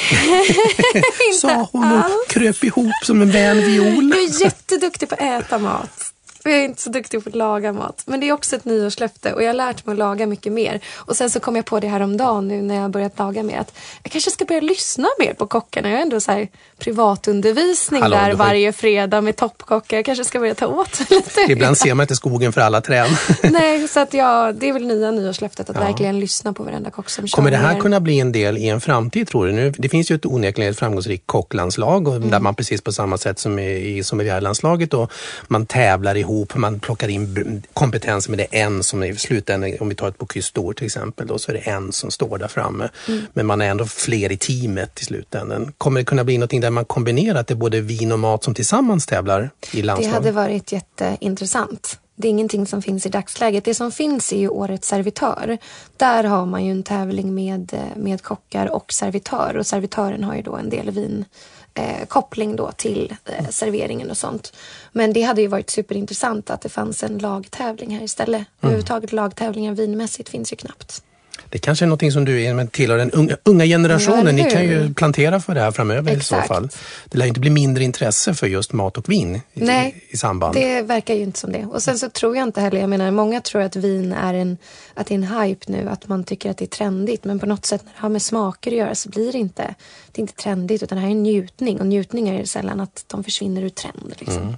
inte 0.95 1.07
Sa 1.41 1.69
hon 1.71 1.93
och 1.93 2.29
kröp 2.29 2.63
ihop 2.63 2.93
som 3.03 3.21
en 3.21 3.31
vän 3.31 3.57
viol. 3.57 4.09
Jag 4.09 4.23
är 4.23 4.43
jätteduktig 4.43 5.09
på 5.09 5.15
att 5.15 5.21
äta 5.21 5.57
mat. 5.57 6.12
Jag 6.43 6.53
är 6.53 6.65
inte 6.65 6.81
så 6.81 6.89
duktig 6.89 7.23
på 7.23 7.29
att 7.29 7.35
laga 7.35 7.73
mat. 7.73 8.03
Men 8.05 8.19
det 8.19 8.29
är 8.29 8.33
också 8.33 8.55
ett 8.55 8.65
nyårslöfte 8.65 9.33
och 9.33 9.43
jag 9.43 9.47
har 9.47 9.53
lärt 9.53 9.85
mig 9.85 9.93
att 9.93 9.99
laga 9.99 10.25
mycket 10.25 10.53
mer. 10.53 10.79
Och 10.95 11.17
sen 11.17 11.29
så 11.29 11.39
kom 11.39 11.55
jag 11.55 11.65
på 11.65 11.79
det 11.79 11.87
här 11.87 11.99
om 11.99 12.17
dagen 12.17 12.47
nu 12.47 12.61
när 12.61 12.75
jag 12.75 12.81
har 12.81 12.89
börjat 12.89 13.19
laga 13.19 13.43
mer. 13.43 13.59
Att 13.59 13.73
jag 14.03 14.11
kanske 14.11 14.31
ska 14.31 14.45
börja 14.45 14.61
lyssna 14.61 15.07
mer 15.19 15.33
på 15.33 15.47
kockarna. 15.47 15.89
Jag 15.89 15.97
har 15.97 16.01
ändå 16.01 16.19
så 16.19 16.31
här 16.31 16.47
privatundervisning 16.77 18.01
Hallå, 18.01 18.15
där 18.15 18.33
varje 18.33 18.73
fredag 18.73 19.21
med 19.21 19.35
toppkockar. 19.35 19.97
Jag 19.97 20.05
kanske 20.05 20.25
ska 20.25 20.39
börja 20.39 20.55
ta 20.55 20.67
åt 20.67 20.99
lite. 21.09 21.41
Ibland 21.49 21.77
ser 21.77 21.93
man 21.93 22.03
inte 22.03 22.15
skogen 22.15 22.53
för 22.53 22.61
alla 22.61 22.81
träd. 22.81 23.09
Nej, 23.43 23.87
så 23.87 23.99
att 23.99 24.13
ja, 24.13 24.51
det 24.51 24.69
är 24.69 24.73
väl 24.73 24.87
nya 24.87 25.11
nyårslöftet 25.11 25.69
att 25.69 25.75
ja. 25.75 25.81
verkligen 25.81 26.19
lyssna 26.19 26.53
på 26.53 26.63
varenda 26.63 26.91
kock 26.91 27.09
som 27.09 27.27
Kommer 27.27 27.51
det 27.51 27.57
här 27.57 27.73
mer. 27.73 27.81
kunna 27.81 27.99
bli 27.99 28.19
en 28.19 28.31
del 28.31 28.57
i 28.57 28.69
en 28.69 28.81
framtid 28.81 29.27
tror 29.27 29.45
du? 29.45 29.51
Nu, 29.51 29.73
det 29.77 29.89
finns 29.89 30.11
ju 30.11 30.15
ett 30.15 30.25
onekligen 30.25 30.73
framgångsrikt 30.73 31.23
kocklandslag 31.27 32.07
och 32.07 32.15
mm. 32.15 32.29
där 32.29 32.39
man 32.39 32.55
precis 32.55 32.81
på 32.81 32.91
samma 32.91 33.17
sätt 33.17 33.39
som 33.39 33.59
i, 33.59 33.97
i 33.97 34.03
sommeliärlandslaget 34.03 34.93
och 34.93 35.11
man 35.47 35.65
tävlar 35.65 36.15
ihop, 36.15 36.32
man 36.55 36.79
plockar 36.79 37.07
in 37.07 37.63
kompetens 37.73 38.29
men 38.29 38.37
det 38.37 38.47
är 38.51 38.65
en 38.65 38.83
som 38.83 39.03
i 39.03 39.15
slutändan, 39.15 39.73
om 39.79 39.89
vi 39.89 39.95
tar 39.95 40.07
ett 40.07 40.17
Bocuse 40.17 40.53
till 40.75 40.85
exempel, 40.85 41.27
då, 41.27 41.37
så 41.37 41.51
är 41.51 41.53
det 41.53 41.59
en 41.59 41.91
som 41.91 42.11
står 42.11 42.37
där 42.37 42.47
framme. 42.47 42.89
Mm. 43.07 43.21
Men 43.33 43.45
man 43.45 43.61
är 43.61 43.69
ändå 43.69 43.85
fler 43.85 44.31
i 44.31 44.37
teamet 44.37 45.01
i 45.01 45.05
slutändan. 45.05 45.73
Kommer 45.77 45.99
det 45.99 46.05
kunna 46.05 46.23
bli 46.23 46.37
någonting 46.37 46.61
där 46.61 46.69
man 46.69 46.85
kombinerar 46.85 47.39
att 47.39 47.47
det 47.47 47.53
är 47.53 47.55
både 47.55 47.81
vin 47.81 48.11
och 48.11 48.19
mat 48.19 48.43
som 48.43 48.53
tillsammans 48.53 49.05
tävlar 49.05 49.49
i 49.71 49.81
landslag? 49.81 50.11
Det 50.11 50.15
hade 50.15 50.31
varit 50.31 50.71
jätteintressant. 50.71 51.99
Det 52.15 52.27
är 52.27 52.29
ingenting 52.29 52.65
som 52.65 52.81
finns 52.81 53.05
i 53.05 53.09
dagsläget. 53.09 53.65
Det 53.65 53.73
som 53.73 53.91
finns 53.91 54.33
är 54.33 54.37
ju 54.37 54.49
Årets 54.49 54.87
servitör. 54.87 55.57
Där 55.97 56.23
har 56.23 56.45
man 56.45 56.65
ju 56.65 56.71
en 56.71 56.83
tävling 56.83 57.35
med, 57.35 57.77
med 57.95 58.21
kockar 58.21 58.71
och 58.71 58.93
servitör 58.93 59.57
och 59.57 59.67
servitören 59.67 60.23
har 60.23 60.35
ju 60.35 60.41
då 60.41 60.55
en 60.55 60.69
del 60.69 60.91
vin 60.91 61.25
eh, 61.73 62.05
koppling 62.07 62.55
då 62.55 62.71
till 62.71 63.15
eh, 63.25 63.49
serveringen 63.49 64.09
och 64.09 64.17
sånt. 64.17 64.53
Men 64.91 65.13
det 65.13 65.21
hade 65.21 65.41
ju 65.41 65.47
varit 65.47 65.69
superintressant 65.69 66.49
att 66.49 66.61
det 66.61 66.69
fanns 66.69 67.03
en 67.03 67.17
lagtävling 67.17 67.95
här 67.95 68.03
istället. 68.03 68.39
Mm. 68.39 68.47
Överhuvudtaget 68.61 69.11
lagtävlingar 69.11 69.73
vinmässigt 69.73 70.29
finns 70.29 70.53
ju 70.53 70.55
knappt. 70.55 71.03
Det 71.49 71.59
kanske 71.59 71.85
är 71.85 71.87
någonting 71.87 72.11
som 72.11 72.25
du 72.25 72.67
tillhör 72.71 72.97
den 72.97 73.11
unga, 73.11 73.37
unga 73.43 73.65
generationen. 73.65 74.35
Ni 74.35 74.51
kan 74.51 74.63
ju 74.63 74.93
plantera 74.93 75.39
för 75.39 75.55
det 75.55 75.61
här 75.61 75.71
framöver 75.71 76.11
Exakt. 76.11 76.45
i 76.45 76.47
så 76.47 76.53
fall. 76.53 76.69
Det 77.05 77.17
lär 77.17 77.25
inte 77.25 77.39
bli 77.39 77.49
mindre 77.49 77.83
intresse 77.83 78.33
för 78.33 78.47
just 78.47 78.73
mat 78.73 78.97
och 78.97 79.09
vin 79.09 79.41
Nej, 79.53 80.03
i, 80.09 80.13
i 80.13 80.17
samband. 80.17 80.55
det 80.55 80.81
verkar 80.81 81.13
ju 81.13 81.21
inte 81.21 81.39
som 81.39 81.51
det. 81.51 81.65
Och 81.65 81.83
sen 81.83 81.99
så 81.99 82.09
tror 82.09 82.35
jag 82.35 82.43
inte 82.43 82.61
heller, 82.61 82.79
jag 82.79 82.89
menar 82.89 83.11
många 83.11 83.41
tror 83.41 83.61
att 83.61 83.75
vin 83.75 84.13
är 84.13 84.33
en, 84.33 84.57
att 84.93 85.07
det 85.07 85.13
är 85.13 85.15
en 85.15 85.41
hype 85.41 85.71
nu, 85.71 85.89
att 85.89 86.07
man 86.07 86.23
tycker 86.23 86.51
att 86.51 86.57
det 86.57 86.65
är 86.65 86.67
trendigt. 86.67 87.23
Men 87.23 87.39
på 87.39 87.45
något 87.45 87.65
sätt 87.65 87.81
när 87.85 87.91
det 87.93 87.99
har 87.99 88.09
med 88.09 88.21
smaker 88.21 88.71
att 88.71 88.77
göra 88.77 88.95
så 88.95 89.09
blir 89.09 89.31
det 89.31 89.37
inte, 89.37 89.75
det 90.11 90.19
är 90.19 90.21
inte 90.21 90.33
trendigt 90.33 90.83
utan 90.83 90.95
det 90.95 91.01
här 91.01 91.07
är 91.07 91.11
en 91.11 91.23
njutning. 91.23 91.79
Och 91.79 91.87
njutning 91.87 92.29
är 92.29 92.45
sällan 92.45 92.79
att 92.79 93.05
de 93.07 93.23
försvinner 93.23 93.61
ur 93.61 93.69
trend. 93.69 94.13
Liksom. 94.19 94.43
Mm 94.43 94.55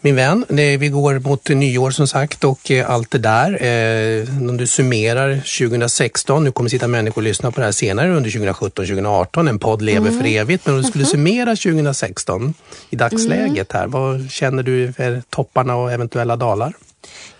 min 0.00 0.16
vän. 0.16 0.44
Vi 0.78 0.88
går 0.88 1.18
mot 1.18 1.48
nyår 1.48 1.90
som 1.90 2.08
sagt 2.08 2.44
och 2.44 2.70
eh, 2.70 2.90
allt 2.90 3.10
det 3.10 3.18
där. 3.18 3.64
Eh, 3.64 4.48
om 4.48 4.56
du 4.56 4.66
summerar 4.66 5.34
2016, 5.58 6.44
nu 6.44 6.52
kommer 6.52 6.70
sitta 6.70 6.88
människor 6.88 7.22
och 7.22 7.22
lyssna 7.22 7.50
på 7.50 7.60
det 7.60 7.64
här 7.64 7.72
senare 7.72 8.16
under 8.16 8.30
2017-2018, 8.30 9.48
en 9.48 9.58
podd 9.58 9.82
lever 9.82 10.08
mm. 10.08 10.20
för 10.20 10.28
evigt. 10.28 10.66
Men 10.66 10.74
om 10.74 10.82
du 10.82 10.88
skulle 10.88 11.04
mhm. 11.04 11.10
summera 11.10 11.56
2016 11.56 12.54
i 12.90 12.96
dagsläget 12.96 13.72
här, 13.72 13.86
vad 13.86 14.30
känner 14.30 14.62
du 14.62 14.92
är 14.96 15.22
topparna 15.30 15.76
och 15.76 15.92
eventuella 15.92 16.36
dalar? 16.36 16.72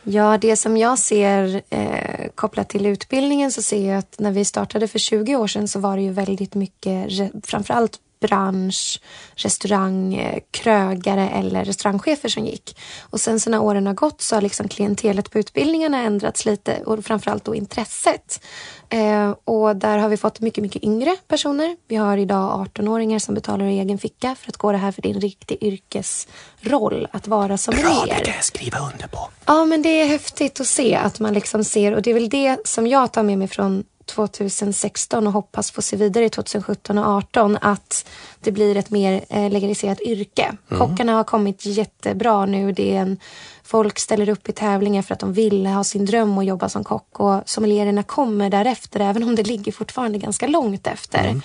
Ja, 0.03 0.39
det 0.39 0.57
som 0.57 0.77
jag 0.77 0.99
ser 0.99 1.63
eh, 1.71 2.29
kopplat 2.35 2.69
till 2.69 2.87
utbildningen 2.87 3.53
så 3.53 3.63
ser 3.63 3.89
jag 3.89 3.99
att 3.99 4.15
när 4.19 4.31
vi 4.31 4.45
startade 4.45 4.89
för 4.89 4.99
20 4.99 5.37
år 5.37 5.47
sedan 5.47 5.69
så 5.69 5.79
var 5.79 5.97
det 5.97 6.03
ju 6.03 6.13
väldigt 6.13 6.55
mycket, 6.55 7.09
framförallt 7.45 7.99
bransch, 8.21 9.01
restaurang, 9.35 10.14
eh, 10.14 10.39
krögare 10.51 11.29
eller 11.29 11.64
restaurangchefer 11.64 12.29
som 12.29 12.47
gick. 12.47 12.79
Och 13.01 13.21
sen 13.21 13.41
så 13.41 13.51
när 13.51 13.62
åren 13.62 13.87
har 13.87 13.95
gått 13.95 14.23
så 14.23 14.37
har 14.37 14.43
liksom 14.43 14.69
klientelet 14.69 15.31
på 15.31 15.39
utbildningarna 15.39 16.03
ändrats 16.03 16.47
lite 16.47 16.83
och 16.87 17.05
framförallt 17.05 17.45
då 17.45 17.55
intresset. 17.55 18.41
Eh, 18.89 19.35
och 19.45 19.77
där 19.77 19.99
har 19.99 20.09
vi 20.09 20.17
fått 20.17 20.41
mycket, 20.41 20.62
mycket 20.62 20.85
yngre 20.85 21.17
personer. 21.29 21.77
Vi 21.89 21.97
har 21.97 22.17
idag 22.17 22.67
18-åringar 22.67 23.19
som 23.19 23.35
betalar 23.35 23.64
i 23.64 23.79
egen 23.79 23.99
ficka 23.99 24.35
för 24.35 24.49
att 24.49 24.57
gå 24.57 24.73
det 24.73 24.79
här 24.79 24.93
för 24.93 25.03
din 25.03 25.21
riktig 25.21 25.59
yrkesroll, 25.61 27.09
att 27.12 27.27
vara 27.27 27.59
som 27.59 27.75
Bra, 27.75 28.05
det 28.07 28.25
kan 28.25 28.35
jag 28.35 28.45
skriva 28.45 28.79
under 28.79 29.07
på. 29.07 29.29
Ja, 29.45 29.64
men 29.64 29.83
det 29.83 30.03
är 30.03 30.07
häftigt 30.07 30.61
att 30.61 30.67
se 30.67 30.95
att 30.95 31.21
man 31.21 31.35
liksom 31.35 31.64
ser 31.64 31.93
och 31.93 32.03
det 32.03 32.11
är 32.11 32.14
väl 32.14 32.29
det 32.29 32.59
som 32.64 32.87
jag 32.87 33.12
tar 33.12 33.23
med 33.23 33.39
mig 33.39 33.49
från 33.49 33.85
2016 34.07 35.27
och 35.27 35.33
hoppas 35.33 35.71
få 35.71 35.83
se 35.83 35.97
vidare 35.97 36.25
i 36.25 36.31
2017 36.31 36.99
och 36.99 37.05
2018 37.05 37.59
att 37.61 38.09
det 38.41 38.53
blir 38.53 38.77
ett 38.77 38.91
mer 38.91 39.25
eh, 39.29 39.51
legaliserat 39.51 40.01
yrke. 40.01 40.57
Mm. 40.71 40.81
Kockarna 40.81 41.13
har 41.13 41.25
kommit 41.25 41.67
jättebra 41.67 42.47
nu. 42.47 42.73
Det 42.73 42.97
är 42.97 43.01
en 43.01 43.19
Folk 43.67 43.99
ställer 43.99 44.29
upp 44.29 44.49
i 44.49 44.53
tävlingar 44.53 45.03
för 45.03 45.14
att 45.14 45.21
de 45.21 45.33
vill 45.33 45.67
ha 45.67 45.85
sin 45.85 46.05
dröm 46.05 46.39
och 46.39 46.45
jobba 46.45 46.69
som 46.69 46.85
kock 46.85 47.21
och 47.21 47.43
sommeliererna 47.47 48.03
kommer 48.03 48.51
därefter 48.51 49.01
även 49.01 49.23
om 49.23 49.35
det 49.35 49.43
ligger 49.43 49.73
fortfarande 49.73 50.19
ganska 50.19 50.47
långt 50.47 50.87
efter. 50.87 51.25
Mm, 51.25 51.43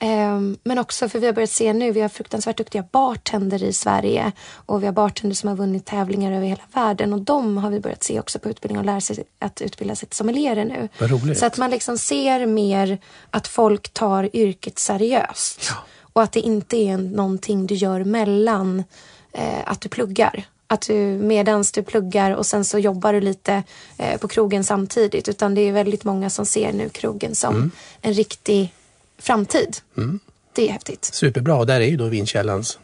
mm. 0.00 0.36
Um, 0.36 0.58
men 0.62 0.78
också 0.78 1.08
för 1.08 1.18
vi 1.18 1.26
har 1.26 1.32
börjat 1.32 1.50
se 1.50 1.72
nu, 1.72 1.92
vi 1.92 2.00
har 2.00 2.08
fruktansvärt 2.08 2.56
duktiga 2.56 2.84
bartender 2.92 3.62
i 3.62 3.72
Sverige 3.72 4.32
och 4.50 4.82
vi 4.82 4.86
har 4.86 4.92
bartender 4.92 5.36
som 5.36 5.48
har 5.48 5.56
vunnit 5.56 5.86
tävlingar 5.86 6.32
över 6.32 6.46
hela 6.46 6.62
världen 6.72 7.12
och 7.12 7.20
de 7.20 7.56
har 7.56 7.70
vi 7.70 7.80
börjat 7.80 8.04
se 8.04 8.20
också 8.20 8.38
på 8.38 8.48
utbildning 8.48 8.78
och 8.78 8.84
lära 8.84 9.00
sig 9.00 9.24
att 9.38 9.60
utbilda 9.60 9.94
sig 9.94 10.08
till 10.08 10.16
sommelierer 10.16 10.64
nu. 10.64 10.88
Så 11.34 11.46
att 11.46 11.58
man 11.58 11.70
liksom 11.70 11.98
ser 11.98 12.46
mer 12.46 12.98
att 13.30 13.48
folk 13.48 13.88
tar 13.92 14.36
yrket 14.36 14.78
seriöst. 14.78 15.66
Ja. 15.70 15.76
Och 16.12 16.22
att 16.22 16.32
det 16.32 16.40
inte 16.40 16.76
är 16.76 16.98
någonting 16.98 17.66
du 17.66 17.74
gör 17.74 18.04
mellan 18.04 18.84
eh, 19.32 19.58
att 19.64 19.80
du 19.80 19.88
pluggar 19.88 20.44
att 20.68 20.80
du 20.80 20.94
medans 21.18 21.72
du 21.72 21.82
pluggar 21.82 22.30
och 22.30 22.46
sen 22.46 22.64
så 22.64 22.78
jobbar 22.78 23.12
du 23.12 23.20
lite 23.20 23.62
eh, 23.98 24.18
på 24.20 24.28
krogen 24.28 24.64
samtidigt. 24.64 25.28
Utan 25.28 25.54
det 25.54 25.60
är 25.60 25.72
väldigt 25.72 26.04
många 26.04 26.30
som 26.30 26.46
ser 26.46 26.72
nu 26.72 26.88
krogen 26.88 27.34
som 27.34 27.54
mm. 27.54 27.70
en 28.00 28.12
riktig 28.12 28.72
framtid. 29.18 29.76
Mm. 29.96 30.20
Det 30.52 30.68
är 30.68 30.72
häftigt. 30.72 31.04
Superbra, 31.04 31.56
och 31.56 31.66
där 31.66 31.80
är 31.80 31.86
ju 31.86 31.96
då 31.96 32.06
vinkällans 32.06 32.78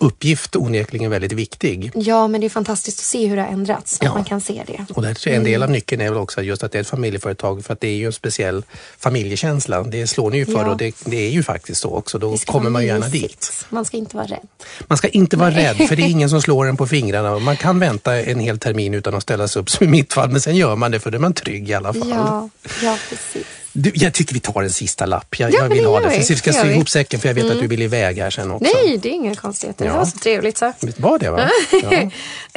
uppgift 0.00 0.56
onekligen 0.56 1.10
väldigt 1.10 1.32
viktig. 1.32 1.92
Ja, 1.94 2.28
men 2.28 2.40
det 2.40 2.46
är 2.46 2.50
fantastiskt 2.50 2.98
att 2.98 3.04
se 3.04 3.26
hur 3.26 3.36
det 3.36 3.42
har 3.42 3.48
ändrats. 3.48 3.98
Ja. 4.02 4.08
Att 4.08 4.14
man 4.14 4.24
kan 4.24 4.40
se 4.40 4.62
det. 4.66 4.86
Och 4.94 5.02
där 5.02 5.28
en 5.28 5.44
del 5.44 5.62
av 5.62 5.70
nyckeln 5.70 6.00
är 6.00 6.08
väl 6.08 6.18
också 6.18 6.42
just 6.42 6.62
att 6.62 6.72
det 6.72 6.78
är 6.78 6.80
ett 6.80 6.88
familjeföretag 6.88 7.64
för 7.64 7.72
att 7.72 7.80
det 7.80 7.88
är 7.88 7.94
ju 7.94 8.06
en 8.06 8.12
speciell 8.12 8.64
familjekänsla. 8.98 9.82
Det 9.82 10.06
slår 10.06 10.30
ni 10.30 10.36
ju 10.36 10.46
för 10.46 10.52
ja. 10.52 10.70
och 10.70 10.76
det, 10.76 10.94
det, 11.04 11.26
är 11.26 11.30
ju 11.30 11.42
faktiskt 11.42 11.80
så 11.80 11.90
också. 11.90 12.18
Då 12.18 12.36
kommer 12.36 12.70
man 12.70 12.86
gärna 12.86 13.08
dit. 13.08 13.66
Man 13.68 13.84
ska 13.84 13.96
inte 13.96 14.16
vara 14.16 14.26
rädd. 14.26 14.48
Man 14.86 14.98
ska 14.98 15.08
inte 15.08 15.36
vara 15.36 15.50
Nej. 15.50 15.64
rädd 15.64 15.88
för 15.88 15.96
det 15.96 16.02
är 16.02 16.08
ingen 16.10 16.30
som 16.30 16.42
slår 16.42 16.66
en 16.66 16.76
på 16.76 16.86
fingrarna. 16.86 17.38
Man 17.38 17.56
kan 17.56 17.78
vänta 17.78 18.20
en 18.20 18.40
hel 18.40 18.58
termin 18.58 18.94
utan 18.94 19.14
att 19.14 19.22
ställa 19.22 19.48
sig 19.48 19.62
upp 19.62 19.70
som 19.70 19.86
i 19.86 19.90
mitt 19.90 20.12
fall 20.12 20.30
men 20.30 20.40
sen 20.40 20.56
gör 20.56 20.76
man 20.76 20.90
det 20.90 21.00
för 21.00 21.10
då 21.10 21.16
är 21.16 21.20
man 21.20 21.34
trygg 21.34 21.70
i 21.70 21.74
alla 21.74 21.92
fall. 21.92 22.10
Ja, 22.10 22.48
ja 22.82 22.98
precis. 23.08 23.46
Du, 23.76 23.92
jag 23.94 24.14
tycker 24.14 24.34
vi 24.34 24.40
tar 24.40 24.62
en 24.62 24.70
sista 24.70 25.06
lapp. 25.06 25.38
Jag, 25.38 25.52
ja, 25.52 25.58
jag 25.58 25.68
vill 25.68 25.84
ha 25.84 26.00
det. 26.00 26.10
För 26.10 26.28
vi 26.28 26.36
ska 26.36 26.52
sy 26.52 26.68
ihop 26.68 26.88
säcken 26.88 27.20
för 27.20 27.28
jag 27.28 27.34
vet 27.34 27.44
mm. 27.44 27.56
att 27.56 27.62
du 27.62 27.68
vill 27.68 27.82
iväg 27.82 28.18
här 28.18 28.30
sen 28.30 28.50
också. 28.50 28.70
Nej, 28.74 28.98
det 28.98 29.08
är 29.08 29.12
inga 29.12 29.34
konstigheter. 29.34 29.84
Ja. 29.84 29.92
Det 29.92 29.98
var 29.98 30.04
så 30.04 30.18
trevligt 30.18 30.58
så. 30.58 30.72
Var 30.96 31.18
det 31.18 31.30
va? 31.30 31.50
Ja. 31.82 31.92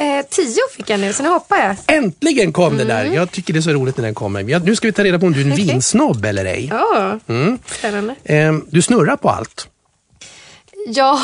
eh, 0.04 0.26
tio 0.30 0.62
fick 0.76 0.90
jag 0.90 1.00
nu, 1.00 1.12
så 1.12 1.22
nu 1.22 1.28
hoppar 1.28 1.56
jag. 1.56 1.96
Äntligen 1.96 2.52
kom 2.52 2.74
mm. 2.74 2.78
det 2.78 2.94
där! 2.94 3.04
Jag 3.04 3.30
tycker 3.30 3.52
det 3.52 3.58
är 3.58 3.60
så 3.60 3.70
roligt 3.70 3.96
när 3.96 4.04
den 4.04 4.14
kommer. 4.14 4.60
Nu 4.60 4.76
ska 4.76 4.88
vi 4.88 4.92
ta 4.92 5.04
reda 5.04 5.18
på 5.18 5.26
om 5.26 5.32
du 5.32 5.40
är 5.40 5.44
en 5.44 5.52
okay. 5.52 5.64
vinsnobb 5.64 6.24
eller 6.24 6.44
ej. 6.44 6.68
Ja, 6.70 7.18
mm. 7.28 7.58
spännande. 7.66 8.14
Eh, 8.24 8.52
du 8.70 8.82
snurrar 8.82 9.16
på 9.16 9.30
allt. 9.30 9.68
Ja, 10.86 11.20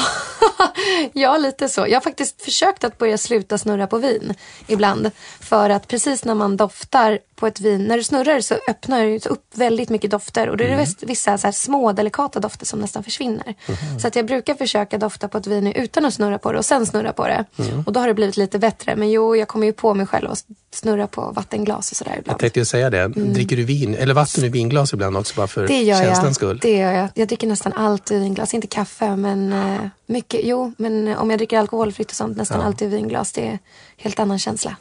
ja, 1.12 1.36
lite 1.36 1.68
så. 1.68 1.80
Jag 1.80 1.96
har 1.96 2.00
faktiskt 2.00 2.42
försökt 2.42 2.84
att 2.84 2.98
börja 2.98 3.18
sluta 3.18 3.58
snurra 3.58 3.86
på 3.86 3.98
vin 3.98 4.34
ibland. 4.66 5.10
För 5.40 5.70
att 5.70 5.88
precis 5.88 6.24
när 6.24 6.34
man 6.34 6.56
doftar 6.56 7.18
på 7.36 7.46
ett 7.46 7.60
vin, 7.60 7.84
när 7.84 7.96
du 7.96 8.02
snurrar 8.02 8.40
så 8.40 8.54
öppnar 8.68 9.06
det 9.06 9.26
upp 9.26 9.44
väldigt 9.54 9.88
mycket 9.88 10.10
dofter 10.10 10.48
och 10.48 10.56
då 10.56 10.64
är 10.64 10.68
det 10.68 10.74
mm. 10.74 10.86
vissa 11.00 11.38
så 11.38 11.52
små 11.52 11.92
delikata 11.92 12.40
dofter 12.40 12.66
som 12.66 12.78
nästan 12.78 13.04
försvinner. 13.04 13.54
Mm. 13.66 14.00
Så 14.00 14.08
att 14.08 14.16
jag 14.16 14.26
brukar 14.26 14.54
försöka 14.54 14.98
dofta 14.98 15.28
på 15.28 15.38
ett 15.38 15.46
vin 15.46 15.66
utan 15.66 16.04
att 16.04 16.14
snurra 16.14 16.38
på 16.38 16.52
det 16.52 16.58
och 16.58 16.64
sen 16.64 16.86
snurra 16.86 17.12
på 17.12 17.26
det. 17.26 17.44
Mm. 17.58 17.82
Och 17.86 17.92
då 17.92 18.00
har 18.00 18.08
det 18.08 18.14
blivit 18.14 18.36
lite 18.36 18.58
bättre. 18.58 18.96
Men 18.96 19.10
jo, 19.10 19.36
jag 19.36 19.48
kommer 19.48 19.66
ju 19.66 19.72
på 19.72 19.94
mig 19.94 20.06
själv 20.06 20.30
att 20.30 20.44
snurra 20.74 21.06
på 21.06 21.32
vattenglas 21.34 21.90
och 21.90 21.96
sådär 21.96 22.16
ibland. 22.18 22.34
Jag 22.34 22.38
tänkte 22.38 22.64
säga 22.64 22.90
det. 22.90 23.00
Mm. 23.00 23.32
Dricker 23.32 23.56
du 23.56 23.64
vin, 23.64 23.94
eller 23.94 24.14
vatten 24.14 24.44
ur 24.44 24.48
vinglas 24.48 24.92
ibland 24.92 25.16
också 25.16 25.34
bara 25.36 25.46
för 25.46 25.66
det 25.66 25.82
gör 25.82 25.96
känslans 25.96 26.24
jag. 26.24 26.34
skull? 26.34 26.58
Det 26.62 26.76
gör 26.76 26.92
jag. 26.92 27.08
Jag 27.14 27.28
dricker 27.28 27.46
nästan 27.46 27.72
alltid 27.72 28.20
vinglas. 28.20 28.54
Inte 28.54 28.66
kaffe, 28.66 29.16
men 29.16 29.52
eh, 29.52 29.86
mycket. 30.06 30.40
Jo, 30.44 30.72
men 30.78 31.16
om 31.16 31.30
jag 31.30 31.38
dricker 31.38 31.58
alkoholfritt 31.58 32.10
och 32.10 32.16
sånt, 32.16 32.36
nästan 32.36 32.60
ja. 32.60 32.66
alltid 32.66 32.90
vinglas. 32.90 33.32
Det 33.32 33.46
är 33.46 33.50
en 33.50 33.58
helt 33.96 34.20
annan 34.20 34.38
känsla. 34.38 34.76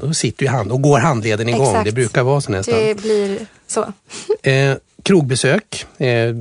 Och 0.00 0.08
då 0.08 0.14
sitter 0.14 0.44
ju 0.44 0.50
hand 0.50 0.72
och 0.72 0.82
går 0.82 0.98
handleden 0.98 1.48
igång. 1.48 1.66
Exakt. 1.66 1.84
Det 1.84 1.92
brukar 1.92 2.22
vara 2.22 2.40
så 2.40 2.52
nästan. 2.52 2.78
Det 2.78 2.94
blir 3.02 3.46
så. 3.66 3.92
eh, 4.50 4.76
krogbesök, 5.02 5.86
eh, 5.98 6.34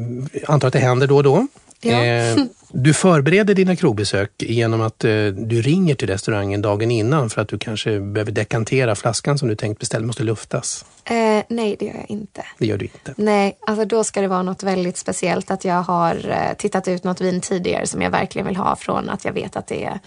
antar 0.47 0.68
att 0.68 0.74
det 0.74 0.80
händer 0.80 1.08
då 1.08 1.18
och 1.18 1.24
då. 1.24 1.47
Ja. 1.82 2.06
Eh, 2.06 2.38
du 2.76 2.93
förbereder 2.93 3.54
dina 3.54 3.76
krogbesök 3.76 4.32
genom 4.38 4.82
att 4.82 5.04
eh, 5.04 5.26
du 5.26 5.62
ringer 5.62 5.95
till 5.95 6.08
restaurangen 6.08 6.62
dagen 6.62 6.91
innan 6.91 7.30
för 7.30 7.41
att 7.41 7.47
du 7.47 7.60
kanske 7.60 7.99
behöver 7.99 8.32
dekantera 8.32 8.95
flaskan 8.95 9.38
som 9.38 9.47
du 9.47 9.56
tänkt 9.56 9.80
beställa, 9.80 10.06
måste 10.06 10.24
luftas. 10.24 10.86
Eh, 11.06 11.43
nej, 11.47 11.76
det 11.80 11.86
gör 11.86 11.93
jag 11.93 12.06
inte. 12.10 12.45
Det 12.58 12.66
gör 12.66 12.78
du 12.78 12.86
inte? 12.86 13.14
Nej, 13.18 13.58
alltså 13.68 13.86
då 13.86 14.04
ska 14.04 14.22
det 14.22 14.28
vara 14.28 14.43
något 14.43 14.64
väldigt 14.64 14.97
speciellt. 14.97 15.51
Att 15.51 15.66
jag 15.66 15.82
har 15.82 16.30
eh, 16.30 16.58
tittat 16.58 16.88
ut 16.88 17.04
något 17.04 17.22
vin 17.22 17.41
tidigare 17.41 17.88
som 17.88 18.01
jag 18.01 18.12
verkligen 18.12 18.47
vill 18.47 18.58
ha 18.58 18.76
från 18.76 19.10
att 19.10 19.26
jag 19.26 19.34
vet 19.34 19.56
att 19.56 19.68
det 19.68 19.84
är 19.84 19.99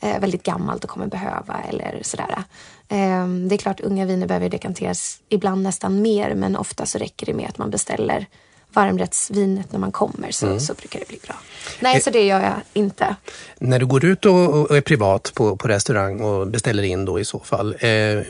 eh, 0.00 0.20
väldigt 0.20 0.42
gammalt 0.42 0.84
och 0.84 0.90
kommer 0.90 1.06
behöva 1.06 1.56
eller 1.68 1.98
sådär. 2.02 2.44
Ehm, 2.92 3.48
det 3.48 3.54
är 3.54 3.56
klart, 3.56 3.80
unga 3.80 4.06
viner 4.06 4.26
behöver 4.26 4.48
dekanteras 4.48 5.18
ibland 5.28 5.62
nästan 5.62 6.02
mer, 6.02 6.34
men 6.34 6.56
ofta 6.56 6.86
så 6.86 6.98
räcker 6.98 7.26
det 7.26 7.34
med 7.34 7.48
att 7.48 7.58
man 7.58 7.70
beställer 7.70 8.26
varmrättsvinet 8.72 9.72
när 9.72 9.78
man 9.78 9.92
kommer 9.92 10.30
så, 10.30 10.46
mm. 10.46 10.60
så 10.60 10.74
brukar 10.74 10.98
det 11.00 11.08
bli 11.08 11.18
bra. 11.26 11.34
Nej, 11.80 11.96
eh, 11.96 12.02
så 12.02 12.10
det 12.10 12.26
gör 12.26 12.40
jag 12.40 12.54
inte. 12.72 13.16
När 13.58 13.78
du 13.78 13.86
går 13.86 14.04
ut 14.04 14.26
och, 14.26 14.70
och 14.70 14.76
är 14.76 14.80
privat 14.80 15.32
på, 15.34 15.56
på 15.56 15.68
restaurang 15.68 16.20
och 16.20 16.46
beställer 16.46 16.82
in 16.82 17.04
då 17.04 17.20
i 17.20 17.24
så 17.24 17.38
fall, 17.38 17.76
eh, 17.78 18.22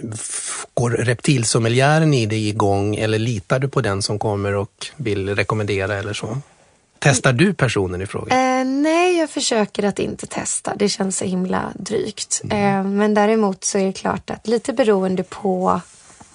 går 0.74 0.90
reptilsommeljären 0.90 2.14
i 2.14 2.26
dig 2.26 2.48
igång 2.48 2.96
eller 2.96 3.18
litar 3.18 3.58
du 3.58 3.68
på 3.68 3.80
den 3.80 4.02
som 4.02 4.18
kommer 4.18 4.54
och 4.54 4.86
vill 4.96 5.34
rekommendera 5.34 5.94
eller 5.94 6.12
så? 6.12 6.38
Testar 7.03 7.32
du 7.32 7.55
personen 7.55 8.03
i 8.03 8.07
fråga? 8.07 8.61
Eh, 8.61 8.64
nej, 8.64 9.18
jag 9.18 9.30
försöker 9.30 9.82
att 9.82 9.98
inte 9.98 10.26
testa. 10.26 10.74
Det 10.76 10.88
känns 10.88 11.16
så 11.16 11.24
himla 11.24 11.72
drygt. 11.74 12.40
Mm. 12.44 12.78
Eh, 12.78 12.92
men 12.92 13.14
däremot 13.14 13.64
så 13.64 13.78
är 13.78 13.86
det 13.86 13.92
klart 13.92 14.30
att 14.30 14.48
lite 14.48 14.72
beroende 14.72 15.22
på 15.22 15.80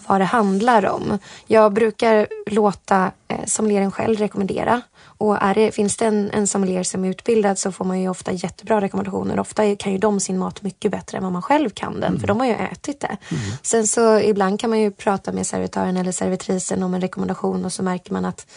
vad 0.07 0.21
det 0.21 0.25
handlar 0.25 0.85
om. 0.85 1.19
Jag 1.47 1.73
brukar 1.73 2.27
låta 2.47 3.11
eh, 3.27 3.45
sommelieren 3.45 3.91
själv 3.91 4.19
rekommendera. 4.19 4.81
Och 5.17 5.37
är 5.41 5.55
det, 5.55 5.71
finns 5.71 5.97
det 5.97 6.05
en, 6.05 6.31
en 6.33 6.47
sommelier 6.47 6.83
som 6.83 7.05
är 7.05 7.09
utbildad 7.09 7.59
så 7.59 7.71
får 7.71 7.85
man 7.85 8.01
ju 8.01 8.09
ofta 8.09 8.31
jättebra 8.31 8.81
rekommendationer. 8.81 9.39
Ofta 9.39 9.75
kan 9.75 9.91
ju 9.91 9.97
de 9.97 10.19
sin 10.19 10.37
mat 10.37 10.61
mycket 10.61 10.91
bättre 10.91 11.17
än 11.17 11.23
vad 11.23 11.33
man 11.33 11.41
själv 11.41 11.69
kan 11.69 11.93
den, 11.93 12.03
mm. 12.03 12.19
för 12.19 12.27
de 12.27 12.39
har 12.39 12.47
ju 12.47 12.53
ätit 12.53 12.99
det. 12.99 13.17
Mm. 13.31 13.43
Sen 13.61 13.87
så 13.87 14.19
ibland 14.19 14.59
kan 14.59 14.69
man 14.69 14.79
ju 14.79 14.91
prata 14.91 15.31
med 15.31 15.47
servitören 15.47 15.97
eller 15.97 16.11
servitrisen 16.11 16.83
om 16.83 16.93
en 16.93 17.01
rekommendation 17.01 17.65
och 17.65 17.73
så 17.73 17.83
märker 17.83 18.13
man 18.13 18.25
att 18.25 18.47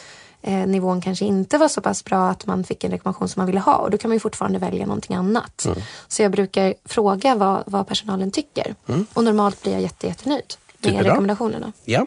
eh, 0.43 0.66
nivån 0.66 1.01
kanske 1.01 1.24
inte 1.24 1.59
var 1.59 1.68
så 1.68 1.80
pass 1.80 2.05
bra 2.05 2.28
att 2.30 2.47
man 2.47 2.64
fick 2.64 2.84
en 2.84 2.91
rekommendation 2.91 3.28
som 3.28 3.41
man 3.41 3.47
ville 3.47 3.61
ha. 3.61 3.74
Och 3.74 3.91
då 3.91 3.99
kan 3.99 4.09
man 4.09 4.16
ju 4.16 4.20
fortfarande 4.20 4.59
välja 4.59 4.86
någonting 4.86 5.16
annat. 5.16 5.64
Mm. 5.64 5.78
Så 6.09 6.22
jag 6.22 6.32
brukar 6.32 6.74
fråga 6.84 7.34
vad, 7.34 7.62
vad 7.66 7.89
personalen 7.89 8.30
tycker. 8.30 8.74
Mm. 8.89 9.07
Och 9.14 9.24
normalt 9.24 9.62
blir 9.62 9.72
jag 9.72 9.82
jätte, 9.82 10.07
jättenöjd 10.07 10.55
med 10.80 11.05
rekommendationerna. 11.05 11.72
Ja. 11.84 12.07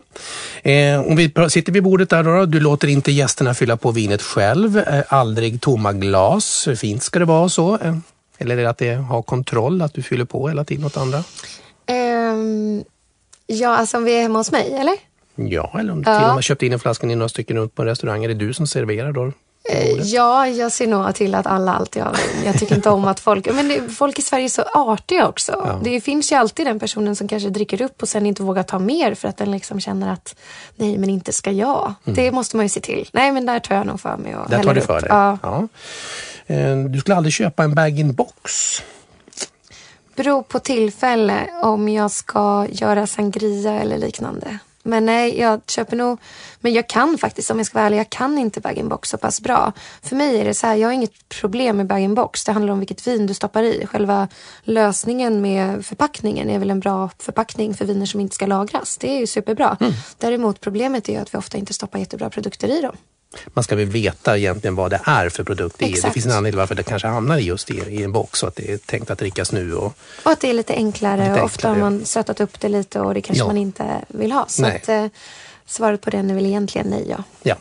Eh, 0.64 1.00
om 1.00 1.16
vi 1.16 1.34
sitter 1.50 1.72
vid 1.72 1.84
bordet 1.84 2.10
där 2.10 2.24
då, 2.24 2.46
du 2.46 2.60
låter 2.60 2.88
inte 2.88 3.12
gästerna 3.12 3.54
fylla 3.54 3.78
på 3.78 3.92
vinet 3.92 4.22
själv. 4.22 4.78
Eh, 4.78 5.04
aldrig 5.08 5.62
tomma 5.62 5.94
glas. 5.94 6.68
Fint 6.78 7.04
ska 7.04 7.20
det 7.20 7.26
vara 7.26 7.50
så. 7.50 7.78
Eh, 7.78 7.98
eller 8.38 8.58
är 8.58 8.62
det 8.62 8.70
att 8.70 8.78
det 8.78 8.94
har 8.94 9.22
kontroll, 9.22 9.82
att 9.82 9.94
du 9.94 10.04
fyller 10.04 10.26
på 10.26 10.48
hela 10.48 10.64
tiden 10.64 10.86
åt 10.86 10.98
andra? 10.98 11.24
Um, 11.88 12.84
ja, 13.48 13.70
alltså 13.70 13.98
om 13.98 14.04
vi 14.04 14.18
är 14.18 14.22
hemma 14.22 14.40
hos 14.40 14.52
mig, 14.52 14.74
eller? 14.74 15.11
Ja, 15.36 15.76
eller 15.80 15.94
om 15.94 16.02
du 16.02 16.10
ja. 16.10 16.20
till 16.20 16.30
och 16.30 16.36
med 16.36 16.44
köpt 16.44 16.64
in 16.64 16.74
en 16.74 16.80
flaska 16.80 17.08
i 17.08 17.16
några 17.16 17.30
stycken 17.30 17.58
runt 17.58 17.76
på 17.76 17.82
en 17.82 17.88
restaurang. 17.88 18.24
Är 18.24 18.28
det 18.28 18.34
du 18.34 18.54
som 18.54 18.68
serverar 18.68 19.12
då? 19.12 19.32
Eh, 19.70 20.02
ja, 20.02 20.48
jag 20.48 20.72
ser 20.72 20.88
nog 20.88 21.16
till 21.16 21.36
att 21.36 21.46
alla 21.46 21.74
alltid 21.74 22.04
har 22.04 22.12
vin. 22.12 22.46
Jag 22.46 22.60
tycker 22.60 22.76
inte 22.76 22.90
om 22.90 23.06
att 23.06 23.20
folk... 23.20 23.54
Men 23.54 23.68
det, 23.68 23.90
folk 23.90 24.20
i 24.20 24.22
Sverige 24.22 24.46
är 24.46 24.50
så 24.50 24.62
artiga 24.62 25.28
också. 25.28 25.52
Ja. 25.52 25.80
Det 25.84 26.02
finns 26.02 26.32
ju 26.32 26.36
alltid 26.36 26.66
den 26.66 26.80
personen 26.80 27.16
som 27.16 27.28
kanske 27.28 27.50
dricker 27.50 27.82
upp 27.82 28.02
och 28.02 28.10
sen 28.10 28.26
inte 28.26 28.44
vågar 28.44 28.64
ta 28.64 28.80
mer 28.80 29.16
för 29.16 29.28
att 29.28 29.38
den 29.38 29.52
liksom 29.52 29.80
känner 29.80 30.14
att 30.14 30.36
nej, 30.76 30.98
men 30.98 31.10
inte 31.10 31.32
ska 31.32 31.52
jag. 31.52 31.94
Mm. 32.06 32.16
Det 32.16 32.32
måste 32.32 32.56
man 32.56 32.66
ju 32.66 32.70
se 32.70 32.80
till. 32.80 33.10
Nej, 33.14 33.32
men 33.32 33.46
där 33.46 33.60
tar 33.60 33.76
jag 33.76 33.86
nog 33.86 34.00
för 34.00 34.18
mig 34.18 34.36
och 34.36 34.50
Där 34.50 34.64
tar 34.64 34.74
du 34.74 34.82
för 34.82 35.02
dig? 35.02 35.10
Ja. 35.10 35.38
ja. 35.44 35.68
Eh, 36.48 36.78
du 36.78 37.00
skulle 37.00 37.16
aldrig 37.16 37.34
köpa 37.34 37.64
en 37.64 37.76
bag-in-box? 37.76 38.82
Beror 40.16 40.44
på 40.44 40.60
tillfälle 40.60 41.48
om 41.64 41.90
jag 41.90 42.12
ska 42.12 42.68
göra 42.72 43.08
sangria 43.08 43.80
eller 43.82 43.98
liknande. 43.98 44.60
Men 44.84 45.06
nej, 45.06 45.40
jag 45.40 45.62
köper 45.68 45.96
nog... 45.96 46.20
Men 46.60 46.74
jag 46.74 46.90
kan 46.90 47.18
faktiskt, 47.18 47.52
om 47.52 47.58
jag 47.58 47.66
ska 47.66 47.78
vara 47.78 47.86
ärlig, 47.86 48.00
jag 48.00 48.10
kan 48.10 48.38
inte 48.38 48.62
bag-in-box 48.62 49.10
så 49.10 49.18
pass 49.18 49.42
bra. 49.42 49.74
För 50.02 50.16
mig 50.16 50.40
är 50.40 50.46
det 50.46 50.54
så 50.54 50.68
här, 50.68 50.76
jag 50.76 50.88
har 50.88 50.94
inget 50.94 51.30
problem 51.30 51.78
med 51.78 51.88
bag-in-box. 51.88 52.44
Det 52.44 52.52
handlar 52.52 52.74
om 52.74 52.80
vilket 52.80 53.08
vin 53.08 53.28
du 53.28 53.34
stoppar 53.34 53.64
i. 53.64 53.86
Själva 53.86 54.28
lösningen 54.64 55.42
med 55.42 55.86
förpackningen 55.86 56.50
är 56.50 56.60
väl 56.60 56.72
en 56.72 56.80
bra 56.80 57.10
förpackning 57.20 57.74
för 57.74 57.86
viner 57.86 58.06
som 58.06 58.20
inte 58.20 58.36
ska 58.36 58.46
lagras. 58.46 58.98
Det 58.98 59.16
är 59.16 59.20
ju 59.20 59.28
superbra. 59.28 59.78
Mm. 59.80 59.94
Däremot 60.18 60.62
problemet 60.62 61.10
är 61.10 61.22
att 61.22 61.34
vi 61.34 61.38
ofta 61.38 61.58
inte 61.58 61.74
stoppar 61.74 62.00
jättebra 62.00 62.30
produkter 62.30 62.68
i 62.68 62.82
dem 62.82 62.96
man 63.54 63.64
ska 63.64 63.76
väl 63.76 63.86
veta 63.86 64.38
egentligen 64.38 64.76
vad 64.76 64.92
det 64.92 65.00
är 65.04 65.30
för 65.30 65.44
produkt 65.44 65.76
det 65.80 65.86
är. 65.86 66.02
Det 66.02 66.12
finns 66.12 66.26
en 66.26 66.32
anledning 66.32 66.58
varför 66.58 66.76
det 66.76 66.84
kanske 66.84 67.08
hamnar 67.08 67.38
just 67.38 67.72
i, 67.72 67.74
i 67.74 68.04
en 68.04 68.12
box 68.12 68.44
och 68.44 68.50
att 68.50 68.56
det 68.56 68.72
är 68.74 68.78
tänkt 68.78 69.12
att 69.12 69.20
drickas 69.20 69.52
nu. 69.52 69.74
Och, 69.74 69.94
och 70.24 70.32
att 70.32 70.40
det 70.40 70.50
är 70.50 70.54
lite 70.54 70.74
enklare 70.74 71.18
lite 71.18 71.30
enklare. 71.30 71.46
ofta 71.46 71.70
har 71.70 71.76
man 71.76 72.06
sötat 72.06 72.40
upp 72.40 72.60
det 72.60 72.70
lite 72.70 73.00
och 73.00 73.14
det 73.14 73.22
kanske 73.22 73.44
ja. 73.44 73.48
man 73.48 73.58
inte 73.58 73.86
vill 74.08 74.32
ha. 74.32 74.46
Så 74.48 74.66
att, 74.66 74.90
eh, 74.90 75.08
svaret 75.66 76.02
på 76.02 76.10
den 76.10 76.30
är 76.30 76.36
väl 76.36 76.46
egentligen 76.46 76.88
nej. 76.88 77.06
Ja. 77.10 77.24
ja 77.44 77.56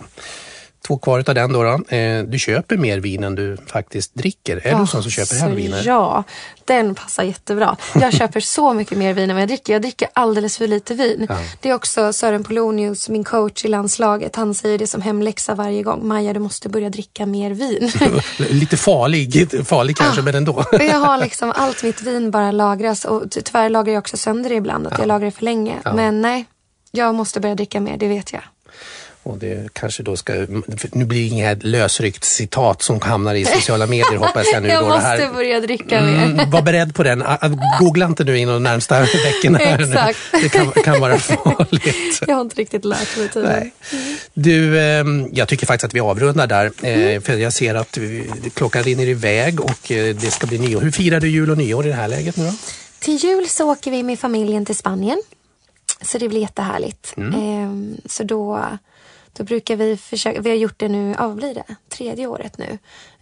två 0.87 0.99
kvar 0.99 1.25
av 1.29 1.35
den 1.35 1.53
då. 1.53 1.63
då. 1.63 1.97
Eh, 1.97 2.25
du 2.25 2.39
köper 2.39 2.77
mer 2.77 2.99
vin 2.99 3.25
än 3.25 3.35
du 3.35 3.57
faktiskt 3.67 4.15
dricker. 4.15 4.67
Är 4.67 4.81
du 4.81 4.87
sån 4.87 5.03
som 5.03 5.11
köper 5.11 5.35
hem 5.37 5.55
viner? 5.57 5.83
Ja, 5.87 6.25
den 6.65 6.95
passar 6.95 7.23
jättebra. 7.23 7.77
Jag 7.95 8.13
köper 8.13 8.41
så 8.41 8.73
mycket 8.73 8.99
mer 8.99 9.15
vin 9.15 9.31
än 9.31 9.37
vad 9.37 9.43
jag 9.43 9.49
dricker. 9.49 9.73
Jag 9.73 9.83
dricker 9.83 10.09
alldeles 10.13 10.59
för 10.59 10.67
lite 10.67 10.95
vin. 10.95 11.27
Ja. 11.29 11.39
Det 11.61 11.71
är 11.71 11.75
också 11.75 12.13
Sören 12.13 12.45
Polonius, 12.45 13.09
min 13.09 13.25
coach 13.25 13.65
i 13.65 13.69
landslaget. 13.69 14.37
Han 14.37 14.55
säger 14.55 14.79
det 14.79 14.87
som 14.87 15.03
hemläxa 15.03 15.55
varje 15.55 15.83
gång. 15.83 16.09
Maja, 16.09 16.33
du 16.33 16.41
måste 16.41 16.69
börja 16.69 16.91
dricka 16.91 17.27
mer 17.27 17.51
vin. 17.51 17.91
lite 18.39 18.77
farlig, 18.77 19.67
farlig 19.67 19.97
kanske, 19.97 20.23
men 20.23 20.35
ändå. 20.35 20.65
jag 20.73 21.01
har 21.01 21.19
liksom 21.19 21.53
allt 21.57 21.83
mitt 21.83 22.03
vin 22.03 22.31
bara 22.31 22.51
lagras 22.53 23.05
och 23.05 23.23
tyvärr 23.31 23.69
lagrar 23.69 23.93
jag 23.93 24.01
också 24.01 24.17
sönder 24.17 24.51
det 24.51 24.57
ibland. 24.57 24.87
Att 24.87 24.93
ja. 24.93 24.99
jag 24.99 25.09
lagrar 25.09 25.25
det 25.25 25.31
för 25.31 25.45
länge. 25.45 25.79
Men 25.85 26.21
nej, 26.21 26.47
jag 26.91 27.15
måste 27.15 27.41
börja 27.41 27.55
dricka 27.55 27.81
mer, 27.81 27.97
det 27.97 28.09
vet 28.09 28.33
jag. 28.33 28.43
Och 29.23 29.39
det 29.39 29.69
kanske 29.73 30.03
då 30.03 30.17
ska, 30.17 30.33
nu 30.93 31.05
blir 31.05 31.21
det 31.21 31.27
inget 31.27 31.63
lösryckt 31.63 32.25
citat 32.25 32.83
som 32.83 33.01
hamnar 33.01 33.35
i 33.35 33.45
sociala 33.45 33.87
medier 33.87 34.17
hoppas 34.17 34.47
jag 34.53 34.63
nu. 34.63 34.69
jag 34.73 34.83
då 34.83 34.89
måste 34.89 35.07
här. 35.07 35.33
börja 35.33 35.61
dricka 35.61 36.01
mer. 36.01 36.25
Mm, 36.25 36.51
var 36.51 36.63
beredd 36.63 36.95
på 36.95 37.03
den. 37.03 37.25
Googla 37.81 38.07
inte 38.07 38.25
nu 38.25 38.39
inom 38.39 38.55
de 38.55 38.63
närmsta 38.63 39.01
veckorna. 39.01 39.59
Exakt. 39.59 40.19
Det 40.33 40.49
kan, 40.49 40.73
kan, 40.73 41.01
vara 41.01 41.19
farligt. 41.19 42.21
jag 42.27 42.35
har 42.35 42.41
inte 42.41 42.57
riktigt 42.57 42.85
lärt 42.85 43.17
mig 43.17 43.29
tydligen. 43.29 43.71
Du, 44.35 44.81
ehm, 44.81 45.29
jag 45.33 45.49
tycker 45.49 45.67
faktiskt 45.67 45.85
att 45.85 45.95
vi 45.95 46.01
avrundar 46.01 46.47
där. 46.47 46.73
Eh, 46.83 46.95
mm. 46.95 47.23
För 47.23 47.37
jag 47.37 47.53
ser 47.53 47.75
att 47.75 47.99
klockan 48.55 48.83
rinner 48.83 49.09
iväg 49.09 49.61
och 49.61 49.93
eh, 49.93 50.15
det 50.15 50.31
ska 50.31 50.47
bli 50.47 50.59
nyår. 50.59 50.81
Hur 50.81 50.91
firar 50.91 51.21
du 51.21 51.29
jul 51.29 51.51
och 51.51 51.59
nyår 51.59 51.87
i 51.87 51.89
det 51.89 51.95
här 51.95 52.09
läget 52.09 52.37
nu 52.37 52.45
då? 52.45 52.53
Till 52.99 53.17
jul 53.17 53.49
så 53.49 53.73
åker 53.73 53.91
vi 53.91 54.03
med 54.03 54.19
familjen 54.19 54.65
till 54.65 54.77
Spanien. 54.77 55.23
Så 56.03 56.19
det 56.19 56.29
blir 56.29 56.41
jättehärligt. 56.41 57.15
Mm. 57.17 57.35
Ehm, 57.35 57.97
så 58.07 58.25
då 58.25 58.65
då 59.33 59.45
brukar 59.45 59.77
vi 59.77 59.97
försöka, 59.97 60.41
vi 60.41 60.51
har 60.51 60.57
gjort 60.57 60.79
det 60.79 60.89
nu, 60.89 61.15
ja 61.19 61.27
vad 61.27 61.37
blir 61.37 61.55
det, 61.55 61.77
tredje 61.89 62.27
året 62.27 62.59
nu. 62.59 62.79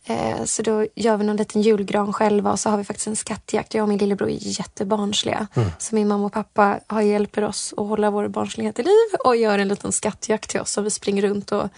Eh, 0.09 0.45
så 0.45 0.63
då 0.63 0.87
gör 0.95 1.17
vi 1.17 1.25
någon 1.25 1.37
liten 1.37 1.63
julgran 1.63 2.13
själva 2.13 2.53
och 2.53 2.61
så 2.61 2.71
har 2.71 2.77
vi 2.77 2.85
faktiskt 2.85 3.07
en 3.07 3.17
skattjakt. 3.17 3.75
Jag 3.75 3.83
och 3.83 3.89
min 3.89 3.99
lillebror 3.99 4.29
är 4.29 4.39
jättebarnsliga. 4.41 5.47
Mm. 5.55 5.69
Så 5.79 5.95
min 5.95 6.09
mamma 6.09 6.27
och 6.27 6.33
pappa 6.33 6.81
har 6.87 7.01
hjälper 7.01 7.45
oss 7.45 7.75
att 7.77 7.87
hålla 7.87 8.11
vår 8.11 8.29
barnslighet 8.29 8.79
i 8.79 8.83
liv 8.83 9.19
och 9.25 9.37
gör 9.37 9.59
en 9.59 9.69
liten 9.69 9.93
skattjakt 9.93 10.51
till 10.51 10.61
oss. 10.61 10.79
Och 10.79 10.87
vi 10.87 10.91
springer 10.91 11.23
runt 11.23 11.53
och 11.53 11.69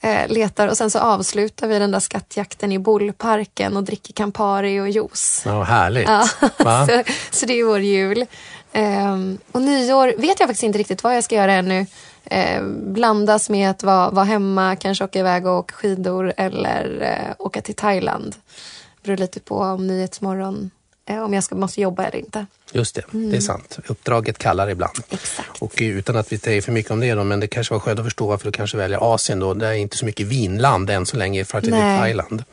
eh, 0.00 0.28
letar 0.28 0.68
och 0.68 0.76
sen 0.76 0.90
så 0.90 0.98
avslutar 0.98 1.68
vi 1.68 1.78
den 1.78 1.90
där 1.90 2.00
skattjakten 2.00 2.72
i 2.72 2.78
Bullparken 2.78 3.76
och 3.76 3.84
dricker 3.84 4.12
Campari 4.12 4.80
och 4.80 4.88
juice. 4.88 5.42
Ja, 5.46 5.62
härligt. 5.62 6.08
Ja. 6.08 6.26
så, 6.86 7.02
så, 7.30 7.46
det 7.46 7.60
är 7.60 7.64
vår 7.64 7.80
jul. 7.80 8.26
Eh, 8.72 9.14
och 9.52 9.62
nyår 9.62 10.06
vet 10.06 10.40
jag 10.40 10.48
faktiskt 10.48 10.62
inte 10.62 10.78
riktigt 10.78 11.02
vad 11.02 11.16
jag 11.16 11.24
ska 11.24 11.34
göra 11.34 11.52
ännu 11.52 11.86
eh, 12.24 12.62
blandas 12.66 13.50
med 13.50 13.70
att 13.70 13.82
vara, 13.82 14.10
vara 14.10 14.24
hemma, 14.24 14.76
kanske 14.76 15.04
åka 15.04 15.18
iväg 15.18 15.46
och 15.46 15.58
åka 15.58 15.74
skidor 15.74 16.32
eller 16.36 17.00
eh, 17.02 17.34
åka 17.38 17.60
till 17.60 17.74
Thailand. 17.74 18.36
Det 19.02 19.06
beror 19.06 19.16
lite 19.16 19.40
på 19.40 19.58
om 19.58 19.86
Nyhetsmorgon 19.86 20.70
eh, 21.08 21.22
om 21.22 21.34
jag 21.34 21.44
ska, 21.44 21.54
måste 21.54 21.80
jobba 21.80 22.04
eller 22.04 22.18
inte. 22.18 22.46
Just 22.72 22.94
det, 22.94 23.12
mm. 23.14 23.30
det 23.30 23.36
är 23.36 23.40
sant. 23.40 23.78
Uppdraget 23.86 24.38
kallar 24.38 24.70
ibland. 24.70 25.02
Exakt. 25.10 25.62
Och 25.62 25.72
utan 25.78 26.16
att 26.16 26.32
vi 26.32 26.38
säger 26.38 26.62
för 26.62 26.72
mycket 26.72 26.90
om 26.90 27.00
det 27.00 27.14
då, 27.14 27.24
men 27.24 27.40
det 27.40 27.46
kanske 27.46 27.74
var 27.74 27.80
skönt 27.80 27.98
att 27.98 28.06
förstå 28.06 28.26
varför 28.26 28.44
du 28.44 28.52
kanske 28.52 28.76
väljer 28.76 29.14
Asien 29.14 29.40
då. 29.40 29.54
Det 29.54 29.66
är 29.66 29.72
inte 29.72 29.96
så 29.96 30.04
mycket 30.04 30.26
vinland 30.26 30.90
än 30.90 31.06
så 31.06 31.16
länge 31.16 31.44
för 31.44 31.58
att 31.58 31.64
det 31.64 31.76
är 31.76 31.98
Thailand. 31.98 32.44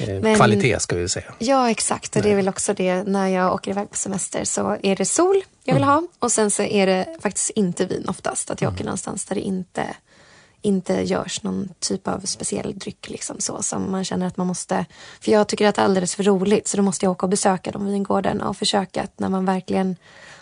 Eh, 0.00 0.20
men, 0.20 0.36
kvalitet 0.36 0.80
ska 0.80 0.96
vi 0.96 1.08
säga. 1.08 1.34
Ja, 1.38 1.70
exakt. 1.70 2.16
Och 2.16 2.22
det 2.22 2.30
är 2.30 2.36
väl 2.36 2.48
också 2.48 2.74
det 2.74 3.02
när 3.02 3.28
jag 3.28 3.54
åker 3.54 3.70
iväg 3.70 3.90
på 3.90 3.96
semester 3.96 4.44
så 4.44 4.76
är 4.82 4.96
det 4.96 5.04
sol 5.04 5.42
jag 5.64 5.74
vill 5.74 5.82
mm. 5.82 5.94
ha 5.94 6.02
och 6.18 6.32
sen 6.32 6.50
så 6.50 6.62
är 6.62 6.86
det 6.86 7.16
faktiskt 7.20 7.50
inte 7.50 7.86
vin 7.86 8.04
oftast. 8.08 8.50
Att 8.50 8.60
jag 8.60 8.68
mm. 8.68 8.74
åker 8.74 8.84
någonstans 8.84 9.24
där 9.24 9.34
det 9.34 9.40
inte, 9.40 9.86
inte 10.62 10.94
görs 11.02 11.42
någon 11.42 11.68
typ 11.78 12.08
av 12.08 12.20
speciell 12.20 12.78
dryck 12.78 13.10
liksom 13.10 13.40
så 13.40 13.62
som 13.62 13.90
man 13.90 14.04
känner 14.04 14.26
att 14.26 14.36
man 14.36 14.46
måste. 14.46 14.86
För 15.20 15.32
jag 15.32 15.48
tycker 15.48 15.68
att 15.68 15.74
det 15.74 15.80
är 15.80 15.84
alldeles 15.84 16.14
för 16.14 16.22
roligt 16.22 16.68
så 16.68 16.76
då 16.76 16.82
måste 16.82 17.06
jag 17.06 17.12
åka 17.12 17.26
och 17.26 17.30
besöka 17.30 17.70
de 17.70 17.86
vingårdarna 17.86 18.48
och 18.48 18.56
försöka 18.56 19.02
att 19.02 19.18
när 19.18 19.28
man 19.28 19.44
verkligen 19.44 19.96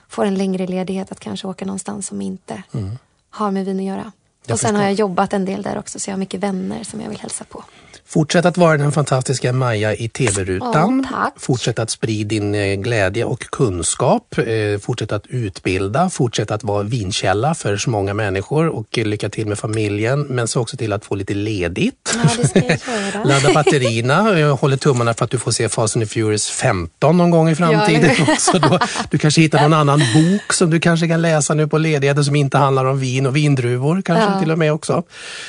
får 0.09 0.25
en 0.25 0.35
längre 0.35 0.67
ledighet 0.67 1.13
att 1.13 1.21
kanske 1.21 1.47
åka 1.47 1.65
någonstans 1.65 2.07
som 2.07 2.23
inte 2.23 2.63
mm. 2.75 2.99
har 3.31 3.51
med 3.51 3.65
vin 3.65 3.79
att 3.79 3.85
göra. 3.85 4.13
Jag 4.47 4.55
och 4.55 4.61
sen 4.61 4.69
förstår. 4.69 4.79
har 4.79 4.85
jag 4.85 4.93
jobbat 4.93 5.33
en 5.33 5.45
del 5.45 5.63
där 5.63 5.79
också 5.79 5.99
så 5.99 6.11
jag 6.11 6.15
har 6.15 6.19
mycket 6.19 6.41
vänner 6.41 6.85
som 6.85 7.01
jag 7.01 7.09
vill 7.09 7.21
hälsa 7.21 7.45
på. 7.45 7.65
Fortsätt 8.07 8.45
att 8.45 8.57
vara 8.57 8.77
den 8.77 8.93
fantastiska 8.93 9.53
Maja 9.53 9.95
i 9.95 10.09
TV-rutan. 10.09 11.01
Oh, 11.01 11.29
fortsätt 11.37 11.79
att 11.79 11.91
sprida 11.91 12.29
din 12.29 12.55
eh, 12.55 12.75
glädje 12.75 13.25
och 13.25 13.41
kunskap. 13.41 14.39
Eh, 14.39 14.79
fortsätt 14.81 15.13
att 15.13 15.27
utbilda. 15.27 16.11
Fortsätt 16.11 16.51
att 16.51 16.65
vara 16.65 16.83
vinkälla 16.83 17.55
för 17.55 17.77
så 17.77 17.91
många 17.91 18.15
människor 18.15 18.69
och 18.69 18.99
lycka 18.99 19.29
till 19.29 19.47
med 19.47 19.59
familjen. 19.59 20.21
Men 20.21 20.49
så 20.49 20.61
också 20.61 20.77
till 20.77 20.93
att 20.93 21.05
få 21.05 21.15
lite 21.15 21.35
ledigt. 21.35 22.17
Ja, 22.23 22.31
det 22.37 22.49
ska 22.49 22.59
jag 22.59 22.69
göra. 22.69 23.25
Ladda 23.25 23.53
batterierna. 23.53 24.39
Jag 24.39 24.57
håller 24.57 24.77
tummarna 24.77 25.15
för 25.15 25.25
att 25.25 25.31
du 25.31 25.39
får 25.39 25.51
se 25.51 25.69
Fast 25.69 25.97
and 25.97 26.11
Furious 26.11 26.51
15 26.51 27.17
någon 27.17 27.31
gång 27.31 27.49
i 27.49 27.55
framtiden. 27.55 28.11
Ja, 28.19 28.33
också 28.33 28.59
då. 28.59 28.79
Du 29.11 29.19
kanske 29.19 29.41
hittar 29.41 29.63
någon 29.63 29.73
annan 29.73 29.99
bok 29.99 30.53
som 30.53 30.71
du 30.71 30.81
kanske 30.81 31.09
kan 31.09 31.23
läsa 31.23 31.55
nu 31.55 31.67
på 31.67 31.79
ledigheten 31.79 32.25
som 32.25 32.37
inte 32.37 32.59
handlar 32.59 32.85
om 32.85 32.99
vin 32.99 33.27
och 33.27 33.37
vindruvor 33.37 34.03
kanske 34.03 34.25
ja. 34.25 34.34
Till 34.41 34.51
och 34.51 34.59
med 34.59 34.73
också. 34.73 35.03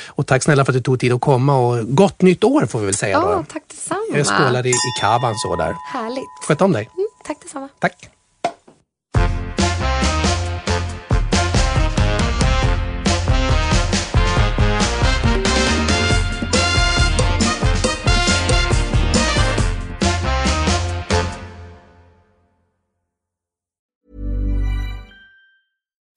Och 0.08 0.26
tack 0.26 0.42
snälla 0.42 0.64
för 0.64 0.72
att 0.72 0.76
du 0.76 0.82
tog 0.82 1.00
tid 1.00 1.12
att 1.12 1.20
komma 1.20 1.58
och 1.58 1.96
gott 1.96 2.22
nytt 2.22 2.44
år 2.44 2.56
år 2.56 2.66
får 2.66 2.78
vi 2.78 2.84
väl 2.86 2.94
säga 2.94 3.20
då. 3.20 3.44
tack 3.52 3.62
detsamma. 3.68 4.00
Jag 4.14 4.26
skålar 4.26 4.66
i, 4.66 4.70
i 4.70 5.00
kavan 5.00 5.34
så 5.36 5.56
där. 5.56 5.74
Härligt. 5.92 6.24
Sköt 6.48 6.60
om 6.60 6.72
dig. 6.72 6.90
Mm, 6.96 7.08
tack 7.24 7.40
detsamma. 7.42 7.68
Tack. 7.78 8.10